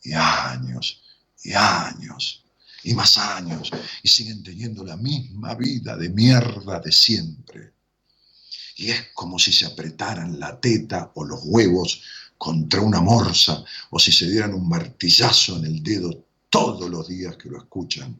y 0.03 0.13
años 0.13 1.01
y 1.43 1.53
años 1.53 2.43
y 2.83 2.93
más 2.93 3.17
años 3.17 3.71
y 4.01 4.09
siguen 4.09 4.43
teniendo 4.43 4.83
la 4.83 4.97
misma 4.97 5.55
vida 5.55 5.95
de 5.95 6.09
mierda 6.09 6.79
de 6.79 6.91
siempre. 6.91 7.73
Y 8.75 8.89
es 8.89 9.07
como 9.13 9.39
si 9.39 9.53
se 9.53 9.65
apretaran 9.65 10.39
la 10.39 10.59
teta 10.59 11.11
o 11.15 11.23
los 11.23 11.39
huevos 11.43 12.01
contra 12.37 12.81
una 12.81 12.99
morsa 12.99 13.63
o 13.91 13.99
si 13.99 14.11
se 14.11 14.29
dieran 14.29 14.53
un 14.53 14.67
martillazo 14.67 15.57
en 15.57 15.65
el 15.65 15.81
dedo 15.81 16.25
todos 16.49 16.89
los 16.89 17.07
días 17.07 17.37
que 17.37 17.49
lo 17.49 17.57
escuchan, 17.57 18.17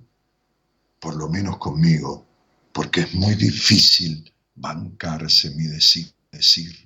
por 1.00 1.16
lo 1.16 1.28
menos 1.30 1.58
conmigo, 1.58 2.26
porque 2.72 3.02
es 3.02 3.14
muy 3.14 3.36
difícil 3.36 4.32
bancarse 4.56 5.52
mi 5.52 5.66
decir. 5.66 6.83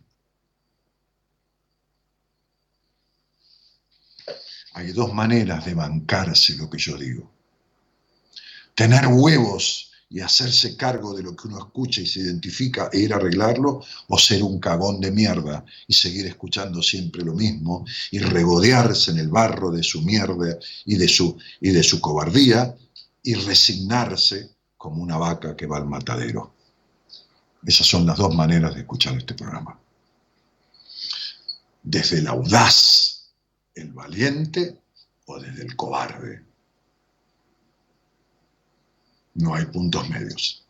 Hay 4.78 4.92
dos 4.92 5.12
maneras 5.12 5.66
de 5.66 5.74
bancarse 5.74 6.56
lo 6.56 6.70
que 6.70 6.78
yo 6.78 6.96
digo. 6.98 7.32
Tener 8.76 9.08
huevos 9.08 9.92
y 10.08 10.20
hacerse 10.20 10.78
cargo 10.78 11.16
de 11.16 11.24
lo 11.24 11.36
que 11.36 11.48
uno 11.48 11.58
escucha 11.58 12.00
y 12.00 12.06
se 12.06 12.20
identifica 12.20 12.88
e 12.94 13.00
ir 13.00 13.12
a 13.12 13.16
arreglarlo, 13.16 13.84
o 14.08 14.20
ser 14.20 14.44
un 14.44 14.60
cagón 14.60 15.02
de 15.02 15.10
mierda 15.10 15.66
y 15.88 15.96
seguir 15.96 16.28
escuchando 16.28 16.84
siempre 16.84 17.24
lo 17.24 17.34
mismo 17.34 17.88
y 18.12 18.20
regodearse 18.20 19.10
en 19.10 19.18
el 19.18 19.30
barro 19.30 19.72
de 19.72 19.82
su 19.82 20.04
mierda 20.04 20.60
y 20.86 20.96
de 20.96 21.08
su, 21.08 21.36
y 21.60 21.72
de 21.72 21.82
su 21.82 22.00
cobardía 22.00 22.78
y 23.24 23.34
resignarse 23.34 24.52
como 24.78 25.02
una 25.02 25.18
vaca 25.18 25.56
que 25.56 25.66
va 25.66 25.78
al 25.78 25.88
matadero. 25.88 26.54
Esas 27.66 27.88
son 27.88 28.06
las 28.06 28.20
dos 28.20 28.36
maneras 28.36 28.76
de 28.76 28.82
escuchar 28.82 29.18
este 29.18 29.34
programa. 29.34 29.80
Desde 31.82 32.20
el 32.20 32.28
audaz, 32.28 33.17
el 33.82 33.94
valiente, 33.94 34.78
o 35.26 35.40
desde 35.40 35.64
el 35.64 35.76
cobarde, 35.76 36.42
no 39.36 39.54
hay 39.54 39.66
puntos 39.66 40.10
medios. 40.10 40.64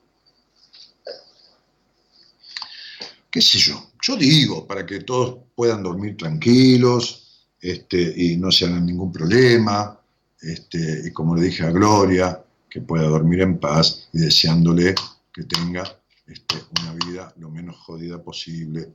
¿Qué 3.30 3.42
sé 3.42 3.60
yo? 3.60 3.92
Yo 4.02 4.16
digo, 4.16 4.66
para 4.66 4.86
que 4.86 5.02
todos 5.02 5.40
puedan 5.56 5.84
dormir 5.84 6.18
tranquilos 6.18 7.46
este, 7.62 8.14
y 8.16 8.38
no 8.38 8.52
se 8.52 8.66
hagan 8.66 8.86
ningún 8.86 9.12
problema, 9.12 10.00
este, 10.42 11.04
y 11.06 11.12
como 11.12 11.36
le 11.36 11.44
dije 11.44 11.64
a 11.64 11.72
Gloria, 11.72 12.44
que 12.70 12.82
pueda 12.82 13.08
dormir 13.08 13.42
en 13.42 13.60
paz 13.60 14.10
y 14.14 14.20
deseándole 14.20 14.96
que 15.34 15.44
tenga 15.44 15.84
este, 16.26 16.56
una 16.82 16.94
vida 16.94 17.34
lo 17.38 17.50
menos 17.50 17.78
jodida 17.78 18.22
posible 18.22 18.92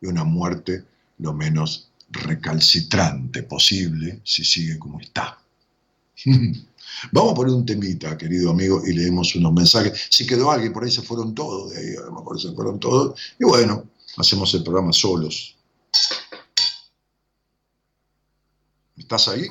y 0.00 0.06
una 0.06 0.24
muerte 0.24 0.84
lo 1.18 1.32
menos 1.32 1.90
recalcitrante 2.10 3.42
posible 3.44 4.20
si 4.24 4.44
sigue 4.44 4.78
como 4.78 5.00
está. 5.00 5.38
Vamos 7.12 7.32
a 7.32 7.34
poner 7.34 7.54
un 7.54 7.64
temita, 7.64 8.18
querido 8.18 8.50
amigo, 8.50 8.82
y 8.86 8.92
leemos 8.92 9.34
unos 9.36 9.52
mensajes. 9.52 10.08
Si 10.10 10.26
quedó 10.26 10.50
alguien, 10.50 10.72
por 10.72 10.84
ahí 10.84 10.90
se 10.90 11.02
fueron 11.02 11.34
todos, 11.34 11.70
de 11.70 11.78
ahí 11.78 11.96
a 11.96 12.06
lo 12.06 12.12
mejor 12.12 12.40
se 12.40 12.52
fueron 12.52 12.78
todos. 12.78 13.18
Y 13.38 13.44
bueno, 13.44 13.84
hacemos 14.16 14.52
el 14.54 14.62
programa 14.62 14.92
solos. 14.92 15.56
¿Estás 18.96 19.28
ahí? 19.28 19.48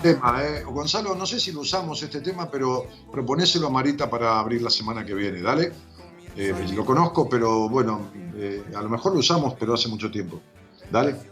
Tema, 0.00 0.42
eh. 0.42 0.64
Gonzalo, 0.64 1.14
no 1.14 1.26
sé 1.26 1.38
si 1.38 1.52
lo 1.52 1.60
usamos 1.60 2.02
este 2.02 2.20
tema, 2.20 2.50
pero 2.50 2.86
proponéselo 3.10 3.68
a 3.68 3.70
Marita 3.70 4.08
para 4.08 4.38
abrir 4.38 4.62
la 4.62 4.70
semana 4.70 5.04
que 5.04 5.14
viene, 5.14 5.40
dale. 5.40 5.72
Eh, 6.36 6.54
lo 6.74 6.84
conozco, 6.84 7.28
pero 7.28 7.68
bueno, 7.68 8.10
eh, 8.36 8.62
a 8.74 8.82
lo 8.82 8.88
mejor 8.88 9.12
lo 9.12 9.18
usamos, 9.18 9.54
pero 9.58 9.74
hace 9.74 9.88
mucho 9.88 10.10
tiempo. 10.10 10.40
Dale. 10.90 11.29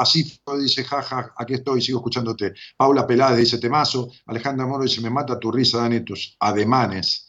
Pacífico 0.00 0.58
dice, 0.58 0.82
jaja, 0.82 1.34
aquí 1.36 1.52
estoy, 1.52 1.82
sigo 1.82 1.98
escuchándote. 1.98 2.54
Paula 2.74 3.06
Pelade 3.06 3.40
dice, 3.40 3.58
temazo. 3.58 4.10
Alejandra 4.24 4.66
Moro 4.66 4.84
dice, 4.84 5.02
me 5.02 5.10
mata 5.10 5.38
tu 5.38 5.52
risa, 5.52 5.76
Dani, 5.76 6.00
tus 6.00 6.38
ademanes. 6.40 7.28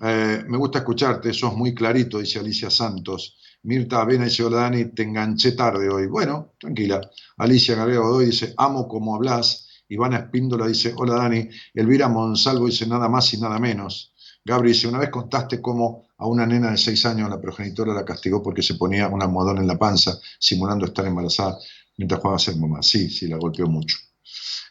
Eh, 0.00 0.42
me 0.48 0.58
gusta 0.58 0.78
escucharte, 0.78 1.32
sos 1.32 1.54
muy 1.54 1.72
clarito, 1.72 2.18
dice 2.18 2.40
Alicia 2.40 2.70
Santos. 2.70 3.38
Mirta 3.62 4.00
Avena 4.00 4.24
dice, 4.24 4.42
hola 4.42 4.62
Dani, 4.62 4.86
te 4.86 5.04
enganché 5.04 5.52
tarde 5.52 5.88
hoy. 5.88 6.08
Bueno, 6.08 6.54
tranquila. 6.58 7.00
Alicia 7.36 7.76
Garrido 7.76 8.02
Godoy 8.02 8.26
dice, 8.26 8.52
amo 8.56 8.88
como 8.88 9.14
hablas. 9.14 9.68
Ivana 9.88 10.16
Espíndola 10.16 10.66
dice, 10.66 10.94
hola 10.96 11.14
Dani. 11.14 11.48
Elvira 11.72 12.08
Monsalvo 12.08 12.66
dice, 12.66 12.84
nada 12.88 13.08
más 13.08 13.32
y 13.32 13.38
nada 13.38 13.60
menos. 13.60 14.12
Gabri 14.44 14.70
dice, 14.70 14.88
una 14.88 14.98
vez 14.98 15.10
contaste 15.10 15.60
cómo 15.60 16.08
a 16.16 16.26
una 16.26 16.46
nena 16.46 16.70
de 16.72 16.78
seis 16.78 17.04
años 17.06 17.30
la 17.30 17.40
progenitora 17.40 17.94
la 17.94 18.04
castigó 18.04 18.42
porque 18.42 18.62
se 18.62 18.74
ponía 18.74 19.06
un 19.06 19.22
almohadón 19.22 19.58
en 19.58 19.66
la 19.66 19.78
panza, 19.78 20.18
simulando 20.38 20.86
estar 20.86 21.06
embarazada 21.06 21.58
mientras 21.98 22.20
jugaba 22.20 22.36
a 22.36 22.40
ser 22.40 22.56
mamá. 22.56 22.82
Sí, 22.82 23.10
sí, 23.10 23.28
la 23.28 23.36
golpeó 23.36 23.66
mucho. 23.66 23.98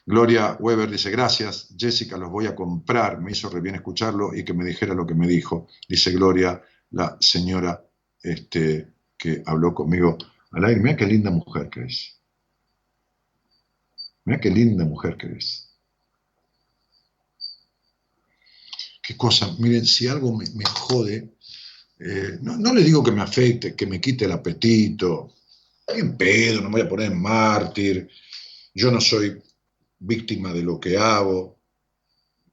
Gloria 0.06 0.58
Weber 0.60 0.90
dice, 0.90 1.12
gracias, 1.12 1.74
Jessica, 1.78 2.18
los 2.18 2.32
voy 2.32 2.48
a 2.48 2.56
comprar. 2.56 3.22
Me 3.22 3.32
hizo 3.32 3.50
re 3.50 3.62
bien 3.62 3.76
escucharlo 3.76 4.34
y 4.34 4.44
que 4.44 4.54
me 4.54 4.66
dijera 4.66 4.96
lo 4.96 5.06
que 5.06 5.14
me 5.14 5.28
dijo. 5.28 5.68
Dice 5.88 6.12
Gloria, 6.12 6.62
la 6.92 7.18
señora 7.20 7.86
este, 8.24 8.94
que 9.18 9.44
habló 9.46 9.74
conmigo 9.74 10.18
al 10.52 10.66
aire. 10.66 10.80
Mira 10.80 10.96
qué 10.96 11.06
linda 11.06 11.30
mujer 11.30 11.70
que 11.70 11.84
es. 11.84 12.20
Mira 14.24 14.40
qué 14.40 14.50
linda 14.50 14.86
mujer 14.86 15.18
que 15.18 15.28
es. 15.34 15.66
Qué 19.02 19.16
cosa, 19.16 19.54
miren, 19.60 19.86
si 19.86 20.08
algo 20.08 20.38
me, 20.38 20.66
jode, 20.66 21.38
eh, 22.00 22.38
no, 22.42 22.58
no 22.58 22.74
le 22.74 22.84
digo 22.84 23.02
que 23.02 23.12
me 23.12 23.22
afecte, 23.22 23.74
que 23.74 23.86
me 23.86 24.02
quite 24.02 24.26
el 24.26 24.34
apetito, 24.34 25.34
en 25.88 26.18
pedo, 26.18 26.62
no 26.62 26.70
me 26.70 26.80
voy 26.80 26.82
a 26.82 26.90
poner 26.90 27.12
mártir, 27.16 28.10
yo 28.74 28.92
no 28.92 29.02
soy 29.02 29.42
víctima 30.00 30.54
de 30.54 30.62
lo 30.64 30.80
que 30.80 30.98
hago, 30.98 31.58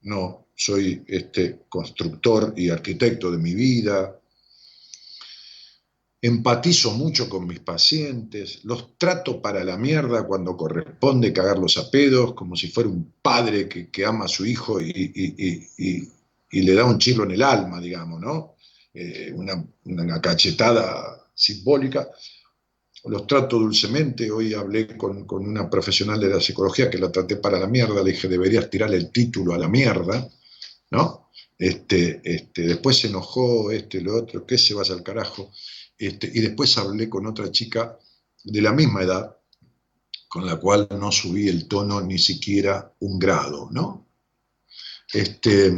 no, 0.02 0.48
soy 0.54 1.04
este 1.08 1.60
constructor 1.68 2.54
y 2.56 2.68
arquitecto 2.70 3.30
de 3.30 3.38
mi 3.38 3.54
vida, 3.54 4.20
empatizo 6.22 6.92
mucho 6.92 7.28
con 7.28 7.46
mis 7.46 7.60
pacientes, 7.60 8.64
los 8.64 8.96
trato 8.96 9.42
para 9.42 9.62
la 9.62 9.76
mierda 9.76 10.26
cuando 10.26 10.56
corresponde 10.56 11.32
cagarlos 11.34 11.76
a 11.76 11.90
pedos, 11.90 12.32
como 12.34 12.56
si 12.56 12.68
fuera 12.68 12.88
un 12.88 13.12
padre 13.20 13.68
que, 13.68 13.90
que 13.90 14.04
ama 14.06 14.24
a 14.24 14.28
su 14.28 14.46
hijo 14.46 14.80
y, 14.80 14.90
y- 15.14 15.34
y- 15.78 16.08
y- 16.50 16.62
le 16.62 16.74
da 16.74 16.84
un 16.84 16.98
chilo 16.98 17.24
en 17.24 17.32
el 17.32 17.42
alma, 17.42 17.80
digamos, 17.80 18.20
¿no? 18.20 18.54
Eh, 18.94 19.32
una, 19.34 19.62
una 19.84 20.20
cachetada 20.20 21.20
simbólica 21.34 22.08
los 23.04 23.26
trato 23.26 23.58
dulcemente. 23.58 24.30
Hoy 24.30 24.54
hablé 24.54 24.96
con, 24.96 25.26
con 25.26 25.46
una 25.46 25.68
profesional 25.68 26.18
de 26.20 26.28
la 26.28 26.40
psicología 26.40 26.90
que 26.90 26.98
la 26.98 27.12
traté 27.12 27.36
para 27.36 27.58
la 27.58 27.66
mierda, 27.66 28.02
le 28.02 28.12
dije, 28.12 28.28
deberías 28.28 28.70
tirarle 28.70 28.96
el 28.96 29.10
título 29.10 29.54
a 29.54 29.58
la 29.58 29.68
mierda, 29.68 30.28
¿no? 30.90 31.30
Este, 31.58 32.20
este, 32.24 32.62
después 32.62 32.98
se 32.98 33.08
enojó, 33.08 33.70
este, 33.70 34.00
lo 34.00 34.16
otro, 34.16 34.44
que 34.46 34.58
se 34.58 34.74
vaya 34.74 34.94
al 34.94 35.02
carajo. 35.02 35.50
Este, 35.96 36.30
y 36.32 36.40
después 36.40 36.76
hablé 36.78 37.08
con 37.08 37.26
otra 37.26 37.50
chica 37.50 37.98
de 38.42 38.60
la 38.60 38.72
misma 38.72 39.02
edad, 39.02 39.36
con 40.28 40.46
la 40.46 40.56
cual 40.56 40.88
no 40.98 41.12
subí 41.12 41.48
el 41.48 41.68
tono 41.68 42.00
ni 42.00 42.18
siquiera 42.18 42.92
un 43.00 43.18
grado, 43.18 43.68
¿no? 43.70 44.08
Este, 45.12 45.76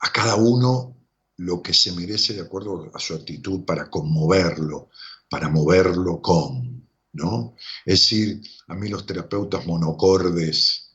a 0.00 0.12
cada 0.12 0.36
uno 0.36 0.96
lo 1.38 1.62
que 1.62 1.74
se 1.74 1.92
merece 1.92 2.34
de 2.34 2.42
acuerdo 2.42 2.90
a 2.94 2.98
su 2.98 3.14
actitud 3.14 3.64
para 3.64 3.90
conmoverlo, 3.90 4.90
para 5.28 5.48
moverlo 5.48 6.20
con, 6.22 6.86
¿no? 7.12 7.54
Es 7.84 8.00
decir, 8.00 8.40
a 8.68 8.74
mí 8.74 8.88
los 8.88 9.06
terapeutas 9.06 9.66
monocordes, 9.66 10.94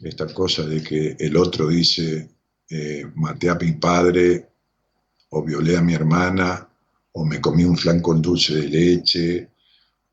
esta 0.00 0.26
cosa 0.32 0.64
de 0.64 0.82
que 0.82 1.16
el 1.18 1.36
otro 1.36 1.68
dice, 1.68 2.30
eh, 2.68 3.04
maté 3.14 3.48
a 3.48 3.54
mi 3.54 3.72
padre, 3.72 4.48
o 5.30 5.42
violé 5.42 5.76
a 5.76 5.82
mi 5.82 5.94
hermana, 5.94 6.68
o 7.12 7.24
me 7.24 7.40
comí 7.40 7.64
un 7.64 7.76
flan 7.76 8.00
con 8.00 8.20
dulce 8.20 8.54
de 8.54 8.68
leche, 8.68 9.50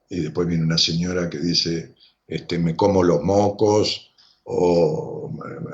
y 0.10 0.20
después 0.22 0.48
viene 0.48 0.64
una 0.64 0.78
señora 0.78 1.30
que 1.30 1.40
dice, 1.40 1.96
este, 2.28 2.60
me 2.60 2.76
como 2.76 3.04
los 3.04 3.24
mocos, 3.24 4.12
o 4.46 5.32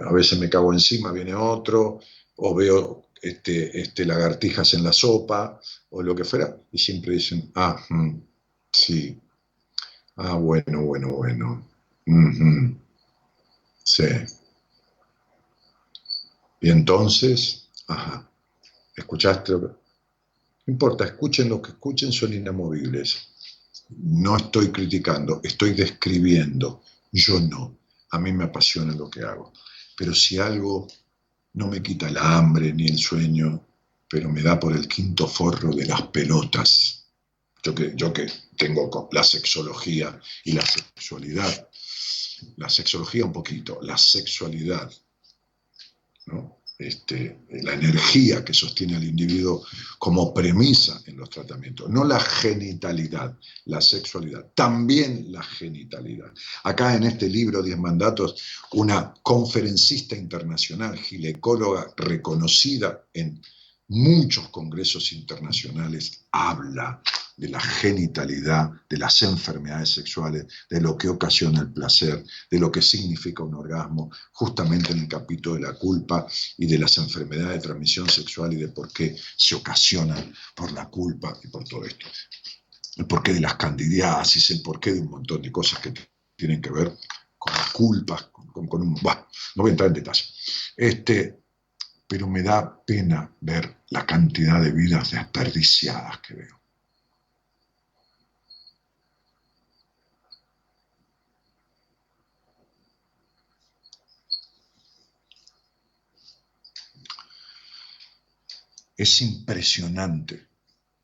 a 0.08 0.14
veces 0.14 0.40
me 0.40 0.50
cago 0.50 0.72
encima, 0.72 1.12
viene 1.12 1.34
otro, 1.34 2.00
o 2.38 2.56
veo 2.56 3.09
este, 3.22 3.82
este, 3.82 4.06
lagartijas 4.06 4.74
en 4.74 4.84
la 4.84 4.94
sopa, 4.94 5.60
o 5.92 6.02
lo 6.02 6.16
que 6.16 6.24
fuera, 6.24 6.56
y 6.72 6.78
siempre 6.78 7.14
dicen, 7.14 7.52
ah, 7.56 7.78
mm, 7.90 8.18
sí, 8.72 9.20
ah, 10.18 10.36
bueno, 10.36 10.84
bueno, 10.86 11.10
bueno, 11.10 11.68
ujú, 12.06 12.78
sí. 13.84 14.06
Y 16.62 16.70
entonces, 16.70 17.70
ajá, 17.88 18.30
¿escuchaste? 18.96 19.54
No 19.54 19.76
importa, 20.68 21.06
escuchen 21.06 21.50
lo 21.50 21.62
que 21.62 21.72
escuchen, 21.72 22.12
son 22.12 22.34
inamovibles. 22.34 23.30
No 23.90 24.38
estoy 24.38 24.72
criticando, 24.72 25.42
estoy 25.44 25.74
describiendo. 25.74 26.84
Yo 27.12 27.40
no. 27.40 27.78
A 28.12 28.20
mí 28.20 28.32
me 28.34 28.46
apasiona 28.46 28.94
lo 28.94 29.10
que 29.10 29.22
hago. 29.22 29.52
Pero 29.98 30.14
si 30.14 30.38
algo 30.38 30.88
no 31.54 31.68
me 31.68 31.82
quita 31.82 32.08
el 32.08 32.18
hambre 32.18 32.74
ni 32.74 32.88
el 32.88 32.98
sueño, 32.98 33.66
pero 34.08 34.30
me 34.30 34.42
da 34.42 34.60
por 34.60 34.76
el 34.76 34.88
quinto 34.88 35.28
forro 35.28 35.74
de 35.74 35.86
las 35.86 36.04
pelotas. 36.04 37.08
Yo 37.64 37.76
que, 37.76 37.94
yo 37.96 38.14
que 38.14 38.32
tengo 38.58 39.10
la 39.12 39.24
sexología 39.24 40.20
y 40.46 40.54
la 40.54 40.66
sexualidad, 40.66 41.70
la 42.56 42.70
sexología 42.70 43.26
un 43.26 43.34
poquito, 43.34 43.80
la 43.82 43.98
sexualidad, 43.98 44.92
¿no? 46.28 46.59
Este, 46.80 47.42
la 47.62 47.74
energía 47.74 48.46
que 48.46 48.54
sostiene 48.54 48.96
al 48.96 49.04
individuo 49.04 49.66
como 49.98 50.34
premisa 50.34 51.02
en 51.08 51.18
los 51.18 51.30
tratamientos, 51.30 51.90
no 51.90 52.06
la 52.06 52.22
genitalidad, 52.22 53.38
la 53.66 53.82
sexualidad, 53.82 54.46
también 54.56 55.30
la 55.30 55.44
genitalidad. 55.44 56.32
Acá 56.64 56.96
en 56.96 57.04
este 57.04 57.28
libro, 57.28 57.62
Diez 57.62 57.78
Mandatos, 57.78 58.42
una 58.72 59.14
conferencista 59.22 60.16
internacional, 60.16 60.98
ginecóloga 60.98 61.94
reconocida 61.98 63.04
en 63.12 63.42
muchos 63.90 64.48
congresos 64.48 65.12
internacionales, 65.12 66.28
habla 66.32 67.02
de 67.40 67.48
la 67.48 67.60
genitalidad, 67.60 68.70
de 68.90 68.98
las 68.98 69.22
enfermedades 69.22 69.94
sexuales, 69.94 70.46
de 70.70 70.82
lo 70.82 70.98
que 70.98 71.08
ocasiona 71.08 71.62
el 71.62 71.72
placer, 71.72 72.26
de 72.52 72.60
lo 72.60 72.70
que 72.70 72.82
significa 72.82 73.44
un 73.44 73.56
orgasmo, 73.56 74.12
justamente 74.34 74.92
en 74.92 75.00
el 75.00 75.08
capítulo 75.08 75.56
de 75.56 75.62
la 75.62 75.74
culpa 75.74 76.28
y 76.58 76.66
de 76.66 76.78
las 76.78 76.98
enfermedades 76.98 77.56
de 77.56 77.68
transmisión 77.68 78.10
sexual 78.10 78.52
y 78.52 78.58
de 78.58 78.68
por 78.68 78.92
qué 78.92 79.16
se 79.38 79.56
ocasionan 79.56 80.34
por 80.54 80.74
la 80.74 80.90
culpa 80.90 81.34
y 81.42 81.48
por 81.48 81.64
todo 81.64 81.86
esto. 81.86 82.06
El 82.98 83.08
porqué 83.08 83.34
de 83.34 83.40
las 83.40 83.56
candidiasis, 83.56 84.50
el 84.50 84.62
porqué 84.62 84.92
de 84.92 85.00
un 85.00 85.10
montón 85.10 85.42
de 85.42 85.50
cosas 85.50 85.80
que 85.80 85.94
tienen 86.36 86.62
que 86.62 86.72
ver 86.72 86.92
con 87.38 87.54
la 87.54 87.66
culpa, 87.72 88.32
con, 88.34 88.82
un... 88.82 88.96
Bah, 89.02 89.26
no 89.56 89.64
voy 89.64 89.70
a 89.70 89.72
entrar 89.72 89.88
en 89.88 89.94
detalle. 89.94 90.26
Este, 90.76 91.40
pero 92.06 92.28
me 92.28 92.44
da 92.44 92.84
pena 92.86 93.34
ver 93.40 93.84
la 93.92 94.06
cantidad 94.06 94.62
de 94.62 94.72
vidas 94.72 95.12
desperdiciadas 95.12 96.20
que 96.20 96.34
veo. 96.34 96.59
Es 109.00 109.22
impresionante. 109.22 110.46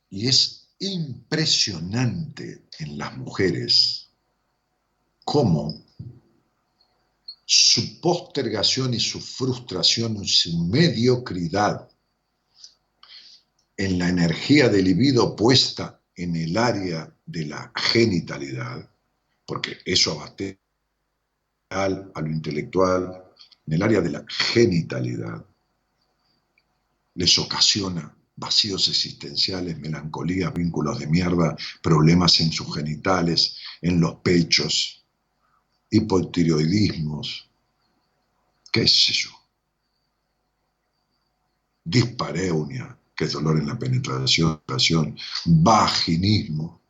Y 0.09 0.27
es 0.27 0.67
impresionante 0.79 2.65
en 2.79 2.97
las 2.97 3.15
mujeres 3.17 4.09
cómo 5.23 5.81
su 7.45 8.01
postergación 8.01 8.93
y 8.93 8.99
su 8.99 9.21
frustración 9.21 10.21
y 10.21 10.27
su 10.27 10.57
mediocridad 10.65 11.89
en 13.77 13.97
la 13.97 14.09
energía 14.09 14.67
del 14.67 14.83
libido 14.83 15.33
puesta 15.33 16.01
en 16.15 16.35
el 16.35 16.57
área 16.57 17.15
de 17.25 17.45
la 17.45 17.71
genitalidad, 17.75 18.89
porque 19.45 19.77
eso 19.85 20.19
abastece 20.19 20.59
a 21.69 21.87
lo 21.87 22.27
intelectual, 22.27 23.23
en 23.67 23.73
el 23.73 23.81
área 23.83 24.01
de 24.01 24.09
la 24.09 24.25
genitalidad, 24.27 25.45
les 27.15 27.37
ocasiona 27.37 28.15
vacíos 28.35 28.87
existenciales, 28.87 29.79
melancolía, 29.79 30.49
vínculos 30.49 30.99
de 30.99 31.07
mierda, 31.07 31.55
problemas 31.81 32.39
en 32.41 32.51
sus 32.51 32.73
genitales, 32.75 33.57
en 33.81 33.99
los 33.99 34.15
pechos, 34.15 35.05
hipotiroidismos, 35.89 37.49
qué 38.71 38.87
sé 38.87 39.13
yo, 39.13 39.29
dispareunia, 41.83 42.97
que 43.15 43.25
es 43.25 43.31
dolor 43.31 43.57
en 43.57 43.67
la 43.67 43.79
penetración, 43.79 44.61
vaginismo, 45.45 46.81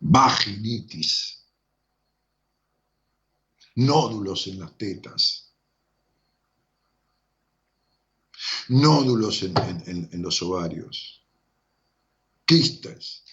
vaginitis, 0.00 1.42
nódulos 3.74 4.46
en 4.46 4.60
las 4.60 4.76
tetas, 4.78 5.41
nódulos 8.68 9.42
en, 9.42 10.22
los 10.22 10.42
ovarios, 10.42 11.22
quistes. 12.44 13.24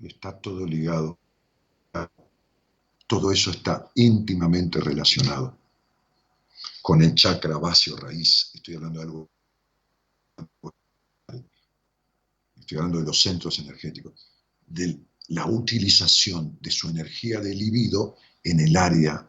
Está 0.00 0.38
todo 0.38 0.66
ligado. 0.66 1.18
Todo 3.06 3.32
eso 3.32 3.50
está 3.50 3.90
íntimamente 3.94 4.80
relacionado 4.80 5.56
con 6.82 7.02
el 7.02 7.14
chakra 7.14 7.56
base 7.56 7.92
o 7.92 7.96
raíz. 7.96 8.50
Estoy 8.54 8.74
hablando 8.74 9.00
de 9.00 9.04
algo. 9.04 9.30
Estoy 12.58 12.78
hablando 12.78 12.98
de 12.98 13.06
los 13.06 13.20
centros 13.20 13.58
energéticos, 13.58 14.30
de 14.66 15.00
la 15.28 15.46
utilización 15.46 16.58
de 16.60 16.70
su 16.70 16.88
energía 16.88 17.40
de 17.40 17.54
libido 17.54 18.16
en 18.44 18.60
el 18.60 18.76
área 18.76 19.26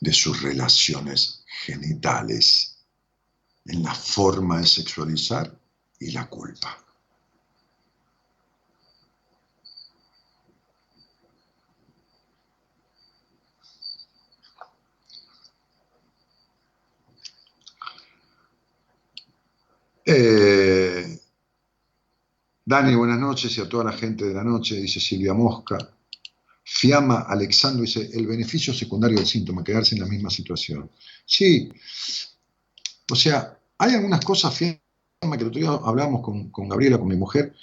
de 0.00 0.12
sus 0.12 0.42
relaciones 0.42 1.44
genitales, 1.64 2.78
en 3.66 3.82
la 3.82 3.94
forma 3.94 4.58
de 4.60 4.66
sexualizar 4.66 5.58
y 5.98 6.10
la 6.12 6.28
culpa. 6.28 6.78
Eh, 20.12 21.20
Dani, 22.64 22.94
buenas 22.96 23.18
noches 23.18 23.56
y 23.58 23.60
a 23.60 23.68
toda 23.68 23.84
la 23.84 23.92
gente 23.92 24.24
de 24.24 24.34
la 24.34 24.42
noche, 24.42 24.76
dice 24.76 24.98
Silvia 24.98 25.34
Mosca. 25.34 25.78
Fiamma 26.62 27.26
Alexandro 27.28 27.82
dice, 27.82 28.10
el 28.12 28.26
beneficio 28.26 28.72
secundario 28.72 29.18
del 29.18 29.26
síntoma, 29.26 29.64
quedarse 29.64 29.94
en 29.94 30.02
la 30.02 30.06
misma 30.06 30.30
situación. 30.30 30.90
Sí, 31.24 31.70
o 33.10 33.16
sea, 33.16 33.58
hay 33.78 33.94
algunas 33.94 34.24
cosas, 34.24 34.56
que 34.56 34.80
el 35.20 35.32
otro 35.32 35.50
día 35.50 35.70
hablábamos 35.70 36.22
con, 36.22 36.50
con 36.50 36.68
Gabriela, 36.68 36.98
con 36.98 37.08
mi 37.08 37.16
mujer, 37.16 37.54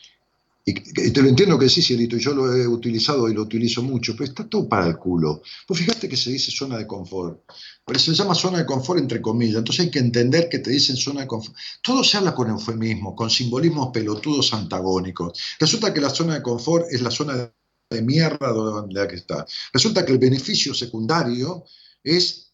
y, 0.70 0.74
te 0.74 1.22
lo 1.22 1.30
entiendo 1.30 1.58
que 1.58 1.70
sí, 1.70 1.82
Cielito, 1.82 2.18
y 2.18 2.20
yo 2.20 2.34
lo 2.34 2.54
he 2.54 2.68
utilizado 2.68 3.30
y 3.30 3.34
lo 3.34 3.44
utilizo 3.44 3.82
mucho, 3.82 4.14
pero 4.18 4.26
está 4.26 4.50
todo 4.50 4.68
para 4.68 4.88
el 4.88 4.98
culo. 4.98 5.42
Pues 5.66 5.80
fíjate 5.80 6.10
que 6.10 6.18
se 6.18 6.30
dice 6.30 6.52
zona 6.52 6.78
de 6.78 6.86
confort, 6.86 7.42
pero 7.86 7.98
se 7.98 8.14
llama 8.14 8.36
zona 8.36 8.58
de 8.58 8.66
confort 8.66 9.00
entre 9.00 9.22
comillas, 9.22 9.60
entonces 9.60 9.86
hay 9.86 9.92
que 9.92 10.00
entender 10.00 10.50
que 10.50 10.60
te 10.60 10.70
dicen 10.70 10.98
zona 10.98 11.22
de 11.22 11.28
confort. 11.28 11.56
Todo 11.82 12.04
se 12.04 12.18
habla 12.18 12.36
con 12.36 12.50
eufemismo, 12.50 13.16
con 13.16 13.30
simbolismos 13.30 13.92
pelotudos 13.94 14.54
antagónicos. 14.54 15.40
Resulta 15.58 15.94
que 15.94 16.02
la 16.02 16.10
zona 16.10 16.34
de 16.34 16.42
confort 16.42 16.88
es 16.92 17.02
la 17.02 17.12
zona 17.12 17.38
de 17.38 17.52
mierda 17.90 18.50
donde 18.50 18.94
la 18.94 19.08
que 19.08 19.16
está. 19.16 19.46
Resulta 19.74 20.06
que 20.06 20.12
el 20.12 20.20
beneficio 20.20 20.74
secundario 20.74 21.66
es 22.04 22.54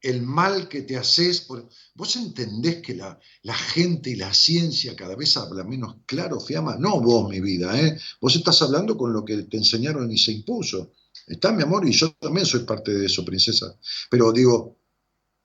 el 0.00 0.22
mal 0.22 0.68
que 0.68 0.82
te 0.82 0.96
haces. 0.96 1.42
Por... 1.42 1.68
Vos 1.94 2.16
entendés 2.16 2.82
que 2.82 2.94
la, 2.94 3.18
gente 3.54 4.10
y 4.10 4.16
la 4.16 4.34
ciencia 4.34 4.96
cada 4.96 5.14
vez 5.14 5.36
habla 5.36 5.64
menos 5.64 5.96
claro, 6.06 6.40
Fiamma. 6.40 6.76
No 6.76 7.00
vos, 7.00 7.28
mi 7.28 7.40
vida, 7.40 7.80
¿eh? 7.80 7.98
Vos 8.20 8.34
estás 8.34 8.60
hablando 8.62 8.96
con 8.96 9.12
lo 9.12 9.24
que 9.24 9.42
te 9.44 9.56
enseñaron 9.56 10.10
y 10.10 10.18
se 10.18 10.32
impuso. 10.32 10.92
Está, 11.26 11.52
mi 11.52 11.62
amor, 11.62 11.86
y 11.86 11.92
yo 11.92 12.12
también 12.14 12.46
soy 12.46 12.64
parte 12.64 12.92
de 12.92 13.06
eso, 13.06 13.24
princesa. 13.24 13.76
Pero 14.10 14.32
digo, 14.32 14.78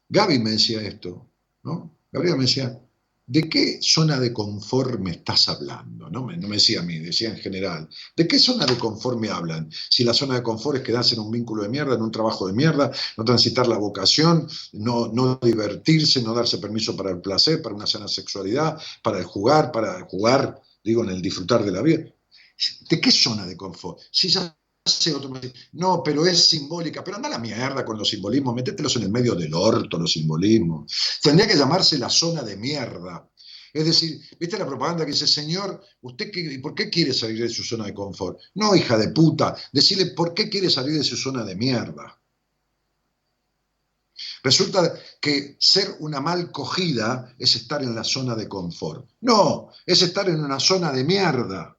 Gaby 0.09 0.39
me 0.39 0.51
decía 0.51 0.81
esto, 0.81 1.29
¿no? 1.63 1.95
Gabriela 2.11 2.37
me 2.37 2.45
decía, 2.45 2.79
¿De 3.29 3.49
qué 3.49 3.79
zona 3.81 4.21
de 4.21 4.31
confort 4.31 5.01
me 5.01 5.11
estás 5.11 5.49
hablando? 5.49 6.09
No 6.09 6.23
me, 6.23 6.37
no 6.37 6.47
me, 6.47 6.55
decía 6.55 6.79
a 6.79 6.83
mí, 6.83 6.97
decía 6.97 7.27
en 7.27 7.35
general. 7.35 7.89
¿De 8.15 8.25
qué 8.25 8.39
zona 8.39 8.65
de 8.65 8.77
confort 8.77 9.19
me 9.19 9.27
hablan? 9.27 9.69
Si 9.89 10.05
la 10.05 10.13
zona 10.13 10.35
de 10.35 10.43
confort 10.43 10.77
es 10.77 10.83
quedarse 10.83 11.15
en 11.15 11.19
un 11.19 11.31
vínculo 11.31 11.63
de 11.63 11.67
mierda, 11.67 11.95
en 11.95 12.01
un 12.01 12.11
trabajo 12.11 12.47
de 12.47 12.53
mierda, 12.53 12.89
no 13.17 13.25
transitar 13.25 13.67
la 13.67 13.77
vocación, 13.77 14.47
no, 14.71 15.09
no 15.09 15.37
divertirse, 15.43 16.21
no 16.21 16.33
darse 16.33 16.57
permiso 16.59 16.95
para 16.95 17.11
el 17.11 17.19
placer, 17.19 17.61
para 17.61 17.75
una 17.75 17.85
sana 17.85 18.07
sexualidad, 18.07 18.81
para 19.03 19.19
el 19.19 19.25
jugar, 19.25 19.73
para 19.73 19.99
jugar, 20.05 20.61
digo, 20.81 21.03
en 21.03 21.09
el 21.09 21.21
disfrutar 21.21 21.65
de 21.65 21.71
la 21.71 21.81
vida. 21.81 22.05
¿De 22.89 23.01
qué 23.01 23.11
zona 23.11 23.45
de 23.45 23.57
confort? 23.57 23.99
Si 24.09 24.29
ya 24.29 24.57
no, 25.73 26.01
pero 26.03 26.25
es 26.25 26.47
simbólica, 26.47 27.03
pero 27.03 27.17
anda 27.17 27.29
la 27.29 27.39
mierda 27.39 27.85
con 27.85 27.97
los 27.97 28.09
simbolismos, 28.09 28.55
métetelos 28.55 28.95
en 28.95 29.03
el 29.03 29.09
medio 29.09 29.35
del 29.35 29.53
orto, 29.53 29.97
los 29.97 30.11
simbolismos. 30.11 30.91
Tendría 31.21 31.47
que 31.47 31.57
llamarse 31.57 31.97
la 31.97 32.09
zona 32.09 32.43
de 32.43 32.57
mierda. 32.57 33.29
Es 33.73 33.85
decir, 33.85 34.19
¿viste 34.39 34.57
la 34.57 34.65
propaganda 34.65 35.05
que 35.05 35.11
dice, 35.11 35.27
señor, 35.27 35.81
¿usted 36.01 36.31
qué, 36.31 36.59
por 36.61 36.73
qué 36.73 36.89
quiere 36.89 37.13
salir 37.13 37.41
de 37.41 37.49
su 37.49 37.63
zona 37.63 37.85
de 37.85 37.93
confort? 37.93 38.39
No, 38.55 38.75
hija 38.75 38.97
de 38.97 39.09
puta, 39.09 39.55
decirle 39.71 40.07
por 40.07 40.33
qué 40.33 40.49
quiere 40.49 40.69
salir 40.69 40.97
de 40.97 41.03
su 41.03 41.15
zona 41.15 41.43
de 41.43 41.55
mierda. 41.55 42.19
Resulta 44.43 44.97
que 45.21 45.57
ser 45.59 45.95
una 45.99 46.21
mal 46.21 46.51
cogida 46.51 47.35
es 47.37 47.55
estar 47.55 47.83
en 47.83 47.93
la 47.93 48.03
zona 48.03 48.35
de 48.35 48.47
confort. 48.47 49.09
No, 49.21 49.69
es 49.85 50.01
estar 50.01 50.27
en 50.29 50.43
una 50.43 50.59
zona 50.59 50.91
de 50.91 51.03
mierda. 51.03 51.76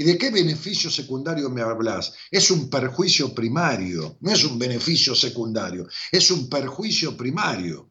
¿Y 0.00 0.02
de 0.02 0.16
qué 0.16 0.30
beneficio 0.30 0.90
secundario 0.90 1.50
me 1.50 1.60
hablas? 1.60 2.14
Es 2.30 2.50
un 2.50 2.70
perjuicio 2.70 3.34
primario, 3.34 4.16
no 4.20 4.30
es 4.30 4.42
un 4.44 4.58
beneficio 4.58 5.14
secundario, 5.14 5.86
es 6.10 6.30
un 6.30 6.48
perjuicio 6.48 7.14
primario. 7.18 7.90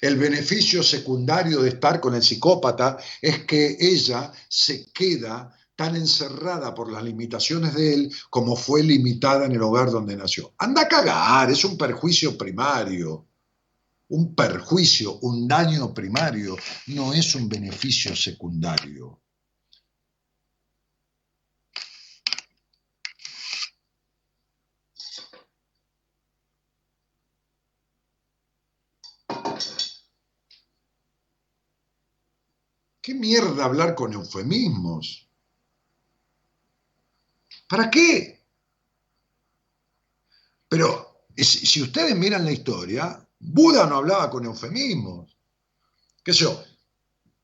El 0.00 0.16
beneficio 0.16 0.82
secundario 0.82 1.60
de 1.60 1.68
estar 1.68 2.00
con 2.00 2.14
el 2.14 2.22
psicópata 2.22 2.96
es 3.20 3.44
que 3.44 3.76
ella 3.78 4.32
se 4.48 4.90
queda 4.94 5.54
tan 5.76 5.94
encerrada 5.94 6.74
por 6.74 6.90
las 6.90 7.04
limitaciones 7.04 7.74
de 7.74 7.92
él 7.92 8.12
como 8.30 8.56
fue 8.56 8.82
limitada 8.82 9.44
en 9.44 9.52
el 9.52 9.62
hogar 9.62 9.90
donde 9.90 10.16
nació. 10.16 10.54
Anda 10.56 10.84
a 10.84 10.88
cagar, 10.88 11.50
es 11.50 11.62
un 11.66 11.76
perjuicio 11.76 12.38
primario. 12.38 13.26
Un 14.08 14.34
perjuicio, 14.34 15.18
un 15.18 15.46
daño 15.46 15.92
primario, 15.92 16.56
no 16.86 17.12
es 17.12 17.34
un 17.34 17.46
beneficio 17.46 18.16
secundario. 18.16 19.20
¿Qué 33.04 33.12
mierda 33.12 33.66
hablar 33.66 33.94
con 33.94 34.14
eufemismos? 34.14 35.28
¿Para 37.68 37.90
qué? 37.90 38.42
Pero 40.66 41.26
si 41.36 41.82
ustedes 41.82 42.16
miran 42.16 42.46
la 42.46 42.52
historia, 42.52 43.28
Buda 43.38 43.86
no 43.86 43.96
hablaba 43.96 44.30
con 44.30 44.46
eufemismos. 44.46 45.36
¿Qué 46.24 46.32
sé 46.32 46.44
yo? 46.44 46.64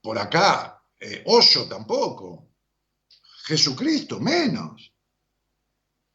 Por 0.01 0.19
acá, 0.19 0.83
eh, 0.99 1.27
tampoco. 1.69 2.49
Jesucristo 3.45 4.19
menos. 4.19 4.91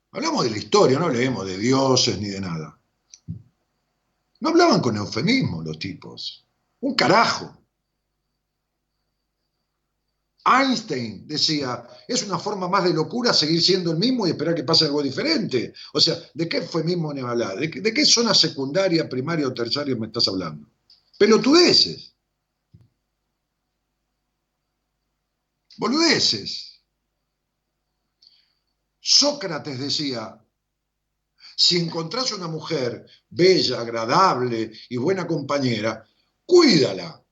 Hablamos 0.10 0.46
de 0.46 0.50
la 0.50 0.58
historia, 0.58 0.98
no 0.98 1.08
leemos 1.08 1.46
de 1.46 1.60
dioses 1.60 2.18
ni 2.18 2.30
de 2.30 2.42
nada. 2.42 2.80
No 4.40 4.50
hablaban 4.50 4.82
con 4.82 4.98
eufemismos 4.98 5.64
los 5.64 5.78
tipos. 5.78 6.48
Un 6.80 6.96
carajo. 6.96 7.65
Einstein 10.46 11.28
decía, 11.28 11.88
es 12.08 12.24
una 12.24 12.38
forma 12.38 12.68
más 12.68 12.84
de 12.84 12.94
locura 12.94 13.34
seguir 13.34 13.62
siendo 13.62 13.92
el 13.92 13.98
mismo 13.98 14.28
y 14.28 14.30
esperar 14.30 14.54
que 14.54 14.64
pase 14.64 14.86
algo 14.86 15.02
diferente. 15.02 15.74
O 15.94 16.00
sea, 16.00 16.16
¿de 16.34 16.48
qué 16.48 16.62
fue 16.62 16.84
mismo 16.84 17.10
hablar? 17.10 17.58
¿De, 17.58 17.68
¿De 17.68 17.94
qué 17.94 18.06
zona 18.06 18.34
secundaria, 18.34 19.10
primaria 19.10 19.48
o 19.48 19.54
terciaria 19.54 19.96
me 19.96 20.08
estás 20.08 20.28
hablando? 20.28 20.70
Pelotudeces. 21.18 22.14
Boludeces. 25.78 26.80
Sócrates 29.00 29.80
decía, 29.80 30.42
si 31.56 31.78
encontrás 31.78 32.32
una 32.34 32.48
mujer 32.48 33.08
bella, 33.30 33.82
agradable 33.82 34.72
y 34.90 34.98
buena 34.98 35.26
compañera, 35.26 36.08
cuídala. 36.46 37.25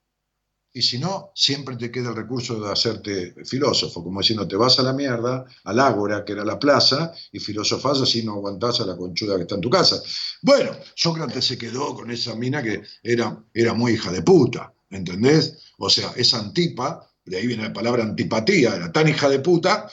Y 0.75 0.81
si 0.81 0.97
no, 0.97 1.31
siempre 1.35 1.75
te 1.75 1.91
queda 1.91 2.09
el 2.09 2.15
recurso 2.15 2.59
de 2.59 2.71
hacerte 2.71 3.35
filósofo, 3.45 4.03
como 4.03 4.21
diciendo, 4.21 4.47
te 4.47 4.55
vas 4.55 4.79
a 4.79 4.83
la 4.83 4.91
mierda, 4.91 5.45
al 5.65 5.79
ágora, 5.79 6.25
que 6.25 6.33
era 6.33 6.43
la 6.43 6.57
plaza, 6.57 7.13
y 7.31 7.39
filosofás 7.39 8.01
así 8.01 8.23
no 8.23 8.33
aguantás 8.33 8.81
a 8.81 8.85
la 8.85 8.97
conchuda 8.97 9.35
que 9.35 9.43
está 9.43 9.55
en 9.55 9.61
tu 9.61 9.69
casa. 9.69 10.01
Bueno, 10.41 10.71
Sócrates 10.95 11.45
se 11.45 11.59
quedó 11.59 11.93
con 11.93 12.09
esa 12.09 12.33
mina 12.33 12.63
que 12.63 12.81
era, 13.03 13.37
era 13.53 13.75
muy 13.75 13.93
hija 13.93 14.11
de 14.11 14.23
puta, 14.23 14.73
¿entendés? 14.89 15.59
O 15.77 15.91
sea, 15.91 16.11
esa 16.15 16.39
antipa, 16.39 17.07
de 17.23 17.37
ahí 17.37 17.45
viene 17.45 17.63
la 17.63 17.73
palabra 17.73 18.03
antipatía, 18.03 18.75
era 18.75 18.91
tan 18.91 19.07
hija 19.07 19.29
de 19.29 19.39
puta 19.39 19.87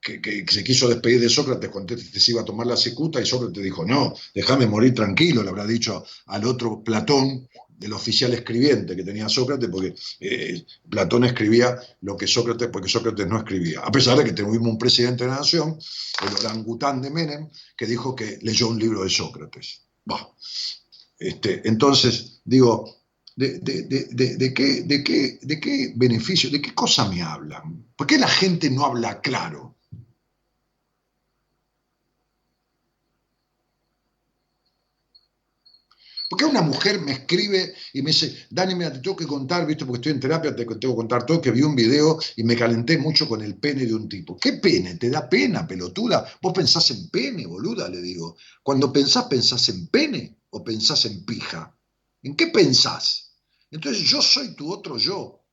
que, 0.00 0.44
se 0.48 0.62
quiso 0.62 0.88
despedir 0.88 1.20
de 1.20 1.28
Sócrates 1.28 1.70
cuando 1.70 1.96
se 1.96 2.30
iba 2.30 2.40
a 2.40 2.44
tomar 2.44 2.66
la 2.66 2.76
cicuta 2.76 3.20
y 3.20 3.26
Sócrates 3.26 3.62
dijo, 3.62 3.84
no, 3.84 4.14
déjame 4.34 4.66
morir 4.66 4.94
tranquilo, 4.94 5.42
le 5.42 5.50
habrá 5.50 5.66
dicho 5.66 6.04
al 6.26 6.44
otro 6.44 6.82
Platón, 6.82 7.48
del 7.78 7.92
oficial 7.92 8.32
escribiente 8.34 8.96
que 8.96 9.02
tenía 9.04 9.28
Sócrates, 9.28 9.68
porque 9.68 9.94
eh, 10.20 10.64
Platón 10.88 11.24
escribía 11.24 11.78
lo 12.00 12.16
que 12.16 12.26
Sócrates, 12.26 12.68
porque 12.72 12.88
Sócrates 12.88 13.26
no 13.26 13.38
escribía. 13.38 13.80
A 13.80 13.90
pesar 13.90 14.16
de 14.18 14.24
que 14.24 14.32
tuvimos 14.32 14.68
un 14.68 14.78
presidente 14.78 15.24
de 15.24 15.30
la 15.30 15.36
nación, 15.36 15.78
el 16.26 16.34
orangután 16.34 17.02
de 17.02 17.10
Menem, 17.10 17.48
que 17.76 17.86
dijo 17.86 18.14
que 18.14 18.38
leyó 18.42 18.68
un 18.68 18.78
libro 18.78 19.04
de 19.04 19.10
Sócrates. 19.10 19.82
Este, 21.18 21.66
entonces, 21.68 22.40
digo, 22.44 22.96
¿de, 23.36 23.58
de- 23.60 23.82
de- 23.82 24.08
de- 24.10 24.36
de 24.36 24.54
qué, 24.54 24.82
de, 24.82 25.02
qué, 25.04 25.38
¿de 25.42 25.60
qué 25.60 25.92
beneficio, 25.96 26.50
de 26.50 26.60
qué 26.60 26.74
cosa 26.74 27.08
me 27.08 27.22
hablan? 27.22 27.86
¿Por 27.96 28.06
qué 28.06 28.18
la 28.18 28.28
gente 28.28 28.70
no 28.70 28.84
habla 28.84 29.20
claro? 29.20 29.75
¿Por 36.28 36.38
qué 36.38 36.44
una 36.44 36.62
mujer 36.62 37.00
me 37.00 37.12
escribe 37.12 37.74
y 37.92 38.02
me 38.02 38.10
dice, 38.10 38.46
Dani, 38.50 38.74
mira, 38.74 38.92
te 38.92 38.98
tengo 38.98 39.16
que 39.16 39.26
contar, 39.26 39.64
¿viste? 39.66 39.84
Porque 39.84 39.98
estoy 39.98 40.12
en 40.12 40.20
terapia, 40.20 40.54
te 40.54 40.64
tengo 40.64 40.94
que 40.94 40.96
contar 40.96 41.24
todo, 41.24 41.40
que 41.40 41.52
vi 41.52 41.62
un 41.62 41.76
video 41.76 42.18
y 42.34 42.42
me 42.42 42.56
calenté 42.56 42.98
mucho 42.98 43.28
con 43.28 43.42
el 43.42 43.56
pene 43.56 43.86
de 43.86 43.94
un 43.94 44.08
tipo. 44.08 44.36
¿Qué 44.36 44.54
pene? 44.54 44.96
¿Te 44.96 45.08
da 45.08 45.28
pena, 45.28 45.66
pelotuda? 45.66 46.26
¿Vos 46.42 46.52
pensás 46.52 46.90
en 46.90 47.08
pene, 47.10 47.46
boluda? 47.46 47.88
Le 47.88 48.00
digo. 48.00 48.36
Cuando 48.62 48.92
pensás, 48.92 49.26
¿pensás 49.26 49.68
en 49.68 49.86
pene 49.86 50.36
o 50.50 50.64
pensás 50.64 51.04
en 51.04 51.24
pija? 51.24 51.76
¿En 52.22 52.34
qué 52.34 52.48
pensás? 52.48 53.36
Entonces 53.70 54.02
yo 54.02 54.20
soy 54.20 54.54
tu 54.56 54.72
otro 54.72 54.96
yo, 54.96 55.44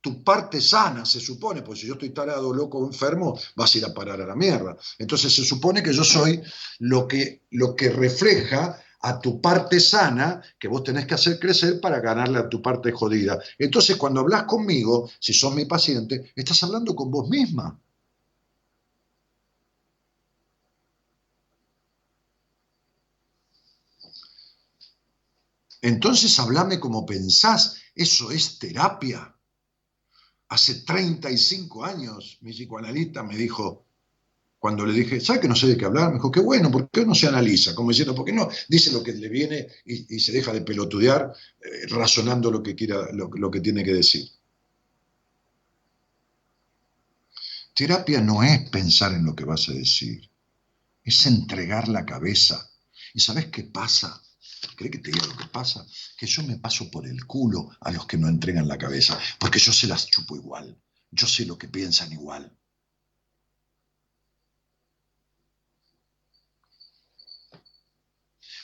tu 0.00 0.22
parte 0.22 0.60
sana, 0.60 1.04
se 1.06 1.20
supone, 1.20 1.62
porque 1.62 1.80
si 1.80 1.86
yo 1.86 1.94
estoy 1.94 2.10
tarado, 2.10 2.52
loco 2.52 2.86
enfermo, 2.86 3.38
vas 3.56 3.74
a 3.74 3.78
ir 3.78 3.84
a 3.84 3.94
parar 3.94 4.20
a 4.20 4.26
la 4.26 4.36
mierda. 4.36 4.76
Entonces 4.98 5.34
se 5.34 5.44
supone 5.44 5.82
que 5.82 5.92
yo 5.92 6.04
soy 6.04 6.42
lo 6.80 7.08
que, 7.08 7.46
lo 7.50 7.74
que 7.74 7.90
refleja 7.90 8.82
a 9.00 9.20
tu 9.20 9.40
parte 9.40 9.80
sana 9.80 10.42
que 10.58 10.68
vos 10.68 10.82
tenés 10.82 11.06
que 11.06 11.14
hacer 11.14 11.38
crecer 11.38 11.80
para 11.80 12.00
ganarle 12.00 12.38
a 12.38 12.48
tu 12.48 12.60
parte 12.60 12.92
jodida. 12.92 13.38
Entonces, 13.58 13.96
cuando 13.96 14.20
hablas 14.20 14.44
conmigo, 14.44 15.10
si 15.20 15.32
sos 15.32 15.54
mi 15.54 15.64
paciente, 15.66 16.32
estás 16.34 16.62
hablando 16.62 16.94
con 16.94 17.10
vos 17.10 17.28
misma. 17.28 17.78
Entonces, 25.80 26.38
hablame 26.38 26.80
como 26.80 27.06
pensás. 27.06 27.76
Eso 27.94 28.30
es 28.30 28.58
terapia. 28.58 29.34
Hace 30.48 30.82
35 30.82 31.84
años, 31.84 32.38
mi 32.40 32.52
psicoanalista 32.52 33.22
me 33.22 33.36
dijo, 33.36 33.87
cuando 34.58 34.84
le 34.84 34.92
dije, 34.92 35.20
¿sabe 35.20 35.40
que 35.40 35.48
no 35.48 35.54
sé 35.54 35.68
de 35.68 35.76
qué 35.76 35.84
hablar? 35.84 36.08
Me 36.08 36.14
dijo, 36.14 36.30
qué 36.30 36.40
bueno, 36.40 36.70
¿por 36.70 36.90
qué 36.90 37.06
no 37.06 37.14
se 37.14 37.28
analiza? 37.28 37.74
Como 37.74 37.90
diciendo, 37.90 38.14
¿por 38.14 38.24
qué 38.24 38.32
no 38.32 38.48
dice 38.68 38.90
lo 38.90 39.02
que 39.02 39.12
le 39.12 39.28
viene 39.28 39.68
y, 39.84 40.18
se 40.18 40.32
deja 40.32 40.52
de 40.52 40.62
pelotudear 40.62 41.32
eh, 41.60 41.86
razonando 41.88 42.50
lo 42.50 42.62
que, 42.62 42.74
quiera, 42.74 43.12
lo 43.12 43.50
que 43.50 43.60
tiene 43.60 43.84
que 43.84 43.94
decir? 43.94 44.28
Terapia 47.78 48.20
no 48.20 48.42
es 48.42 48.68
pensar 48.70 49.12
en 49.12 49.24
lo 49.24 49.36
que 49.36 49.44
vas 49.44 49.68
a 49.68 49.72
decir, 49.72 50.28
es 51.04 51.26
entregar 51.26 51.86
la 51.86 52.04
cabeza. 52.04 52.68
¿Y 53.14 53.20
sabes 53.20 53.46
qué 53.46 53.62
pasa? 53.62 54.20
¿Cree 54.74 54.90
que 54.90 54.98
te 54.98 55.12
diga 55.12 55.24
lo 55.28 55.36
que 55.36 55.46
pasa? 55.46 55.86
Que 56.18 56.26
yo 56.26 56.42
me 56.42 56.58
paso 56.58 56.90
por 56.90 57.06
el 57.06 57.24
culo 57.24 57.70
a 57.80 57.92
los 57.92 58.04
que 58.04 58.16
no 58.16 58.26
entregan 58.26 58.66
la 58.66 58.78
cabeza, 58.78 59.16
porque 59.38 59.60
yo 59.60 59.72
se 59.72 59.86
las 59.86 60.08
chupo 60.08 60.34
igual, 60.34 60.76
yo 61.12 61.28
sé 61.28 61.46
lo 61.46 61.56
que 61.56 61.68
piensan 61.68 62.12
igual. 62.12 62.52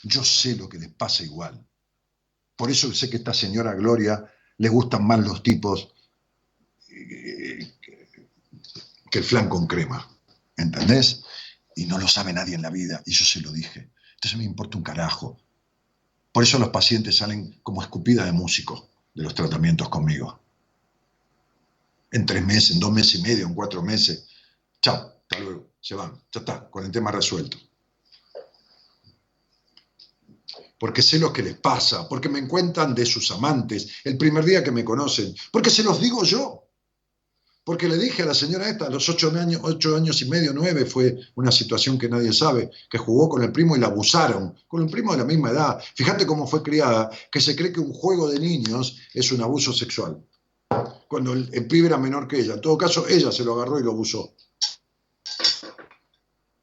Yo 0.04 0.22
sé 0.22 0.54
lo 0.56 0.68
que 0.68 0.78
les 0.78 0.90
pasa 0.90 1.24
igual. 1.24 1.66
Por 2.56 2.70
eso 2.70 2.92
sé 2.92 3.08
que 3.08 3.16
a 3.16 3.18
esta 3.18 3.34
señora 3.34 3.74
Gloria 3.74 4.24
le 4.58 4.68
gustan 4.68 5.06
más 5.06 5.18
los 5.20 5.42
tipos 5.42 5.94
eh, 6.90 7.72
que 9.10 9.18
el 9.18 9.24
flan 9.24 9.48
con 9.48 9.66
crema. 9.66 10.06
¿Entendés? 10.56 11.22
Y 11.74 11.86
no 11.86 11.98
lo 11.98 12.06
sabe 12.06 12.32
nadie 12.32 12.54
en 12.54 12.62
la 12.62 12.70
vida. 12.70 13.02
Y 13.06 13.12
yo 13.12 13.24
se 13.24 13.40
lo 13.40 13.50
dije. 13.50 13.90
Entonces 14.14 14.38
me 14.38 14.44
importa 14.44 14.76
un 14.76 14.84
carajo. 14.84 15.40
Por 16.32 16.44
eso 16.44 16.58
los 16.58 16.68
pacientes 16.68 17.16
salen 17.16 17.60
como 17.62 17.82
escupida 17.82 18.24
de 18.26 18.32
músico 18.32 18.90
de 19.14 19.22
los 19.22 19.34
tratamientos 19.34 19.88
conmigo. 19.88 20.38
En 22.12 22.26
tres 22.26 22.44
meses, 22.44 22.72
en 22.72 22.80
dos 22.80 22.92
meses 22.92 23.14
y 23.16 23.22
medio, 23.22 23.46
en 23.46 23.54
cuatro 23.54 23.82
meses. 23.82 24.28
Chao, 24.82 24.96
hasta 25.22 25.40
luego. 25.40 25.70
Se 25.80 25.94
van. 25.94 26.20
Ya 26.30 26.40
está, 26.40 26.68
con 26.70 26.84
el 26.84 26.92
tema 26.92 27.10
resuelto 27.10 27.58
porque 30.84 31.00
sé 31.00 31.18
lo 31.18 31.32
que 31.32 31.42
les 31.42 31.56
pasa, 31.56 32.06
porque 32.06 32.28
me 32.28 32.46
cuentan 32.46 32.94
de 32.94 33.06
sus 33.06 33.30
amantes 33.30 33.88
el 34.04 34.18
primer 34.18 34.44
día 34.44 34.62
que 34.62 34.70
me 34.70 34.84
conocen, 34.84 35.34
porque 35.50 35.70
se 35.70 35.82
los 35.82 35.98
digo 35.98 36.24
yo. 36.24 36.68
Porque 37.64 37.88
le 37.88 37.96
dije 37.96 38.22
a 38.22 38.26
la 38.26 38.34
señora 38.34 38.68
esta, 38.68 38.88
a 38.88 38.90
los 38.90 39.08
ocho 39.08 39.30
años, 39.30 39.62
ocho 39.64 39.96
años 39.96 40.20
y 40.20 40.26
medio, 40.26 40.52
nueve, 40.52 40.84
fue 40.84 41.18
una 41.36 41.50
situación 41.50 41.96
que 41.96 42.10
nadie 42.10 42.34
sabe, 42.34 42.70
que 42.90 42.98
jugó 42.98 43.30
con 43.30 43.42
el 43.42 43.50
primo 43.50 43.74
y 43.74 43.78
la 43.78 43.86
abusaron, 43.86 44.54
con 44.68 44.82
un 44.82 44.90
primo 44.90 45.12
de 45.12 45.18
la 45.20 45.24
misma 45.24 45.52
edad. 45.52 45.82
Fíjate 45.94 46.26
cómo 46.26 46.46
fue 46.46 46.62
criada, 46.62 47.08
que 47.32 47.40
se 47.40 47.56
cree 47.56 47.72
que 47.72 47.80
un 47.80 47.94
juego 47.94 48.28
de 48.28 48.38
niños 48.38 48.98
es 49.14 49.32
un 49.32 49.40
abuso 49.40 49.72
sexual. 49.72 50.22
Cuando 51.08 51.32
el, 51.32 51.48
el 51.50 51.66
pibe 51.66 51.86
era 51.86 51.96
menor 51.96 52.28
que 52.28 52.40
ella. 52.40 52.52
En 52.52 52.60
todo 52.60 52.76
caso, 52.76 53.08
ella 53.08 53.32
se 53.32 53.42
lo 53.42 53.54
agarró 53.54 53.80
y 53.80 53.84
lo 53.84 53.92
abusó. 53.92 54.34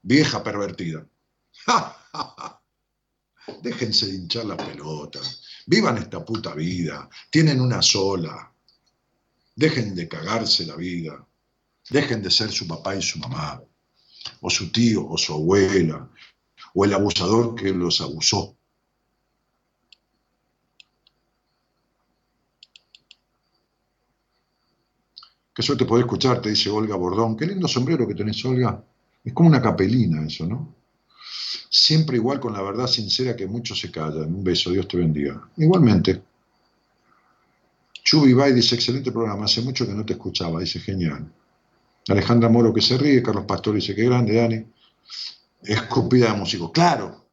Vieja 0.03 0.43
pervertida. 0.43 1.07
Déjense 3.61 4.07
de 4.07 4.15
hinchar 4.15 4.45
las 4.45 4.57
pelotas. 4.57 5.43
Vivan 5.65 5.97
esta 5.97 6.23
puta 6.23 6.53
vida. 6.53 7.09
Tienen 7.29 7.59
una 7.61 7.81
sola. 7.81 8.53
Dejen 9.55 9.95
de 9.95 10.07
cagarse 10.07 10.65
la 10.65 10.75
vida. 10.75 11.27
Dejen 11.89 12.21
de 12.21 12.31
ser 12.31 12.51
su 12.51 12.67
papá 12.67 12.95
y 12.95 13.01
su 13.01 13.19
mamá. 13.19 13.61
O 14.41 14.49
su 14.49 14.71
tío 14.71 15.07
o 15.07 15.17
su 15.17 15.33
abuela. 15.33 16.09
O 16.73 16.85
el 16.85 16.93
abusador 16.93 17.55
que 17.55 17.71
los 17.71 18.01
abusó. 18.01 18.57
Qué 25.53 25.61
suerte 25.61 25.85
poder 25.85 26.05
escucharte, 26.05 26.49
dice 26.49 26.69
Olga 26.69 26.95
Bordón. 26.95 27.35
Qué 27.35 27.45
lindo 27.45 27.67
sombrero 27.67 28.07
que 28.07 28.15
tenés, 28.15 28.43
Olga. 28.45 28.83
Es 29.23 29.33
como 29.33 29.49
una 29.49 29.61
capelina 29.61 30.25
eso, 30.25 30.45
¿no? 30.45 30.80
Siempre 31.73 32.17
igual 32.17 32.41
con 32.41 32.51
la 32.51 32.61
verdad 32.61 32.85
sincera 32.85 33.33
que 33.33 33.47
muchos 33.47 33.79
se 33.79 33.89
callan. 33.89 34.35
Un 34.35 34.43
beso, 34.43 34.71
Dios 34.71 34.89
te 34.89 34.97
bendiga. 34.97 35.49
Igualmente. 35.55 36.21
Chubi 38.03 38.33
Bay 38.33 38.51
dice, 38.51 38.75
excelente 38.75 39.09
programa, 39.09 39.45
hace 39.45 39.61
mucho 39.61 39.87
que 39.87 39.93
no 39.93 40.05
te 40.05 40.13
escuchaba, 40.13 40.59
dice, 40.59 40.81
genial. 40.81 41.31
Alejandra 42.09 42.49
Moro 42.49 42.73
que 42.73 42.81
se 42.81 42.97
ríe, 42.97 43.23
Carlos 43.23 43.45
Pastor 43.45 43.75
dice, 43.75 43.95
qué 43.95 44.03
grande, 44.03 44.35
Dani. 44.35 44.65
Escupida 45.63 46.33
de 46.33 46.37
músico, 46.37 46.73
claro. 46.73 47.25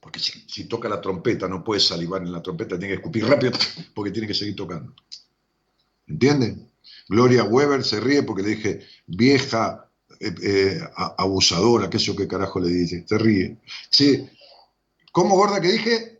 Porque 0.00 0.20
si, 0.20 0.32
si, 0.46 0.64
toca 0.64 0.86
la 0.86 1.00
trompeta, 1.00 1.48
no 1.48 1.64
puede 1.64 1.80
salivar 1.80 2.20
en 2.20 2.32
la 2.32 2.42
trompeta, 2.42 2.78
tiene 2.78 2.88
que 2.88 3.00
escupir 3.00 3.24
rápido 3.26 3.52
porque 3.94 4.10
tiene 4.10 4.28
que 4.28 4.34
seguir 4.34 4.54
tocando. 4.54 4.94
¿Entienden? 6.06 6.67
Gloria 7.08 7.44
Weber 7.44 7.84
se 7.84 8.00
ríe 8.00 8.22
porque 8.22 8.42
le 8.42 8.48
dije 8.50 8.80
vieja 9.06 9.90
eh, 10.20 10.34
eh, 10.42 10.80
abusadora, 11.16 11.88
qué 11.88 11.98
sé 11.98 12.06
yo 12.06 12.16
qué 12.16 12.28
carajo 12.28 12.60
le 12.60 12.68
dice, 12.68 13.04
se 13.06 13.18
ríe. 13.18 13.56
Sí. 13.90 14.28
¿Cómo 15.12 15.36
gorda 15.36 15.60
que 15.60 15.72
dije? 15.72 16.18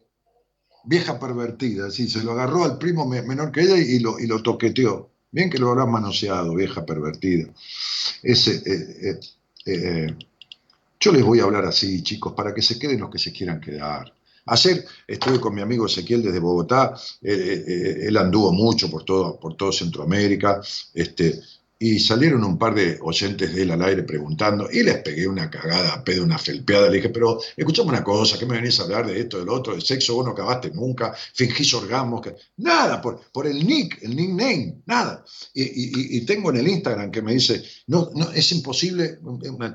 vieja 0.88 1.18
pervertida, 1.18 1.90
sí, 1.90 2.08
se 2.08 2.22
lo 2.22 2.32
agarró 2.32 2.64
al 2.64 2.78
primo 2.78 3.04
menor 3.06 3.52
que 3.52 3.60
ella 3.60 3.76
y 3.76 3.98
lo, 3.98 4.18
y 4.18 4.26
lo 4.26 4.42
toqueteó. 4.42 5.10
Bien 5.30 5.50
que 5.50 5.58
lo 5.58 5.68
habrás 5.68 5.86
manoseado, 5.86 6.54
vieja 6.54 6.86
pervertida. 6.86 7.52
Ese, 8.22 9.20
eh, 9.66 10.16
yo 10.98 11.12
les 11.12 11.22
voy 11.22 11.40
a 11.40 11.44
hablar 11.44 11.66
así, 11.66 12.02
chicos, 12.02 12.32
para 12.32 12.54
que 12.54 12.62
se 12.62 12.78
queden 12.78 13.00
los 13.00 13.10
que 13.10 13.18
se 13.18 13.32
quieran 13.32 13.60
quedar. 13.60 14.14
Ayer 14.50 14.84
estuve 15.06 15.40
con 15.40 15.54
mi 15.54 15.60
amigo 15.60 15.86
Ezequiel 15.86 16.22
desde 16.22 16.38
Bogotá, 16.38 16.94
él 17.20 18.16
anduvo 18.16 18.52
mucho 18.52 18.90
por 18.90 19.04
todo, 19.04 19.38
por 19.38 19.56
todo 19.56 19.72
Centroamérica, 19.72 20.60
este, 20.94 21.40
y 21.80 22.00
salieron 22.00 22.42
un 22.42 22.58
par 22.58 22.74
de 22.74 22.98
oyentes 23.00 23.54
de 23.54 23.62
él 23.62 23.70
al 23.70 23.82
aire 23.82 24.02
preguntando, 24.02 24.68
y 24.70 24.82
les 24.82 24.98
pegué 24.98 25.28
una 25.28 25.48
cagada, 25.48 26.02
pedo, 26.02 26.24
una 26.24 26.38
felpeada, 26.38 26.90
le 26.90 26.96
dije, 26.96 27.10
pero 27.10 27.38
escuchame 27.56 27.90
una 27.90 28.02
cosa, 28.02 28.36
¿qué 28.36 28.46
me 28.46 28.56
venís 28.56 28.80
a 28.80 28.82
hablar 28.82 29.06
de 29.06 29.20
esto, 29.20 29.38
del 29.38 29.48
otro, 29.48 29.74
del 29.74 29.82
sexo, 29.82 30.14
vos 30.14 30.24
no 30.24 30.32
acabaste 30.32 30.70
nunca, 30.70 31.14
fingís 31.34 31.72
orgasmos, 31.74 32.22
que... 32.22 32.34
nada, 32.56 33.00
por, 33.00 33.20
por 33.30 33.46
el 33.46 33.64
nick, 33.64 34.02
el 34.02 34.16
nickname, 34.16 34.82
nada. 34.86 35.24
Y, 35.54 36.20
tengo 36.22 36.50
en 36.50 36.56
el 36.56 36.68
Instagram 36.68 37.10
que 37.10 37.22
me 37.22 37.32
dice, 37.32 37.62
no, 37.86 38.10
no 38.14 38.30
es 38.32 38.50
imposible, 38.52 39.18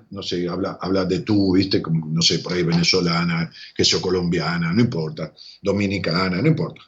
no 0.10 0.22
sé, 0.22 0.48
habla, 0.48 0.78
habla 0.80 1.06
de 1.06 1.20
tú, 1.20 1.54
viste, 1.54 1.82
no 1.90 2.22
sé, 2.22 2.40
por 2.40 2.54
ahí 2.54 2.64
venezolana, 2.64 3.50
que 3.74 3.86
sea 3.86 4.02
colombiana, 4.02 4.74
no 4.74 4.82
importa, 4.82 5.34
dominicana, 5.62 6.42
no 6.42 6.48
importa 6.48 6.82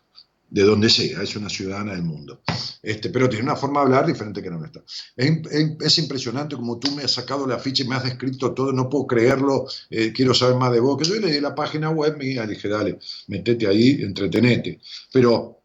de 0.55 0.63
donde 0.63 0.89
sea, 0.89 1.21
es 1.21 1.35
una 1.35 1.49
ciudadana 1.49 1.91
del 1.91 2.03
mundo. 2.03 2.41
Este, 2.81 3.09
pero 3.09 3.27
tiene 3.27 3.43
una 3.43 3.57
forma 3.57 3.81
de 3.81 3.87
hablar 3.87 4.05
diferente 4.05 4.41
que 4.41 4.49
la 4.49 4.55
nuestra. 4.55 4.85
Es, 5.17 5.41
es, 5.81 5.97
impresionante 5.97 6.55
como 6.55 6.79
tú 6.79 6.91
me 6.91 7.03
has 7.03 7.11
sacado 7.11 7.45
la 7.45 7.59
ficha 7.59 7.83
y 7.83 7.87
me 7.89 7.95
has 7.95 8.05
descrito 8.05 8.53
todo, 8.53 8.71
no 8.71 8.87
puedo 8.87 9.05
creerlo, 9.05 9.67
eh, 9.89 10.13
quiero 10.15 10.33
saber 10.33 10.55
más 10.55 10.71
de 10.71 10.79
vos. 10.79 10.97
Que 10.97 11.03
yo 11.03 11.15
le 11.15 11.29
di 11.29 11.41
la 11.41 11.53
página 11.53 11.89
web 11.89 12.17
mía, 12.17 12.47
dije, 12.47 12.69
dale, 12.69 12.97
metete 13.27 13.67
ahí, 13.67 14.01
entretenete. 14.01 14.79
Pero 15.11 15.61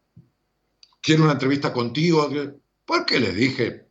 quiero 0.99 1.23
una 1.23 1.33
entrevista 1.33 1.71
contigo, 1.71 2.29
¿por 2.83 3.05
qué 3.05 3.21
les 3.21 3.33
dije? 3.33 3.85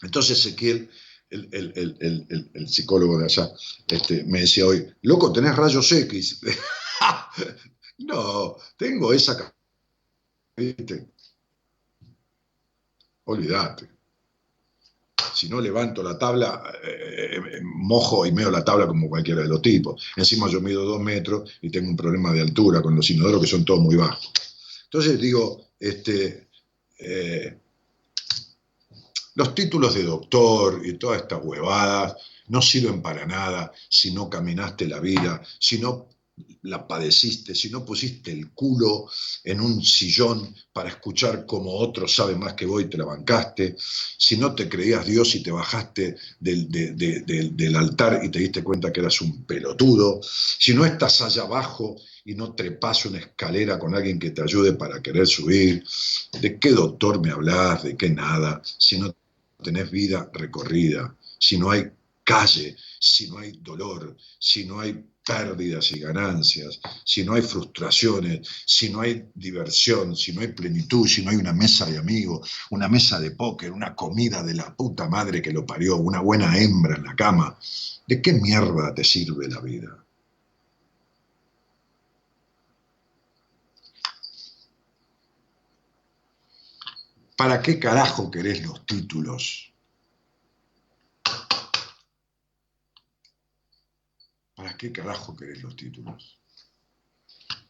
Entonces 0.00 0.38
Ezequiel, 0.38 0.88
el, 1.28 2.66
psicólogo 2.66 3.18
de 3.18 3.26
allá, 3.26 3.50
este, 3.86 4.24
me 4.24 4.40
decía 4.40 4.64
hoy, 4.64 4.88
loco, 5.02 5.30
tenés 5.34 5.54
rayos 5.54 5.92
X. 5.92 6.40
no, 7.98 8.56
tengo 8.78 9.12
esa 9.12 9.52
¿Viste? 10.58 11.12
Olvídate. 13.26 13.88
Si 15.32 15.48
no 15.48 15.60
levanto 15.60 16.02
la 16.02 16.18
tabla, 16.18 16.64
eh, 16.82 17.36
eh, 17.36 17.60
mojo 17.62 18.26
y 18.26 18.32
meo 18.32 18.50
la 18.50 18.64
tabla 18.64 18.88
como 18.88 19.08
cualquiera 19.08 19.42
de 19.42 19.48
los 19.48 19.62
tipos. 19.62 20.02
Encima 20.16 20.48
yo 20.48 20.60
mido 20.60 20.84
dos 20.84 21.00
metros 21.00 21.48
y 21.62 21.70
tengo 21.70 21.88
un 21.88 21.96
problema 21.96 22.32
de 22.32 22.40
altura 22.40 22.82
con 22.82 22.96
los 22.96 23.08
inodoros 23.08 23.40
que 23.42 23.46
son 23.46 23.64
todos 23.64 23.80
muy 23.80 23.94
bajos. 23.94 24.32
Entonces 24.84 25.20
digo, 25.20 25.68
este, 25.78 26.48
eh, 26.98 27.56
los 29.36 29.54
títulos 29.54 29.94
de 29.94 30.02
doctor 30.02 30.80
y 30.84 30.94
todas 30.94 31.22
estas 31.22 31.40
huevadas 31.40 32.16
no 32.48 32.60
sirven 32.60 33.00
para 33.00 33.26
nada 33.26 33.70
si 33.88 34.12
no 34.12 34.28
caminaste 34.28 34.88
la 34.88 34.98
vida, 34.98 35.40
si 35.60 35.78
no 35.78 36.08
la 36.62 36.86
padeciste, 36.86 37.54
si 37.54 37.70
no 37.70 37.84
pusiste 37.84 38.30
el 38.32 38.50
culo 38.50 39.08
en 39.44 39.60
un 39.60 39.82
sillón 39.82 40.54
para 40.72 40.90
escuchar 40.90 41.46
como 41.46 41.72
otro 41.72 42.06
sabe 42.06 42.36
más 42.36 42.54
que 42.54 42.66
vos 42.66 42.82
y 42.82 42.86
te 42.86 42.98
la 42.98 43.04
bancaste, 43.04 43.76
si 43.78 44.36
no 44.36 44.54
te 44.54 44.68
creías 44.68 45.06
Dios 45.06 45.34
y 45.34 45.42
te 45.42 45.50
bajaste 45.50 46.16
del, 46.40 46.68
del 46.68 47.76
altar 47.76 48.20
y 48.22 48.30
te 48.30 48.40
diste 48.40 48.62
cuenta 48.62 48.92
que 48.92 49.00
eras 49.00 49.20
un 49.20 49.44
pelotudo, 49.44 50.20
si 50.22 50.74
no 50.74 50.84
estás 50.84 51.20
allá 51.22 51.42
abajo 51.42 51.96
y 52.24 52.34
no 52.34 52.54
trepas 52.54 53.06
una 53.06 53.18
escalera 53.18 53.78
con 53.78 53.94
alguien 53.94 54.18
que 54.18 54.30
te 54.30 54.42
ayude 54.42 54.72
para 54.74 55.00
querer 55.00 55.26
subir, 55.26 55.82
¿de 56.40 56.58
qué 56.58 56.70
doctor 56.72 57.20
me 57.20 57.30
hablas? 57.30 57.84
¿De 57.84 57.96
qué 57.96 58.10
nada? 58.10 58.60
Si 58.62 58.98
no 58.98 59.14
tenés 59.62 59.90
vida 59.90 60.30
recorrida, 60.32 61.16
si 61.38 61.58
no 61.58 61.70
hay 61.70 61.90
calle, 62.24 62.76
si 63.00 63.28
no 63.28 63.38
hay 63.38 63.52
dolor, 63.62 64.14
si 64.38 64.66
no 64.66 64.80
hay 64.80 65.02
pérdidas 65.28 65.92
y 65.92 65.98
ganancias, 66.00 66.80
si 67.04 67.22
no 67.22 67.34
hay 67.34 67.42
frustraciones, 67.42 68.48
si 68.64 68.88
no 68.88 69.02
hay 69.02 69.26
diversión, 69.34 70.16
si 70.16 70.32
no 70.32 70.40
hay 70.40 70.48
plenitud, 70.48 71.06
si 71.06 71.22
no 71.22 71.30
hay 71.30 71.36
una 71.36 71.52
mesa 71.52 71.84
de 71.84 71.98
amigos, 71.98 72.50
una 72.70 72.88
mesa 72.88 73.20
de 73.20 73.32
póker, 73.32 73.72
una 73.72 73.94
comida 73.94 74.42
de 74.42 74.54
la 74.54 74.74
puta 74.74 75.06
madre 75.06 75.42
que 75.42 75.52
lo 75.52 75.66
parió, 75.66 75.96
una 75.96 76.20
buena 76.20 76.58
hembra 76.58 76.96
en 76.96 77.04
la 77.04 77.14
cama, 77.14 77.58
¿de 78.06 78.22
qué 78.22 78.32
mierda 78.32 78.94
te 78.94 79.04
sirve 79.04 79.48
la 79.48 79.60
vida? 79.60 80.02
¿Para 87.36 87.60
qué 87.60 87.78
carajo 87.78 88.30
querés 88.30 88.64
los 88.64 88.86
títulos? 88.86 89.74
¿Para 94.58 94.76
qué 94.76 94.90
carajo 94.90 95.36
querés 95.36 95.62
los 95.62 95.76
títulos? 95.76 96.36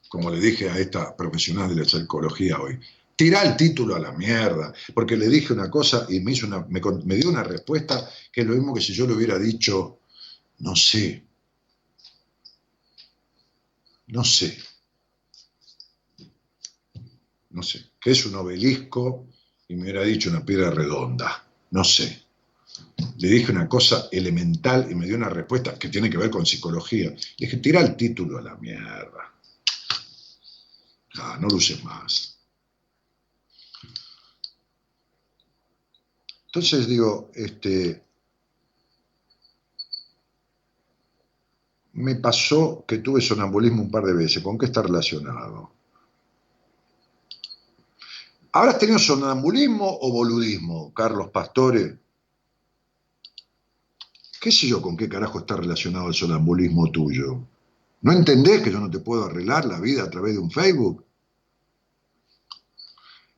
Como 0.09 0.31
le 0.31 0.41
dije 0.41 0.71
a 0.71 0.79
esta 0.79 1.15
profesional 1.15 1.69
de 1.69 1.83
la 1.83 1.85
psicología 1.85 2.59
hoy, 2.59 2.81
tirá 3.15 3.43
el 3.43 3.59
título 3.59 3.95
a 3.95 3.99
la 3.99 4.13
mierda, 4.13 4.73
porque 4.95 5.15
le 5.15 5.29
dije 5.29 5.53
una 5.53 5.71
cosa 5.71 6.07
y 6.09 6.21
me, 6.21 6.33
hizo 6.33 6.47
una, 6.47 6.67
me, 6.67 7.17
dio 7.17 7.29
una 7.29 7.43
respuesta 7.45 8.09
que 8.33 8.41
es 8.41 8.47
lo 8.47 8.55
mismo 8.55 8.73
que 8.73 8.81
si 8.81 8.95
yo 8.95 9.07
le 9.07 9.13
hubiera 9.13 9.39
dicho, 9.39 9.99
no 10.61 10.75
sé, 10.75 11.23
no 14.07 14.25
sé, 14.25 14.57
no 17.51 17.63
sé, 17.63 17.85
que 18.01 18.13
es 18.13 18.25
un 18.25 18.35
obelisco 18.35 19.27
y 19.69 19.75
me 19.75 19.83
hubiera 19.83 20.05
dicho 20.05 20.31
una 20.31 20.43
piedra 20.43 20.71
redonda, 20.71 21.47
no 21.71 21.85
sé 21.85 22.28
le 23.19 23.29
dije 23.29 23.53
una 23.53 23.69
cosa 23.69 24.09
elemental 24.13 24.87
y 24.91 24.95
me 24.95 25.07
dio 25.07 25.17
una 25.17 25.29
respuesta 25.29 25.79
que 25.79 25.89
tiene 25.89 26.09
que 26.09 26.19
ver 26.19 26.31
con 26.31 26.47
psicología. 26.47 27.11
Le 27.11 27.17
dije, 27.37 27.57
tira 27.59 27.81
el 27.81 27.97
título 27.97 28.39
a 28.39 28.43
la 28.43 28.55
mierda. 28.57 29.35
Ah, 31.21 31.37
no 31.41 31.49
lo 31.49 31.57
uses 31.57 31.83
más. 31.83 32.39
Entonces 36.47 36.87
digo, 36.87 37.31
este, 37.35 38.05
me 41.93 42.15
pasó 42.17 42.85
que 42.87 42.99
tuve 42.99 43.21
sonambulismo 43.21 43.83
un 43.83 43.91
par 43.91 44.05
de 44.05 44.15
veces. 44.15 44.43
¿Con 44.43 44.57
qué 44.57 44.67
está 44.67 44.83
relacionado? 44.83 45.73
¿Habrás 48.53 48.79
tenido 48.79 48.99
sonambulismo 48.99 49.99
o 50.01 50.13
boludismo, 50.13 50.95
Carlos 50.95 51.31
Pastore? 51.31 51.99
¿Qué 54.49 54.53
sé 54.53 54.67
yo 54.67 54.81
con 54.81 54.97
qué 54.97 55.11
carajo 55.11 55.41
está 55.41 55.57
relacionado 55.57 56.09
el 56.09 56.15
sonambulismo 56.15 56.91
tuyo? 56.91 57.47
¿No 58.01 58.13
entendés 58.13 58.63
que 58.63 58.73
yo 58.73 58.81
no 58.81 58.89
te 58.89 59.01
puedo 59.01 59.27
arreglar 59.27 59.67
la 59.67 59.79
vida 59.79 60.05
a 60.05 60.09
través 60.09 60.33
de 60.33 60.39
un 60.39 60.51
Facebook? 60.51 61.05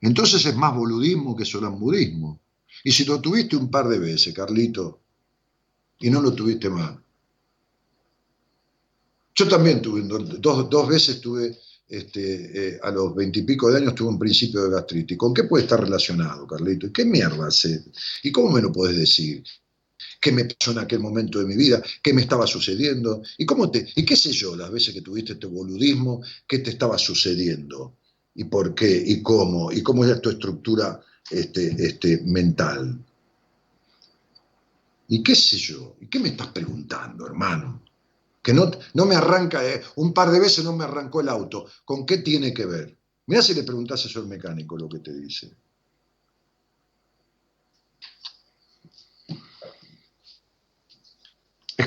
Entonces 0.01 0.47
es 0.47 0.55
más 0.55 0.73
boludismo 0.73 1.35
que 1.35 1.45
sonambulismo. 1.45 2.39
Y 2.85 2.93
si 2.93 3.05
lo 3.05 3.21
tuviste 3.21 3.57
un 3.57 3.69
par 3.73 3.89
de 3.89 3.99
veces, 3.99 4.33
Carlito, 4.33 5.01
y 5.99 6.11
no 6.11 6.23
lo 6.23 6.33
tuviste 6.33 6.71
más. 6.71 6.97
Yo 9.35 9.49
también 9.49 9.83
tuve, 9.83 10.03
dos, 10.05 10.89
veces 10.89 11.21
tuve, 11.21 11.59
este, 11.89 12.69
eh, 12.69 12.81
a 12.85 12.93
los 12.93 13.17
veintipico 13.17 13.69
de 13.69 13.79
años 13.79 13.97
tuve 13.97 14.11
un 14.11 14.19
principio 14.21 14.63
de 14.63 14.71
gastritis. 14.71 15.19
¿Con 15.19 15.35
qué 15.35 15.43
puede 15.43 15.65
estar 15.65 15.81
relacionado, 15.81 16.47
Carlito? 16.47 16.87
¿Y 16.87 16.93
qué 16.93 17.05
mierda 17.05 17.49
hace? 17.49 17.87
¿Y 18.23 18.31
cómo 18.31 18.53
me 18.53 18.63
lo 18.63 18.71
podés 18.71 18.97
decir? 18.97 19.43
Qué 20.21 20.33
me 20.33 20.45
pasó 20.45 20.73
en 20.73 20.79
aquel 20.79 21.01
momento 21.01 21.39
de 21.39 21.47
mi 21.47 21.57
vida, 21.57 21.83
qué 22.03 22.13
me 22.13 22.21
estaba 22.21 22.47
sucediendo, 22.47 23.23
y 23.39 23.47
cómo 23.47 23.71
te, 23.71 23.89
y 23.97 24.05
qué 24.05 24.15
sé 24.17 24.33
yo, 24.33 24.55
las 24.55 24.71
veces 24.71 24.95
que 24.95 25.01
tuviste 25.01 25.33
este 25.33 25.47
boludismo, 25.47 26.23
qué 26.47 26.59
te 26.59 26.71
estaba 26.71 26.99
sucediendo, 26.99 27.97
y 28.35 28.45
por 28.45 28.75
qué, 28.75 29.03
y 29.05 29.23
cómo, 29.23 29.73
y 29.73 29.83
cómo 29.83 30.05
es 30.05 30.21
tu 30.21 30.31
estructura 30.31 31.01
este, 31.31 31.75
este, 31.85 32.23
mental. 32.25 33.05
Y 35.09 35.23
qué 35.23 35.35
sé 35.35 35.57
yo, 35.57 35.97
y 36.01 36.07
qué 36.07 36.21
me 36.21 36.29
estás 36.29 36.49
preguntando, 36.49 37.27
hermano. 37.27 37.83
Que 38.43 38.55
no, 38.55 38.71
no 38.95 39.07
me 39.07 39.17
arranca, 39.17 39.67
eh, 39.67 39.83
un 39.97 40.15
par 40.15 40.31
de 40.31 40.41
veces 40.41 40.65
no 40.65 40.75
me 40.75 40.85
arrancó 40.85 41.21
el 41.21 41.29
auto. 41.29 41.67
¿Con 41.85 42.07
qué 42.07 42.19
tiene 42.19 42.55
que 42.55 42.65
ver? 42.65 42.97
Mira 43.27 43.43
si 43.43 43.53
le 43.53 43.65
preguntas 43.65 44.05
eso 44.05 44.21
al 44.21 44.27
mecánico 44.27 44.79
lo 44.79 44.89
que 44.89 45.01
te 45.01 45.13
dice. 45.13 45.55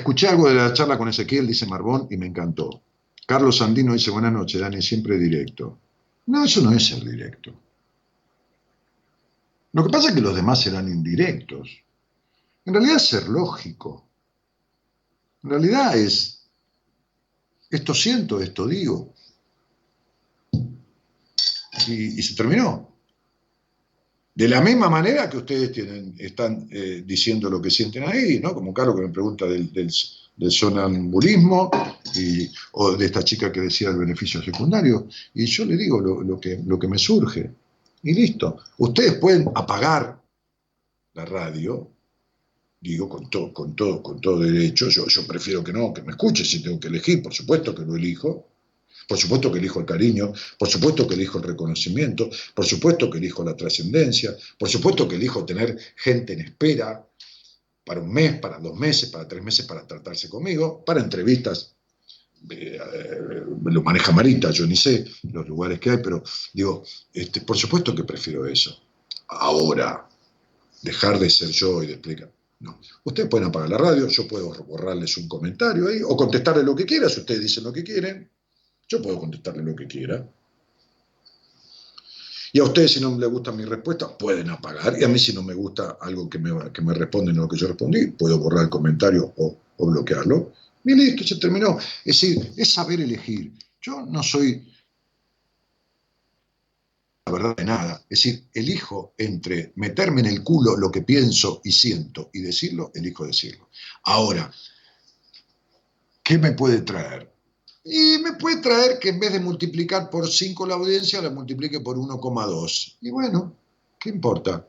Escuché 0.04 0.28
algo 0.28 0.48
de 0.48 0.54
la 0.54 0.70
charla 0.74 0.98
con 0.98 1.08
Ezequiel, 1.08 1.46
dice 1.46 1.64
Marbón, 1.64 2.08
y 2.10 2.18
me 2.18 2.26
encantó. 2.26 2.82
Carlos 3.26 3.56
Sandino 3.56 3.94
dice, 3.94 4.10
buenas 4.10 4.34
noches, 4.34 4.60
Dani, 4.60 4.82
siempre 4.82 5.16
directo. 5.16 5.78
No, 6.26 6.44
eso 6.44 6.60
no 6.60 6.72
es 6.72 6.86
ser 6.86 7.02
directo. 7.02 7.54
Lo 9.72 9.82
que 9.82 9.88
pasa 9.88 10.08
es 10.10 10.14
que 10.14 10.20
los 10.20 10.36
demás 10.36 10.60
serán 10.60 10.88
indirectos. 10.88 11.70
En 12.66 12.74
realidad 12.74 12.96
es 12.96 13.08
ser 13.08 13.28
lógico. 13.30 14.06
En 15.42 15.48
realidad 15.48 15.96
es, 15.96 16.50
esto 17.70 17.94
siento, 17.94 18.42
esto 18.42 18.66
digo. 18.66 19.14
y, 21.88 22.22
se 22.22 22.34
terminó. 22.34 22.93
De 24.34 24.48
la 24.48 24.60
misma 24.60 24.90
manera 24.90 25.30
que 25.30 25.36
ustedes 25.36 25.70
tienen, 25.70 26.12
están 26.18 26.66
eh, 26.72 27.04
diciendo 27.06 27.48
lo 27.48 27.62
que 27.62 27.70
sienten 27.70 28.02
ahí, 28.02 28.40
¿no? 28.40 28.52
Como 28.52 28.74
Carlos 28.74 28.96
que 28.96 29.02
me 29.02 29.12
pregunta 29.12 29.46
del, 29.46 29.70
sonambulismo 30.50 31.70
y, 32.16 32.50
o 32.72 32.96
de 32.96 33.06
esta 33.06 33.22
chica 33.22 33.52
que 33.52 33.60
decía 33.60 33.90
el 33.90 33.98
beneficio 33.98 34.42
secundario. 34.42 35.06
Y 35.34 35.46
yo 35.46 35.64
le 35.64 35.76
digo 35.76 36.00
lo, 36.00 36.40
que, 36.40 36.60
lo 36.66 36.76
que 36.80 36.88
me 36.88 36.98
surge. 36.98 37.48
Y 38.02 38.12
listo. 38.12 38.58
Ustedes 38.78 39.14
pueden 39.14 39.48
apagar 39.54 40.20
la 41.14 41.24
radio, 41.24 41.88
digo 42.80 43.08
con 43.08 43.30
todo, 43.30 43.52
con 43.52 43.76
todo, 43.76 44.02
con 44.02 44.20
todo 44.20 44.40
derecho. 44.40 44.88
Yo, 44.88 45.06
yo 45.06 45.24
prefiero 45.28 45.62
que 45.62 45.72
no, 45.72 45.94
que 45.94 46.02
me 46.02 46.10
escuche 46.10 46.44
si 46.44 46.60
tengo 46.60 46.80
que 46.80 46.88
elegir, 46.88 47.22
por 47.22 47.32
supuesto 47.32 47.72
que 47.72 47.82
lo 47.82 47.94
elijo. 47.94 48.48
Por 49.08 49.18
supuesto 49.18 49.52
que 49.52 49.58
elijo 49.58 49.80
el 49.80 49.86
cariño, 49.86 50.32
por 50.58 50.68
supuesto 50.68 51.06
que 51.06 51.14
elijo 51.14 51.38
el 51.38 51.44
reconocimiento, 51.44 52.30
por 52.54 52.64
supuesto 52.64 53.10
que 53.10 53.18
elijo 53.18 53.44
la 53.44 53.56
trascendencia, 53.56 54.36
por 54.58 54.68
supuesto 54.68 55.06
que 55.08 55.16
elijo 55.16 55.44
tener 55.44 55.78
gente 55.96 56.32
en 56.32 56.40
espera 56.40 57.06
para 57.84 58.00
un 58.00 58.12
mes, 58.12 58.38
para 58.40 58.58
dos 58.58 58.76
meses, 58.76 59.10
para 59.10 59.28
tres 59.28 59.42
meses 59.42 59.66
para 59.66 59.86
tratarse 59.86 60.28
conmigo, 60.28 60.84
para 60.84 61.00
entrevistas. 61.00 61.74
Eh, 62.50 62.78
eh, 62.78 63.42
lo 63.64 63.82
maneja 63.82 64.12
Marita, 64.12 64.50
yo 64.50 64.66
ni 64.66 64.76
sé 64.76 65.04
los 65.32 65.48
lugares 65.48 65.80
que 65.80 65.90
hay, 65.90 65.98
pero 65.98 66.22
digo, 66.52 66.84
este, 67.12 67.40
por 67.42 67.56
supuesto 67.56 67.94
que 67.94 68.04
prefiero 68.04 68.46
eso. 68.46 68.78
Ahora, 69.28 70.08
dejar 70.82 71.18
de 71.18 71.30
ser 71.30 71.48
yo 71.48 71.82
y 71.82 71.86
de 71.86 71.92
explicar. 71.94 72.30
No. 72.60 72.78
Ustedes 73.04 73.28
pueden 73.28 73.48
apagar 73.48 73.68
la 73.68 73.78
radio, 73.78 74.08
yo 74.08 74.28
puedo 74.28 74.50
borrarles 74.64 75.16
un 75.16 75.28
comentario 75.28 75.88
ahí 75.88 76.00
o 76.02 76.16
contestarles 76.16 76.64
lo 76.64 76.74
que 76.74 76.86
quieran, 76.86 77.10
si 77.10 77.20
ustedes 77.20 77.40
dicen 77.40 77.64
lo 77.64 77.72
que 77.72 77.82
quieren. 77.82 78.30
Yo 78.88 79.02
puedo 79.02 79.18
contestarle 79.18 79.62
lo 79.62 79.74
que 79.74 79.86
quiera. 79.86 80.26
Y 82.52 82.60
a 82.60 82.64
ustedes, 82.64 82.92
si 82.92 83.00
no 83.00 83.18
les 83.18 83.28
gusta 83.28 83.50
mi 83.50 83.64
respuesta, 83.64 84.16
pueden 84.16 84.48
apagar. 84.50 84.96
Y 84.98 85.04
a 85.04 85.08
mí, 85.08 85.18
si 85.18 85.32
no 85.32 85.42
me 85.42 85.54
gusta 85.54 85.98
algo 86.00 86.28
que 86.28 86.38
me, 86.38 86.70
que 86.72 86.82
me 86.82 86.94
responden 86.94 87.36
a 87.38 87.40
lo 87.42 87.48
que 87.48 87.56
yo 87.56 87.66
respondí, 87.66 88.06
puedo 88.08 88.38
borrar 88.38 88.64
el 88.64 88.70
comentario 88.70 89.32
o, 89.36 89.58
o 89.76 89.86
bloquearlo. 89.90 90.52
Y 90.84 90.94
listo, 90.94 91.24
se 91.24 91.36
terminó. 91.36 91.78
Es 91.78 92.20
decir, 92.20 92.52
es 92.56 92.72
saber 92.72 93.00
elegir. 93.00 93.52
Yo 93.80 94.06
no 94.06 94.22
soy 94.22 94.64
la 97.26 97.32
verdad 97.32 97.56
de 97.56 97.64
nada. 97.64 98.04
Es 98.08 98.22
decir, 98.22 98.44
elijo 98.52 99.14
entre 99.18 99.72
meterme 99.76 100.20
en 100.20 100.26
el 100.26 100.44
culo 100.44 100.76
lo 100.76 100.90
que 100.90 101.02
pienso 101.02 101.60
y 101.64 101.72
siento 101.72 102.30
y 102.32 102.40
decirlo, 102.40 102.92
elijo 102.94 103.26
decirlo. 103.26 103.68
Ahora, 104.04 104.52
¿qué 106.22 106.38
me 106.38 106.52
puede 106.52 106.82
traer? 106.82 107.33
Y 107.84 108.16
me 108.18 108.32
puede 108.32 108.62
traer 108.62 108.98
que 108.98 109.10
en 109.10 109.20
vez 109.20 109.32
de 109.34 109.40
multiplicar 109.40 110.08
por 110.08 110.26
5 110.26 110.66
la 110.66 110.74
audiencia, 110.74 111.20
la 111.20 111.28
multiplique 111.28 111.80
por 111.80 111.98
1,2. 111.98 112.96
Y 113.02 113.10
bueno, 113.10 113.54
¿qué 114.00 114.08
importa? 114.08 114.66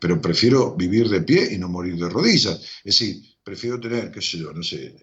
Pero 0.00 0.20
prefiero 0.20 0.74
vivir 0.74 1.08
de 1.10 1.20
pie 1.20 1.52
y 1.52 1.58
no 1.58 1.68
morir 1.68 1.96
de 1.96 2.08
rodillas. 2.08 2.62
Es 2.82 2.98
decir, 2.98 3.22
prefiero 3.44 3.78
tener, 3.78 4.10
qué 4.10 4.22
sé 4.22 4.38
yo, 4.38 4.54
no 4.54 4.62
sé, 4.62 4.94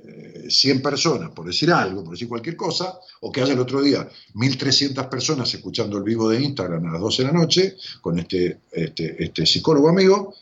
100 0.49 0.77
eh, 0.77 0.81
personas, 0.81 1.29
por 1.29 1.45
decir 1.45 1.71
algo, 1.71 2.03
por 2.03 2.13
decir 2.13 2.27
cualquier 2.27 2.55
cosa, 2.55 2.99
o 3.21 3.31
que 3.31 3.41
haya 3.41 3.53
el 3.53 3.59
otro 3.59 3.83
día 3.83 4.09
1.300 4.33 5.07
personas 5.07 5.53
escuchando 5.53 5.97
el 5.99 6.03
vivo 6.03 6.27
de 6.27 6.41
Instagram 6.41 6.87
a 6.87 6.93
las 6.93 7.01
12 7.01 7.21
de 7.21 7.27
la 7.31 7.37
noche 7.37 7.75
con 8.01 8.17
este, 8.17 8.61
este, 8.71 9.23
este 9.23 9.45
psicólogo 9.45 9.89
amigo, 9.89 10.33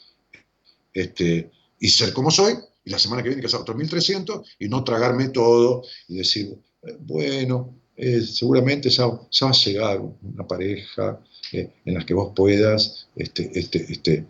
este, 0.93 1.51
y 1.77 1.89
ser 1.89 2.13
como 2.13 2.31
soy, 2.31 2.53
y 2.85 2.89
la 2.89 2.99
semana 2.99 3.21
que 3.21 3.29
viene 3.29 3.41
que 3.41 3.49
sea 3.49 3.59
otros 3.59 3.77
1.300, 3.77 4.45
y 4.59 4.69
no 4.69 4.81
tragarme 4.85 5.27
todo 5.29 5.83
y 6.07 6.17
decir, 6.17 6.57
bueno, 6.99 7.75
eh, 7.95 8.21
seguramente 8.21 8.89
ya, 8.89 9.07
va 9.07 9.49
a 9.49 9.51
llegar 9.51 9.99
una 9.99 10.47
pareja 10.47 11.19
eh, 11.51 11.69
en 11.85 11.93
la 11.93 12.05
que 12.05 12.13
vos 12.13 12.31
puedas, 12.35 13.07
este, 13.15 13.51
este, 13.53 13.91
este, 13.91 14.25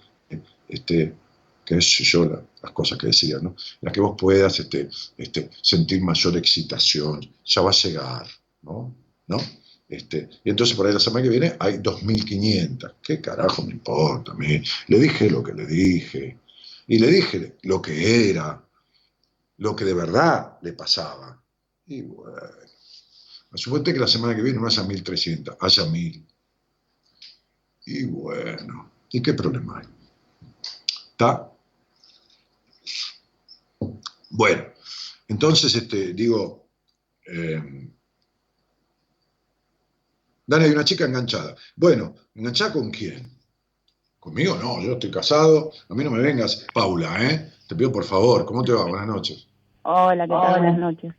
este, 0.67 1.13
que 1.65 1.75
es 1.75 1.85
yo 1.85 2.25
las 2.25 2.71
cosas 2.71 2.97
que 2.97 3.07
decía, 3.07 3.37
¿no? 3.39 3.49
En 3.49 3.81
las 3.81 3.93
que 3.93 4.01
vos 4.01 4.15
puedas 4.17 4.59
este, 4.59 4.89
este, 5.17 5.51
sentir 5.61 6.01
mayor 6.01 6.35
excitación, 6.37 7.21
ya 7.45 7.61
va 7.61 7.69
a 7.69 7.73
llegar, 7.73 8.27
¿no? 8.63 8.95
¿No? 9.27 9.37
Este, 9.87 10.29
y 10.43 10.49
entonces 10.49 10.75
por 10.75 10.87
ahí 10.87 10.93
la 10.93 10.99
semana 10.99 11.23
que 11.23 11.29
viene 11.29 11.55
hay 11.59 11.77
2.500. 11.77 12.95
¿Qué 13.03 13.21
carajo 13.21 13.63
me 13.63 13.73
importa 13.73 14.33
a? 14.33 14.63
Le 14.87 14.99
dije 14.99 15.29
lo 15.29 15.43
que 15.43 15.53
le 15.53 15.65
dije. 15.67 16.37
Y 16.87 16.97
le 16.97 17.07
dije 17.07 17.57
lo 17.63 17.81
que 17.81 18.29
era, 18.31 18.63
lo 19.57 19.75
que 19.75 19.85
de 19.85 19.93
verdad 19.93 20.57
le 20.61 20.73
pasaba. 20.73 21.38
Y 21.89 22.03
bueno, 22.03 22.37
suponte 23.55 23.91
que 23.91 23.99
la 23.99 24.07
semana 24.07 24.35
que 24.35 24.43
viene 24.43 24.59
no 24.59 24.67
haya 24.67 24.83
1300, 24.83 25.57
haya 25.59 25.85
1000. 25.85 26.27
Y 27.87 28.05
bueno, 28.05 28.91
¿y 29.09 29.21
qué 29.21 29.33
problema 29.33 29.79
hay? 29.79 29.87
¿Está? 31.11 31.51
Bueno, 34.29 34.65
entonces 35.27 35.73
este, 35.73 36.13
digo, 36.13 36.67
eh, 37.25 37.89
Dale, 40.45 40.65
hay 40.65 40.71
una 40.71 40.83
chica 40.83 41.05
enganchada. 41.05 41.55
Bueno, 41.75 42.15
¿enganchada 42.33 42.73
con 42.73 42.89
quién? 42.89 43.31
Conmigo 44.19 44.55
no, 44.55 44.81
yo 44.81 44.93
estoy 44.93 45.11
casado, 45.11 45.71
a 45.87 45.93
mí 45.93 46.03
no 46.03 46.09
me 46.09 46.21
vengas. 46.21 46.65
Paula, 46.73 47.23
¿eh? 47.23 47.51
Te 47.67 47.75
pido 47.75 47.91
por 47.91 48.03
favor, 48.03 48.45
¿cómo 48.45 48.63
te 48.63 48.73
va? 48.73 48.85
Buenas 48.85 49.07
noches. 49.07 49.47
Hola, 49.83 50.25
¿qué 50.25 50.33
tal? 50.33 50.59
Buenas 50.59 50.77
noches. 50.79 51.13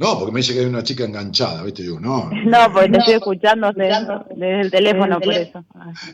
No, 0.00 0.18
porque 0.18 0.32
me 0.32 0.40
dice 0.40 0.54
que 0.54 0.60
hay 0.60 0.64
una 0.64 0.82
chica 0.82 1.04
enganchada, 1.04 1.62
¿viste? 1.62 1.84
Yo, 1.84 2.00
no. 2.00 2.30
No, 2.30 2.72
porque 2.72 2.88
te 2.88 2.98
estoy 3.00 3.14
escuchando 3.16 3.70
desde, 3.74 4.60
el 4.62 4.70
teléfono, 4.70 5.20
por 5.20 5.34
eso. 5.34 5.62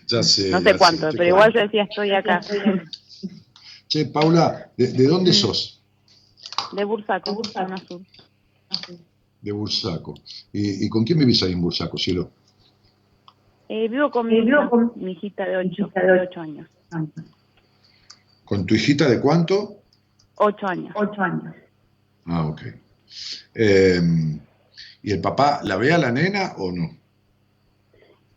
Ya 0.09 0.25
sé. 0.25 0.51
No 0.51 0.61
sé 0.61 0.77
cuánto, 0.77 1.09
pero 1.13 1.25
igual 1.25 1.53
yo 1.53 1.61
decía, 1.61 1.85
estoy 1.85 2.11
acá. 2.11 2.41
Che, 3.89 4.07
Paula, 4.07 4.73
¿de, 4.77 5.07
dónde 5.07 5.33
sos? 5.33 5.81
De 6.73 6.83
Bursaco, 6.83 7.35
Bursaco 7.35 7.77
Sur. 7.87 8.01
De 9.41 9.53
Bursaco. 9.53 10.15
¿Y, 10.53 10.89
con 10.89 11.05
quién 11.05 11.21
vivís 11.21 11.41
ahí 11.45 11.53
en 11.53 11.61
Bursaco, 11.61 11.97
cielo? 11.97 12.33
Eh, 13.69 13.87
vivo 13.87 14.11
con 14.11 14.27
mi, 14.27 14.45
con 14.69 14.93
mi 14.97 15.13
hijita 15.13 15.45
de 15.45 15.59
8 15.59 15.93
de 15.95 16.21
ocho 16.29 16.41
años. 16.41 16.67
¿Con 18.45 18.67
tu 18.67 18.75
hijita 18.75 19.09
de 19.09 19.21
cuánto? 19.21 19.77
8 20.35 20.67
años. 20.67 20.93
8 20.97 21.23
años. 21.23 21.55
Ah, 22.25 22.47
ok. 22.49 22.63
Eh, 23.55 24.01
¿Y 25.03 25.12
el 25.12 25.20
papá 25.20 25.61
la 25.62 25.77
ve 25.77 25.93
a 25.93 25.99
la 25.99 26.11
nena 26.11 26.55
o 26.57 26.73
no? 26.73 26.91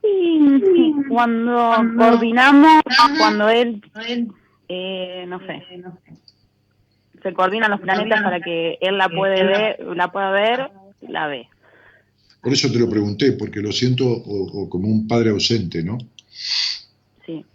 Sí, 0.01 0.93
cuando 1.09 1.75
coordinamos, 1.97 2.81
cuando 3.17 3.49
él, 3.49 3.81
eh, 4.67 5.25
no 5.27 5.39
sé, 5.39 5.63
se 7.21 7.33
coordinan 7.33 7.71
los 7.71 7.81
planetas 7.81 8.21
para 8.21 8.39
que 8.39 8.77
él 8.81 8.97
la 8.97 9.09
puede 9.09 9.43
ver, 9.43 9.79
la 9.95 10.11
pueda 10.11 10.31
ver, 10.31 10.71
la 11.01 11.27
ve. 11.27 11.47
Por 12.41 12.53
eso 12.53 12.71
te 12.71 12.79
lo 12.79 12.89
pregunté, 12.89 13.33
porque 13.33 13.61
lo 13.61 13.71
siento 13.71 14.23
como 14.69 14.87
un 14.87 15.07
padre 15.07 15.31
ausente, 15.31 15.83
¿no? 15.83 15.97
Sí, 17.25 17.45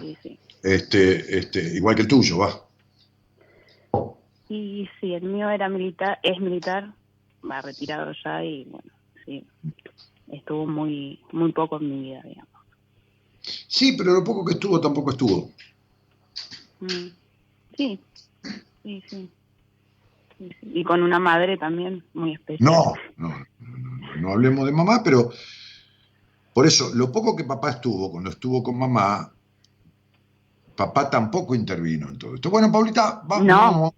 sí, 0.00 0.16
sí. 0.22 0.38
Este, 0.62 1.38
este, 1.38 1.60
igual 1.76 1.94
que 1.94 2.02
el 2.02 2.08
tuyo, 2.08 2.38
va. 2.38 2.63
Y 4.48 4.88
sí, 5.00 5.14
el 5.14 5.22
mío 5.22 5.48
era 5.50 5.68
militar, 5.68 6.18
es 6.22 6.38
militar, 6.38 6.94
va 7.48 7.62
retirado 7.62 8.12
ya 8.24 8.44
y 8.44 8.64
bueno, 8.64 8.90
sí, 9.24 9.46
estuvo 10.26 10.66
muy, 10.66 11.20
muy 11.32 11.52
poco 11.52 11.78
en 11.78 11.90
mi 11.90 12.02
vida, 12.10 12.22
digamos. 12.22 12.50
Sí, 13.68 13.94
pero 13.96 14.12
lo 14.12 14.24
poco 14.24 14.44
que 14.44 14.54
estuvo 14.54 14.80
tampoco 14.80 15.10
estuvo. 15.10 15.50
Mm, 16.80 17.08
sí, 17.76 18.00
sí, 18.82 19.02
sí, 19.08 19.30
Y 20.62 20.84
con 20.84 21.02
una 21.02 21.18
madre 21.18 21.56
también 21.56 22.04
muy 22.12 22.34
especial. 22.34 22.70
No, 22.70 22.94
no, 23.16 23.28
no, 23.58 24.16
no 24.16 24.32
hablemos 24.32 24.66
de 24.66 24.72
mamá, 24.72 25.02
pero 25.02 25.30
por 26.54 26.66
eso, 26.66 26.94
lo 26.94 27.10
poco 27.10 27.34
que 27.34 27.44
papá 27.44 27.70
estuvo, 27.70 28.12
cuando 28.12 28.30
estuvo 28.30 28.62
con 28.62 28.78
mamá, 28.78 29.33
papá 30.74 31.08
tampoco 31.08 31.54
intervino 31.54 32.08
en 32.08 32.18
todo 32.18 32.34
esto. 32.34 32.50
Bueno, 32.50 32.70
Paulita, 32.70 33.22
no. 33.42 33.94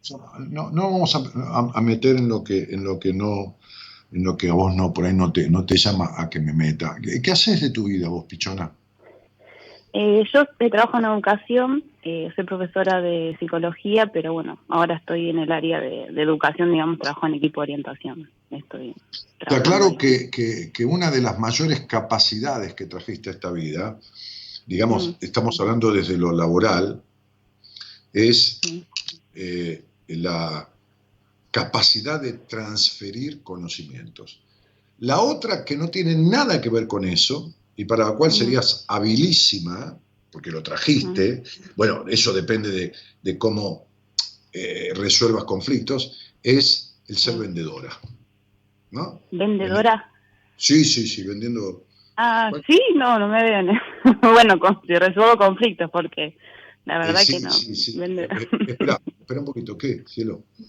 no, 0.51 0.91
vamos, 0.91 1.15
a, 1.15 1.81
meter 1.81 2.17
en 2.17 2.29
lo 2.29 2.45
que, 2.45 2.65
en 2.71 2.85
lo 2.85 2.99
que 2.99 3.13
no, 3.13 3.57
en 4.13 4.25
lo 4.25 4.37
que 4.37 4.51
a 4.51 4.53
vos 4.53 4.75
no, 4.75 4.93
por 4.93 5.05
ahí 5.05 5.15
no 5.15 5.33
te, 5.33 5.49
no 5.49 5.65
te 5.65 5.77
llama 5.77 6.11
a 6.17 6.29
que 6.29 6.41
me 6.41 6.53
meta. 6.53 6.97
¿Qué, 7.23 7.31
haces 7.31 7.61
de 7.61 7.71
tu 7.71 7.85
vida 7.85 8.09
vos, 8.09 8.25
Pichona? 8.27 8.71
Eh, 9.93 10.25
yo 10.33 10.45
trabajo 10.71 10.99
en 10.99 11.07
educación, 11.07 11.85
eh, 12.03 12.31
soy 12.37 12.45
profesora 12.45 13.01
de 13.01 13.35
psicología, 13.41 14.09
pero 14.13 14.35
bueno, 14.35 14.59
ahora 14.69 14.97
estoy 14.97 15.31
en 15.31 15.39
el 15.39 15.51
área 15.51 15.81
de, 15.81 16.05
educación, 16.21 16.71
digamos, 16.71 16.99
trabajo 16.99 17.27
en 17.27 17.35
equipo 17.35 17.63
de 17.63 17.73
orientación. 17.73 18.29
Estoy 18.51 18.95
Está 19.41 19.63
claro 19.63 19.97
que, 19.99 20.31
que, 20.31 20.71
que, 20.73 20.85
una 20.85 21.11
de 21.11 21.21
las 21.21 21.39
mayores 21.39 21.81
capacidades 21.81 22.75
que 22.75 22.87
trajiste 22.87 23.31
a 23.31 23.33
esta 23.33 23.51
vida 23.51 23.99
digamos, 24.67 25.09
mm. 25.09 25.15
estamos 25.21 25.59
hablando 25.61 25.93
desde 25.93 26.19
lo 26.19 26.33
laboral, 26.33 27.03
es 28.13 28.61
eh, 29.35 29.85
la 30.09 30.69
capacidad 31.51 32.21
de 32.21 32.35
transferir 32.35 33.43
conocimientos. 33.43 34.41
La 34.99 35.21
otra 35.21 35.65
que 35.65 35.77
no 35.77 35.89
tiene 35.89 36.15
nada 36.15 36.61
que 36.61 36.69
ver 36.69 36.87
con 36.87 37.05
eso, 37.05 37.55
y 37.77 37.85
para 37.85 38.07
la 38.07 38.17
cual 38.17 38.33
serías 38.33 38.85
habilísima, 38.89 39.99
porque 40.31 40.51
lo 40.51 40.63
trajiste, 40.63 41.43
bueno, 41.77 42.05
eso 42.09 42.33
depende 42.33 42.71
de, 42.71 42.93
de 43.23 43.39
cómo 43.39 43.87
eh, 44.53 44.93
resuelvas 44.95 45.45
conflictos, 45.45 46.33
es 46.43 46.99
el 47.09 47.17
ser 47.17 47.37
vendedora. 47.39 47.91
¿No? 48.91 49.21
¿Vendedora? 49.31 50.11
Sí, 50.57 50.85
sí, 50.85 51.07
sí, 51.07 51.23
vendiendo. 51.27 51.85
Ah, 52.17 52.51
sí, 52.67 52.81
no, 52.95 53.19
no 53.19 53.29
me 53.29 53.43
ven. 53.43 53.69
bueno, 54.23 54.59
con, 54.59 54.81
si 54.87 54.95
resuelvo 54.95 55.37
conflictos, 55.37 55.91
porque 55.91 56.37
la 56.85 56.99
verdad 56.99 57.23
Eh, 57.23 57.27
sí, 57.27 57.33
que 57.35 57.41
no. 57.41 57.51
sí, 57.51 57.75
sí. 57.75 57.99
Vende- 57.99 58.29
Eh, 58.31 58.49
espera, 58.69 59.01
espera 59.21 59.41
un 59.41 59.47
poquito, 59.47 59.77
¿qué, 59.77 60.05
cielo? 60.07 60.43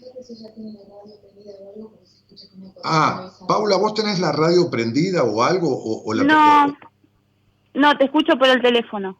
Ah, 2.84 3.31
Paula, 3.47 3.77
¿vos 3.77 3.93
tenés 3.93 4.19
la 4.19 4.31
radio 4.31 4.69
prendida 4.69 5.23
o 5.23 5.41
algo? 5.43 5.69
O, 5.69 6.03
o 6.05 6.14
la, 6.14 6.23
no, 6.23 6.77
no, 7.73 7.97
te 7.97 8.05
escucho 8.05 8.38
por 8.38 8.47
el 8.47 8.61
teléfono. 8.61 9.19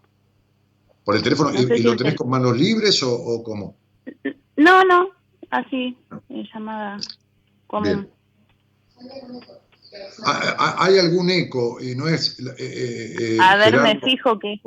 ¿Por 1.04 1.16
el 1.16 1.24
teléfono? 1.24 1.52
no 1.52 1.60
¿Y, 1.60 1.64
sé 1.66 1.74
y 1.76 1.78
si 1.78 1.84
lo 1.84 1.96
tenés 1.96 2.14
el- 2.14 2.18
con 2.20 2.30
manos 2.30 2.58
libres 2.58 3.02
o, 3.04 3.14
o 3.14 3.44
cómo? 3.44 3.78
No, 4.56 4.84
no, 4.84 5.10
así, 5.50 5.98
eh, 6.30 6.44
llamada 6.54 6.98
común. 7.68 8.10
Ah, 9.00 9.04
ah, 9.04 9.60
¿Hay 10.26 10.98
algún 11.00 11.30
eco 11.30 11.80
y 11.82 11.96
no 11.96 12.08
es... 12.08 12.40
eh, 12.40 12.56
eh, 12.58 13.16
eh, 13.20 13.38
A 13.42 13.56
ver, 13.58 13.80
me 13.82 14.00
fijo 14.00 14.40
que, 14.40 14.62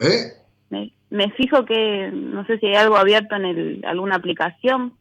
¿Eh? 0.00 0.32
me, 0.70 0.94
me 1.10 1.30
fijo 1.32 1.64
que, 1.64 2.10
no 2.12 2.44
sé 2.46 2.58
si 2.58 2.66
hay 2.66 2.74
algo 2.76 2.96
abierto 2.96 3.36
en 3.36 3.44
el, 3.44 3.84
alguna 3.84 4.16
aplicación, 4.16 4.96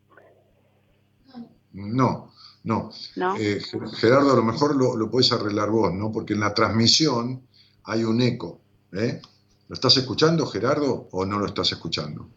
No, 1.74 2.32
no. 2.64 2.92
¿no? 3.16 3.36
Eh, 3.38 3.60
Ger- 3.62 3.90
Gerardo, 3.96 4.34
a 4.34 4.36
lo 4.36 4.44
mejor 4.44 4.76
lo, 4.76 4.96
lo 4.96 5.10
podés 5.10 5.32
arreglar 5.32 5.70
vos, 5.70 5.94
¿no? 5.94 6.12
Porque 6.12 6.34
en 6.34 6.42
la 6.42 6.54
transmisión 6.54 7.42
hay 7.86 8.04
un 8.04 8.22
eco. 8.22 8.60
¿eh? 8.94 9.22
¿Lo 9.68 9.74
estás 9.74 9.96
escuchando, 9.98 10.46
Gerardo, 10.46 11.08
o 11.12 11.26
no 11.26 11.40
lo 11.40 11.46
estás 11.48 11.72
escuchando? 11.72 12.30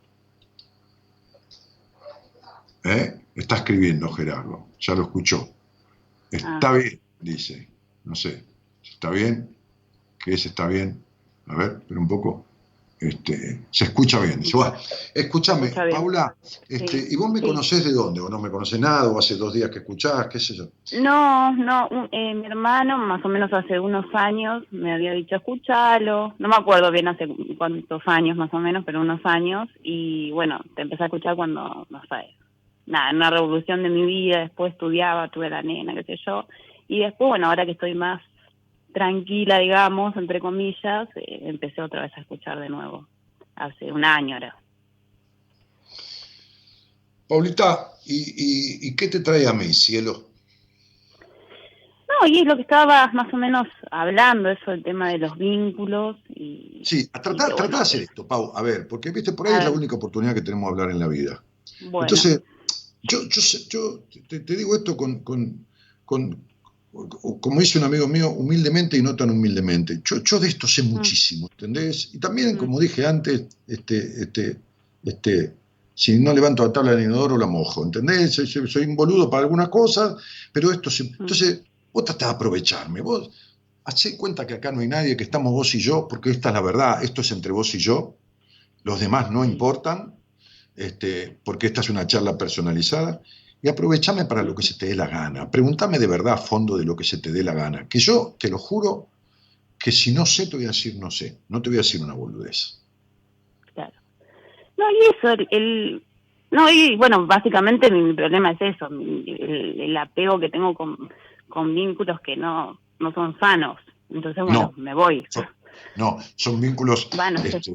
¿Eh? 2.85 3.21
Está 3.35 3.57
escribiendo, 3.57 4.11
Gerardo. 4.13 4.69
Ya 4.81 4.95
lo 4.95 5.03
escuchó. 5.03 5.49
Está 6.31 6.71
Ah. 6.71 6.73
bien, 6.75 7.01
dice. 7.25 7.69
No 8.05 8.15
sé. 8.15 8.45
¿Está 8.83 9.11
bien? 9.11 9.49
¿Qué 10.23 10.35
es 10.35 10.47
está 10.47 10.67
bien? 10.69 11.03
A 11.47 11.57
ver, 11.57 11.71
espera 11.81 12.01
un 12.01 12.09
poco. 12.09 12.45
Este, 13.01 13.61
se 13.71 13.85
escucha 13.85 14.21
bien. 14.21 14.41
Dice, 14.41 14.57
"Buah, 14.57 14.73
escúchame. 15.15 15.69
Paula, 15.69 16.35
este, 16.69 16.87
Sí, 16.89 17.07
¿y 17.11 17.17
vos 17.17 17.31
me 17.31 17.41
sí. 17.41 17.47
conocés 17.47 17.85
de 17.85 17.93
dónde? 17.93 18.21
¿O 18.21 18.29
no 18.31 18.39
me 18.41 18.51
conocés 18.51 18.79
nada? 18.81 19.09
¿O 19.11 19.19
hace 19.19 19.37
dos 19.37 19.53
días 19.53 19.69
que 19.71 19.81
escuchás? 19.81 20.29
¿Qué 20.29 20.39
sé 20.39 20.55
yo? 20.55 20.69
No, 21.03 21.53
no, 21.55 21.89
un- 21.91 22.09
eh, 22.13 22.35
mi 22.35 22.47
hermano 22.47 22.97
más 22.99 23.23
o 23.25 23.29
menos 23.29 23.53
hace 23.53 23.79
unos 23.79 24.07
años 24.15 24.65
me 24.71 24.93
había 24.93 25.13
dicho 25.13 25.37
escuchalo, 25.37 26.35
no 26.39 26.49
me 26.49 26.57
acuerdo 26.57 26.91
bien 26.91 27.09
hace 27.09 27.27
cuántos 27.59 28.03
años 28.07 28.37
más 28.37 28.53
o 28.55 28.59
menos, 28.59 28.85
pero 28.87 29.01
unos 29.01 29.21
años, 29.25 29.69
y 29.83 30.31
bueno, 30.31 30.61
te 30.75 30.83
empecé 30.83 31.03
a 31.03 31.07
escuchar 31.07 31.37
cuando, 31.37 31.87
no 31.91 32.01
sé, 32.03 32.37
nada, 32.87 33.11
en 33.11 33.17
una 33.17 33.31
revolución 33.31 33.83
de 33.83 33.91
mi 33.91 34.07
vida, 34.07 34.39
después 34.41 34.73
estudiaba, 34.73 35.29
tuve 35.29 35.51
la 35.51 35.63
nena, 35.63 35.95
qué 35.95 36.05
sé 36.05 36.17
yo, 36.25 36.47
y 36.89 37.01
después, 37.01 37.29
bueno, 37.29 37.49
ahora 37.49 37.65
que 37.65 37.73
estoy 37.73 37.95
más 37.95 38.23
tranquila, 38.93 39.59
digamos, 39.59 40.17
entre 40.17 40.41
comillas, 40.41 41.09
eh, 41.17 41.41
empecé 41.43 41.83
otra 41.83 42.03
vez 42.03 42.13
a 42.17 42.21
escuchar 42.21 42.61
de 42.61 42.69
nuevo, 42.69 43.09
hace 43.57 43.91
un 43.91 44.05
año 44.05 44.37
ahora. 44.37 44.57
Paulita, 47.27 47.91
¿y, 48.07 48.15
y, 48.15 48.89
y 48.89 48.97
qué 48.97 49.09
te 49.09 49.21
trae 49.21 49.47
a 49.47 49.53
mí, 49.53 49.73
cielo? 49.73 50.29
No, 52.07 52.29
y 52.29 52.39
es 52.41 52.47
lo 52.47 52.55
que 52.55 52.63
estabas 52.63 53.13
más 53.15 53.33
o 53.33 53.37
menos 53.37 53.67
hablando, 53.91 54.51
eso, 54.51 54.71
el 54.71 54.85
tema 54.85 55.09
de 55.09 55.19
los 55.19 55.37
vínculos 55.37 56.17
y... 56.29 56.83
Sí, 56.85 57.09
a 57.13 57.21
tratar, 57.21 57.49
y 57.49 57.51
que, 57.51 57.57
tratar 57.57 57.67
de 57.67 57.71
bueno, 57.71 57.79
hacer 57.79 58.03
esto, 58.03 58.27
Pau. 58.27 58.53
A 58.55 58.63
ver, 58.63 58.87
porque 58.87 59.11
viste, 59.11 59.33
por 59.33 59.49
ahí 59.49 59.55
A 59.55 59.59
es 59.59 59.65
la 59.65 59.71
única 59.71 59.97
oportunidad 59.97 60.35
que 60.35 60.43
tenemos 60.43 60.69
de 60.69 60.71
hablar 60.71 60.91
en 60.95 61.01
la 61.01 61.09
vida. 61.09 61.43
Bueno, 61.81 62.03
Entonces, 62.03 62.43
yo, 63.03 63.19
yo, 63.29 63.41
yo 63.69 64.01
te, 64.29 64.41
te 64.41 64.57
digo 64.57 64.77
esto 64.77 64.97
con, 64.97 65.25
con, 65.25 65.67
con- 66.05 66.54
como 67.41 67.61
dice 67.61 67.79
un 67.79 67.85
amigo 67.85 68.07
mío, 68.07 68.31
humildemente 68.31 68.97
y 68.97 69.03
no 69.03 69.17
tan 69.17 69.31
humildemente. 69.31 70.01
Yo, 70.05 70.23
yo 70.23 70.39
de 70.39 70.49
esto 70.49 70.67
sé 70.69 70.83
muchísimo, 70.85 71.49
¿entendés? 71.51 72.11
Y 72.13 72.19
también, 72.19 72.55
Mm. 72.55 72.59
como 72.59 72.79
dije 72.79 73.05
antes, 73.07 73.43
este, 73.67 74.23
este, 74.23 74.57
este, 75.05 75.55
si 75.95 76.19
no 76.19 76.33
levanto 76.33 76.65
la 76.65 76.73
tabla 76.73 76.93
del 76.95 77.05
inodoro, 77.07 77.37
la 77.37 77.47
mojo, 77.47 77.85
¿entendés? 77.85 78.35
Soy, 78.35 78.47
soy- 78.47 78.69
soy 78.71 78.85
un 78.85 78.95
boludo 78.97 79.29
para 79.29 79.43
algunas 79.43 79.69
cosas, 79.69 80.15
pero 80.53 80.71
esto 80.73 80.89
se... 80.91 81.05
Entonces, 81.05 81.63
vos 81.93 82.05
tratás 82.05 82.29
de 82.29 82.35
aprovecharme, 82.35 83.01
vos 83.01 83.31
hacé 83.85 84.17
cuenta 84.17 84.47
que 84.47 84.55
acá 84.55 84.73
no 84.73 84.81
hay 84.81 84.89
nadie, 84.89 85.17
que 85.17 85.25
estamos 85.25 85.53
vos 85.53 85.75
y 85.75 85.81
yo, 85.81 86.07
porque 86.09 86.31
esta 86.31 86.49
es 86.51 86.55
la 86.55 86.61
verdad, 86.63 87.03
esto 87.05 87.21
es 87.21 87.31
entre 87.33 87.53
vos 87.53 87.75
y 87.75 87.79
yo, 87.79 88.17
los 88.83 88.99
demás 89.01 89.31
no 89.31 89.45
importan, 89.45 90.15
este, 90.77 91.39
porque 91.45 91.67
esta 91.69 91.81
es 91.83 91.91
una 91.91 92.07
charla 92.07 92.37
personalizada, 92.39 93.21
y 93.65 93.69
aprovechame 93.71 94.27
para 94.27 94.43
lo 94.43 94.55
que 94.55 94.63
se 94.63 94.75
te 94.75 94.85
dé 94.85 94.95
la 94.95 95.07
gana. 95.07 95.51
Pregúntame 95.51 95.99
de 95.99 96.07
verdad 96.07 96.35
a 96.35 96.37
fondo 96.37 96.77
de 96.77 96.85
lo 96.85 96.95
que 96.95 97.03
se 97.03 97.17
te 97.17 97.33
dé 97.33 97.43
la 97.43 97.55
gana. 97.55 97.89
Que 97.89 97.99
yo, 97.99 98.37
te 98.39 98.51
lo 98.51 98.59
juro, 98.59 99.07
que 99.79 99.91
si 99.91 100.13
no 100.13 100.27
sé, 100.27 100.49
te 100.49 100.57
voy 100.57 100.67
a 100.67 100.69
decir 100.69 100.97
no 100.97 101.11
sé. 101.11 101.39
No 101.49 101.63
te 101.63 101.71
voy 101.71 101.79
a 101.79 101.81
decir 101.81 102.03
una 102.03 102.13
boludez. 102.13 102.79
claro. 103.73 103.95
No, 104.77 104.85
y 104.91 105.17
eso, 105.17 105.33
el, 105.33 105.49
el- 105.51 106.03
no, 106.51 106.71
y 106.71 106.95
bueno, 106.97 107.27
básicamente 107.27 107.91
mi, 107.91 108.03
mi 108.03 108.13
problema 108.13 108.51
es 108.51 108.61
eso, 108.61 108.91
mi- 108.91 109.25
el, 109.27 109.81
el 109.81 109.97
apego 109.97 110.39
que 110.39 110.51
tengo 110.51 110.75
con, 110.75 111.09
con 111.49 111.75
vínculos 111.75 112.21
que 112.21 112.37
no, 112.37 112.79
no 112.99 113.15
son 113.15 113.39
sanos. 113.41 113.79
Entonces, 114.11 114.45
bueno, 114.45 114.73
No. 114.77 114.83
me 114.83 114.93
voy. 114.93 115.25
Son- 115.31 115.49
no, 115.97 116.19
son 116.37 116.61
vínculos, 116.61 117.09
Bueno, 117.17 117.41
sí. 117.41 117.49
este, 117.49 117.73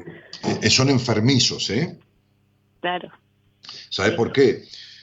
eh, 0.62 0.70
son 0.70 0.88
enfermizos, 0.88 1.68
¿eh? 1.70 1.98
Claro. 2.80 3.10
¿Sabes 3.90 4.12
por 4.12 4.30
qué? 4.32 4.62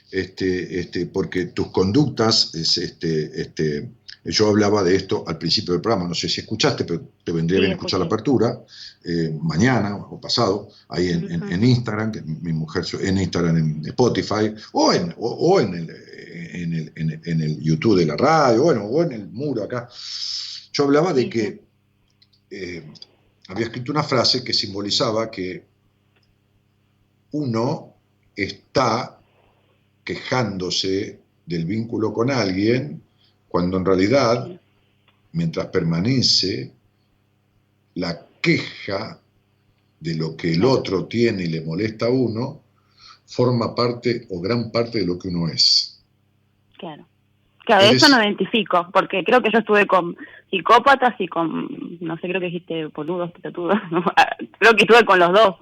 Este, 0.09 0.79
este, 0.79 1.05
porque 1.07 1.47
tus 1.47 1.67
conductas, 1.71 2.53
es, 2.55 2.77
este, 2.77 3.41
este, 3.41 3.89
yo 4.23 4.47
hablaba 4.47 4.81
de 4.83 4.95
esto 4.95 5.23
al 5.27 5.37
principio 5.37 5.73
del 5.73 5.81
programa, 5.81 6.07
no 6.07 6.15
sé 6.15 6.29
si 6.29 6.41
escuchaste, 6.41 6.85
pero 6.85 7.01
te 7.23 7.31
vendría 7.33 7.57
Sí, 7.59 7.61
bien 7.61 7.71
escuchar 7.73 7.99
la 7.99 8.05
apertura, 8.05 8.57
eh, 9.03 9.37
mañana 9.41 9.95
o 9.97 10.19
pasado, 10.19 10.69
ahí 10.89 11.09
en, 11.09 11.29
en- 11.51 11.63
Instagram, 11.63 12.11
que 12.13 12.21
mi 12.21 12.53
mujer 12.53 12.85
en 13.01 13.17
Instagram, 13.17 13.57
en 13.57 13.85
Spotify, 13.85 14.53
o 14.73 14.93
en, 14.93 15.13
o, 15.17 15.29
o 15.29 15.59
en, 15.59 15.73
el, 15.75 15.89
en, 15.89 16.73
el, 16.73 16.91
en 16.95 17.09
el- 17.11 17.21
en 17.25 17.41
el 17.41 17.59
YouTube 17.61 17.97
de 17.99 18.05
la 18.05 18.15
radio, 18.15 18.63
bueno, 18.63 18.85
o 18.85 19.03
en 19.03 19.11
el 19.11 19.27
muro 19.27 19.63
acá. 19.63 19.89
Yo 20.73 20.83
hablaba 20.85 21.13
de 21.13 21.29
que 21.29 21.61
eh, 22.49 22.91
había 23.49 23.65
escrito 23.65 23.91
una 23.91 24.03
frase 24.03 24.41
que 24.43 24.53
simbolizaba 24.53 25.29
que 25.29 25.65
uno 27.31 27.93
está 28.35 29.16
quejándose 30.07 31.19
del 31.45 31.65
vínculo 31.65 32.13
con 32.13 32.31
alguien 32.31 33.01
cuando 33.49 33.75
en 33.77 33.83
realidad, 33.85 34.49
mientras 35.33 35.67
permanece 35.67 36.71
la 37.95 38.25
queja 38.41 39.19
de 39.99 40.15
lo 40.15 40.37
que 40.37 40.53
el 40.53 40.63
otro 40.63 41.05
tiene 41.07 41.43
y 41.43 41.47
le 41.47 41.61
molesta 41.61 42.05
a 42.05 42.09
uno, 42.09 42.61
forma 43.25 43.75
parte 43.75 44.25
o 44.29 44.39
gran 44.39 44.71
parte 44.71 44.99
de 44.99 45.05
lo 45.05 45.19
que 45.19 45.27
uno 45.27 45.49
es. 45.49 46.01
Claro. 46.77 47.05
Claro, 47.65 47.83
Eres- 47.83 48.01
eso 48.01 48.07
no 48.15 48.23
identifico, 48.23 48.87
porque 48.93 49.25
creo 49.25 49.41
que 49.41 49.51
yo 49.51 49.59
estuve 49.59 49.85
con 49.87 50.15
psicópatas 50.49 51.15
y 51.19 51.27
con, 51.27 51.67
no 51.99 52.15
sé, 52.15 52.29
creo 52.29 52.39
que 52.39 52.45
dijiste 52.45 52.85
boludos, 52.87 53.29
pelotudos, 53.31 53.77
creo 54.59 54.73
que 54.73 54.83
estuve 54.83 55.03
con 55.03 55.19
los 55.19 55.33
dos. 55.33 55.55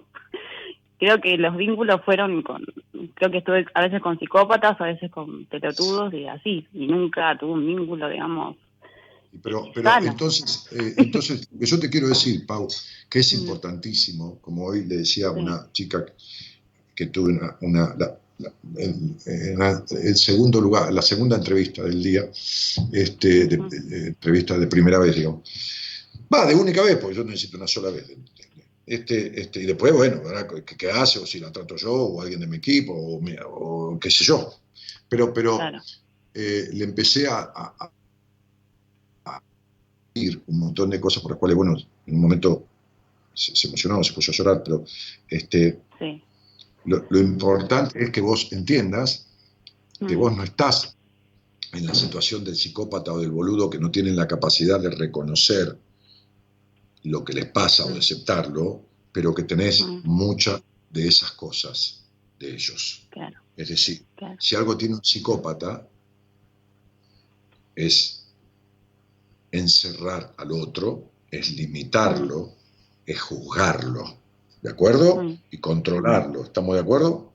Creo 1.05 1.21
que 1.21 1.37
los 1.37 1.55
vínculos 1.55 2.01
fueron 2.03 2.41
con, 2.41 2.65
creo 3.13 3.29
que 3.29 3.37
estuve 3.37 3.63
a 3.75 3.83
veces 3.83 4.01
con 4.01 4.17
psicópatas, 4.17 4.75
a 4.81 4.85
veces 4.85 5.11
con 5.11 5.45
pelotudos 5.45 6.11
y 6.15 6.25
así, 6.25 6.65
y 6.73 6.87
nunca 6.87 7.37
tuve 7.37 7.51
un 7.53 7.67
vínculo, 7.67 8.09
digamos, 8.09 8.57
Pero, 9.43 9.65
pero 9.71 9.87
Sano. 9.91 10.07
entonces, 10.07 10.67
eh, 10.71 10.95
entonces, 10.97 11.47
yo 11.59 11.79
te 11.79 11.91
quiero 11.91 12.07
decir, 12.07 12.43
Pau, 12.47 12.67
que 13.07 13.19
es 13.19 13.31
Mm. 13.33 13.41
importantísimo, 13.41 14.39
como 14.41 14.65
hoy 14.65 14.83
le 14.85 14.97
decía 14.97 15.27
a 15.27 15.31
una 15.31 15.67
chica 15.73 16.03
que 16.95 17.05
tuve 17.05 17.33
una, 17.33 17.55
una- 17.61 17.93
la- 17.99 18.17
la- 18.39 18.53
el, 18.79 19.15
en 19.27 19.59
la- 19.59 19.83
el 20.01 20.15
segundo 20.15 20.59
lugar, 20.59 20.91
la 20.91 21.03
segunda 21.03 21.35
entrevista 21.37 21.83
del 21.83 22.01
día, 22.01 22.23
este, 22.93 23.45
de- 23.45 23.57
de- 23.57 23.79
de- 23.81 24.07
entrevista 24.07 24.57
de 24.57 24.65
primera 24.65 24.97
vez, 24.97 25.15
digamos. 25.15 25.43
Va, 26.33 26.47
de 26.47 26.55
única 26.55 26.81
vez, 26.81 26.97
porque 26.97 27.17
yo 27.17 27.23
necesito 27.23 27.57
una 27.57 27.67
sola 27.67 27.91
vez. 27.91 28.07
Este, 28.87 29.41
este, 29.41 29.61
y 29.61 29.65
después, 29.65 29.93
bueno, 29.93 30.21
¿verdad? 30.23 30.47
¿Qué, 30.63 30.75
qué 30.77 30.91
hace? 30.91 31.19
O 31.19 31.25
si 31.25 31.39
la 31.39 31.51
trato 31.51 31.75
yo, 31.75 31.91
o 31.91 32.21
alguien 32.21 32.39
de 32.39 32.47
mi 32.47 32.57
equipo, 32.57 32.93
o, 32.95 33.99
qué 33.99 34.11
sé 34.11 34.23
yo. 34.23 34.53
Pero, 35.09 35.33
pero 35.33 35.57
claro. 35.57 35.79
eh, 36.33 36.69
le 36.71 36.83
empecé 36.83 37.27
a, 37.27 37.39
a- 37.39 37.75
a- 37.79 37.91
a 39.25 39.41
ir 40.13 40.41
un 40.47 40.59
montón 40.59 40.89
de 40.91 40.99
cosas 41.01 41.21
por 41.23 41.31
las 41.31 41.39
cuales, 41.39 41.57
bueno, 41.57 41.75
en 42.05 42.15
un 42.15 42.21
momento 42.21 42.65
se, 43.33 43.55
se 43.55 43.67
emocionó, 43.67 44.03
se 44.03 44.13
puso 44.13 44.31
a 44.31 44.35
llorar, 44.35 44.61
pero 44.63 44.83
este, 45.29 45.79
Sí. 45.99 46.21
lo, 46.85 47.05
lo 47.09 47.19
importante 47.19 48.03
es 48.03 48.11
que 48.11 48.21
vos 48.21 48.51
entiendas 48.51 49.27
que 49.99 50.15
Mm. 50.15 50.19
vos 50.19 50.35
no 50.37 50.43
estás 50.43 50.95
en 51.73 51.87
la 51.87 51.95
situación 51.95 52.43
del 52.43 52.55
psicópata 52.55 53.11
o 53.13 53.19
del 53.19 53.31
boludo 53.31 53.69
que 53.69 53.79
no 53.79 53.89
tienen 53.89 54.15
la 54.15 54.27
capacidad 54.27 54.79
de 54.79 54.89
reconocer 54.91 55.77
lo 57.05 57.23
que 57.23 57.33
les 57.33 57.45
pasa 57.45 57.85
o 57.85 57.89
de 57.91 57.99
aceptarlo, 57.99 58.81
pero 59.11 59.33
que 59.33 59.43
tenés 59.43 59.81
muchas 60.03 60.61
de 60.89 61.07
esas 61.07 61.31
cosas 61.31 62.03
de 62.39 62.53
ellos. 62.53 63.07
Claro. 63.11 63.39
Es 63.55 63.69
decir, 63.69 64.03
Claro. 64.15 64.35
si 64.39 64.55
algo 64.55 64.77
tiene 64.77 64.95
un 64.95 65.03
psicópata, 65.03 65.87
es 67.75 68.27
encerrar 69.51 70.33
al 70.37 70.51
otro, 70.51 71.11
es 71.31 71.51
limitarlo, 71.55 72.51
es 73.05 73.21
juzgarlo, 73.21 74.17
¿de 74.61 74.69
acuerdo? 74.69 75.23
Y 75.51 75.57
controlarlo, 75.59 76.43
¿estamos 76.43 76.75
de 76.75 76.81
acuerdo? 76.81 77.31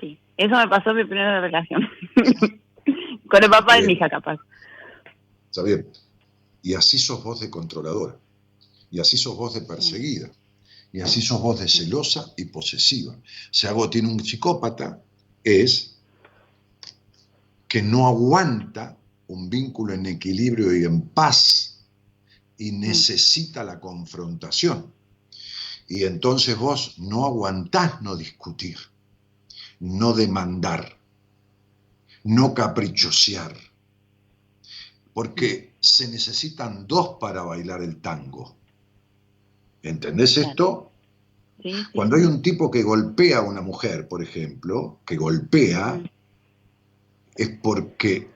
Sí. 0.00 0.18
Eso 0.36 0.56
me 0.56 0.68
pasó 0.68 0.90
en 0.90 0.96
mi 0.96 1.04
primera 1.04 1.40
relación. 1.40 1.88
Con 3.30 3.42
el 3.42 3.50
papá 3.50 3.76
de 3.76 3.86
mi 3.86 3.92
hija, 3.94 4.08
capaz. 4.08 4.38
¿Está 5.50 5.62
bien? 5.62 5.86
Y 6.62 6.74
así 6.74 6.98
sos 6.98 7.22
vos 7.22 7.40
de 7.40 7.50
controladora, 7.50 8.16
y 8.94 9.00
así 9.00 9.16
sos 9.16 9.36
vos 9.36 9.52
de 9.52 9.62
perseguida, 9.62 10.30
y 10.92 11.00
así 11.00 11.20
sos 11.20 11.40
vos 11.40 11.58
de 11.58 11.66
celosa 11.66 12.32
y 12.36 12.44
posesiva. 12.44 13.18
Si 13.50 13.66
algo 13.66 13.90
tiene 13.90 14.06
un 14.06 14.24
psicópata, 14.24 15.02
es 15.42 15.96
que 17.66 17.82
no 17.82 18.06
aguanta 18.06 18.96
un 19.26 19.50
vínculo 19.50 19.94
en 19.94 20.06
equilibrio 20.06 20.72
y 20.78 20.84
en 20.84 21.08
paz 21.08 21.80
y 22.56 22.70
necesita 22.70 23.64
la 23.64 23.80
confrontación. 23.80 24.92
Y 25.88 26.04
entonces 26.04 26.56
vos 26.56 26.94
no 26.98 27.26
aguantás 27.26 28.00
no 28.00 28.14
discutir, 28.14 28.78
no 29.80 30.12
demandar, 30.12 31.00
no 32.22 32.54
caprichosear, 32.54 33.56
porque 35.12 35.74
se 35.80 36.06
necesitan 36.06 36.86
dos 36.86 37.16
para 37.18 37.42
bailar 37.42 37.82
el 37.82 38.00
tango. 38.00 38.62
¿Entendés 39.84 40.38
esto? 40.38 40.90
Sí, 41.62 41.70
sí. 41.72 41.84
Cuando 41.94 42.16
hay 42.16 42.24
un 42.24 42.42
tipo 42.42 42.70
que 42.70 42.82
golpea 42.82 43.38
a 43.38 43.42
una 43.42 43.60
mujer, 43.60 44.08
por 44.08 44.22
ejemplo, 44.22 44.98
que 45.06 45.16
golpea, 45.16 46.02
es 47.36 47.48
porque 47.62 48.30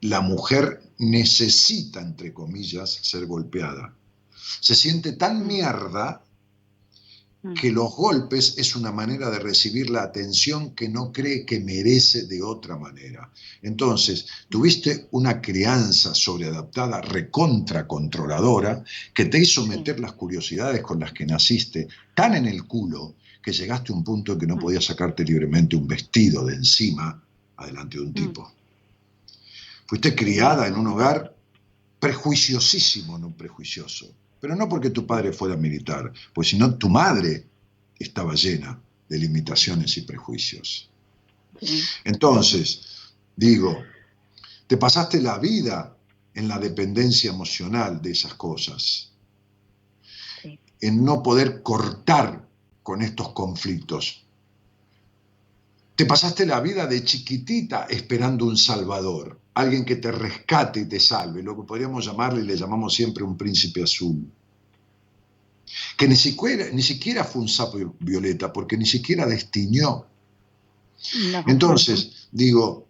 la 0.00 0.20
mujer 0.20 0.82
necesita, 0.98 2.00
entre 2.00 2.32
comillas, 2.32 2.90
ser 3.02 3.26
golpeada. 3.26 3.94
Se 4.60 4.74
siente 4.74 5.12
tan 5.12 5.46
mierda 5.46 6.23
que 7.52 7.70
los 7.70 7.94
golpes 7.94 8.54
es 8.56 8.74
una 8.74 8.90
manera 8.90 9.28
de 9.28 9.38
recibir 9.38 9.90
la 9.90 10.02
atención 10.02 10.74
que 10.74 10.88
no 10.88 11.12
cree 11.12 11.44
que 11.44 11.60
merece 11.60 12.26
de 12.26 12.42
otra 12.42 12.78
manera. 12.78 13.30
Entonces, 13.60 14.26
tuviste 14.48 15.08
una 15.10 15.42
crianza 15.42 16.14
sobreadaptada, 16.14 17.02
recontra 17.02 17.86
controladora, 17.86 18.82
que 19.12 19.26
te 19.26 19.38
hizo 19.38 19.66
meter 19.66 20.00
las 20.00 20.12
curiosidades 20.12 20.80
con 20.80 21.00
las 21.00 21.12
que 21.12 21.26
naciste 21.26 21.86
tan 22.14 22.34
en 22.34 22.46
el 22.46 22.64
culo 22.64 23.16
que 23.42 23.52
llegaste 23.52 23.92
a 23.92 23.96
un 23.96 24.04
punto 24.04 24.32
en 24.32 24.38
que 24.38 24.46
no 24.46 24.58
podías 24.58 24.86
sacarte 24.86 25.22
libremente 25.22 25.76
un 25.76 25.86
vestido 25.86 26.46
de 26.46 26.54
encima 26.54 27.22
adelante 27.56 27.98
de 27.98 28.04
un 28.04 28.14
tipo. 28.14 28.50
Fuiste 29.86 30.14
criada 30.14 30.66
en 30.66 30.76
un 30.76 30.86
hogar 30.86 31.36
prejuiciosísimo, 32.00 33.18
no 33.18 33.36
prejuicioso. 33.36 34.14
Pero 34.44 34.56
no 34.56 34.68
porque 34.68 34.90
tu 34.90 35.06
padre 35.06 35.32
fuera 35.32 35.56
militar, 35.56 36.12
pues 36.34 36.48
sino 36.48 36.74
tu 36.76 36.90
madre 36.90 37.46
estaba 37.98 38.34
llena 38.34 38.78
de 39.08 39.16
limitaciones 39.16 39.96
y 39.96 40.02
prejuicios. 40.02 40.90
Entonces, 42.04 42.82
digo, 43.34 43.82
te 44.66 44.76
pasaste 44.76 45.22
la 45.22 45.38
vida 45.38 45.96
en 46.34 46.46
la 46.46 46.58
dependencia 46.58 47.30
emocional 47.30 48.02
de 48.02 48.10
esas 48.10 48.34
cosas, 48.34 49.12
Sí. 50.42 50.58
en 50.82 51.02
no 51.02 51.22
poder 51.22 51.62
cortar 51.62 52.46
con 52.82 53.00
estos 53.00 53.30
conflictos. 53.30 54.26
Te 55.94 56.04
pasaste 56.04 56.44
la 56.44 56.60
vida 56.60 56.86
de 56.86 57.02
chiquitita 57.02 57.86
esperando 57.88 58.44
un 58.44 58.58
salvador, 58.58 59.40
alguien 59.54 59.84
que 59.84 59.96
te 59.96 60.10
rescate 60.10 60.80
y 60.80 60.86
te 60.86 60.98
salve, 60.98 61.42
lo 61.42 61.56
que 61.56 61.62
podríamos 61.62 62.04
llamarle, 62.04 62.42
y 62.42 62.46
le 62.46 62.56
llamamos 62.56 62.92
siempre 62.94 63.22
un 63.22 63.36
príncipe 63.36 63.82
azul. 63.82 64.28
Que 65.96 66.08
ni 66.08 66.16
siquiera, 66.16 66.66
ni 66.72 66.82
siquiera 66.82 67.24
fue 67.24 67.42
un 67.42 67.48
sapo 67.48 67.78
violeta, 68.00 68.52
porque 68.52 68.76
ni 68.76 68.86
siquiera 68.86 69.26
destiñó. 69.26 70.06
No. 71.30 71.44
Entonces, 71.46 72.28
digo, 72.32 72.88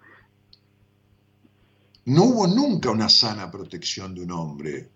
no 2.06 2.24
hubo 2.24 2.46
nunca 2.46 2.90
una 2.90 3.08
sana 3.08 3.50
protección 3.50 4.14
de 4.14 4.22
un 4.22 4.32
hombre, 4.32 4.88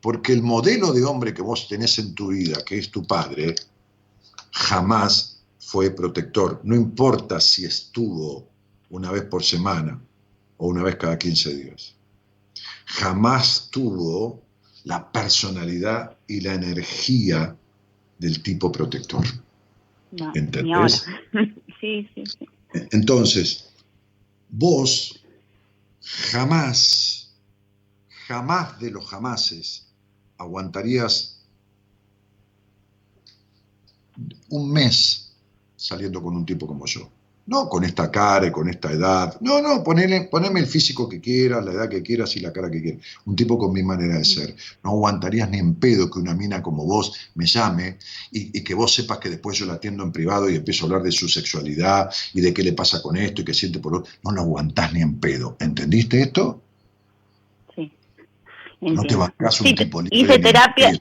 porque 0.00 0.32
el 0.32 0.42
modelo 0.42 0.92
de 0.92 1.04
hombre 1.04 1.34
que 1.34 1.42
vos 1.42 1.68
tenés 1.68 1.98
en 1.98 2.14
tu 2.14 2.28
vida, 2.28 2.64
que 2.64 2.78
es 2.78 2.90
tu 2.90 3.06
padre, 3.06 3.54
jamás 4.50 5.42
fue 5.58 5.90
protector. 5.90 6.60
No 6.64 6.74
importa 6.74 7.40
si 7.40 7.64
estuvo 7.64 8.48
una 8.90 9.10
vez 9.10 9.24
por 9.24 9.44
semana 9.44 10.00
o 10.62 10.68
una 10.68 10.84
vez 10.84 10.94
cada 10.94 11.18
15 11.18 11.56
días. 11.56 11.96
Jamás 12.86 13.68
tuvo 13.72 14.44
la 14.84 15.10
personalidad 15.10 16.16
y 16.28 16.40
la 16.40 16.54
energía 16.54 17.56
del 18.16 18.40
tipo 18.44 18.70
protector. 18.70 19.26
No, 20.12 20.30
¿Entendés? 20.36 21.04
sí, 21.80 22.08
sí, 22.14 22.22
sí. 22.38 22.48
Entonces, 22.92 23.72
vos 24.50 25.20
jamás, 26.00 27.34
jamás 28.28 28.78
de 28.78 28.92
los 28.92 29.04
jamases 29.04 29.88
aguantarías 30.38 31.40
un 34.48 34.70
mes 34.70 35.34
saliendo 35.74 36.22
con 36.22 36.36
un 36.36 36.46
tipo 36.46 36.68
como 36.68 36.86
yo. 36.86 37.10
No 37.44 37.68
con 37.68 37.82
esta 37.84 38.10
cara 38.10 38.46
y 38.46 38.52
con 38.52 38.68
esta 38.68 38.92
edad. 38.92 39.36
No, 39.40 39.60
no, 39.60 39.82
ponele, 39.82 40.28
poneme 40.30 40.60
el 40.60 40.66
físico 40.66 41.08
que 41.08 41.20
quieras, 41.20 41.64
la 41.64 41.72
edad 41.72 41.88
que 41.88 42.02
quieras 42.02 42.36
y 42.36 42.40
la 42.40 42.52
cara 42.52 42.70
que 42.70 42.80
quieras. 42.80 43.00
Un 43.26 43.34
tipo 43.34 43.58
con 43.58 43.72
mi 43.72 43.82
manera 43.82 44.16
de 44.16 44.24
ser. 44.24 44.54
No 44.84 44.90
aguantarías 44.90 45.50
ni 45.50 45.58
en 45.58 45.74
pedo 45.74 46.08
que 46.08 46.20
una 46.20 46.34
mina 46.34 46.62
como 46.62 46.84
vos 46.86 47.12
me 47.34 47.44
llame 47.46 47.98
y, 48.30 48.56
y 48.56 48.62
que 48.62 48.74
vos 48.74 48.94
sepas 48.94 49.18
que 49.18 49.28
después 49.28 49.58
yo 49.58 49.66
la 49.66 49.74
atiendo 49.74 50.04
en 50.04 50.12
privado 50.12 50.48
y 50.48 50.54
empiezo 50.56 50.84
a 50.84 50.86
hablar 50.86 51.02
de 51.02 51.10
su 51.12 51.28
sexualidad 51.28 52.10
y 52.32 52.40
de 52.40 52.54
qué 52.54 52.62
le 52.62 52.74
pasa 52.74 53.02
con 53.02 53.16
esto 53.16 53.42
y 53.42 53.44
qué 53.44 53.54
siente 53.54 53.80
por 53.80 53.96
otro. 53.96 54.12
No 54.22 54.30
lo 54.30 54.42
aguantás 54.42 54.92
ni 54.92 55.00
en 55.02 55.18
pedo. 55.18 55.56
¿Entendiste 55.58 56.22
esto? 56.22 56.60
sí. 57.74 57.92
No 58.80 59.02
te 59.02 59.16
bancás 59.16 59.60
un 59.60 59.66
Sí, 59.66 59.74
tipo 59.74 60.00
libre 60.02 60.16
hice 60.18 60.38
terapia. 60.38 60.92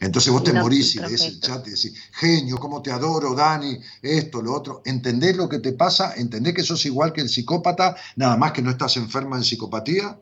Entonces 0.00 0.32
vos 0.32 0.44
te 0.44 0.52
No, 0.52 0.60
morís 0.60 0.96
y 0.96 1.00
lees 1.00 1.22
el 1.22 1.40
chat 1.40 1.66
y 1.66 1.70
decís, 1.70 2.10
genio, 2.12 2.56
cómo 2.56 2.82
te 2.82 2.90
adoro, 2.90 3.34
Dani, 3.34 3.78
esto, 4.02 4.42
lo 4.42 4.54
otro. 4.54 4.82
¿Entendés 4.84 5.36
lo 5.36 5.48
que 5.48 5.58
te 5.58 5.72
pasa? 5.72 6.14
¿Entendés 6.16 6.54
que 6.54 6.62
sos 6.62 6.84
igual 6.86 7.12
que 7.12 7.20
el 7.22 7.28
psicópata, 7.28 7.96
nada 8.16 8.36
más 8.36 8.52
que 8.52 8.62
no 8.62 8.70
estás 8.70 8.96
enferma 8.96 9.36
en 9.36 9.44
psicopatía? 9.44 10.18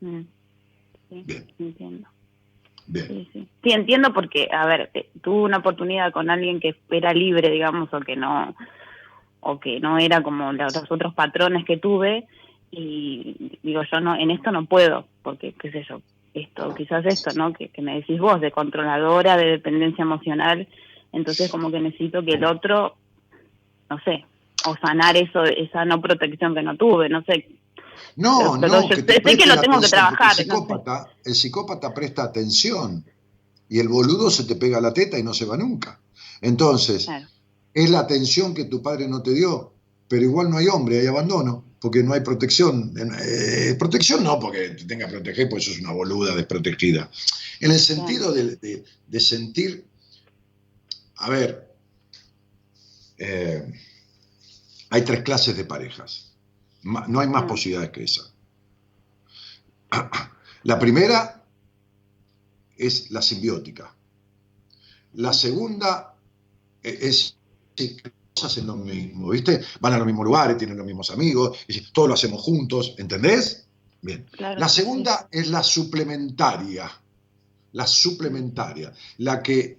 Mm. 0.00 0.20
Sí, 1.08 1.22
Bien. 1.24 1.46
entiendo. 1.58 2.08
Bien. 2.86 3.06
Sí, 3.08 3.30
sí. 3.32 3.48
Sí, 3.62 3.70
entiendo 3.72 4.12
porque, 4.12 4.48
a 4.52 4.66
ver, 4.66 4.90
tuve 5.22 5.42
una 5.42 5.58
oportunidad 5.58 6.12
con 6.12 6.30
alguien 6.30 6.60
que 6.60 6.76
era 6.90 7.12
libre, 7.12 7.50
digamos, 7.50 7.92
o 7.92 8.00
que 8.00 8.16
no, 8.16 8.54
o 9.40 9.60
que 9.60 9.80
no 9.80 9.98
era 9.98 10.22
como 10.22 10.52
los 10.52 10.74
los 10.74 10.90
otros 10.90 11.14
patrones 11.14 11.64
que 11.64 11.76
tuve, 11.76 12.26
y 12.70 13.58
digo, 13.62 13.82
yo 13.90 14.00
no, 14.00 14.16
en 14.16 14.30
esto 14.30 14.50
no 14.50 14.66
puedo, 14.66 15.06
porque, 15.22 15.52
qué 15.54 15.70
sé 15.70 15.84
yo, 15.88 16.00
esto, 16.40 16.74
quizás 16.74 17.04
esto, 17.06 17.30
¿no? 17.34 17.52
Que, 17.52 17.68
que 17.68 17.82
me 17.82 17.94
decís 17.96 18.18
vos, 18.20 18.40
de 18.40 18.50
controladora, 18.52 19.36
de 19.36 19.46
dependencia 19.52 20.02
emocional, 20.02 20.68
entonces 21.12 21.50
como 21.50 21.70
que 21.70 21.80
necesito 21.80 22.22
que 22.24 22.32
el 22.32 22.44
otro, 22.44 22.96
no 23.90 23.98
sé, 24.04 24.24
o 24.66 24.76
sanar 24.76 25.16
eso, 25.16 25.44
esa 25.44 25.84
no 25.84 26.00
protección 26.00 26.54
que 26.54 26.62
no 26.62 26.76
tuve, 26.76 27.08
no 27.08 27.22
sé. 27.22 27.48
No, 28.16 28.56
Pero 28.60 28.74
no, 28.74 28.82
yo 28.82 28.88
que 28.88 28.96
sé- 28.96 29.02
te 29.02 29.22
sé 29.30 29.36
que 29.36 29.46
lo 29.46 29.60
tengo 29.60 29.80
que 29.80 29.88
trabajar, 29.88 30.32
El 30.38 30.46
no 30.48 30.54
sé. 30.54 30.60
psicópata, 30.60 31.06
el 31.24 31.34
psicópata 31.34 31.94
presta 31.94 32.24
atención 32.24 33.04
y 33.68 33.78
el 33.78 33.88
boludo 33.88 34.30
se 34.30 34.44
te 34.44 34.56
pega 34.56 34.80
la 34.80 34.92
teta 34.92 35.18
y 35.18 35.22
no 35.22 35.34
se 35.34 35.44
va 35.44 35.56
nunca. 35.56 35.98
Entonces, 36.40 37.06
Claro. 37.06 37.26
es 37.74 37.90
la 37.90 38.00
atención 38.00 38.54
que 38.54 38.64
tu 38.64 38.82
padre 38.82 39.08
no 39.08 39.22
te 39.22 39.32
dio, 39.34 39.72
pero 40.08 40.22
igual 40.22 40.50
no 40.50 40.58
hay 40.58 40.68
hombre, 40.68 41.00
hay 41.00 41.06
abandono, 41.06 41.64
porque 41.80 42.02
no 42.02 42.14
hay 42.14 42.20
protección. 42.20 42.94
Eh, 43.22 43.74
protección 43.78 44.24
no 44.24 44.38
porque 44.40 44.70
te 44.70 44.84
tenga 44.84 45.06
que 45.06 45.12
proteger, 45.14 45.48
pues 45.48 45.64
sos 45.64 45.78
una 45.78 45.92
boluda 45.92 46.34
desprotegida. 46.34 47.10
En 47.60 47.70
el 47.72 47.78
sentido 47.80 48.32
de, 48.32 48.56
de- 48.56 48.84
de 49.06 49.20
sentir, 49.20 49.84
a 51.16 51.30
ver, 51.30 51.74
eh, 53.18 53.72
hay 54.90 55.02
tres 55.02 55.22
clases 55.22 55.56
de 55.56 55.64
parejas, 55.64 56.32
no 56.82 57.20
hay 57.20 57.28
más 57.28 57.44
posibilidades 57.44 57.90
que 57.90 58.04
esa. 58.04 58.22
La 60.64 60.78
primera 60.78 61.44
es 62.76 63.10
la 63.10 63.22
simbiótica. 63.22 63.94
La 65.14 65.32
segunda 65.32 66.14
e- 66.82 66.98
es 67.08 67.36
hacen 68.44 68.66
lo 68.66 68.76
mismo, 68.76 69.30
¿viste? 69.30 69.62
Van 69.80 69.94
a 69.94 69.98
los 69.98 70.06
mismos 70.06 70.26
lugares, 70.26 70.58
tienen 70.58 70.76
los 70.76 70.86
mismos 70.86 71.10
amigos, 71.10 71.58
y 71.68 71.80
todos 71.92 72.08
lo 72.08 72.14
hacemos 72.14 72.42
juntos, 72.42 72.94
¿entendés? 72.98 73.66
Bien. 74.02 74.26
Claro, 74.30 74.60
La 74.60 74.68
sí. 74.68 74.82
segunda 74.82 75.28
es 75.30 75.48
la 75.48 75.62
suplementaria, 75.62 76.90
la 77.72 77.86
suplementaria, 77.86 78.92
la 79.18 79.42
que 79.42 79.78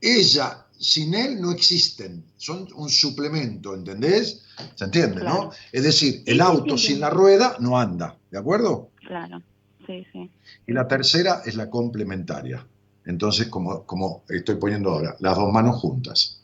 ella, 0.00 0.66
sin 0.78 1.14
él 1.14 1.40
no 1.40 1.52
existen, 1.52 2.24
son 2.36 2.68
un 2.74 2.88
suplemento, 2.90 3.74
¿entendés? 3.74 4.42
¿Se 4.74 4.84
entiende, 4.84 5.24
no? 5.24 5.50
Es 5.72 5.82
decir, 5.84 6.22
el 6.26 6.36
sí, 6.36 6.40
auto 6.40 6.76
sí, 6.76 6.88
sin 6.88 7.00
la 7.00 7.10
rueda 7.10 7.56
no 7.60 7.78
anda, 7.78 8.16
¿de 8.30 8.38
acuerdo? 8.38 8.90
Claro, 8.96 9.42
sí, 9.86 10.06
sí. 10.12 10.30
Y 10.66 10.72
la 10.72 10.86
tercera 10.86 11.42
es 11.44 11.56
la 11.56 11.70
complementaria. 11.70 12.66
Entonces, 13.06 13.46
como, 13.46 13.84
como 13.84 14.24
estoy 14.28 14.56
poniendo 14.56 14.90
ahora, 14.90 15.16
las 15.20 15.36
dos 15.36 15.52
manos 15.52 15.80
juntas. 15.80 16.35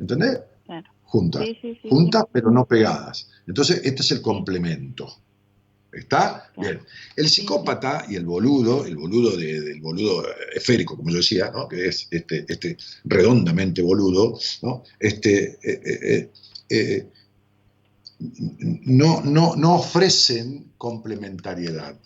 ¿Entendés? 0.00 0.40
Claro. 0.66 0.88
Juntas. 1.04 1.42
Sí, 1.44 1.58
sí, 1.60 1.78
sí, 1.82 1.88
juntas, 1.88 2.24
pero 2.32 2.50
no 2.50 2.64
pegadas. 2.66 3.28
Entonces, 3.46 3.80
este 3.84 4.02
es 4.02 4.10
el 4.12 4.22
complemento. 4.22 5.12
¿Está? 5.92 6.50
Bien. 6.56 6.78
El 7.16 7.28
psicópata 7.28 8.04
y 8.08 8.14
el 8.14 8.24
boludo, 8.24 8.86
el 8.86 8.96
boludo 8.96 9.36
de- 9.36 9.60
del 9.60 9.80
boludo 9.80 10.22
esférico, 10.54 10.96
como 10.96 11.10
yo 11.10 11.16
decía, 11.16 11.50
¿no? 11.50 11.66
que 11.68 11.88
es 11.88 12.06
este, 12.12 12.44
este 12.48 12.76
redondamente 13.04 13.82
boludo, 13.82 14.38
¿no? 14.62 14.84
Este, 15.00 15.58
eh, 15.64 15.80
eh, 15.84 15.98
eh, 16.02 16.30
eh, 16.70 17.08
no, 18.20 19.20
no, 19.22 19.56
no 19.56 19.74
ofrecen 19.76 20.72
complementariedad 20.78 21.98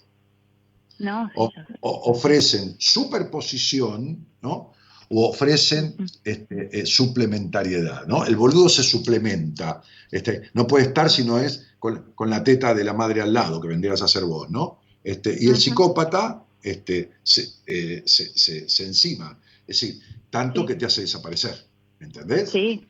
No, 0.98 1.28
o- 1.34 1.50
o- 1.80 2.10
ofrecen 2.12 2.76
superposición, 2.78 4.24
¿no? 4.40 4.72
O 5.10 5.28
ofrecen 5.28 5.94
Ujú. 5.98 6.04
este, 6.24 6.80
eh, 6.80 6.86
suplementariedad, 6.86 8.06
¿no? 8.06 8.24
El 8.24 8.36
boludo 8.36 8.68
se 8.68 8.82
suplementa, 8.82 9.82
este, 10.10 10.42
no 10.54 10.66
puede 10.66 10.86
estar 10.86 11.10
si 11.10 11.24
no 11.24 11.38
es 11.38 11.66
con, 11.78 12.12
con 12.14 12.30
la 12.30 12.42
teta 12.42 12.74
de 12.74 12.84
la 12.84 12.94
madre 12.94 13.20
al 13.20 13.32
lado, 13.32 13.60
que 13.60 13.68
vendrías 13.68 14.00
a 14.02 14.08
ser 14.08 14.24
vos, 14.24 14.48
¿no? 14.50 14.80
Este, 15.02 15.36
y 15.38 15.48
el 15.48 15.56
psicópata 15.56 16.44
este, 16.62 17.10
se, 17.22 17.46
eh, 17.66 18.02
se- 18.06 18.32
se- 18.38 18.68
se 18.68 18.84
encima, 18.86 19.38
es 19.66 19.80
decir, 19.80 20.00
tanto 20.30 20.62
Sí. 20.62 20.66
que 20.68 20.74
te 20.76 20.86
hace 20.86 21.02
desaparecer, 21.02 21.54
¿entendés? 22.00 22.50
Sí. 22.50 22.86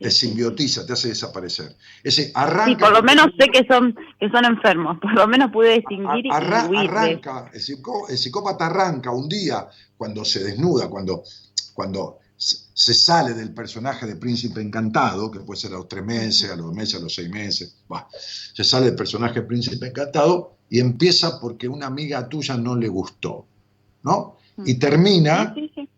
Te 0.00 0.10
simbiotiza, 0.10 0.86
te 0.86 0.94
hace 0.94 1.08
desaparecer. 1.08 1.76
Ese 2.02 2.24
Sí, 2.24 2.32
arranca 2.34 2.86
por 2.86 2.94
lo 2.96 3.02
menos 3.02 3.26
sé 3.38 3.48
que 3.48 3.66
son 3.66 3.94
que 4.18 4.30
son 4.30 4.46
enfermos, 4.46 4.98
por 4.98 5.12
lo 5.12 5.28
menos 5.28 5.52
pude 5.52 5.74
distinguir 5.74 6.24
y 6.24 6.30
Arra- 6.30 6.66
de- 6.68 6.78
arranca, 6.78 7.50
el, 7.52 7.60
psicó- 7.60 8.08
el 8.08 8.16
psicópata 8.16 8.66
arranca 8.66 9.10
un 9.10 9.28
día 9.28 9.68
cuando 9.98 10.24
se 10.24 10.42
desnuda, 10.42 10.88
cuando, 10.88 11.22
cuando 11.74 12.18
se, 12.34 12.94
sale 12.94 13.34
del 13.34 13.52
personaje 13.52 14.06
de 14.06 14.16
príncipe 14.16 14.62
encantado, 14.62 15.30
que 15.30 15.40
puede 15.40 15.60
ser 15.60 15.72
a 15.74 15.76
los 15.76 15.88
tres 15.88 16.02
meses, 16.02 16.50
a 16.50 16.56
los 16.56 16.66
dos 16.68 16.74
meses, 16.74 16.94
a 16.98 17.02
los 17.02 17.14
seis 17.14 17.28
meses, 17.28 17.76
va, 17.92 18.08
se 18.10 18.64
sale 18.64 18.86
del 18.86 18.94
personaje 18.94 19.40
de 19.40 19.46
príncipe 19.46 19.86
encantado 19.88 20.56
y 20.70 20.80
empieza 20.80 21.38
porque 21.38 21.68
una 21.68 21.86
amiga 21.88 22.26
tuya 22.26 22.56
no 22.56 22.74
le 22.74 22.88
gustó, 22.88 23.44
¿no? 24.02 24.38
Y 24.64 24.76
termina 24.78 25.52
Sí, 25.54 25.70
sí, 25.74 25.82
sí. 25.82 25.88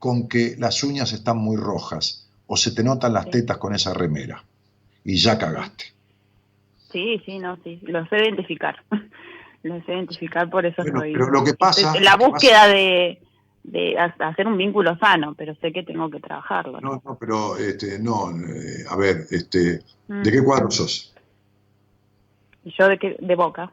con 0.00 0.26
que 0.28 0.56
las 0.58 0.82
uñas 0.82 1.12
están 1.12 1.36
muy 1.38 1.56
rojas 1.56 2.23
o 2.46 2.56
se 2.56 2.72
te 2.72 2.82
notan 2.84 3.12
las 3.12 3.30
tetas 3.30 3.58
con 3.58 3.74
esa 3.74 3.94
remera 3.94 4.42
y 5.04 5.16
ya 5.16 5.38
cagaste. 5.38 5.84
Sí, 6.92 7.20
sí, 7.26 7.38
no, 7.38 7.58
sí, 7.64 7.80
lo 7.82 8.06
sé 8.06 8.16
identificar. 8.18 8.76
lo 9.62 9.76
sé 9.84 9.92
identificar, 9.92 10.48
por 10.50 10.64
eso 10.66 10.82
estoy. 10.82 11.12
pero 11.12 11.30
lo 11.30 11.42
que 11.44 11.54
pasa- 11.54 11.98
la 12.00 12.16
que 12.18 12.24
búsqueda 12.26 12.68
de, 12.68 13.20
de 13.64 13.98
ha- 13.98 14.14
hacer 14.28 14.46
un 14.46 14.56
vínculo 14.56 14.96
sano, 14.98 15.34
pero 15.34 15.54
sé 15.56 15.72
que 15.72 15.82
tengo 15.82 16.08
que 16.10 16.20
trabajarlo. 16.20 16.80
¿no? 16.80 16.90
No, 16.94 17.02
no, 17.04 17.18
pero 17.18 17.56
este, 17.56 17.98
no, 17.98 18.30
eh, 18.30 18.84
a 18.88 18.96
ver, 18.96 19.26
este, 19.30 19.82
Mm. 20.06 20.22
¿de 20.22 20.30
qué 20.32 20.42
cuadro 20.44 20.70
sos? 20.70 21.14
¿Y 22.62 22.74
yo 22.78 22.88
de 22.88 22.98
qué? 22.98 23.16
De 23.20 23.34
boca. 23.36 23.72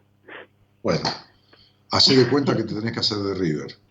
Bueno, 0.82 1.02
hacé 1.92 2.16
de 2.16 2.30
cuenta 2.30 2.56
que 2.56 2.64
te 2.64 2.74
tenés 2.74 2.94
que 2.94 3.00
hacer 3.02 3.18
de 3.18 3.34
River. 3.36 3.68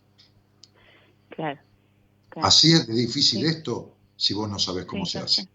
Claro. 1.36 1.58
claro. 2.30 2.48
Así 2.48 2.72
es 2.72 2.86
de 2.86 2.94
difícil 2.94 3.40
Sí. 3.40 3.46
esto 3.46 3.94
si 4.20 4.34
vos 4.34 4.50
no 4.50 4.58
sabés 4.58 4.84
cómo 4.84 5.06
Sí, 5.06 5.12
se 5.12 5.18
hace. 5.20 5.48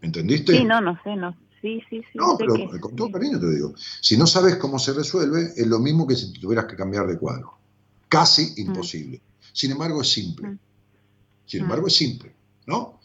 ¿Entendiste? 0.00 0.52
Sí, 0.56 0.64
no, 0.64 0.80
no 0.80 1.00
sé, 1.04 1.14
no. 1.14 1.36
Sí, 1.60 1.80
sí, 1.88 2.00
sí. 2.00 2.18
No, 2.18 2.36
pero 2.36 2.54
que- 2.54 2.80
con 2.80 2.96
todo 2.96 3.08
cariño 3.12 3.38
te 3.38 3.48
digo. 3.48 3.72
Si 4.00 4.16
no 4.16 4.26
sabes 4.26 4.56
cómo 4.56 4.80
se 4.80 4.92
resuelve, 4.92 5.52
es 5.56 5.66
lo 5.68 5.78
mismo 5.78 6.04
que 6.04 6.16
si 6.16 6.32
te 6.32 6.40
tuvieras 6.40 6.64
que 6.66 6.74
cambiar 6.74 7.06
de 7.06 7.16
cuadro. 7.16 7.56
Casi 8.08 8.52
imposible. 8.56 9.20
Sin 9.52 9.70
embargo, 9.70 10.02
es 10.02 10.10
simple. 10.10 10.48
Mm. 10.48 10.58
Sin 11.46 11.60
Mm. 11.60 11.62
embargo, 11.64 11.86
es 11.86 11.94
simple. 11.94 12.34
¿No? 12.66 13.00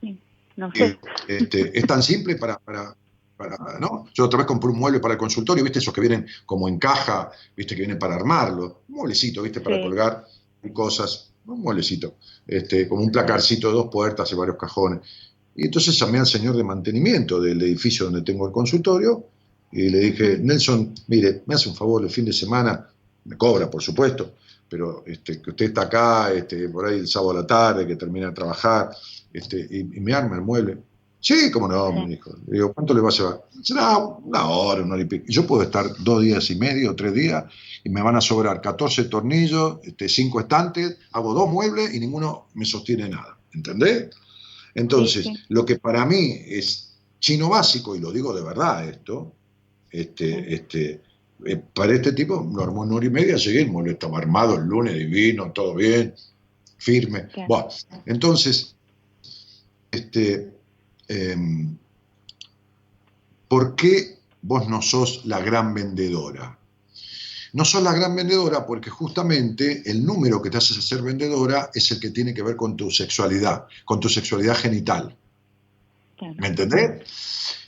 sí, 0.00 0.18
no 0.56 0.70
Eh, 0.74 0.98
sé. 1.26 1.38
este, 1.38 1.78
es 1.78 1.86
tan 1.86 2.02
simple 2.02 2.36
para, 2.36 2.58
para, 2.58 2.94
para- 3.38 3.78
¿no? 3.80 4.06
Yo 4.14 4.26
otra 4.26 4.38
vez 4.38 4.46
compré 4.46 4.68
un 4.70 4.78
mueble 4.78 5.00
para 5.00 5.14
el 5.14 5.18
consultorio, 5.18 5.64
¿viste? 5.64 5.78
Esos 5.78 5.94
que 5.94 6.00
vienen 6.02 6.26
como 6.44 6.68
en 6.68 6.78
caja, 6.78 7.30
¿viste? 7.56 7.74
Que 7.74 7.80
vienen 7.82 7.98
para 7.98 8.14
armarlo. 8.16 8.82
Un 8.88 8.96
mueblecito, 8.96 9.40
¿viste? 9.42 9.62
Para 9.62 9.76
Sí. 9.76 9.82
colgar 9.82 10.26
cosas. 10.74 11.31
Un 11.46 11.60
mueblecito. 11.60 12.16
Este, 12.46 12.88
como 12.88 13.02
un 13.02 13.10
placarcito 13.10 13.68
de 13.68 13.74
dos 13.74 13.88
puertas 13.90 14.30
y 14.32 14.34
varios 14.34 14.56
cajones. 14.56 15.00
Y 15.54 15.66
entonces 15.66 15.98
llamé 15.98 16.18
al 16.18 16.26
señor 16.26 16.56
de 16.56 16.64
mantenimiento 16.64 17.40
del 17.40 17.60
edificio 17.62 18.06
donde 18.06 18.22
tengo 18.22 18.46
el 18.46 18.52
consultorio 18.52 19.26
y 19.70 19.88
le 19.88 19.98
dije, 20.00 20.38
Nelson, 20.38 20.94
mire, 21.08 21.42
me 21.46 21.54
hace 21.54 21.68
un 21.68 21.74
favor 21.74 22.02
el 22.02 22.10
fin 22.10 22.24
de 22.24 22.32
semana, 22.32 22.86
me 23.24 23.36
cobra, 23.36 23.70
por 23.70 23.82
supuesto, 23.82 24.34
pero 24.68 25.02
este, 25.06 25.40
que 25.40 25.50
usted 25.50 25.66
está 25.66 25.82
acá, 25.82 26.32
este, 26.32 26.68
por 26.68 26.86
ahí 26.86 26.98
el 26.98 27.08
sábado 27.08 27.32
a 27.32 27.42
la 27.42 27.46
tarde, 27.46 27.86
que 27.86 27.96
termina 27.96 28.28
de 28.28 28.32
trabajar, 28.32 28.90
este, 29.32 29.66
y, 29.70 29.80
y 29.96 30.00
me 30.00 30.12
arma 30.12 30.36
el 30.36 30.42
mueble. 30.42 30.78
Sí, 31.22 31.50
cómo 31.52 31.68
no, 31.68 31.88
Sí. 31.88 31.94
me 31.94 32.08
dijo. 32.08 32.34
Le 32.48 32.54
digo, 32.54 32.72
¿cuánto 32.74 32.92
le 32.94 33.00
va 33.00 33.08
a 33.08 33.12
llevar? 33.12 33.44
Será 33.62 33.96
una 33.98 34.48
hora, 34.48 34.82
una 34.82 34.94
hora 34.94 35.02
y 35.02 35.06
pico. 35.06 35.24
Yo 35.28 35.46
puedo 35.46 35.62
estar 35.62 35.86
dos 36.00 36.20
días 36.20 36.50
y 36.50 36.56
medio, 36.56 36.96
tres 36.96 37.14
días, 37.14 37.44
y 37.84 37.90
me 37.90 38.02
van 38.02 38.16
a 38.16 38.20
sobrar 38.20 38.60
14 38.60 39.04
tornillos, 39.04 39.78
este, 39.84 40.08
cinco 40.08 40.40
estantes, 40.40 40.98
hago 41.12 41.32
dos 41.32 41.48
muebles 41.48 41.94
y 41.94 42.00
ninguno 42.00 42.48
me 42.54 42.64
sostiene 42.64 43.08
nada. 43.08 43.38
¿Entendés? 43.54 44.10
Entonces, 44.74 45.24
Sí, 45.24 45.32
sí. 45.34 45.42
lo 45.48 45.64
que 45.64 45.78
para 45.78 46.04
mí 46.04 46.40
es 46.46 46.94
chino 47.20 47.48
básico, 47.50 47.94
y 47.94 48.00
lo 48.00 48.10
digo 48.10 48.34
de 48.34 48.42
verdad 48.42 48.88
esto, 48.88 49.32
este, 49.92 50.52
este, 50.54 51.02
eh, 51.44 51.56
para 51.74 51.94
este 51.94 52.12
tipo 52.12 52.50
lo 52.52 52.62
armó 52.64 52.82
en 52.84 52.92
hora 52.92 53.06
y 53.06 53.10
media, 53.10 53.36
llegué, 53.36 53.64
mueble 53.66 53.92
estaba 53.92 54.18
armado 54.18 54.56
el 54.56 54.64
lunes, 54.64 54.94
divino, 54.94 55.52
todo 55.52 55.74
bien, 55.76 56.14
firme. 56.78 57.28
Claro. 57.28 57.46
Bueno, 57.48 57.68
entonces, 58.06 58.74
este, 59.90 60.50
em, 61.08 61.76
¿por 63.48 63.74
qué 63.76 64.18
vos 64.42 64.68
no 64.68 64.82
sos 64.82 65.24
la 65.26 65.40
gran 65.40 65.74
vendedora? 65.74 66.58
No 67.54 67.64
sos 67.66 67.82
la 67.82 67.92
gran 67.92 68.16
vendedora 68.16 68.66
porque 68.66 68.88
justamente 68.88 69.82
el 69.90 70.04
número 70.04 70.40
que 70.40 70.48
te 70.48 70.56
hace 70.56 70.80
ser 70.80 71.02
vendedora 71.02 71.70
es 71.74 71.90
el 71.90 72.00
que 72.00 72.10
tiene 72.10 72.32
que 72.32 72.42
ver 72.42 72.56
con 72.56 72.76
tu 72.76 72.90
sexualidad, 72.90 73.66
con 73.84 74.00
tu 74.00 74.08
sexualidad 74.08 74.56
genital. 74.56 75.14
Claro. 76.16 76.34
¿Me 76.38 76.48
entendés? 76.48 77.02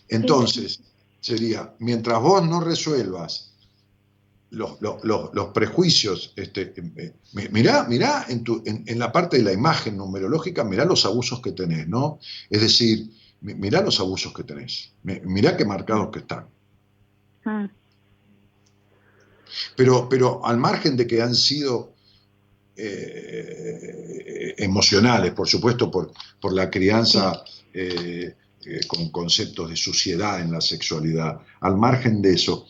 Entonces, 0.09 0.81
sería, 1.21 1.75
mientras 1.81 2.19
vos 2.21 2.47
no 2.47 2.61
resuelvas 2.61 3.51
los, 4.51 4.81
los- 4.81 5.05
los- 5.05 5.35
los 5.35 5.47
prejuicios, 5.49 6.33
este, 6.37 6.73
eh, 6.97 7.13
mi- 7.33 7.49
mirá, 7.51 7.85
mirá 7.85 8.25
en, 8.29 8.43
tu- 8.45 8.63
en- 8.65 8.85
en 8.87 8.99
la 8.99 9.11
parte 9.13 9.37
de 9.39 9.43
la 9.43 9.53
imagen 9.53 9.97
numerológica, 9.99 10.65
mirá 10.65 10.85
los 10.87 11.05
abusos 11.05 11.41
que 11.43 11.53
tenés, 11.53 11.89
¿no? 11.89 12.21
Es 12.49 12.61
decir, 12.63 13.11
mirá 13.55 13.81
los 13.83 14.01
abusos 14.01 14.33
que 14.33 14.43
tenés, 14.45 14.93
mi- 15.03 15.21
mirá 15.25 15.57
qué 15.57 15.65
marcados 15.65 16.11
que 16.11 16.21
están. 16.21 16.47
Mm, 17.45 17.67
Pero, 19.77 20.09
pero 20.09 20.45
al 20.45 20.57
margen 20.59 20.97
de 20.97 21.07
que 21.07 21.23
han 21.23 21.35
sido 21.35 21.93
eh, 22.77 24.55
emocionales, 24.59 25.33
por 25.33 25.49
supuesto, 25.49 25.91
por, 25.91 26.11
por 26.41 26.53
la 26.53 26.71
crianza 26.71 27.45
eh, 27.73 28.35
eh, 28.65 28.81
con 28.89 29.11
conceptos 29.11 29.71
de 29.71 29.77
suciedad 29.77 30.41
en 30.41 30.51
la 30.51 30.61
sexualidad, 30.61 31.41
al 31.61 31.77
margen 31.77 32.21
de 32.23 32.33
eso, 32.35 32.67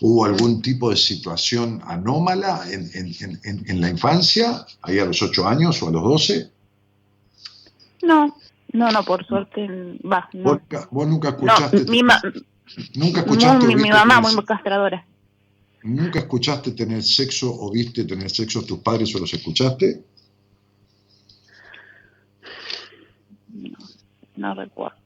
¿hubo 0.00 0.24
algún 0.24 0.62
tipo 0.62 0.88
de 0.90 0.96
situación 0.96 1.82
anómala 1.84 2.64
en, 2.70 2.90
en- 2.94 3.14
en- 3.20 3.40
en- 3.44 3.64
en 3.70 3.80
la 3.80 3.90
infancia, 3.90 4.64
ahí 4.82 4.98
a 4.98 5.04
los 5.04 5.20
8 5.20 5.46
años 5.46 5.82
o 5.82 5.88
a 5.88 5.90
los 5.90 6.02
12? 6.02 6.50
No, 8.02 8.34
no, 8.72 8.90
no, 8.90 9.02
por 9.04 9.24
suerte, 9.26 9.66
va, 10.04 10.28
¿Vos, 10.32 10.42
no. 10.44 10.50
nunca- 10.52 10.88
vos 10.90 11.06
nunca 11.08 11.30
No, 11.30 11.36
escuchaste, 11.36 11.84
mi, 11.90 12.02
nunca 12.02 13.20
escuchaste, 13.20 13.66
mi, 13.66 13.90
mamá 13.90 14.20
tener- 14.22 14.34
muy 14.36 14.44
castradora. 14.44 15.04
nunca 15.82 16.18
escuchaste 16.20 16.72
tener 16.72 17.02
sexo 17.02 17.52
o 17.52 17.70
viste 17.70 18.04
tener 18.04 18.30
sexo 18.30 18.64
tus 18.64 18.78
padres 18.78 19.14
o 19.14 19.18
los 19.18 19.32
escuchaste? 19.34 20.02
No 24.36 24.54
recuerdo. 24.54 24.96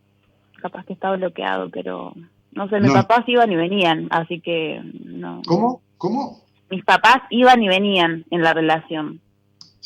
Capaz 0.62 0.84
que 0.86 0.92
está 0.94 1.10
bloqueado, 1.16 1.68
pero 1.70 2.14
no 2.52 2.68
sé, 2.68 2.80
mis 2.80 2.88
No. 2.92 2.94
papás 2.94 3.24
iban 3.28 3.50
y 3.52 3.56
venían, 3.56 4.06
así 4.10 4.40
que 4.40 4.80
no. 5.04 5.42
¿Cómo? 5.46 5.82
¿Cómo? 5.98 6.42
Mis 6.70 6.84
papás 6.84 7.22
iban 7.30 7.62
y 7.62 7.68
venían 7.68 8.24
en 8.30 8.42
la 8.42 8.54
relación. 8.54 9.20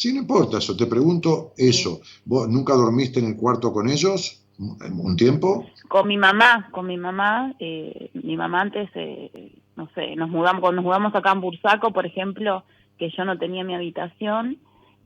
Sí, 0.01 0.15
no 0.15 0.21
importa 0.21 0.57
eso. 0.57 0.75
Te 0.75 0.87
pregunto 0.87 1.53
eso. 1.59 2.01
¿Vos 2.25 2.49
nunca 2.49 2.73
dormiste 2.73 3.21
en 3.21 3.27
el 3.27 3.37
cuarto 3.37 3.71
con 3.71 3.87
ellos 3.87 4.43
un 4.59 5.15
tiempo? 5.15 5.67
Con 5.89 6.09
mi 6.09 6.17
mamá, 6.17 6.71
con 6.73 6.87
mi 6.87 6.97
mamá. 6.97 7.55
Eh, 7.59 8.11
mi 8.15 8.35
mamá 8.35 8.63
antes, 8.63 8.89
eh, 8.95 9.61
no 9.77 9.91
sé, 9.95 10.17
nos 10.17 10.31
mudamos, 10.31 10.63
cuando 10.63 10.77
nos 10.77 10.87
mudamos 10.87 11.15
acá 11.15 11.33
en 11.33 11.43
Bursaco, 11.43 11.93
por 11.93 12.07
ejemplo, 12.07 12.65
que 12.97 13.11
yo 13.15 13.27
no 13.27 13.37
tenía 13.37 13.63
mi 13.63 13.75
habitación, 13.75 14.57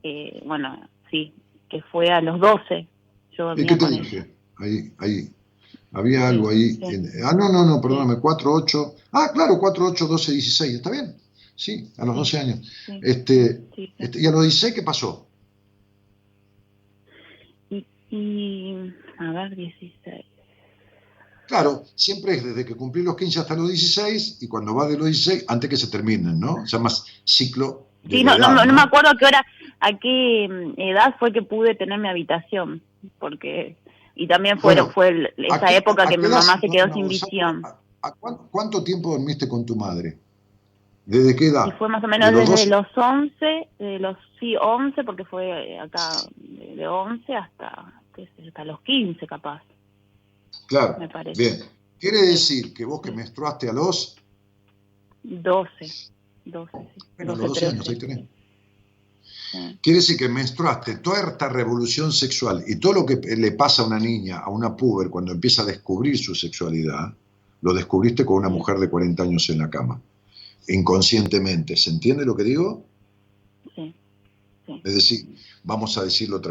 eh, 0.01 0.41
bueno, 0.45 0.87
sí, 1.11 1.33
que 1.69 1.81
fue 1.81 2.07
a 2.07 2.21
los 2.21 2.39
12. 2.39 2.87
Yo 3.37 3.53
¿Y 3.57 3.65
qué 3.65 3.75
te 3.75 3.89
dije? 3.89 4.33
Ahí, 4.59 4.93
ahí. 4.99 5.27
Había 5.91 6.29
algo 6.29 6.47
ahí. 6.47 6.79
ah, 7.25 7.33
no, 7.37 7.51
no, 7.51 7.65
no, 7.65 7.81
perdóname, 7.81 8.21
4, 8.21 8.49
8. 8.49 8.95
Ah, 9.11 9.31
claro, 9.33 9.59
4, 9.59 9.87
8, 9.87 10.07
12, 10.07 10.31
16. 10.31 10.75
¿Está 10.75 10.91
bien? 10.91 11.17
Sí, 11.55 11.89
a 11.97 12.05
los 12.05 12.15
12 12.15 12.39
años. 12.39 12.71
Este, 13.01 13.61
este, 13.97 14.21
¿Y 14.21 14.27
a 14.27 14.31
los 14.31 14.41
16 14.41 14.73
qué 14.73 14.83
pasó? 14.83 15.25
Y, 18.09 18.93
a 19.19 19.31
ver, 19.31 19.55
16. 19.55 20.25
Claro, 21.47 21.83
siempre 21.95 22.35
es 22.35 22.43
desde 22.43 22.65
que 22.65 22.75
cumplí 22.75 23.03
los 23.03 23.15
15 23.15 23.39
hasta 23.39 23.55
los 23.55 23.69
16 23.69 24.39
y 24.41 24.47
cuando 24.47 24.73
va 24.73 24.87
de 24.87 24.97
los 24.97 25.05
16, 25.05 25.45
antes 25.47 25.69
que 25.69 25.77
se 25.77 25.87
terminen, 25.87 26.39
¿no? 26.39 26.65
Se 26.65 26.77
llama 26.77 26.89
ciclo. 27.23 27.87
sí, 28.09 28.23
no, 28.23 28.37
no, 28.37 28.65
no, 28.65 28.73
me 28.73 28.81
acuerdo 28.81 29.09
a 29.09 29.17
qué 29.17 29.25
hora, 29.25 29.45
a 29.79 29.97
qué 29.97 30.47
mm, 30.49 30.79
edad 30.79 31.15
fue 31.19 31.31
que 31.31 31.41
pude 31.41 31.75
tener 31.75 31.99
mi 31.99 32.07
habitación, 32.07 32.81
porque. 33.19 33.77
Y 34.15 34.27
también 34.27 34.59
fue, 34.59 34.77
fue 34.91 35.33
esa 35.37 35.75
época 35.75 36.07
que 36.07 36.17
mi 36.17 36.29
mamá 36.29 36.59
se 36.61 36.69
quedó 36.69 36.91
sin 36.93 37.09
visión. 37.09 37.61
¿Cuánto 38.49 38.81
tiempo 38.81 39.11
dormiste 39.11 39.47
con 39.47 39.65
tu 39.65 39.75
madre? 39.75 40.17
¿Desde 41.05 41.35
qué 41.35 41.47
edad? 41.47 41.67
Y 41.67 41.71
fue 41.73 41.87
más 41.87 42.03
o 42.03 42.07
menos 42.07 42.33
desde 42.33 42.67
los 42.67 42.87
11, 42.95 43.69
de 43.77 43.99
los 43.99 44.17
sí 44.39 44.55
11, 44.59 45.03
porque 45.03 45.23
fue 45.23 45.79
acá 45.79 46.09
de 46.35 46.87
11 46.87 47.35
hasta, 47.35 48.01
hasta 48.47 48.65
los 48.65 48.81
15 48.81 49.27
capaz. 49.27 49.61
Claro, 50.67 50.97
me 50.99 51.07
parece. 51.07 51.41
bien. 51.41 51.63
¿Quiere 51.99 52.21
decir 52.23 52.73
que 52.73 52.85
vos 52.85 53.01
que 53.01 53.11
menstruaste 53.11 53.69
a 53.69 53.73
los? 53.73 54.17
12, 55.23 55.69
12, 56.45 56.71
sí. 56.71 57.01
Bueno, 57.17 57.35
los 57.35 57.49
12 57.49 57.67
años, 57.67 57.89
ahí 57.89 57.97
tenés. 57.97 58.19
Quiere 59.81 59.99
decir 59.99 60.17
que 60.17 60.27
menstruaste 60.27 60.97
toda 60.97 61.21
esta 61.21 61.47
revolución 61.47 62.11
sexual 62.11 62.63
y 62.67 62.75
todo 62.77 62.93
lo 62.93 63.05
que 63.05 63.15
le 63.15 63.51
pasa 63.51 63.83
a 63.83 63.85
una 63.85 63.99
niña, 63.99 64.39
a 64.39 64.49
una 64.49 64.75
puber, 64.75 65.09
cuando 65.09 65.31
empieza 65.31 65.61
a 65.61 65.65
descubrir 65.65 66.17
su 66.17 66.35
sexualidad, 66.35 67.13
lo 67.61 67.73
descubriste 67.73 68.25
con 68.25 68.37
una 68.37 68.49
mujer 68.49 68.79
de 68.79 68.89
40 68.89 69.23
años 69.23 69.49
en 69.49 69.59
la 69.59 69.69
cama 69.69 70.01
inconscientemente. 70.67 71.75
¿Se 71.77 71.89
entiende 71.89 72.25
lo 72.25 72.35
que 72.35 72.43
digo? 72.43 72.85
Sí. 73.75 73.93
Es 74.83 74.95
decir, 74.95 75.27
vamos 75.63 75.97
a 75.97 76.03
decirlo 76.03 76.41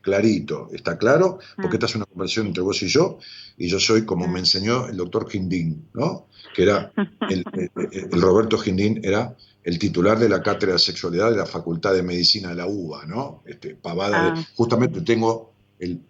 clarito, 0.00 0.68
¿está 0.72 0.96
claro? 0.96 1.38
Porque 1.56 1.76
ah. 1.76 1.78
esta 1.78 1.86
es 1.86 1.96
una 1.96 2.06
conversación 2.06 2.48
entre 2.48 2.62
vos 2.62 2.82
y 2.82 2.88
yo, 2.88 3.18
y 3.56 3.68
yo 3.68 3.80
soy 3.80 4.04
como 4.04 4.26
ah. 4.26 4.28
me 4.28 4.38
enseñó 4.38 4.86
el 4.86 4.96
doctor 4.96 5.28
Gindín, 5.28 5.88
¿no? 5.94 6.26
Que 6.54 6.62
era, 6.62 6.92
el, 7.28 7.44
Roberto 8.12 8.58
Gindín 8.58 9.00
era 9.02 9.36
el 9.64 9.78
titular 9.78 10.18
de 10.18 10.28
la 10.28 10.42
cátedra 10.42 10.74
de 10.74 10.78
sexualidad 10.78 11.30
de 11.30 11.36
la 11.36 11.46
Facultad 11.46 11.92
de 11.94 12.02
Medicina 12.02 12.50
de 12.50 12.54
la 12.54 12.66
UBA, 12.66 13.06
¿no? 13.06 13.42
Este, 13.46 13.74
pavada 13.74 14.34
ah. 14.34 14.46
justamente 14.54 15.00
tengo 15.02 15.52
el, 15.78 16.00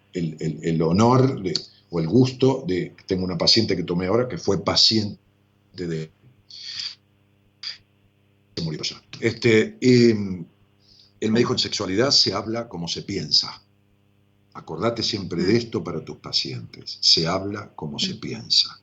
honor 0.83 1.43
o 1.91 2.01
el 2.01 2.07
gusto 2.07 2.65
de, 2.67 2.95
tengo 3.07 3.25
una 3.25 3.39
paciente 3.39 3.77
que 3.77 3.83
tomé 3.83 4.07
ahora 4.07 4.29
que 4.29 4.39
fue 4.39 4.63
paciente 4.63 5.19
de 5.75 6.11
murió 8.61 8.83
Este, 9.21 9.77
él 9.81 11.33
me 11.33 11.39
dijo, 11.41 11.53
en 11.53 11.59
sexualidad 11.59 12.11
se 12.11 12.33
habla 12.33 12.69
como 12.69 12.89
se 12.89 13.03
piensa. 13.03 13.63
Acordate 14.55 15.03
siempre 15.03 15.43
de 15.43 15.55
mm. 15.55 15.57
esto 15.57 15.85
para 15.85 16.05
tus 16.05 16.17
pacientes. 16.17 16.99
Se 17.01 17.27
habla 17.27 17.73
como 17.75 17.99
se 17.99 18.15
mm. 18.15 18.21
piensa. 18.21 18.81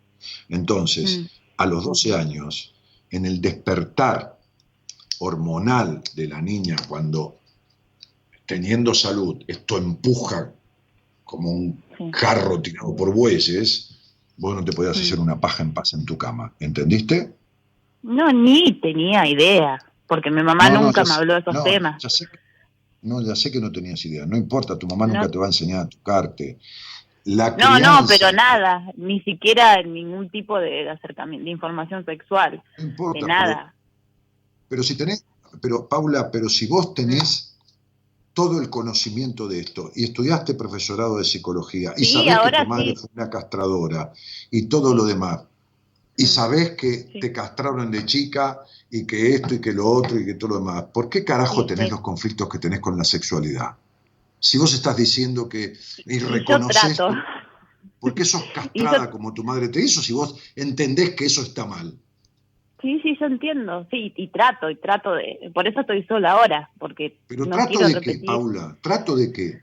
Entonces, 0.50 1.20
mm. 1.20 1.26
a 1.58 1.66
los 1.66 1.84
12 1.84 2.16
años, 2.16 2.74
en 3.10 3.26
el 3.26 3.42
despertar 3.42 4.40
hormonal 5.20 6.02
de 6.14 6.28
la 6.28 6.42
niña, 6.42 6.76
cuando 6.88 7.40
teniendo 8.46 8.94
salud, 8.94 9.44
esto 9.48 9.78
empuja 9.78 10.54
como 11.24 11.52
un 11.52 11.84
carro 12.12 12.62
tirado 12.62 12.96
por 12.96 13.14
bueyes, 13.14 13.96
vos 14.38 14.56
no 14.56 14.64
te 14.64 14.74
podías 14.74 14.98
hacer 14.98 15.20
una 15.20 15.40
paja 15.40 15.64
en 15.64 15.74
paz 15.74 15.94
en 15.94 16.06
tu 16.06 16.18
cama. 16.18 16.54
¿Entendiste? 16.60 17.34
No, 18.06 18.32
ni 18.32 18.80
tenía 18.80 19.26
idea, 19.26 19.84
porque 20.06 20.30
mi 20.30 20.44
mamá 20.44 20.69
nunca 20.69 21.03
me 21.03 21.14
habló 21.14 21.34
de 21.34 21.40
esos 21.40 21.64
temas. 21.64 21.95
no, 23.02 23.19
ya 23.19 23.36
sé 23.36 23.52
que 23.52 23.60
no 23.60 23.72
tenías 23.72 24.06
idea, 24.06 24.27
no 24.27 24.38
importa, 24.38 24.77
tu 24.77 24.86
mamá 24.86 25.07
nunca 25.07 25.30
te 25.30 25.40
va 25.40 25.45
a 25.45 25.49
enseñar 25.49 25.82
a 25.82 25.90
tocarte. 25.90 26.60
La 27.23 27.56
no, 27.57 27.80
no, 27.80 28.06
pero 28.07 28.32
nada, 28.32 28.91
ni 28.95 29.22
siquiera 29.22 29.82
ningún 29.82 30.30
tipo 30.30 30.60
de 30.60 30.88
acercamiento, 30.88 31.45
de 31.45 31.49
información 31.49 32.06
sexual, 32.06 32.61
no 32.77 32.84
importa, 32.84 33.19
de 33.19 33.26
nada. 33.26 33.73
Pero, 34.68 34.84
si 34.84 34.95
tenés, 34.95 35.26
pero 35.60 35.90
Paula, 35.90 36.30
pero 36.30 36.48
si 36.48 36.68
vos 36.68 36.94
tenés 36.94 37.57
todo 38.34 38.61
el 38.61 38.69
conocimiento 38.69 39.48
de 39.48 39.61
esto 39.61 39.91
y 39.95 40.03
estudiaste 40.03 40.53
profesorado 40.53 41.18
de 41.18 41.23
psicología 41.23 41.94
y 41.98 42.06
sabés 42.06 42.38
que 42.38 42.64
tu 42.64 42.69
madre 42.69 42.95
fue 42.95 43.10
una 43.15 43.30
castradora 43.32 44.11
y 44.52 44.68
todo 44.68 44.94
lo 44.94 45.06
demás, 45.06 45.45
y 46.18 46.24
mm. 46.24 46.28
sabés 46.28 46.72
que 46.72 47.10
te 47.20 47.32
castraron 47.32 47.92
de 47.92 48.06
chica 48.06 48.62
y 48.90 49.06
que 49.06 49.36
esto 49.36 49.56
y 49.56 49.62
que 49.62 49.74
lo 49.74 49.88
otro 49.88 50.20
y 50.20 50.26
que 50.26 50.36
todo 50.36 50.52
lo 50.52 50.60
demás, 50.60 50.86
¿por 50.94 51.10
qué 51.10 51.24
carajo 51.24 51.66
tenés 51.66 51.90
los 51.90 52.02
conflictos 52.02 52.48
que 52.50 52.60
tenés 52.60 52.80
con 52.80 52.98
la 52.98 53.04
sexualidad? 53.04 53.76
Si 54.40 54.58
vos 54.58 54.74
estás 54.74 54.96
diciendo 54.96 55.50
que 55.50 55.74
y 56.06 56.20
reconoces, 56.20 57.00
¿por 58.00 58.14
qué 58.14 58.26
sos 58.26 58.44
castrada 58.54 59.10
como 59.10 59.34
tu 59.34 59.44
madre 59.44 59.70
te 59.70 59.82
hizo 59.82 60.02
si 60.02 60.14
vos 60.14 60.40
entendés 60.56 61.16
que 61.16 61.26
eso 61.26 61.42
está 61.42 61.66
mal? 61.66 61.98
Sí, 62.82 63.00
sí, 63.02 63.18
yo 63.20 63.26
entiendo, 63.26 63.88
sí, 63.90 64.14
y 64.16 64.28
trato, 64.28 64.70
y 64.70 64.76
trato 64.76 65.14
de, 65.14 65.50
por 65.54 65.68
eso 65.68 65.80
estoy 65.80 66.04
sola 66.04 66.34
ahora, 66.34 66.70
porque 66.78 67.18
Pero 67.26 67.48
trato 67.48 67.80
de 67.80 68.00
qué, 68.00 68.22
Paula, 68.24 68.78
trato 68.82 69.16
de 69.16 69.32
qué. 69.32 69.62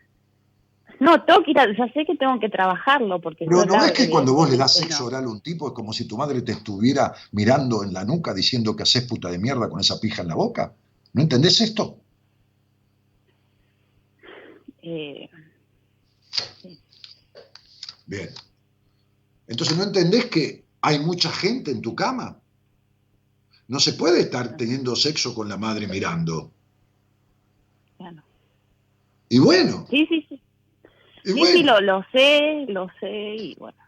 No, 1.01 1.23
tengo 1.25 1.43
que 1.43 1.51
ir 1.51 1.57
ya 1.57 1.93
sé 1.93 2.05
que 2.07 2.17
tengo 2.17 2.39
que 2.39 2.49
trabajarlo 2.49 3.21
porque... 3.21 3.45
Pero 3.49 3.65
no 3.65 3.85
es 3.85 3.93
que 3.93 4.09
cuando 4.09 4.35
vos 4.35 4.49
le 4.51 4.57
das 4.57 4.75
sexo 4.75 5.07
oral 5.07 5.25
a 5.25 5.29
un 5.29 5.41
tipo 5.41 5.69
es 5.69 5.75
como 5.75 5.93
si 5.93 6.07
tu 6.07 6.17
madre 6.17 6.43
te 6.43 6.53
estuviera 6.53 7.13
mirando 7.33 7.83
en 7.83 7.93
la 7.93 8.05
nuca 8.05 8.33
diciendo 8.33 8.77
que 8.77 8.85
haces 8.85 9.03
puta 9.03 9.29
de 9.31 9.39
mierda 9.39 9.69
con 9.69 9.81
esa 9.81 9.99
pija 9.99 10.23
en 10.23 10.29
la 10.29 10.35
boca. 10.35 10.73
¿No 11.13 11.23
entendés 11.23 11.61
esto? 11.61 11.99
Eh, 14.83 15.29
Bien. 18.07 18.29
Entonces 19.47 19.77
no 19.77 19.85
entendés 19.85 20.27
que 20.27 20.65
hay 20.81 20.99
mucha 20.99 21.31
gente 21.31 21.71
en 21.71 21.81
tu 21.81 21.95
cama. 21.95 22.39
No 23.69 23.81
se 23.81 23.95
puede 23.95 24.21
estar 24.21 24.57
teniendo 24.57 24.95
sexo 24.97 25.35
con 25.35 25.49
la 25.49 25.57
madre 25.57 25.87
mirando. 25.87 26.53
Y 29.29 29.39
bueno. 29.39 29.87
Sí, 29.89 30.07
sí, 30.09 30.32
sí 31.25 31.33
sí, 31.33 31.47
sí, 31.47 31.63
lo, 31.63 31.81
lo 31.81 32.05
sé, 32.13 32.67
lo 32.69 32.89
sé 33.01 33.37
y 33.37 33.55
bueno. 33.57 33.79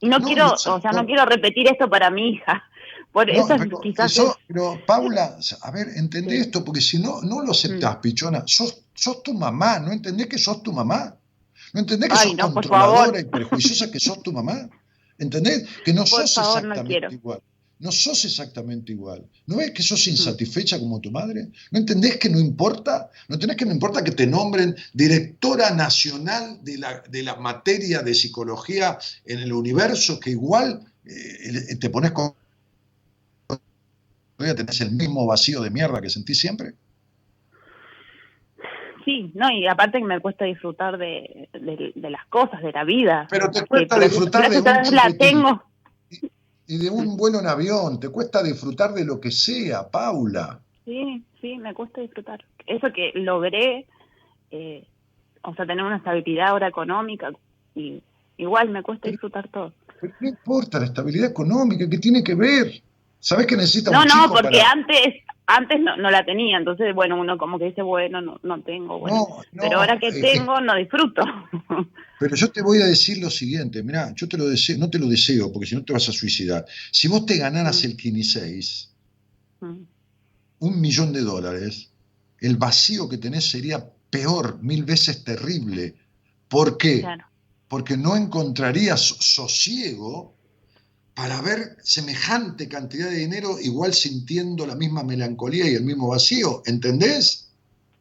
Y 0.00 0.08
no, 0.08 0.18
quiero, 0.20 0.52
o 0.52 0.80
sea, 0.80 0.92
no 0.92 1.04
quiero 1.04 1.26
repetir 1.26 1.68
esto 1.68 1.88
para 1.88 2.10
mi 2.10 2.30
hija. 2.30 2.64
Por 3.12 3.28
eso 3.28 3.56
pero, 3.58 3.80
quizás. 3.80 4.18
Pero, 4.46 4.80
Paula, 4.86 5.36
a 5.62 5.70
ver, 5.72 5.88
entendé 5.96 6.38
esto, 6.38 6.64
porque 6.64 6.80
si 6.80 6.98
no, 6.98 7.20
no 7.22 7.42
lo 7.42 7.50
aceptás, 7.50 7.96
mm. 7.96 8.00
pichona. 8.00 8.42
Sos, 8.46 8.84
sos 8.94 9.22
tu 9.22 9.34
mamá, 9.34 9.80
¿no 9.80 9.92
entendés 9.92 10.28
que 10.28 10.38
sos 10.38 10.62
tu 10.62 10.72
mamá? 10.72 11.16
¿No 11.74 11.80
entendés 11.80 12.08
que 12.08 12.16
sos 12.16 12.36
controladora 12.36 13.20
y 13.20 13.24
prejuiciosa 13.24 13.90
que 13.90 13.98
sos 13.98 14.22
tu 14.22 14.32
mamá? 14.32 14.68
¿Entendés? 15.18 15.68
Que 15.84 15.92
no 15.92 16.06
sos 16.06 16.22
exactamente 16.22 17.08
igual 17.10 17.40
no 17.80 17.90
sos 17.90 18.24
exactamente 18.26 18.92
igual. 18.92 19.26
¿No 19.46 19.56
ves 19.56 19.70
que 19.70 19.82
sos 19.82 20.06
insatisfecha 20.06 20.78
como 20.78 21.00
tu 21.00 21.10
madre? 21.10 21.48
¿No 21.70 21.78
entendés 21.78 22.18
que 22.18 22.28
no 22.28 22.38
importa? 22.38 23.10
¿No 23.28 23.34
entendés 23.34 23.56
que 23.56 23.64
no 23.64 23.72
importa 23.72 24.04
que 24.04 24.12
te 24.12 24.26
nombren 24.26 24.76
directora 24.92 25.70
nacional 25.70 26.62
de 26.62 26.76
la, 26.76 27.02
de 27.08 27.22
la 27.22 27.36
materia 27.36 28.02
de 28.02 28.14
psicología 28.14 28.98
en 29.24 29.38
el 29.38 29.52
universo, 29.52 30.20
que 30.20 30.30
igual 30.30 30.84
eh, 31.06 31.76
te 31.76 31.88
pones 31.88 32.10
con... 32.10 32.34
tenés 34.36 34.80
el 34.82 34.92
mismo 34.92 35.26
vacío 35.26 35.62
de 35.62 35.70
mierda 35.70 36.02
que 36.02 36.10
sentís 36.10 36.38
siempre? 36.38 36.74
Sí, 39.06 39.32
no, 39.34 39.50
y 39.50 39.66
aparte 39.66 39.98
que 39.98 40.04
me 40.04 40.20
cuesta 40.20 40.44
disfrutar 40.44 40.98
de, 40.98 41.48
las 41.94 42.26
cosas, 42.26 42.60
de 42.60 42.72
la 42.72 42.84
vida. 42.84 43.26
Pero 43.30 43.50
te 43.50 43.64
cuesta 43.64 43.98
disfrutar 43.98 44.50
de... 44.50 44.90
la 44.92 45.10
tengo 45.18 45.70
y 46.70 46.78
de 46.78 46.88
un 46.88 47.16
vuelo 47.16 47.40
en 47.40 47.48
avión, 47.48 47.98
te 47.98 48.10
cuesta 48.10 48.44
disfrutar 48.44 48.92
de 48.92 49.04
lo 49.04 49.20
que 49.20 49.32
sea, 49.32 49.88
Paula. 49.88 50.60
Sí, 50.84 51.20
sí, 51.40 51.58
me 51.58 51.74
cuesta 51.74 52.00
disfrutar. 52.00 52.44
Eso 52.64 52.92
que 52.94 53.10
logré, 53.16 53.86
eh, 54.52 54.86
o 55.42 55.52
sea, 55.56 55.66
tener 55.66 55.84
una 55.84 55.96
estabilidad 55.96 56.50
ahora 56.50 56.68
económica, 56.68 57.32
y 57.74 58.00
igual 58.36 58.68
me 58.68 58.84
cuesta 58.84 59.08
disfrutar 59.08 59.48
todo. 59.48 59.72
Pero 60.00 60.14
no 60.20 60.28
importa 60.28 60.78
la 60.78 60.84
estabilidad 60.84 61.30
económica, 61.30 61.90
¿qué 61.90 61.98
tiene 61.98 62.22
que 62.22 62.36
ver? 62.36 62.80
¿Sabes 63.18 63.48
que 63.48 63.56
necesita 63.56 63.90
no, 63.90 64.04
No, 64.04 64.32
porque 64.32 64.60
antes, 64.60 65.24
antes 65.56 65.80
no, 65.80 65.96
no 65.96 66.10
la 66.10 66.24
tenía, 66.24 66.58
entonces, 66.58 66.94
bueno, 66.94 67.20
uno 67.20 67.38
como 67.38 67.58
que 67.58 67.66
dice, 67.66 67.82
bueno, 67.82 68.20
no, 68.20 68.40
no 68.42 68.62
tengo, 68.62 68.98
bueno. 68.98 69.16
No, 69.16 69.36
no, 69.52 69.62
pero 69.62 69.80
ahora 69.80 69.98
que 69.98 70.08
eh, 70.08 70.20
tengo, 70.20 70.60
no 70.60 70.74
disfruto. 70.74 71.22
Pero 72.20 72.36
yo 72.36 72.50
te 72.50 72.60
voy 72.60 72.82
a 72.82 72.86
decir 72.86 73.16
lo 73.16 73.30
siguiente, 73.30 73.82
mirá, 73.82 74.12
yo 74.14 74.28
te 74.28 74.36
lo 74.36 74.46
deseo, 74.46 74.76
no 74.76 74.90
te 74.90 74.98
lo 74.98 75.06
deseo, 75.06 75.50
porque 75.50 75.64
si 75.64 75.74
no 75.74 75.82
te 75.84 75.94
vas 75.94 76.06
a 76.06 76.12
suicidar. 76.12 76.66
Si 76.90 77.08
vos 77.08 77.24
te 77.24 77.38
ganaras 77.38 77.82
el 77.82 77.96
Kini 77.96 78.22
6, 78.22 78.90
Mm, 79.60 79.82
un 80.60 80.80
millón 80.80 81.12
de 81.12 81.20
dólares, 81.20 81.90
el 82.40 82.56
vacío 82.56 83.08
que 83.08 83.18
tenés 83.18 83.50
sería 83.50 83.92
peor, 84.10 84.62
mil 84.62 84.84
veces 84.84 85.24
terrible. 85.24 85.94
¿Por 86.48 86.76
qué? 86.76 87.00
claro. 87.00 87.26
Porque 87.68 87.96
no 87.96 88.16
encontrarías 88.16 89.00
sosiego 89.00 90.34
para 91.14 91.40
ver 91.42 91.76
semejante 91.82 92.68
cantidad 92.68 93.10
de 93.10 93.16
dinero 93.16 93.58
igual 93.60 93.92
sintiendo 93.94 94.66
la 94.66 94.74
misma 94.74 95.02
melancolía 95.02 95.68
y 95.70 95.74
el 95.74 95.84
mismo 95.84 96.08
vacío, 96.08 96.62
¿entendés? 96.66 97.50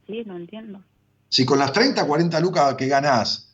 Sí, 0.08 0.24
lo 0.24 0.36
entiendo. 0.36 0.84
Si 1.30 1.46
con 1.46 1.60
las 1.60 1.72
30, 1.74 2.06
40 2.06 2.40
lucas 2.40 2.76
que 2.76 2.88
ganás 2.88 3.52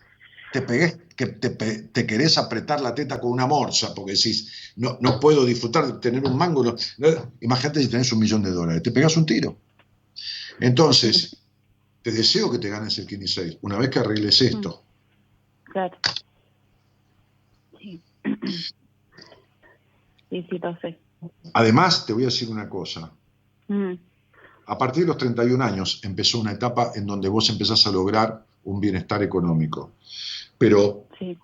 te, 0.53 0.61
pegués, 0.61 0.97
que 1.15 1.25
te, 1.27 1.49
te 1.49 2.05
querés 2.07 2.37
apretar 2.37 2.79
la 2.81 2.93
teta 2.95 3.19
con 3.19 3.31
una 3.31 3.47
morsa 3.47 3.93
porque 3.93 4.13
decís, 4.13 4.73
no, 4.77 4.97
no 5.01 5.19
puedo 5.19 5.43
disfrutar 5.45 5.85
de 5.87 5.99
tener 5.99 6.23
un 6.23 6.37
mango, 6.37 6.63
no- 6.63 6.75
no- 6.97 7.33
imagínate 7.41 7.81
si 7.81 7.87
tenés 7.89 8.11
un 8.13 8.19
millón 8.19 8.43
de 8.43 8.51
dólares, 8.51 8.83
te 8.83 8.91
pegás 8.91 9.17
un 9.17 9.25
tiro. 9.25 9.57
Entonces, 10.59 11.35
te 12.01 12.11
deseo 12.11 12.49
que 12.51 12.59
te 12.59 12.69
ganes 12.69 12.97
el 12.99 13.07
15 13.07 13.57
una 13.61 13.77
vez 13.77 13.89
que 13.89 13.99
arregles 13.99 14.41
esto. 14.41 14.83
Claro. 15.65 15.97
Sí. 17.79 18.01
Sí, 20.35 20.45
sí, 20.49 20.57
lo 20.59 20.77
sé. 20.81 20.99
Además, 21.53 22.05
te 22.05 22.11
voy 22.11 22.23
a 22.23 22.25
decir 22.25 22.49
una 22.49 22.67
cosa. 22.67 23.09
Mm, 23.69 23.93
A 24.67 24.77
partir 24.77 25.03
de 25.03 25.07
los 25.07 25.17
31 25.17 25.61
años 25.63 26.01
empezó 26.03 26.39
una 26.39 26.51
etapa 26.51 26.91
en 26.95 27.05
donde 27.05 27.29
vos 27.29 27.49
empezás 27.49 27.85
a 27.87 27.91
lograr 27.91 28.43
un 28.65 28.79
bienestar 28.81 29.21
económico. 29.23 29.91
Pero 30.57 31.05
sí. 31.19 31.37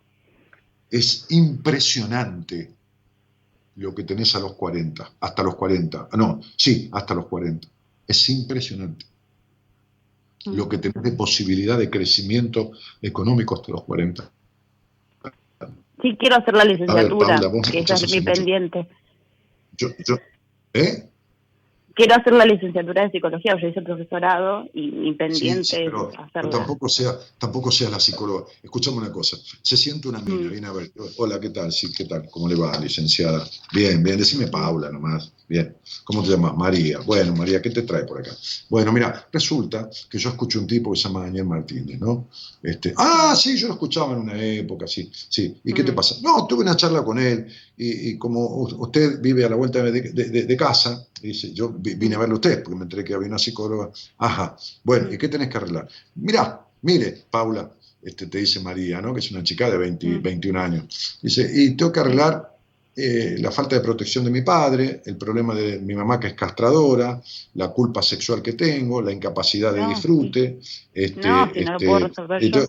es 0.89 1.27
impresionante 1.29 2.71
lo 3.77 3.93
que 3.95 4.03
tenés 4.03 4.35
a 4.35 4.39
los 4.39 4.53
40, 4.55 5.09
hasta 5.21 5.43
los 5.43 5.55
40. 5.55 6.09
Ah, 6.11 6.17
No, 6.17 6.41
sí, 6.57 6.89
hasta 6.91 7.13
los 7.13 7.27
40. 7.27 7.67
Es 8.07 8.27
impresionante 8.29 9.05
Mm. 10.45 10.55
lo 10.55 10.67
que 10.67 10.79
tenés 10.79 11.03
de 11.03 11.11
posibilidad 11.11 11.77
de 11.77 11.89
crecimiento 11.91 12.71
económico 13.01 13.53
hasta 13.55 13.71
los 13.71 13.83
40. 13.83 14.29
Sí, 16.01 16.17
quiero 16.19 16.37
hacer 16.37 16.55
la 16.55 16.65
licenciatura, 16.65 17.39
Paula, 17.39 17.61
que 17.71 17.79
esa 17.79 17.93
es 17.95 18.11
mi 18.11 18.21
pendiente. 18.21 18.87
Yo, 19.77 19.89
yo, 20.05 20.17
¿Eh? 20.73 21.10
Quiero 21.93 22.15
hacer 22.15 22.33
la 22.33 22.45
licenciatura 22.45 23.03
de 23.03 23.11
psicología, 23.11 23.55
yo 23.61 23.67
hice 23.67 23.81
profesorado 23.81 24.65
y 24.73 24.91
mi 24.91 25.09
Sí, 25.11 25.15
pendiente 25.17 25.63
sí, 25.65 25.75
pero, 25.85 26.09
tampoco 26.49 26.87
sea, 26.87 27.17
tampoco 27.37 27.69
sea 27.71 27.89
la 27.89 27.99
psicóloga. 27.99 28.45
Escuchame 28.63 28.97
una 28.97 29.11
cosa. 29.11 29.37
Se 29.61 29.75
siente 29.75 30.07
una 30.07 30.19
mina, 30.19 30.47
Mm. 30.47 30.51
viene 30.51 30.67
a 30.67 30.71
ver. 30.71 30.91
Hola, 31.17 31.39
¿qué 31.39 31.49
tal? 31.49 31.71
Sí, 31.71 31.91
¿qué 31.91 32.05
tal? 32.05 32.29
¿Cómo 32.31 32.47
le 32.47 32.55
va, 32.55 32.79
licenciada? 32.79 33.45
Bien, 33.73 34.01
bien, 34.01 34.17
decime 34.17 34.47
Paula 34.47 34.89
nomás. 34.89 35.31
Bien. 35.49 35.75
¿Cómo 36.05 36.23
te 36.23 36.29
llamas? 36.29 36.55
María. 36.55 36.99
Bueno, 36.99 37.35
María, 37.35 37.61
¿qué 37.61 37.69
te 37.71 37.81
trae 37.81 38.05
por 38.05 38.19
acá? 38.21 38.31
Bueno, 38.69 38.93
mira, 38.93 39.27
resulta 39.33 39.89
que 40.09 40.17
yo 40.17 40.29
escucho 40.29 40.59
un 40.59 40.67
tipo 40.67 40.93
que 40.93 40.97
se 40.97 41.09
llama 41.09 41.23
Daniel 41.25 41.45
Martínez, 41.45 41.99
¿no? 41.99 42.29
Este, 42.63 42.93
ah, 42.95 43.35
sí, 43.37 43.57
yo 43.57 43.67
lo 43.67 43.73
escuchaba 43.73 44.13
en 44.13 44.19
una 44.19 44.41
época, 44.41 44.87
sí, 44.87 45.11
sí. 45.11 45.57
¿Y 45.65 45.73
qué 45.73 45.83
te 45.83 45.91
Mm. 45.91 45.95
pasa? 45.95 46.15
No, 46.21 46.47
tuve 46.47 46.61
una 46.61 46.77
charla 46.77 47.03
con 47.03 47.19
él 47.19 47.47
y, 47.75 48.11
y 48.11 48.17
como 48.17 48.47
usted 48.63 49.19
vive 49.21 49.43
a 49.43 49.49
la 49.49 49.57
vuelta 49.57 49.83
de, 49.83 49.91
de- 49.91 50.29
de- 50.29 50.43
de 50.45 50.55
casa, 50.57 51.05
dice, 51.27 51.53
yo 51.53 51.69
vi- 51.69 51.95
vine 51.95 52.15
a 52.15 52.19
verlo 52.19 52.35
a 52.35 52.37
usted 52.39 52.63
porque 52.63 52.77
me 52.77 52.83
enteré 52.83 53.03
que 53.03 53.13
había 53.13 53.27
una 53.27 53.37
psicóloga. 53.39 53.89
Ajá, 54.17 54.55
bueno, 54.83 55.11
¿y 55.13 55.17
qué 55.17 55.27
tenés 55.27 55.49
que 55.49 55.57
arreglar? 55.57 55.87
Mirá, 56.15 56.61
mire, 56.81 57.23
Paula, 57.29 57.71
este, 58.01 58.27
te 58.27 58.39
dice 58.39 58.59
María, 58.59 59.01
¿no? 59.01 59.13
Que 59.13 59.19
es 59.19 59.31
una 59.31 59.43
chica 59.43 59.69
de 59.69 59.77
20, 59.77 60.07
Mm. 60.07 60.21
21 60.21 60.57
años. 60.57 61.19
Dice, 61.21 61.49
y 61.53 61.75
tengo 61.75 61.91
que 61.91 61.99
arreglar 61.99 62.57
eh, 62.93 63.37
la 63.39 63.51
falta 63.51 63.75
de 63.75 63.81
protección 63.81 64.25
de 64.25 64.31
mi 64.31 64.41
padre, 64.41 65.01
el 65.05 65.15
problema 65.15 65.55
de 65.55 65.79
mi 65.79 65.93
mamá 65.95 66.19
que 66.19 66.27
es 66.27 66.33
castradora, 66.33 67.21
la 67.53 67.69
culpa 67.69 68.01
sexual 68.01 68.41
que 68.41 68.53
tengo, 68.53 69.01
la 69.01 69.13
incapacidad 69.13 69.73
de 69.73 69.87
disfrute. 69.87 70.59
Este, 70.93 71.27
No, 71.27 71.49
si 71.53 71.61
no 71.61 71.71
lo 71.71 71.77
este, 71.77 71.85
puedo 71.85 72.07
resolver 72.07 72.43
y 72.43 72.51
tengo, 72.51 72.67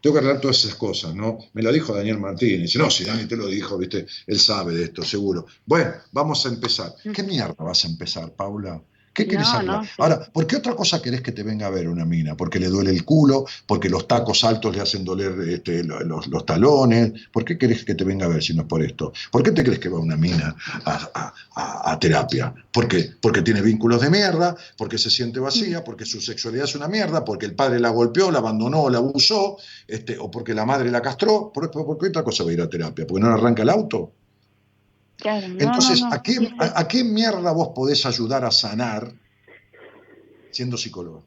tengo 0.00 0.14
que 0.14 0.18
arreglar 0.18 0.40
todas 0.40 0.64
esas 0.64 0.76
cosas, 0.76 1.14
¿no? 1.14 1.38
Me 1.54 1.62
lo 1.62 1.72
dijo 1.72 1.92
Daniel 1.92 2.18
Martínez. 2.18 2.76
No, 2.76 2.88
si 2.88 3.04
Dani 3.04 3.26
te 3.26 3.36
lo 3.36 3.48
dijo, 3.48 3.76
¿viste? 3.76 4.06
Él 4.28 4.38
sabe 4.38 4.74
de 4.74 4.84
esto, 4.84 5.02
seguro. 5.02 5.46
Bueno, 5.66 5.90
vamos 6.12 6.46
a 6.46 6.50
empezar. 6.50 6.94
¿Qué 7.12 7.22
mierda 7.24 7.56
vas 7.58 7.84
a 7.84 7.88
empezar, 7.88 8.32
Paula? 8.32 8.80
¿Qué 9.14 9.26
querés 9.28 9.46
Mm. 9.48 9.52
No, 9.52 9.58
hablar? 9.58 9.76
no, 9.78 9.84
sí. 9.84 9.90
Ahora, 9.98 10.28
¿por 10.32 10.46
qué 10.46 10.56
otra 10.56 10.74
cosa 10.74 11.00
querés 11.00 11.22
que 11.22 11.32
te 11.32 11.42
venga 11.44 11.66
a 11.66 11.70
ver 11.70 11.88
una 11.88 12.04
mina? 12.04 12.36
¿Porque 12.36 12.58
le 12.58 12.66
duele 12.68 12.90
el 12.90 13.04
culo? 13.04 13.44
¿Porque 13.66 13.88
los 13.88 14.08
tacos 14.08 14.42
altos 14.44 14.74
le 14.74 14.82
hacen 14.82 15.04
doler 15.04 15.32
este, 15.48 15.84
lo- 15.84 16.00
los, 16.00 16.26
los 16.26 16.44
talones? 16.44 17.12
¿Por 17.32 17.44
qué 17.44 17.56
querés 17.56 17.84
que 17.84 17.94
te 17.94 18.02
venga 18.04 18.26
a 18.26 18.28
ver 18.28 18.42
si 18.42 18.54
no 18.54 18.62
es 18.62 18.68
por 18.68 18.82
esto? 18.82 19.12
¿Por 19.30 19.42
qué 19.44 19.52
te 19.52 19.62
crees 19.62 19.78
que 19.78 19.88
va 19.88 20.00
una 20.00 20.16
mina 20.16 20.54
a, 20.84 21.10
a- 21.14 21.34
a- 21.54 21.92
a 21.92 21.98
terapia? 22.00 22.52
¿Por 22.72 22.88
qué? 22.88 23.10
Porque 23.20 23.42
tiene 23.42 23.62
vínculos 23.62 24.00
de 24.02 24.10
mierda, 24.10 24.56
porque 24.76 24.98
se 24.98 25.10
siente 25.10 25.38
vacía, 25.38 25.84
porque 25.84 26.04
su 26.04 26.20
sexualidad 26.20 26.64
es 26.64 26.74
una 26.74 26.88
mierda, 26.88 27.24
porque 27.24 27.46
el 27.46 27.54
padre 27.54 27.78
la 27.78 27.90
golpeó, 27.90 28.32
la 28.32 28.40
abandonó, 28.40 28.90
la 28.90 28.98
abusó, 28.98 29.56
este, 29.86 30.18
o 30.18 30.28
porque 30.30 30.54
la 30.54 30.66
madre 30.66 30.90
la 30.90 31.00
castró. 31.00 31.52
¿Por, 31.54 31.70
por- 31.70 31.86
por 31.86 31.98
qué 31.98 32.08
otra 32.08 32.24
cosa 32.24 32.42
va 32.42 32.50
a 32.50 32.52
ir 32.54 32.60
a 32.60 32.68
terapia? 32.68 33.06
¿Porque 33.06 33.22
no 33.22 33.28
le 33.28 33.34
arranca 33.34 33.62
el 33.62 33.70
auto? 33.70 34.12
Claro, 35.18 35.48
no, 35.48 35.58
Entonces, 35.60 36.00
no, 36.02 36.08
no. 36.10 36.14
¿a, 36.14 36.22
qué, 36.22 36.36
a, 36.58 36.80
a 36.80 36.88
qué 36.88 37.04
mierda 37.04 37.52
vos 37.52 37.68
podés 37.74 38.04
ayudar 38.06 38.44
a 38.44 38.50
sanar 38.50 39.12
siendo 40.50 40.76
psicóloga? 40.76 41.20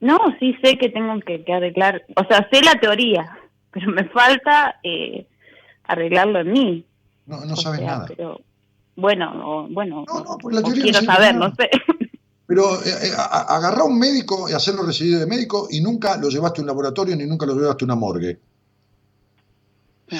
No, 0.00 0.18
sí 0.38 0.54
sé 0.62 0.76
que 0.78 0.90
tengo 0.90 1.18
que, 1.20 1.42
que 1.44 1.52
arreglar, 1.54 2.04
o 2.16 2.24
sea, 2.28 2.46
sé 2.52 2.62
la 2.62 2.78
teoría, 2.78 3.38
pero 3.70 3.90
me 3.92 4.04
falta 4.08 4.76
eh, 4.82 5.26
arreglarlo 5.84 6.40
en 6.40 6.52
mí. 6.52 6.86
No, 7.26 7.44
no 7.44 7.54
O 7.54 7.56
sabes 7.56 7.80
sea, 7.80 7.88
nada. 7.88 8.06
Pero, 8.06 8.40
bueno, 8.94 9.32
o- 9.44 9.68
bueno, 9.68 10.04
No, 10.06 10.20
no, 10.22 10.38
pues 10.38 10.54
la 10.54 10.62
teoría 10.62 10.82
quiero 10.84 11.00
saber, 11.02 11.34
nada. 11.34 11.48
no 11.48 11.54
sé. 11.56 11.70
Pero 12.48 12.76
eh, 12.76 12.90
eh, 13.02 13.10
agarrá 13.16 13.80
a 13.80 13.84
un 13.86 13.98
médico 13.98 14.48
y 14.48 14.52
hacerlo 14.52 14.84
residir 14.84 15.18
de 15.18 15.26
médico 15.26 15.66
y 15.68 15.80
nunca 15.80 16.16
lo 16.16 16.28
llevaste 16.28 16.60
a 16.60 16.62
un 16.62 16.68
laboratorio 16.68 17.16
ni 17.16 17.26
nunca 17.26 17.44
lo 17.44 17.56
llevaste 17.56 17.84
a 17.84 17.86
una 17.86 17.96
morgue. 17.96 18.38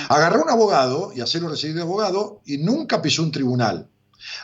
Agarrá 0.09 0.41
a 0.41 0.43
un 0.43 0.51
abogado 0.51 1.13
y 1.15 1.21
hacerlo 1.21 1.49
residir 1.49 1.77
de 1.77 1.83
abogado 1.83 2.41
y 2.45 2.59
nunca 2.59 3.01
pisó 3.01 3.23
un 3.23 3.31
tribunal. 3.31 3.89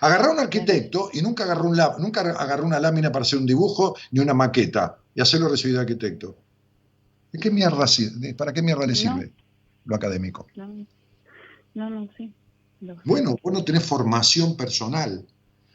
Agarrá 0.00 0.28
a 0.28 0.32
un 0.32 0.38
arquitecto 0.38 1.10
y 1.12 1.22
nunca 1.22 1.44
agarró, 1.44 1.68
un 1.68 1.78
nunca 1.98 2.20
agarró 2.20 2.64
una 2.64 2.78
lámina 2.78 3.10
para 3.10 3.24
hacer 3.24 3.38
un 3.38 3.46
dibujo 3.46 3.96
ni 4.10 4.20
una 4.20 4.34
maqueta 4.34 4.98
y 5.14 5.20
hacerlo 5.20 5.48
recibir 5.48 5.74
de 5.76 5.80
arquitecto. 5.80 6.36
¿De 7.32 7.38
qué 7.40 7.50
mierda? 7.50 7.86
¿Para 8.36 8.52
qué 8.52 8.62
mierda 8.62 8.86
le 8.86 8.92
No. 8.92 8.98
sirve 8.98 9.32
lo 9.84 9.96
académico? 9.96 10.46
No, 10.54 10.66
no, 11.74 11.90
no, 11.90 12.08
sí. 12.16 12.32
lo. 12.80 12.96
Bueno, 13.04 13.34
vos 13.42 13.52
no 13.52 13.64
tenés 13.64 13.84
formación 13.84 14.56
personal, 14.56 15.26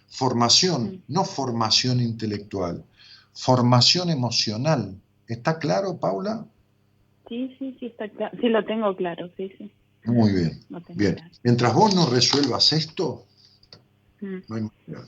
formación, 0.07 1.03
no 1.07 1.26
formación 1.26 1.99
intelectual, 1.99 2.85
formación 3.34 4.10
emocional. 4.10 5.02
¿Está 5.27 5.60
claro, 5.60 5.98
Paula? 5.98 6.45
Sí, 7.28 7.56
sí, 7.60 7.76
sí, 7.80 7.88
está 7.88 8.10
claro. 8.10 8.38
Sí, 8.40 8.48
lo 8.48 8.66
tengo 8.66 8.95
claro, 8.95 9.30
sí, 9.36 9.52
sí. 9.58 9.72
Muy 10.06 10.32
bien. 10.34 10.66
Bien. 10.95 11.16
claro. 11.16 11.32
Mientras 11.44 11.74
vos 11.74 11.95
no 11.95 12.06
resuelvas 12.10 12.74
esto, 12.74 13.26
Mm, 14.20 14.38
no 14.48 14.56
hay 14.56 14.62
manera. 14.64 15.08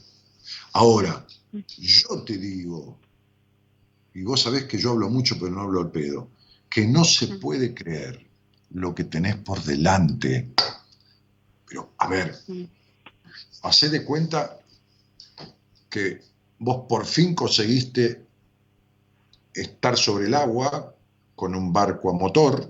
Ahora, 0.73 1.25
Mm. 1.51 1.59
yo 1.77 2.23
te 2.23 2.37
digo, 2.37 2.99
y 4.13 4.21
vos 4.23 4.41
sabés 4.41 4.65
que 4.65 4.77
yo 4.77 4.91
hablo 4.91 5.09
mucho, 5.09 5.35
pero 5.39 5.51
no 5.51 5.61
hablo 5.61 5.81
al 5.81 5.91
pedo, 5.91 6.29
que 6.69 6.85
no 6.85 7.03
se 7.03 7.27
Mm. 7.27 7.39
puede 7.39 7.73
creer 7.73 8.29
lo 8.71 8.93
que 8.93 9.05
tenés 9.05 9.37
por 9.37 9.63
delante. 9.63 10.51
Pero, 11.65 11.93
a 11.97 12.07
ver, 12.07 12.35
hacé 13.63 13.89
de 13.89 14.03
cuenta 14.05 14.59
que 15.89 16.21
vos 16.59 16.85
por 16.87 17.05
fin 17.05 17.33
conseguiste 17.33 18.27
estar 19.53 19.97
sobre 19.97 20.27
el 20.27 20.35
agua 20.35 20.95
con 21.39 21.55
un 21.55 21.71
barco 21.71 22.09
a 22.09 22.13
motor 22.13 22.69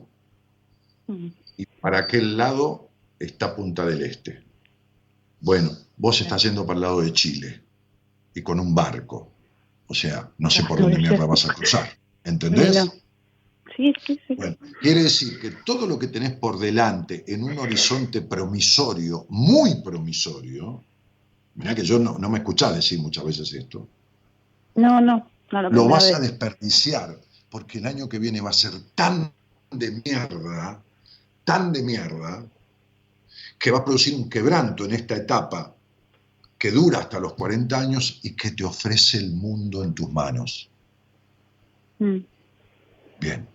mm. 1.08 1.28
y 1.58 1.66
para 1.82 1.98
aquel 1.98 2.38
lado 2.38 2.88
está 3.18 3.56
Punta 3.56 3.84
del 3.84 4.04
Este. 4.04 4.44
Bueno, 5.42 5.72
vos 5.98 6.22
estás 6.22 6.44
yendo 6.44 6.68
para 6.68 6.78
el 6.78 6.82
lado 6.82 7.02
de 7.02 7.12
Chile 7.12 7.64
y 8.36 8.44
con 8.44 8.60
un 8.60 8.76
barco. 8.76 9.32
O 9.88 9.96
sea, 9.96 10.30
no 10.38 10.52
sé 10.52 10.64
por 10.66 10.80
dónde 10.80 11.00
mierda 11.00 11.26
vas 11.26 11.50
a 11.50 11.54
cruzar. 11.56 11.90
¿Entendés? 12.24 12.88
Sí, 13.76 13.92
sí, 14.06 14.20
sí. 14.28 14.36
Bueno, 14.36 14.56
quiere 14.80 15.02
decir 15.02 15.40
que 15.40 15.50
todo 15.66 15.88
lo 15.88 15.98
que 15.98 16.10
tenés 16.10 16.34
por 16.34 16.60
delante 16.60 17.24
en 17.26 17.42
un 17.42 17.58
horizonte 17.58 18.22
promisorio, 18.22 19.26
muy 19.30 19.82
promisorio, 19.82 20.84
mirá 21.56 21.74
que 21.74 21.84
yo 21.84 21.98
no, 21.98 22.20
no 22.20 22.30
me 22.30 22.38
escuchás 22.38 22.76
decir 22.76 23.00
muchas 23.00 23.24
veces 23.24 23.52
esto, 23.52 23.88
No, 24.76 25.02
no, 25.02 25.28
no, 25.52 25.62
lo 25.64 25.70
primera 25.70 25.90
vas 25.90 26.14
a 26.14 26.20
desperdiciar, 26.20 27.20
porque 27.50 27.80
el 27.80 27.88
año 27.88 28.08
que 28.08 28.20
viene 28.20 28.42
va 28.42 28.50
a 28.50 28.54
ser 28.54 28.72
tan 28.96 29.32
de 29.72 30.02
mierda, 30.06 30.82
tan 31.44 31.72
de 31.74 31.82
mierda, 31.84 32.46
que 33.58 33.72
va 33.72 33.80
a 33.80 33.86
producir 33.86 34.16
un 34.16 34.30
quebranto 34.30 34.86
en 34.86 34.94
esta 34.94 35.16
etapa 35.16 35.76
que 36.58 36.72
dura 36.72 37.00
hasta 37.00 37.20
los 37.20 37.34
40 37.34 37.80
años 37.80 38.20
y 38.24 38.36
que 38.36 38.52
te 38.52 38.64
ofrece 38.64 39.18
el 39.18 39.32
mundo 39.32 39.84
en 39.84 39.94
tus 39.94 40.12
manos. 40.12 40.70
Mm. 42.00 42.18
Bien. 43.20 43.48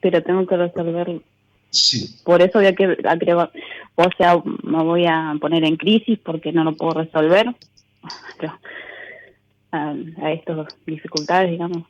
Pero 0.00 0.22
tengo 0.22 0.46
que 0.46 0.56
resolverlo. 0.56 1.22
Sí. 1.70 2.16
Por 2.24 2.42
eso 2.42 2.58
voy 2.58 2.66
a 2.66 2.74
que, 2.74 2.96
a 3.04 3.18
que- 3.18 3.34
o 3.34 4.08
sea, 4.16 4.42
me 4.62 4.82
voy 4.82 5.06
a 5.06 5.34
poner 5.40 5.64
en 5.64 5.76
crisis 5.76 6.18
porque 6.18 6.52
no 6.52 6.64
lo 6.64 6.76
puedo 6.76 7.02
resolver. 7.02 7.46
Pero, 8.38 8.58
a, 9.72 9.94
a 10.22 10.32
estas 10.32 10.66
dificultades, 10.86 11.50
digamos. 11.50 11.84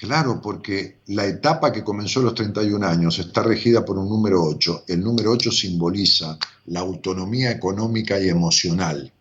Claro, 0.00 0.40
porque 0.40 1.00
la 1.08 1.26
etapa 1.26 1.70
que 1.70 1.84
comenzó 1.84 2.20
a 2.20 2.24
los 2.24 2.34
31 2.34 2.86
años 2.86 3.18
está 3.18 3.42
regida 3.42 3.84
por 3.84 3.98
un 3.98 4.08
número 4.08 4.42
8. 4.42 4.84
El 4.88 5.00
número 5.00 5.30
8 5.32 5.52
simboliza 5.52 6.38
la 6.66 6.80
autonomía 6.80 7.50
económica 7.50 8.18
y 8.18 8.30
emocional. 8.30 9.12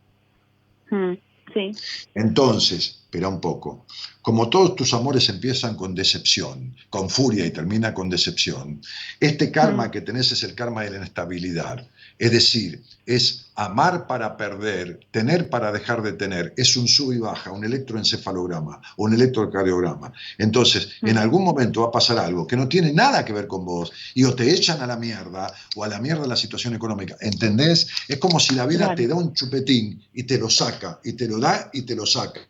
Mm, 0.90 1.16
Sí. 1.54 1.72
Entonces, 2.14 3.00
espera 3.04 3.28
un 3.28 3.42
poco, 3.42 3.86
como 4.22 4.50
todos 4.50 4.76
tus 4.76 4.94
amores 4.94 5.30
empiezan 5.30 5.76
con 5.76 5.96
decepción, 5.96 6.76
con 6.90 7.10
furia 7.10 7.46
y 7.46 7.52
termina 7.52 7.94
con 7.94 8.10
decepción, 8.10 8.82
este 9.20 9.52
karma 9.52 9.90
que 9.90 10.02
tenés 10.02 10.32
es 10.32 10.44
el 10.44 10.54
karma 10.54 10.84
de 10.84 10.92
la 10.92 10.98
inestabilidad. 10.98 11.88
Es 12.20 12.32
decir, 12.32 12.84
es 13.06 13.46
amar 13.56 14.06
para 14.06 14.36
perder, 14.38 15.00
tener 15.10 15.50
para 15.50 15.72
dejar 15.72 16.04
de 16.04 16.14
tener, 16.14 16.54
es 16.58 16.76
un 16.76 16.88
sub 16.88 17.14
y 17.14 17.18
baja, 17.18 17.52
un 17.52 17.64
electroencefalograma 17.64 18.82
o 18.98 19.06
un 19.06 19.14
electrocardiograma. 19.14 20.12
Entonces, 20.38 20.90
en 21.02 21.18
algún 21.18 21.44
momento 21.46 21.82
va 21.82 21.88
a 21.88 21.92
pasar 21.92 22.20
algo 22.20 22.46
que 22.46 22.58
no 22.58 22.68
tiene 22.68 22.92
nada 22.92 23.24
que 23.24 23.34
ver 23.34 23.48
con 23.48 23.66
vos 23.66 23.92
y 24.14 24.26
o 24.26 24.36
te 24.36 24.54
echan 24.54 24.82
a 24.82 24.88
la 24.88 24.98
mierda 24.98 25.52
o 25.78 25.84
a 25.84 25.88
la 25.88 26.00
mierda 26.00 26.28
la 26.28 26.36
situación 26.36 26.76
económica. 26.76 27.16
¿Entendés? 27.22 27.88
Es 28.08 28.18
como 28.18 28.40
si 28.40 28.54
la 28.54 28.66
vida 28.66 28.80
Claro. 28.80 28.96
te 28.96 29.08
da 29.08 29.16
un 29.16 29.34
chupetín 29.34 30.04
y 30.14 30.24
te 30.24 30.38
lo 30.38 30.50
saca, 30.50 31.00
y 31.04 31.14
te 31.14 31.28
lo 31.28 31.40
da 31.40 31.70
y 31.74 31.84
te 31.84 31.96
lo 31.96 32.06
saca. 32.06 32.42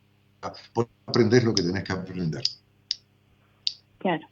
Por 0.74 0.90
aprender 1.06 1.44
lo 1.44 1.54
que 1.54 1.64
tenés 1.64 1.84
que 1.84 1.94
aprender. 1.94 2.44
Claro. 4.00 4.28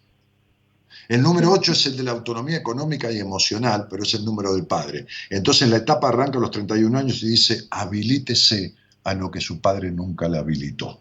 El 1.07 1.21
número 1.21 1.51
8 1.51 1.71
es 1.71 1.85
el 1.88 1.97
de 1.97 2.03
la 2.03 2.11
autonomía 2.11 2.57
económica 2.57 3.11
y 3.11 3.19
emocional, 3.19 3.88
pero 3.89 4.03
es 4.03 4.13
el 4.13 4.25
número 4.25 4.53
del 4.53 4.65
padre. 4.65 5.05
Entonces 5.29 5.69
la 5.69 5.77
etapa 5.77 6.09
arranca 6.09 6.38
a 6.38 6.41
los 6.41 6.51
31 6.51 6.97
años 6.97 7.23
y 7.23 7.29
dice, 7.29 7.65
habilítese 7.69 8.75
a 9.03 9.13
lo 9.13 9.31
que 9.31 9.39
su 9.39 9.59
padre 9.61 9.91
nunca 9.91 10.27
le 10.27 10.38
habilitó. 10.38 10.99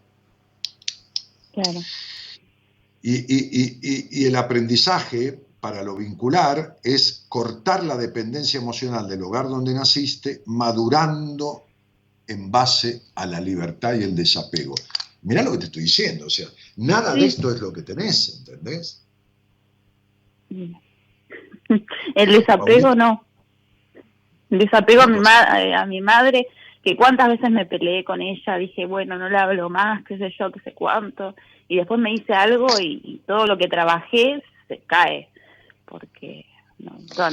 Claro. 1.52 1.80
Y, 3.02 3.14
y- 3.14 3.48
y- 3.52 3.78
y- 3.82 4.08
y 4.22 4.24
el 4.26 4.36
aprendizaje 4.36 5.40
para 5.60 5.82
lo 5.82 5.96
vincular 5.96 6.78
es 6.84 7.24
cortar 7.28 7.82
la 7.84 7.96
dependencia 7.96 8.58
emocional 8.60 9.08
del 9.08 9.22
hogar 9.22 9.48
donde 9.48 9.74
naciste, 9.74 10.42
madurando 10.46 11.64
en 12.28 12.50
base 12.50 13.02
a 13.14 13.26
la 13.26 13.40
libertad 13.40 13.94
y 13.94 14.02
el 14.04 14.14
desapego. 14.14 14.74
Mirá 15.22 15.42
lo 15.42 15.52
que 15.52 15.58
te 15.58 15.64
estoy 15.66 15.82
diciendo, 15.84 16.26
o 16.26 16.30
sea, 16.30 16.46
nada 16.76 17.14
de 17.14 17.26
esto 17.26 17.50
es 17.52 17.60
lo 17.60 17.72
que 17.72 17.82
tenés, 17.82 18.36
¿entendés? 18.38 19.00
El 22.14 22.32
desapego 22.32 22.94
no. 22.94 23.24
El 24.50 24.58
desapego 24.60 25.02
a 25.02 25.06
mi, 25.06 25.18
ma- 25.18 25.60
eh, 25.62 25.74
a 25.74 25.84
mi 25.86 26.00
madre, 26.00 26.46
que 26.82 26.96
cuántas 26.96 27.28
veces 27.28 27.50
me 27.50 27.66
peleé 27.66 28.04
con 28.04 28.22
ella, 28.22 28.56
dije, 28.58 28.86
bueno, 28.86 29.18
no 29.18 29.28
le 29.28 29.36
hablo 29.36 29.68
más, 29.68 30.04
qué 30.04 30.16
sé 30.18 30.32
yo, 30.38 30.52
qué 30.52 30.60
sé 30.60 30.72
cuánto, 30.72 31.34
y 31.66 31.76
después 31.76 31.98
me 31.98 32.12
hice 32.14 32.32
algo 32.32 32.66
y, 32.80 33.00
y 33.02 33.18
todo 33.26 33.46
lo 33.46 33.58
que 33.58 33.66
trabajé 33.66 34.40
se 34.68 34.78
cae, 34.86 35.28
porque 35.84 36.44
no, 36.78 36.92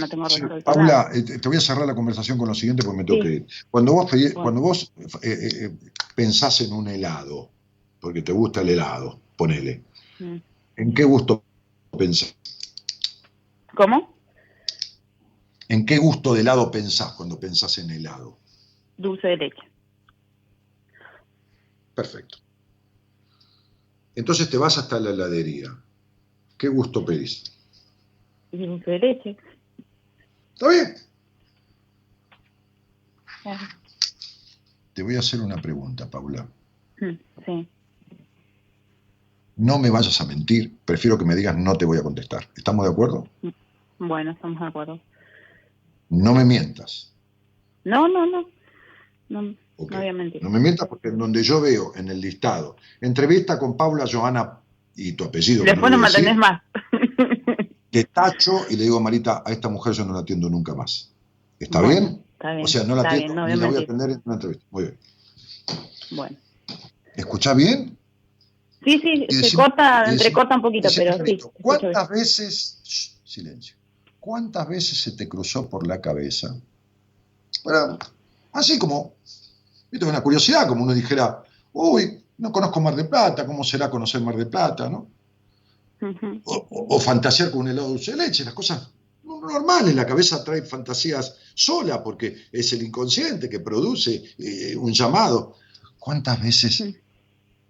tengo 0.09 0.27
Sí, 0.29 0.41
Paula, 0.63 1.09
eh, 1.13 1.21
te 1.39 1.47
voy 1.47 1.57
a 1.57 1.61
cerrar 1.61 1.85
la 1.85 1.93
conversación 1.93 2.37
con 2.39 2.47
lo 2.47 2.55
siguiente 2.55 2.81
porque 2.83 2.97
me 2.97 3.03
tengo 3.03 3.21
Sí. 3.21 3.27
que 3.29 3.35
ir. 3.35 3.45
Cuando 3.69 3.93
vos, 3.93 4.09
Bueno. 4.11 4.41
cuando 4.41 4.61
vos 4.61 4.91
eh, 5.21 5.37
eh, 5.65 5.69
pensás 6.15 6.61
en 6.61 6.73
un 6.73 6.87
helado, 6.87 7.51
porque 7.99 8.23
te 8.23 8.31
gusta 8.31 8.61
el 8.61 8.69
helado, 8.69 9.19
ponele, 9.37 9.81
Mm. 10.19 10.37
¿en 10.77 10.93
qué 10.93 11.03
gusto 11.03 11.43
pensás? 11.95 12.35
¿Cómo? 13.75 14.15
¿En 15.69 15.85
qué 15.85 15.97
gusto 15.97 16.33
de 16.33 16.41
helado 16.41 16.69
pensás 16.71 17.13
cuando 17.13 17.39
pensás 17.39 17.77
en 17.77 17.89
helado? 17.89 18.37
Dulce 18.97 19.27
de 19.29 19.37
leche. 19.37 19.61
Perfecto. 21.95 22.37
Entonces 24.15 24.49
te 24.49 24.57
vas 24.57 24.77
hasta 24.77 24.99
la 24.99 25.09
heladería. 25.11 25.75
¿Qué 26.57 26.67
gusto 26.67 27.03
pedís? 27.03 27.43
Dulce 28.51 28.91
de 28.91 28.99
leche. 28.99 29.37
¿Está 30.53 30.69
bien? 30.69 30.95
Te 34.93 35.01
voy 35.01 35.15
a 35.15 35.19
hacer 35.19 35.41
una 35.41 35.57
pregunta, 35.61 36.09
Paula. 36.09 36.47
Mm, 36.99 37.17
Sí. 37.45 37.67
No 39.55 39.77
me 39.77 39.91
vayas 39.91 40.19
a 40.19 40.25
mentir, 40.25 40.75
prefiero 40.83 41.15
que 41.17 41.25
me 41.25 41.35
digas 41.35 41.55
no 41.55 41.75
te 41.75 41.85
voy 41.85 41.99
a 41.99 42.03
contestar. 42.03 42.47
¿Estamos 42.55 42.85
de 42.85 42.91
acuerdo? 42.91 43.27
Bueno, 44.07 44.31
estamos 44.31 44.59
de 44.59 44.67
acuerdo. 44.67 44.99
No 46.09 46.33
me 46.33 46.43
mientas. 46.45 47.11
No, 47.83 48.07
no, 48.07 48.25
no. 48.25 48.49
No, 49.29 49.55
Ok. 49.77 49.91
no 49.91 49.97
voy 49.97 50.07
a 50.07 50.13
mentir. 50.13 50.43
No 50.43 50.49
me 50.49 50.59
mientas 50.59 50.87
porque 50.87 51.07
en 51.07 51.17
donde 51.17 51.41
yo 51.43 51.61
veo 51.61 51.93
en 51.95 52.09
el 52.09 52.19
listado, 52.21 52.75
entrevista 53.01 53.57
con 53.57 53.75
Paula 53.77 54.05
Johanna 54.11 54.59
y 54.95 55.13
tu 55.13 55.23
apellido. 55.23 55.63
Después 55.63 55.91
no 55.91 55.97
me 55.97 56.07
atendés 56.07 56.35
más. 56.35 56.61
Te 57.89 58.03
tacho 58.05 58.51
y 58.69 58.75
le 58.75 58.83
digo, 58.83 58.99
Marita, 58.99 59.43
a 59.45 59.51
esta 59.51 59.69
mujer 59.69 59.93
yo 59.93 60.05
no 60.05 60.13
la 60.13 60.19
atiendo 60.19 60.49
nunca 60.49 60.75
más. 60.75 61.11
¿Está 61.59 61.79
Bueno, 61.81 62.01
bien? 62.01 62.23
Está 62.33 62.51
bien. 62.51 62.65
O 62.65 62.67
sea, 62.67 62.83
no 62.83 62.95
la 62.95 63.01
atiendo 63.03 63.25
bien, 63.27 63.35
no 63.35 63.47
ni 63.47 63.55
la 63.55 63.67
voy 63.67 63.75
a 63.77 63.79
atender 63.79 64.09
en 64.11 64.21
una 64.25 64.35
entrevista. 64.35 64.65
Muy 64.71 64.83
bien. 64.83 64.97
Bueno. 66.11 66.37
¿Escuchás 67.15 67.55
bien? 67.55 67.97
Sí, 68.83 68.99
sí, 68.99 69.27
se 69.43 69.55
corta, 69.55 70.11
entrecorta 70.11 70.55
un 70.55 70.61
poquito, 70.61 70.89
pero 70.95 71.23
sí. 71.25 71.39
¿Cuántas 71.61 72.09
veces, 72.09 72.81
shh, 72.83 73.11
silencio, 73.23 73.75
cuántas 74.23 74.65
veces 74.69 75.01
se 75.01 75.11
te 75.11 75.27
cruzó 75.27 75.69
por 75.69 75.85
la 75.85 75.99
cabeza? 75.99 76.55
Así 78.53 78.79
como, 78.79 79.15
viste, 79.91 80.05
una 80.05 80.21
curiosidad, 80.23 80.65
como 80.65 80.83
uno 80.83 80.93
dijera, 80.93 81.43
uy, 81.73 82.23
no 82.37 82.51
conozco 82.51 82.79
Mar 82.79 82.95
de 82.95 83.03
Plata, 83.03 83.45
¿cómo 83.45 83.65
será 83.65 83.89
conocer 83.89 84.21
Mar 84.21 84.37
de 84.37 84.45
Plata, 84.45 84.89
no? 84.89 85.07
O, 86.45 86.55
o- 86.69 86.95
o 86.95 86.99
fantasear 86.99 87.51
con 87.51 87.61
un 87.61 87.67
helado 87.67 87.89
dulce 87.89 88.11
de 88.11 88.17
leche, 88.17 88.45
las 88.45 88.53
cosas 88.53 88.89
no- 89.25 89.41
normales, 89.41 89.93
la 89.93 90.05
cabeza 90.05 90.41
trae 90.43 90.61
fantasías 90.61 91.35
sola 91.53 92.01
porque 92.01 92.35
es 92.51 92.71
el 92.73 92.83
inconsciente 92.83 93.49
que 93.49 93.59
produce 93.59 94.23
eh, 94.37 94.75
un 94.77 94.93
llamado. 94.93 95.55
¿Cuántas 95.99 96.41
veces 96.41 96.81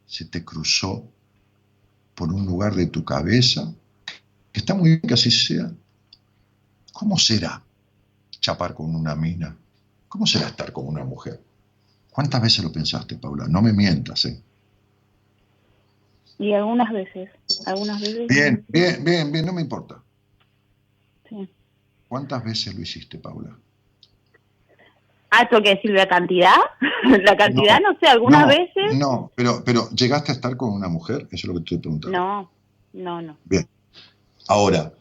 se 0.06 0.26
te 0.26 0.44
cruzó 0.46 1.04
por 2.14 2.32
un 2.32 2.46
lugar 2.46 2.76
de 2.76 2.88
tu 2.88 3.04
cabeza? 3.04 3.74
Que 4.52 4.60
está 4.60 4.76
muy 4.76 4.90
bien 4.90 5.02
que 5.02 5.14
así 5.16 5.32
sea. 5.32 5.72
¿Cómo 6.94 7.18
será 7.18 7.62
chapar 8.40 8.74
con 8.74 8.96
una 8.96 9.16
mina? 9.16 9.56
¿Cómo 10.08 10.26
será 10.26 10.48
estar 10.48 10.72
con 10.72 10.88
una 10.88 11.04
mujer? 11.04 11.40
¿Cuántas 12.12 12.42
veces 12.42 12.64
lo 12.64 12.72
pensaste, 12.72 13.16
Paula? 13.16 13.48
No 13.48 13.62
me 13.62 13.74
mientas, 13.74 14.26
¿eh? 14.26 14.40
Y 16.38 16.54
algunas 16.54 16.92
veces, 16.92 17.30
algunas 17.66 18.00
veces. 18.00 18.28
Bien, 18.28 18.64
bien, 18.68 19.04
bien, 19.04 19.32
bien, 19.32 19.46
no 19.46 19.54
me 19.54 19.62
importa. 19.62 20.02
Sí. 21.28 21.50
¿Cuántas 22.08 22.44
veces 22.44 22.76
lo 22.76 22.82
hiciste, 22.82 23.18
Paula? 23.18 23.58
Ah, 25.32 25.50
¿tengo 25.50 25.64
que 25.64 25.70
decir 25.76 25.92
la 25.92 26.08
cantidad? 26.08 26.58
la 27.24 27.36
cantidad, 27.36 27.80
no, 27.80 27.98
sé, 28.00 28.08
algunas 28.08 28.42
No, 28.42 28.48
veces. 28.48 28.96
No, 28.96 29.32
pero, 29.34 29.64
pero 29.66 29.90
¿llegaste 29.90 30.32
a 30.32 30.36
estar 30.36 30.56
con 30.56 30.74
una 30.74 30.90
mujer? 30.90 31.28
Eso 31.32 31.36
es 31.36 31.46
lo 31.46 31.54
que 31.56 31.60
te 31.60 31.64
estoy 31.64 31.78
preguntando. 31.80 32.18
No, 32.18 32.52
no, 32.94 33.22
no. 33.22 33.38
Bien. 33.46 33.68
Ahora, 34.48 34.94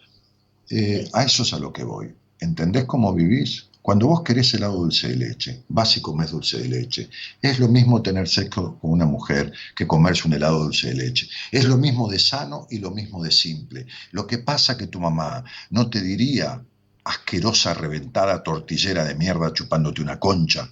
eh, 0.75 1.07
a 1.12 1.25
eso 1.25 1.42
es 1.42 1.52
a 1.52 1.59
lo 1.59 1.70
que 1.70 1.84
voy. 1.84 2.15
¿Entendés 2.41 2.86
cómo 2.86 3.12
vivís? 3.12 3.67
Cuando 3.83 4.07
vos 4.07 4.23
querés 4.23 4.55
helado 4.55 4.78
dulce 4.78 5.09
de 5.09 5.17
leche, 5.17 5.65
vas 5.68 5.99
y 5.99 6.01
dulce 6.01 6.60
de 6.60 6.68
leche. 6.68 7.10
Es 7.42 7.59
lo 7.59 7.68
mismo 7.68 8.01
tener 8.01 8.26
sexo 8.26 8.78
con 8.81 8.92
una 8.92 9.05
mujer 9.05 9.52
que 9.76 9.86
comerse 9.86 10.26
un 10.26 10.33
helado 10.33 10.60
dulce 10.60 10.89
de 10.89 10.94
leche. 10.94 11.28
Es 11.51 11.67
lo 11.67 11.76
mismo 11.76 12.09
de 12.09 12.18
sano 12.18 12.67
y 12.70 12.78
lo 12.78 12.91
mismo 12.91 13.23
de 13.23 13.31
simple. 13.31 13.86
Lo 14.12 14.26
que 14.26 14.39
pasa 14.39 14.78
que 14.78 14.86
tu 14.86 14.99
mamá 14.99 15.44
no 15.68 15.91
te 15.91 16.01
diría 16.01 16.65
asquerosa, 17.05 17.75
reventada 17.75 18.42
tortillera 18.42 19.05
de 19.05 19.15
mierda 19.15 19.52
chupándote 19.52 20.01
una 20.01 20.18
concha 20.18 20.70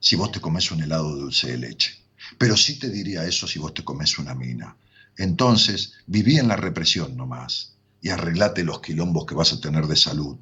si 0.00 0.16
vos 0.16 0.32
te 0.32 0.40
comes 0.40 0.70
un 0.70 0.82
helado 0.82 1.16
dulce 1.16 1.52
de 1.52 1.56
leche. 1.56 1.94
Pero 2.36 2.58
sí 2.58 2.78
te 2.78 2.90
diría 2.90 3.24
eso 3.24 3.46
si 3.46 3.58
vos 3.58 3.72
te 3.72 3.84
comes 3.84 4.18
una 4.18 4.34
mina. 4.34 4.76
Entonces, 5.16 5.94
viví 6.06 6.36
en 6.36 6.48
la 6.48 6.56
represión 6.56 7.16
nomás 7.16 7.71
y 8.02 8.10
arreglate 8.10 8.64
los 8.64 8.80
quilombos 8.80 9.24
que 9.24 9.34
vas 9.34 9.52
a 9.52 9.60
tener 9.60 9.86
de 9.86 9.96
salud 9.96 10.36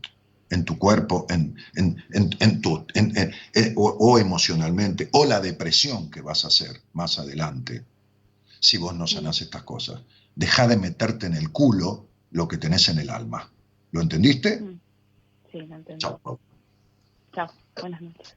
en 0.50 0.64
tu 0.64 0.78
cuerpo, 0.78 1.26
en, 1.28 1.56
en, 1.76 2.02
en, 2.12 2.30
en 2.40 2.60
tu, 2.60 2.84
eh, 2.94 3.74
o, 3.76 3.90
o 3.90 4.18
emocionalmente, 4.18 5.08
o 5.12 5.24
la 5.24 5.40
depresión 5.40 6.10
que 6.10 6.22
vas 6.22 6.44
a 6.44 6.48
hacer 6.48 6.80
más 6.92 7.18
adelante, 7.20 7.84
si 8.58 8.76
vos 8.76 8.94
no 8.94 9.06
sanás 9.06 9.40
estas 9.40 9.62
cosas. 9.62 10.00
Deja 10.34 10.66
de 10.66 10.76
meterte 10.76 11.26
en 11.26 11.34
el 11.34 11.52
culo 11.52 12.06
lo 12.32 12.48
que 12.48 12.58
tenés 12.58 12.88
en 12.88 12.98
el 12.98 13.10
alma. 13.10 13.48
¿Lo 13.92 14.00
entendiste? 14.00 14.60
Mm. 14.60 14.80
Sí, 15.52 15.58
lo 15.62 15.76
entendí. 15.76 16.00
Chao. 16.00 16.40
Chao. 17.32 17.52
Buenas 17.80 18.00
noches. 18.00 18.34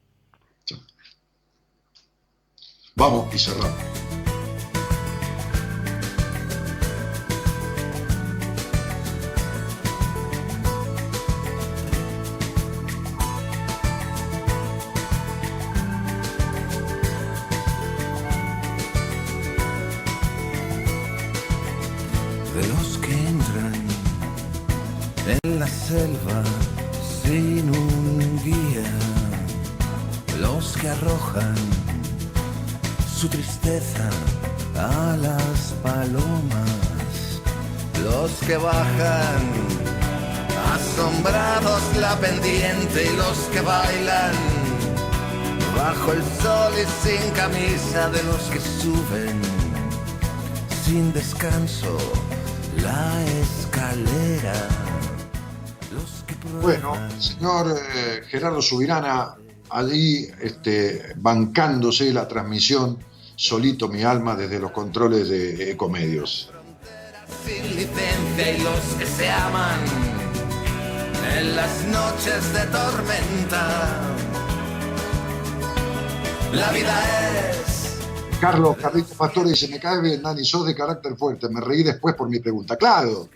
Vamos 2.96 3.34
y 3.34 3.40
cerramos. 3.40 4.33
Selva 25.88 26.44
sin 27.24 27.70
un 27.70 28.40
guía, 28.44 28.92
los 30.40 30.78
que 30.78 30.90
arrojan 30.90 31.56
su 33.18 33.28
tristeza 33.28 34.10
a 34.76 35.18
las 35.18 35.74
palomas, 35.84 37.42
los 38.04 38.32
que 38.48 38.58
bajan 38.58 39.42
asombrados 40.74 41.82
la 42.00 42.16
pendiente 42.18 43.06
y 43.12 43.18
los 43.18 43.38
que 43.52 43.62
bailan 43.62 44.36
bajo 45.76 46.14
el 46.14 46.24
sol 46.42 46.74
y 46.84 47.08
sin 47.08 47.32
camisa 47.32 48.10
de 48.10 48.24
los 48.24 48.44
que 48.44 48.60
suben 48.60 49.42
sin 50.86 51.14
descanso 51.14 51.98
la 52.78 53.24
escalera. 53.42 54.83
Bueno, 56.62 56.96
el 56.96 57.22
señor 57.22 57.76
eh, 57.96 58.22
Gerardo 58.28 58.62
Subirana, 58.62 59.36
allí 59.70 60.28
este, 60.42 61.14
bancándose 61.18 62.14
la 62.14 62.28
transmisión, 62.28 62.98
solito 63.36 63.88
mi 63.88 64.04
alma 64.04 64.36
desde 64.36 64.60
los 64.60 64.72
controles 64.72 65.30
de 65.30 65.72
Ecomedios. 65.72 66.52
sin 67.46 67.76
licencia 67.76 68.52
y 68.52 68.62
los 68.62 68.80
que 68.98 69.06
se 69.06 69.30
aman 69.30 69.80
en 71.38 71.56
las 71.56 71.86
noches 71.86 72.54
de 72.54 72.66
tormenta. 72.68 74.02
La 76.54 76.72
vida 76.72 77.50
es 77.50 77.64
Carlos 78.40 78.76
Carlito 78.76 79.16
Pastor 79.16 79.48
dice, 79.48 79.70
me 79.70 79.80
cae 79.80 80.02
bien, 80.02 80.22
Dani, 80.22 80.44
sos 80.44 80.66
de 80.66 80.76
carácter 80.76 81.16
fuerte. 81.16 81.48
Me 81.48 81.62
reí 81.62 81.82
después 81.82 82.14
por 82.14 82.30
mi 82.30 82.40
pregunta. 82.40 82.76
Claro, 82.76 83.30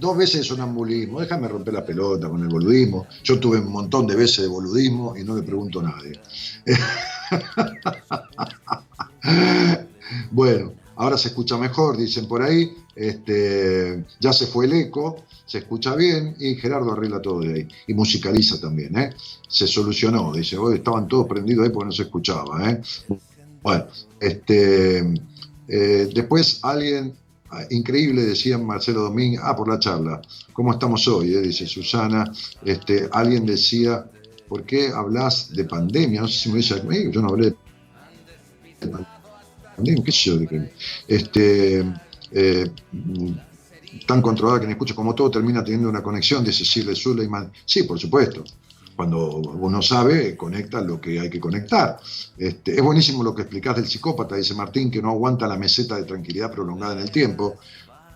dos 0.00 0.16
veces 0.16 0.40
de 0.40 0.44
sonambulismo. 0.44 1.20
Déjame 1.20 1.48
romper 1.48 1.74
la 1.74 1.84
pelota 1.84 2.28
con 2.28 2.42
el 2.42 2.48
boludismo. 2.48 3.06
Yo 3.22 3.38
tuve 3.38 3.58
un 3.58 3.70
montón 3.70 4.06
de 4.06 4.16
veces 4.16 4.42
de 4.42 4.48
boludismo 4.48 5.16
y 5.16 5.24
no 5.24 5.36
le 5.36 5.42
pregunto 5.42 5.80
a 5.80 5.84
nadie. 5.84 6.20
bueno, 10.30 10.72
ahora 10.96 11.18
se 11.18 11.28
escucha 11.28 11.58
mejor, 11.58 11.96
dicen 11.96 12.26
por 12.26 12.42
ahí. 12.42 12.74
Este, 12.94 14.04
ya 14.20 14.32
se 14.32 14.46
fue 14.46 14.64
el 14.64 14.72
eco, 14.72 15.24
se 15.44 15.58
escucha 15.58 15.94
bien 15.94 16.34
y 16.38 16.54
Gerardo 16.54 16.92
arregla 16.92 17.20
todo 17.20 17.40
de 17.40 17.54
ahí. 17.54 17.68
Y 17.86 17.94
musicaliza 17.94 18.58
también, 18.58 18.96
¿eh? 18.98 19.10
Se 19.48 19.66
solucionó, 19.66 20.32
dice, 20.32 20.56
hoy 20.56 20.76
estaban 20.76 21.06
todos 21.06 21.26
prendidos 21.26 21.66
ahí 21.66 21.70
porque 21.70 21.86
no 21.86 21.92
se 21.92 22.04
escuchaba, 22.04 22.70
¿eh? 22.70 22.80
Bueno, 23.62 23.86
este, 24.18 25.00
eh, 25.68 26.10
después 26.14 26.60
alguien, 26.62 27.14
increíble, 27.70 28.22
decía 28.22 28.58
Marcelo 28.58 29.02
Domínguez, 29.02 29.40
ah, 29.42 29.54
por 29.56 29.68
la 29.68 29.78
charla, 29.78 30.20
¿cómo 30.52 30.72
estamos 30.72 31.06
hoy? 31.08 31.34
eh? 31.34 31.40
Dice 31.40 31.66
Susana, 31.66 32.24
este, 32.64 33.08
alguien 33.12 33.46
decía, 33.46 34.04
¿por 34.48 34.64
qué 34.64 34.88
hablas 34.88 35.50
de 35.52 35.64
pandemia? 35.64 36.20
No 36.22 36.28
sé 36.28 36.38
si 36.38 36.48
me 36.50 36.56
dice, 36.58 36.76
"Eh, 36.90 37.10
yo 37.12 37.22
no 37.22 37.28
hablé 37.28 37.54
de 38.80 38.88
pandemia, 39.76 40.04
qué 40.04 40.12
sé 40.12 40.30
yo, 40.30 40.36
de 40.38 40.46
qué. 40.46 40.70
Este, 41.08 41.84
eh, 42.32 42.70
mm, 42.92 43.30
tan 44.06 44.20
controlada 44.20 44.60
que 44.60 44.66
me 44.66 44.72
escucha 44.72 44.94
como 44.94 45.14
todo 45.14 45.30
termina 45.30 45.64
teniendo 45.64 45.88
una 45.88 46.02
conexión, 46.02 46.44
dice 46.44 46.64
Shirley 46.64 46.96
Suleiman. 46.96 47.50
Sí, 47.64 47.84
por 47.84 47.98
supuesto. 47.98 48.44
Cuando 48.96 49.36
uno 49.36 49.82
sabe, 49.82 50.36
conecta 50.36 50.80
lo 50.80 50.98
que 50.98 51.20
hay 51.20 51.28
que 51.28 51.38
conectar. 51.38 51.98
Este, 52.38 52.74
es 52.74 52.82
buenísimo 52.82 53.22
lo 53.22 53.34
que 53.34 53.42
explicás 53.42 53.76
del 53.76 53.86
psicópata, 53.86 54.36
dice 54.36 54.54
Martín, 54.54 54.90
que 54.90 55.02
no 55.02 55.10
aguanta 55.10 55.46
la 55.46 55.58
meseta 55.58 55.96
de 55.96 56.04
tranquilidad 56.04 56.50
prolongada 56.50 56.94
en 56.94 57.00
el 57.00 57.10
tiempo. 57.10 57.56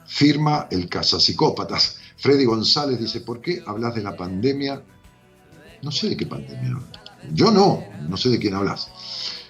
Firma 0.06 0.66
el 0.70 0.88
psicópatas. 1.02 1.98
Freddy 2.16 2.46
González 2.46 2.98
dice, 2.98 3.20
¿por 3.20 3.42
qué 3.42 3.62
hablas 3.66 3.94
de 3.94 4.02
la 4.02 4.16
pandemia? 4.16 4.82
No 5.82 5.92
sé 5.92 6.08
de 6.08 6.16
qué 6.16 6.26
pandemia. 6.26 6.78
Yo 7.32 7.50
no, 7.50 7.84
no 8.08 8.16
sé 8.16 8.30
de 8.30 8.38
quién 8.38 8.54
hablas. 8.54 8.88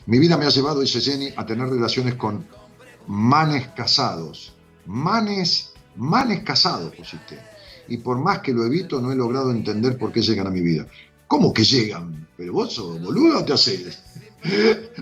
Mi 0.06 0.18
vida 0.18 0.36
me 0.36 0.46
ha 0.46 0.50
llevado, 0.50 0.80
dice 0.80 1.00
Jenny, 1.00 1.32
a 1.36 1.46
tener 1.46 1.68
relaciones 1.68 2.16
con 2.16 2.44
manes 3.06 3.68
casados. 3.68 4.52
Manes, 4.86 5.72
manes 5.94 6.42
casados, 6.42 6.94
pusiste. 6.94 7.38
Y 7.86 7.98
por 7.98 8.18
más 8.18 8.40
que 8.40 8.52
lo 8.52 8.64
evito, 8.64 9.00
no 9.00 9.12
he 9.12 9.16
logrado 9.16 9.50
entender 9.50 9.96
por 9.98 10.12
qué 10.12 10.22
llegan 10.22 10.48
a 10.48 10.50
mi 10.50 10.60
vida. 10.60 10.86
¿Cómo 11.30 11.52
que 11.52 11.62
llegan? 11.62 12.26
¿Pero 12.36 12.52
vos 12.54 12.74
sos 12.74 13.00
boludo 13.00 13.44
te 13.44 13.52
haces? 13.52 14.00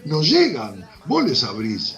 No 0.05 0.21
llegan, 0.21 0.87
vos 1.07 1.25
les 1.25 1.43
abrís. 1.43 1.97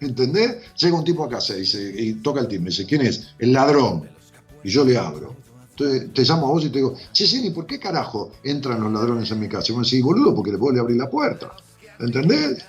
¿Entendés? 0.00 0.56
Llega 0.78 0.96
un 0.96 1.04
tipo 1.04 1.24
a 1.24 1.28
casa 1.28 1.54
y, 1.54 1.60
dice, 1.60 1.94
y 1.94 2.14
toca 2.14 2.40
el 2.40 2.48
timbre, 2.48 2.70
dice, 2.70 2.86
¿quién 2.86 3.02
es? 3.02 3.34
El 3.38 3.52
ladrón. 3.52 4.08
Y 4.62 4.70
yo 4.70 4.82
le 4.82 4.96
abro. 4.96 5.36
Entonces 5.72 6.10
te 6.14 6.22
llamo 6.22 6.46
a 6.46 6.50
vos 6.52 6.64
y 6.64 6.70
te 6.70 6.78
digo, 6.78 6.96
che, 7.12 7.26
Jenny, 7.26 7.50
¿por 7.50 7.66
qué 7.66 7.78
carajo 7.78 8.32
entran 8.42 8.80
los 8.80 8.90
ladrones 8.90 9.30
en 9.30 9.40
mi 9.40 9.48
casa? 9.50 9.72
Y 9.72 9.74
vos 9.74 9.90
decís, 9.90 10.02
boludo, 10.02 10.34
porque 10.34 10.56
vos 10.56 10.72
le 10.72 10.80
abrís 10.80 10.96
la 10.96 11.10
puerta. 11.10 11.54
¿Entendés? 12.00 12.64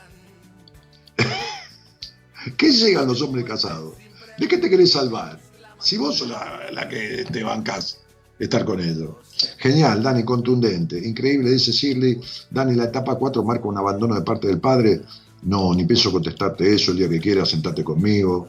¿Qué 2.58 2.72
llegan 2.72 3.08
los 3.08 3.22
hombres 3.22 3.46
casados? 3.46 3.94
¿De 4.38 4.46
qué 4.46 4.58
te 4.58 4.70
querés 4.70 4.92
salvar? 4.92 5.40
Si 5.80 5.96
vos 5.96 6.18
sos 6.18 6.28
la, 6.28 6.70
la 6.74 6.90
que 6.90 7.24
te 7.32 7.44
bancás 7.46 8.05
estar 8.40 8.66
con 8.66 8.80
ellos. 8.80 9.16
Genial, 9.58 10.04
Dani, 10.04 10.24
contundente. 10.24 10.98
Increíble, 10.98 11.52
dice 11.52 11.72
Shirley. 11.72 12.20
Dani, 12.50 12.76
la 12.76 12.86
etapa 12.86 13.16
4 13.16 13.44
marca 13.44 13.68
un 13.68 13.78
abandono 13.78 14.16
de 14.16 14.22
parte 14.22 14.48
del 14.48 14.60
padre. 14.60 15.02
No, 15.44 15.74
ni 15.74 15.86
pienso 15.86 16.12
contestarte 16.12 16.74
eso 16.74 16.92
el 16.92 16.98
día 16.98 17.10
que 17.10 17.20
quieras, 17.20 17.50
sentate 17.50 17.84
conmigo. 17.84 18.48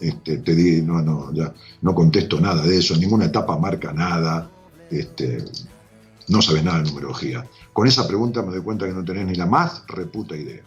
Este, 0.00 0.38
te 0.38 0.54
di, 0.54 0.82
no, 0.82 1.00
no, 1.02 1.32
ya, 1.32 1.52
no 1.82 1.94
contesto 1.94 2.40
nada 2.40 2.62
de 2.62 2.78
eso. 2.78 2.96
Ninguna 2.96 3.26
etapa 3.26 3.58
marca 3.58 3.92
nada. 3.92 4.50
Este, 4.90 5.44
no 6.28 6.40
sabes 6.42 6.64
nada 6.64 6.82
de 6.82 6.90
numerología. 6.90 7.46
Con 7.72 7.86
esa 7.86 8.06
pregunta 8.06 8.42
me 8.42 8.52
doy 8.52 8.62
cuenta 8.62 8.86
que 8.86 8.92
no 8.92 9.04
tenés 9.04 9.26
ni 9.26 9.34
la 9.34 9.46
más 9.46 9.84
reputa 9.88 10.36
idea. 10.36 10.62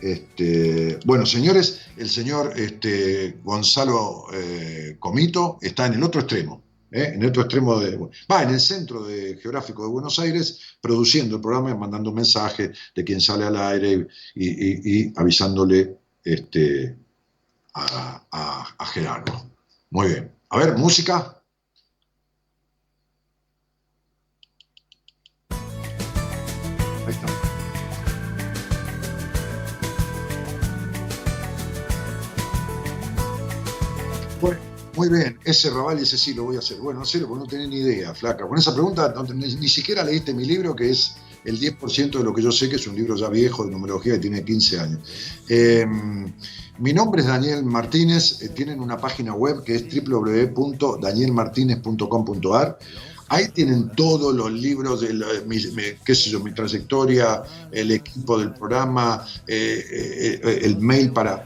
Este, 0.00 0.98
bueno, 1.04 1.26
señores, 1.26 1.80
el 1.96 2.08
señor 2.08 2.52
este, 2.56 3.38
Gonzalo 3.42 4.26
eh, 4.32 4.96
Comito 5.00 5.58
está 5.60 5.86
en 5.86 5.94
el 5.94 6.04
otro 6.04 6.20
extremo, 6.20 6.62
¿eh? 6.90 7.12
en 7.14 7.22
el 7.22 7.28
otro 7.28 7.42
extremo 7.42 7.78
de, 7.80 7.96
va 8.30 8.42
en 8.42 8.50
el 8.50 8.60
centro 8.60 9.04
geográfico 9.06 9.82
de 9.82 9.88
Buenos 9.88 10.18
Aires, 10.18 10.60
produciendo 10.80 11.36
el 11.36 11.42
programa, 11.42 11.74
mandando 11.74 12.12
mensajes 12.12 12.76
de 12.94 13.04
quién 13.04 13.20
sale 13.20 13.44
al 13.44 13.56
aire 13.56 14.06
y, 14.34 14.48
y- 14.48 14.80
y 15.08 15.12
avisándole 15.16 15.96
este, 16.24 16.96
a 17.74 18.86
Gerardo. 18.92 19.50
Muy 19.90 20.08
bien. 20.08 20.32
A 20.50 20.58
ver, 20.58 20.76
música. 20.76 21.37
Muy 34.98 35.08
bien, 35.08 35.38
ese 35.44 35.70
Raval 35.70 35.98
ese 36.00 36.18
sí 36.18 36.34
lo 36.34 36.42
voy 36.44 36.56
a 36.56 36.58
hacer. 36.58 36.78
Bueno, 36.78 37.00
en 37.00 37.06
serio, 37.06 37.28
porque 37.28 37.44
no 37.44 37.48
tenés 37.48 37.68
ni 37.68 37.76
idea, 37.76 38.12
flaca. 38.14 38.46
Con 38.48 38.58
esa 38.58 38.74
pregunta 38.74 39.12
no 39.14 39.22
ni, 39.32 39.68
siquiera 39.68 40.02
leíste 40.02 40.34
mi 40.34 40.44
libro, 40.44 40.74
que 40.74 40.90
es 40.90 41.14
el 41.44 41.60
10% 41.60 42.18
de 42.18 42.24
lo 42.24 42.34
que 42.34 42.42
yo 42.42 42.50
sé, 42.50 42.68
que 42.68 42.74
es 42.76 42.86
un 42.88 42.96
libro 42.96 43.14
ya 43.14 43.28
viejo 43.28 43.64
de 43.64 43.70
numerología 43.70 44.14
que 44.14 44.18
tiene 44.18 44.44
15 44.44 44.80
años. 44.80 44.98
Eh, 45.48 45.86
mi 46.78 46.92
nombre 46.92 47.20
es 47.22 47.28
Daniel 47.28 47.62
Martínez, 47.64 48.42
eh, 48.42 48.48
tienen 48.48 48.80
una 48.80 48.98
página 48.98 49.34
web 49.34 49.62
que 49.62 49.76
es 49.76 49.84
www.danielmartinez.com.ar. 50.04 52.78
Ahí 53.28 53.48
tienen 53.50 53.90
todos 53.90 54.34
los 54.34 54.50
libros 54.50 55.02
de 55.02 55.12
la- 55.14 55.26
mi, 55.46 55.58
qué 56.04 56.14
sé 56.14 56.30
yo, 56.30 56.40
mi 56.40 56.52
trayectoria, 56.52 57.42
el 57.70 57.92
equipo 57.92 58.36
del 58.38 58.52
programa, 58.54 59.24
eh, 59.46 60.40
eh, 60.42 60.58
el 60.62 60.78
mail 60.78 61.12
para 61.12 61.44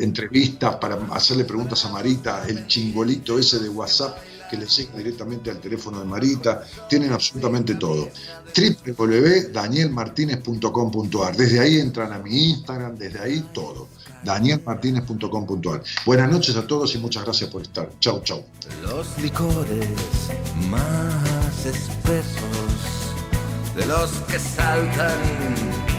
entrevistas, 0.00 0.76
para 0.76 0.96
hacerle 1.10 1.44
preguntas 1.44 1.84
a 1.84 1.90
Marita, 1.90 2.46
el 2.46 2.66
chingolito 2.66 3.38
ese 3.38 3.58
de 3.58 3.68
WhatsApp 3.68 4.16
que 4.48 4.56
le 4.56 4.66
llega 4.66 4.96
directamente 4.96 5.50
al 5.50 5.58
teléfono 5.58 5.98
de 6.00 6.06
Marita, 6.06 6.64
tienen 6.88 7.12
absolutamente 7.12 7.74
todo. 7.74 8.08
www.danielmartinez.com.ar. 8.56 11.36
Desde 11.36 11.60
ahí 11.60 11.78
entran 11.78 12.10
a 12.12 12.18
mi 12.18 12.50
Instagram, 12.50 12.96
desde 12.96 13.20
ahí 13.20 13.44
todo. 13.52 13.88
danielmartinez.com.ar. 14.24 15.82
Buenas 16.06 16.30
noches 16.30 16.56
a 16.56 16.66
todos 16.66 16.94
y 16.94 16.98
muchas 16.98 17.24
gracias 17.24 17.50
por 17.50 17.60
estar. 17.62 17.90
Chau, 18.00 18.22
chau. 18.22 18.42
Los 18.82 19.18
licores 19.18 19.88
más 20.68 21.66
espesos 21.66 23.12
de 23.76 23.84
los 23.86 24.10
que 24.28 24.38
saltan 24.38 25.97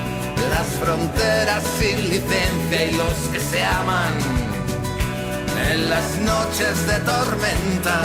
las 0.49 0.67
fronteras 0.81 1.63
sin 1.79 2.09
licencia 2.09 2.85
y 2.85 2.91
los 2.93 3.13
que 3.31 3.39
se 3.39 3.63
aman 3.63 4.13
en 5.71 5.89
las 5.89 6.17
noches 6.19 6.87
de 6.87 6.99
tormenta. 6.99 7.99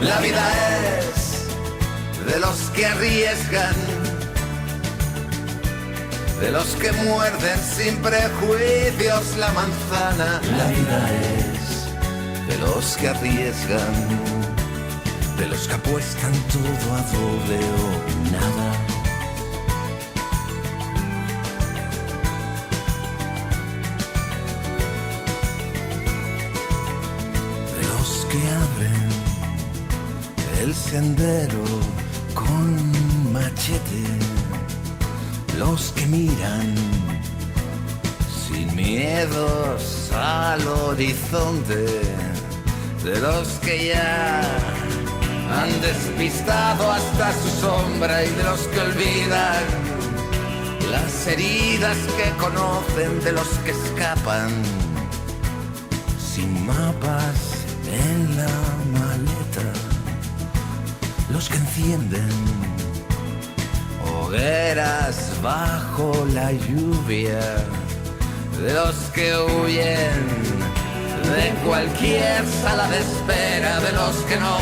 La 0.00 0.18
vida 0.20 0.44
es 0.98 1.46
de 2.26 2.40
los 2.40 2.58
que 2.74 2.86
arriesgan, 2.86 3.74
de 6.40 6.50
los 6.50 6.66
que 6.76 6.92
muerden 6.92 7.58
sin 7.58 7.96
prejuicios 8.02 9.36
la 9.38 9.50
manzana. 9.52 10.40
La 10.56 10.66
vida 10.66 11.10
es 11.40 12.48
de 12.48 12.58
los 12.58 12.96
que 12.96 13.08
arriesgan, 13.08 13.94
de 15.38 15.46
los 15.46 15.66
que 15.68 15.74
apuestan 15.74 16.32
todo 16.52 16.94
a 16.94 17.02
doble 17.12 17.58
o 17.58 18.30
nada. 18.32 18.93
Que 28.34 28.40
abren 28.66 29.10
el 30.62 30.74
sendero 30.74 31.64
con 32.34 33.32
machete, 33.32 34.06
los 35.56 35.92
que 35.92 36.06
miran 36.06 36.74
sin 38.48 38.74
miedos 38.74 40.10
al 40.12 40.66
horizonte, 40.66 41.86
de 43.04 43.20
los 43.20 43.48
que 43.64 43.86
ya 43.88 44.40
han 45.56 45.80
despistado 45.80 46.90
hasta 46.90 47.32
su 47.40 47.50
sombra 47.60 48.24
y 48.24 48.30
de 48.30 48.42
los 48.42 48.60
que 48.62 48.80
olvidan 48.80 49.64
las 50.90 51.26
heridas 51.28 51.98
que 52.16 52.28
conocen, 52.44 53.22
de 53.22 53.32
los 53.32 53.48
que 53.64 53.70
escapan 53.70 54.50
sin 56.18 56.66
mapas 56.66 57.53
en 57.94 58.36
la 58.36 58.56
maleta, 58.98 59.68
los 61.32 61.48
que 61.48 61.56
encienden 61.56 62.28
hogueras 64.06 65.30
bajo 65.42 66.26
la 66.32 66.52
lluvia, 66.52 67.40
de 68.62 68.72
los 68.74 68.94
que 69.14 69.36
huyen 69.36 70.44
de 71.32 71.50
cualquier 71.66 72.44
sala 72.62 72.88
de 72.88 72.98
espera, 72.98 73.80
de 73.80 73.92
los 73.92 74.16
que 74.28 74.36
no 74.36 74.56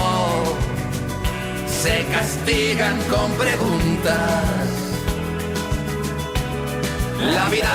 se 1.82 2.04
castigan 2.12 2.96
con 3.10 3.30
preguntas. 3.32 4.68
La 7.34 7.48
vida 7.48 7.72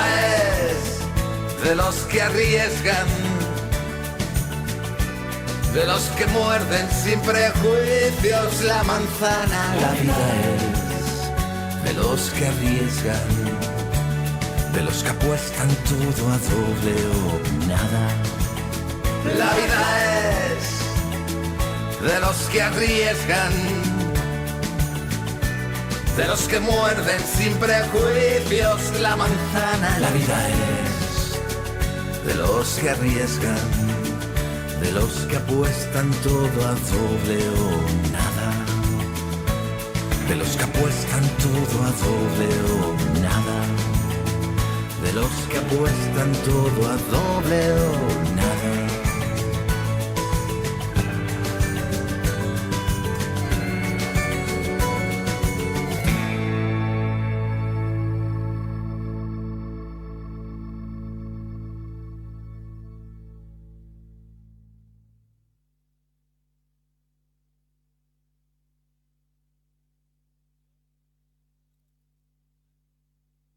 es 0.70 1.64
de 1.64 1.74
los 1.74 1.94
que 2.10 2.22
arriesgan 2.22 3.27
de 5.78 5.86
los 5.86 6.02
que 6.16 6.26
muerden 6.26 6.88
sin 6.90 7.20
prejuicios 7.20 8.62
la 8.64 8.82
manzana. 8.82 9.76
La 9.80 9.92
vida 9.92 10.16
es 10.56 11.84
de 11.84 11.94
los 11.94 12.30
que 12.30 12.46
arriesgan, 12.48 13.28
de 14.72 14.82
los 14.82 15.04
que 15.04 15.10
apuestan 15.10 15.68
todo 15.88 16.32
a 16.32 16.38
doble 16.52 16.94
o 17.22 17.66
nada. 17.68 18.04
La 19.38 19.50
vida 19.54 19.82
es 20.50 20.64
de 22.10 22.20
los 22.20 22.36
que 22.50 22.60
arriesgan, 22.60 23.52
de 26.16 26.24
los 26.26 26.48
que 26.48 26.58
muerden 26.58 27.20
sin 27.36 27.54
prejuicios 27.54 29.00
la 29.00 29.14
manzana. 29.14 29.98
La 30.00 30.10
vida 30.10 30.48
es 30.48 32.26
de 32.26 32.34
los 32.34 32.68
que 32.80 32.90
arriesgan 32.90 33.77
de 34.80 34.92
los 34.92 35.12
que 35.26 35.36
apuestan 35.36 36.10
todo 36.22 36.58
a 36.66 36.74
doble 36.94 37.38
o 37.48 37.70
nada, 38.12 38.48
de 40.28 40.36
los 40.36 40.56
que 40.56 40.64
apuestan 40.64 41.24
todo 41.44 41.82
a 41.82 41.90
doble 42.06 42.48
o 42.78 43.20
nada, 43.20 43.58
de 45.04 45.12
los 45.12 45.32
que 45.50 45.58
apuestan 45.58 46.32
todo 46.44 46.80
a 46.88 46.96
doble 47.10 47.72
o 47.72 48.34
nada. 48.34 48.37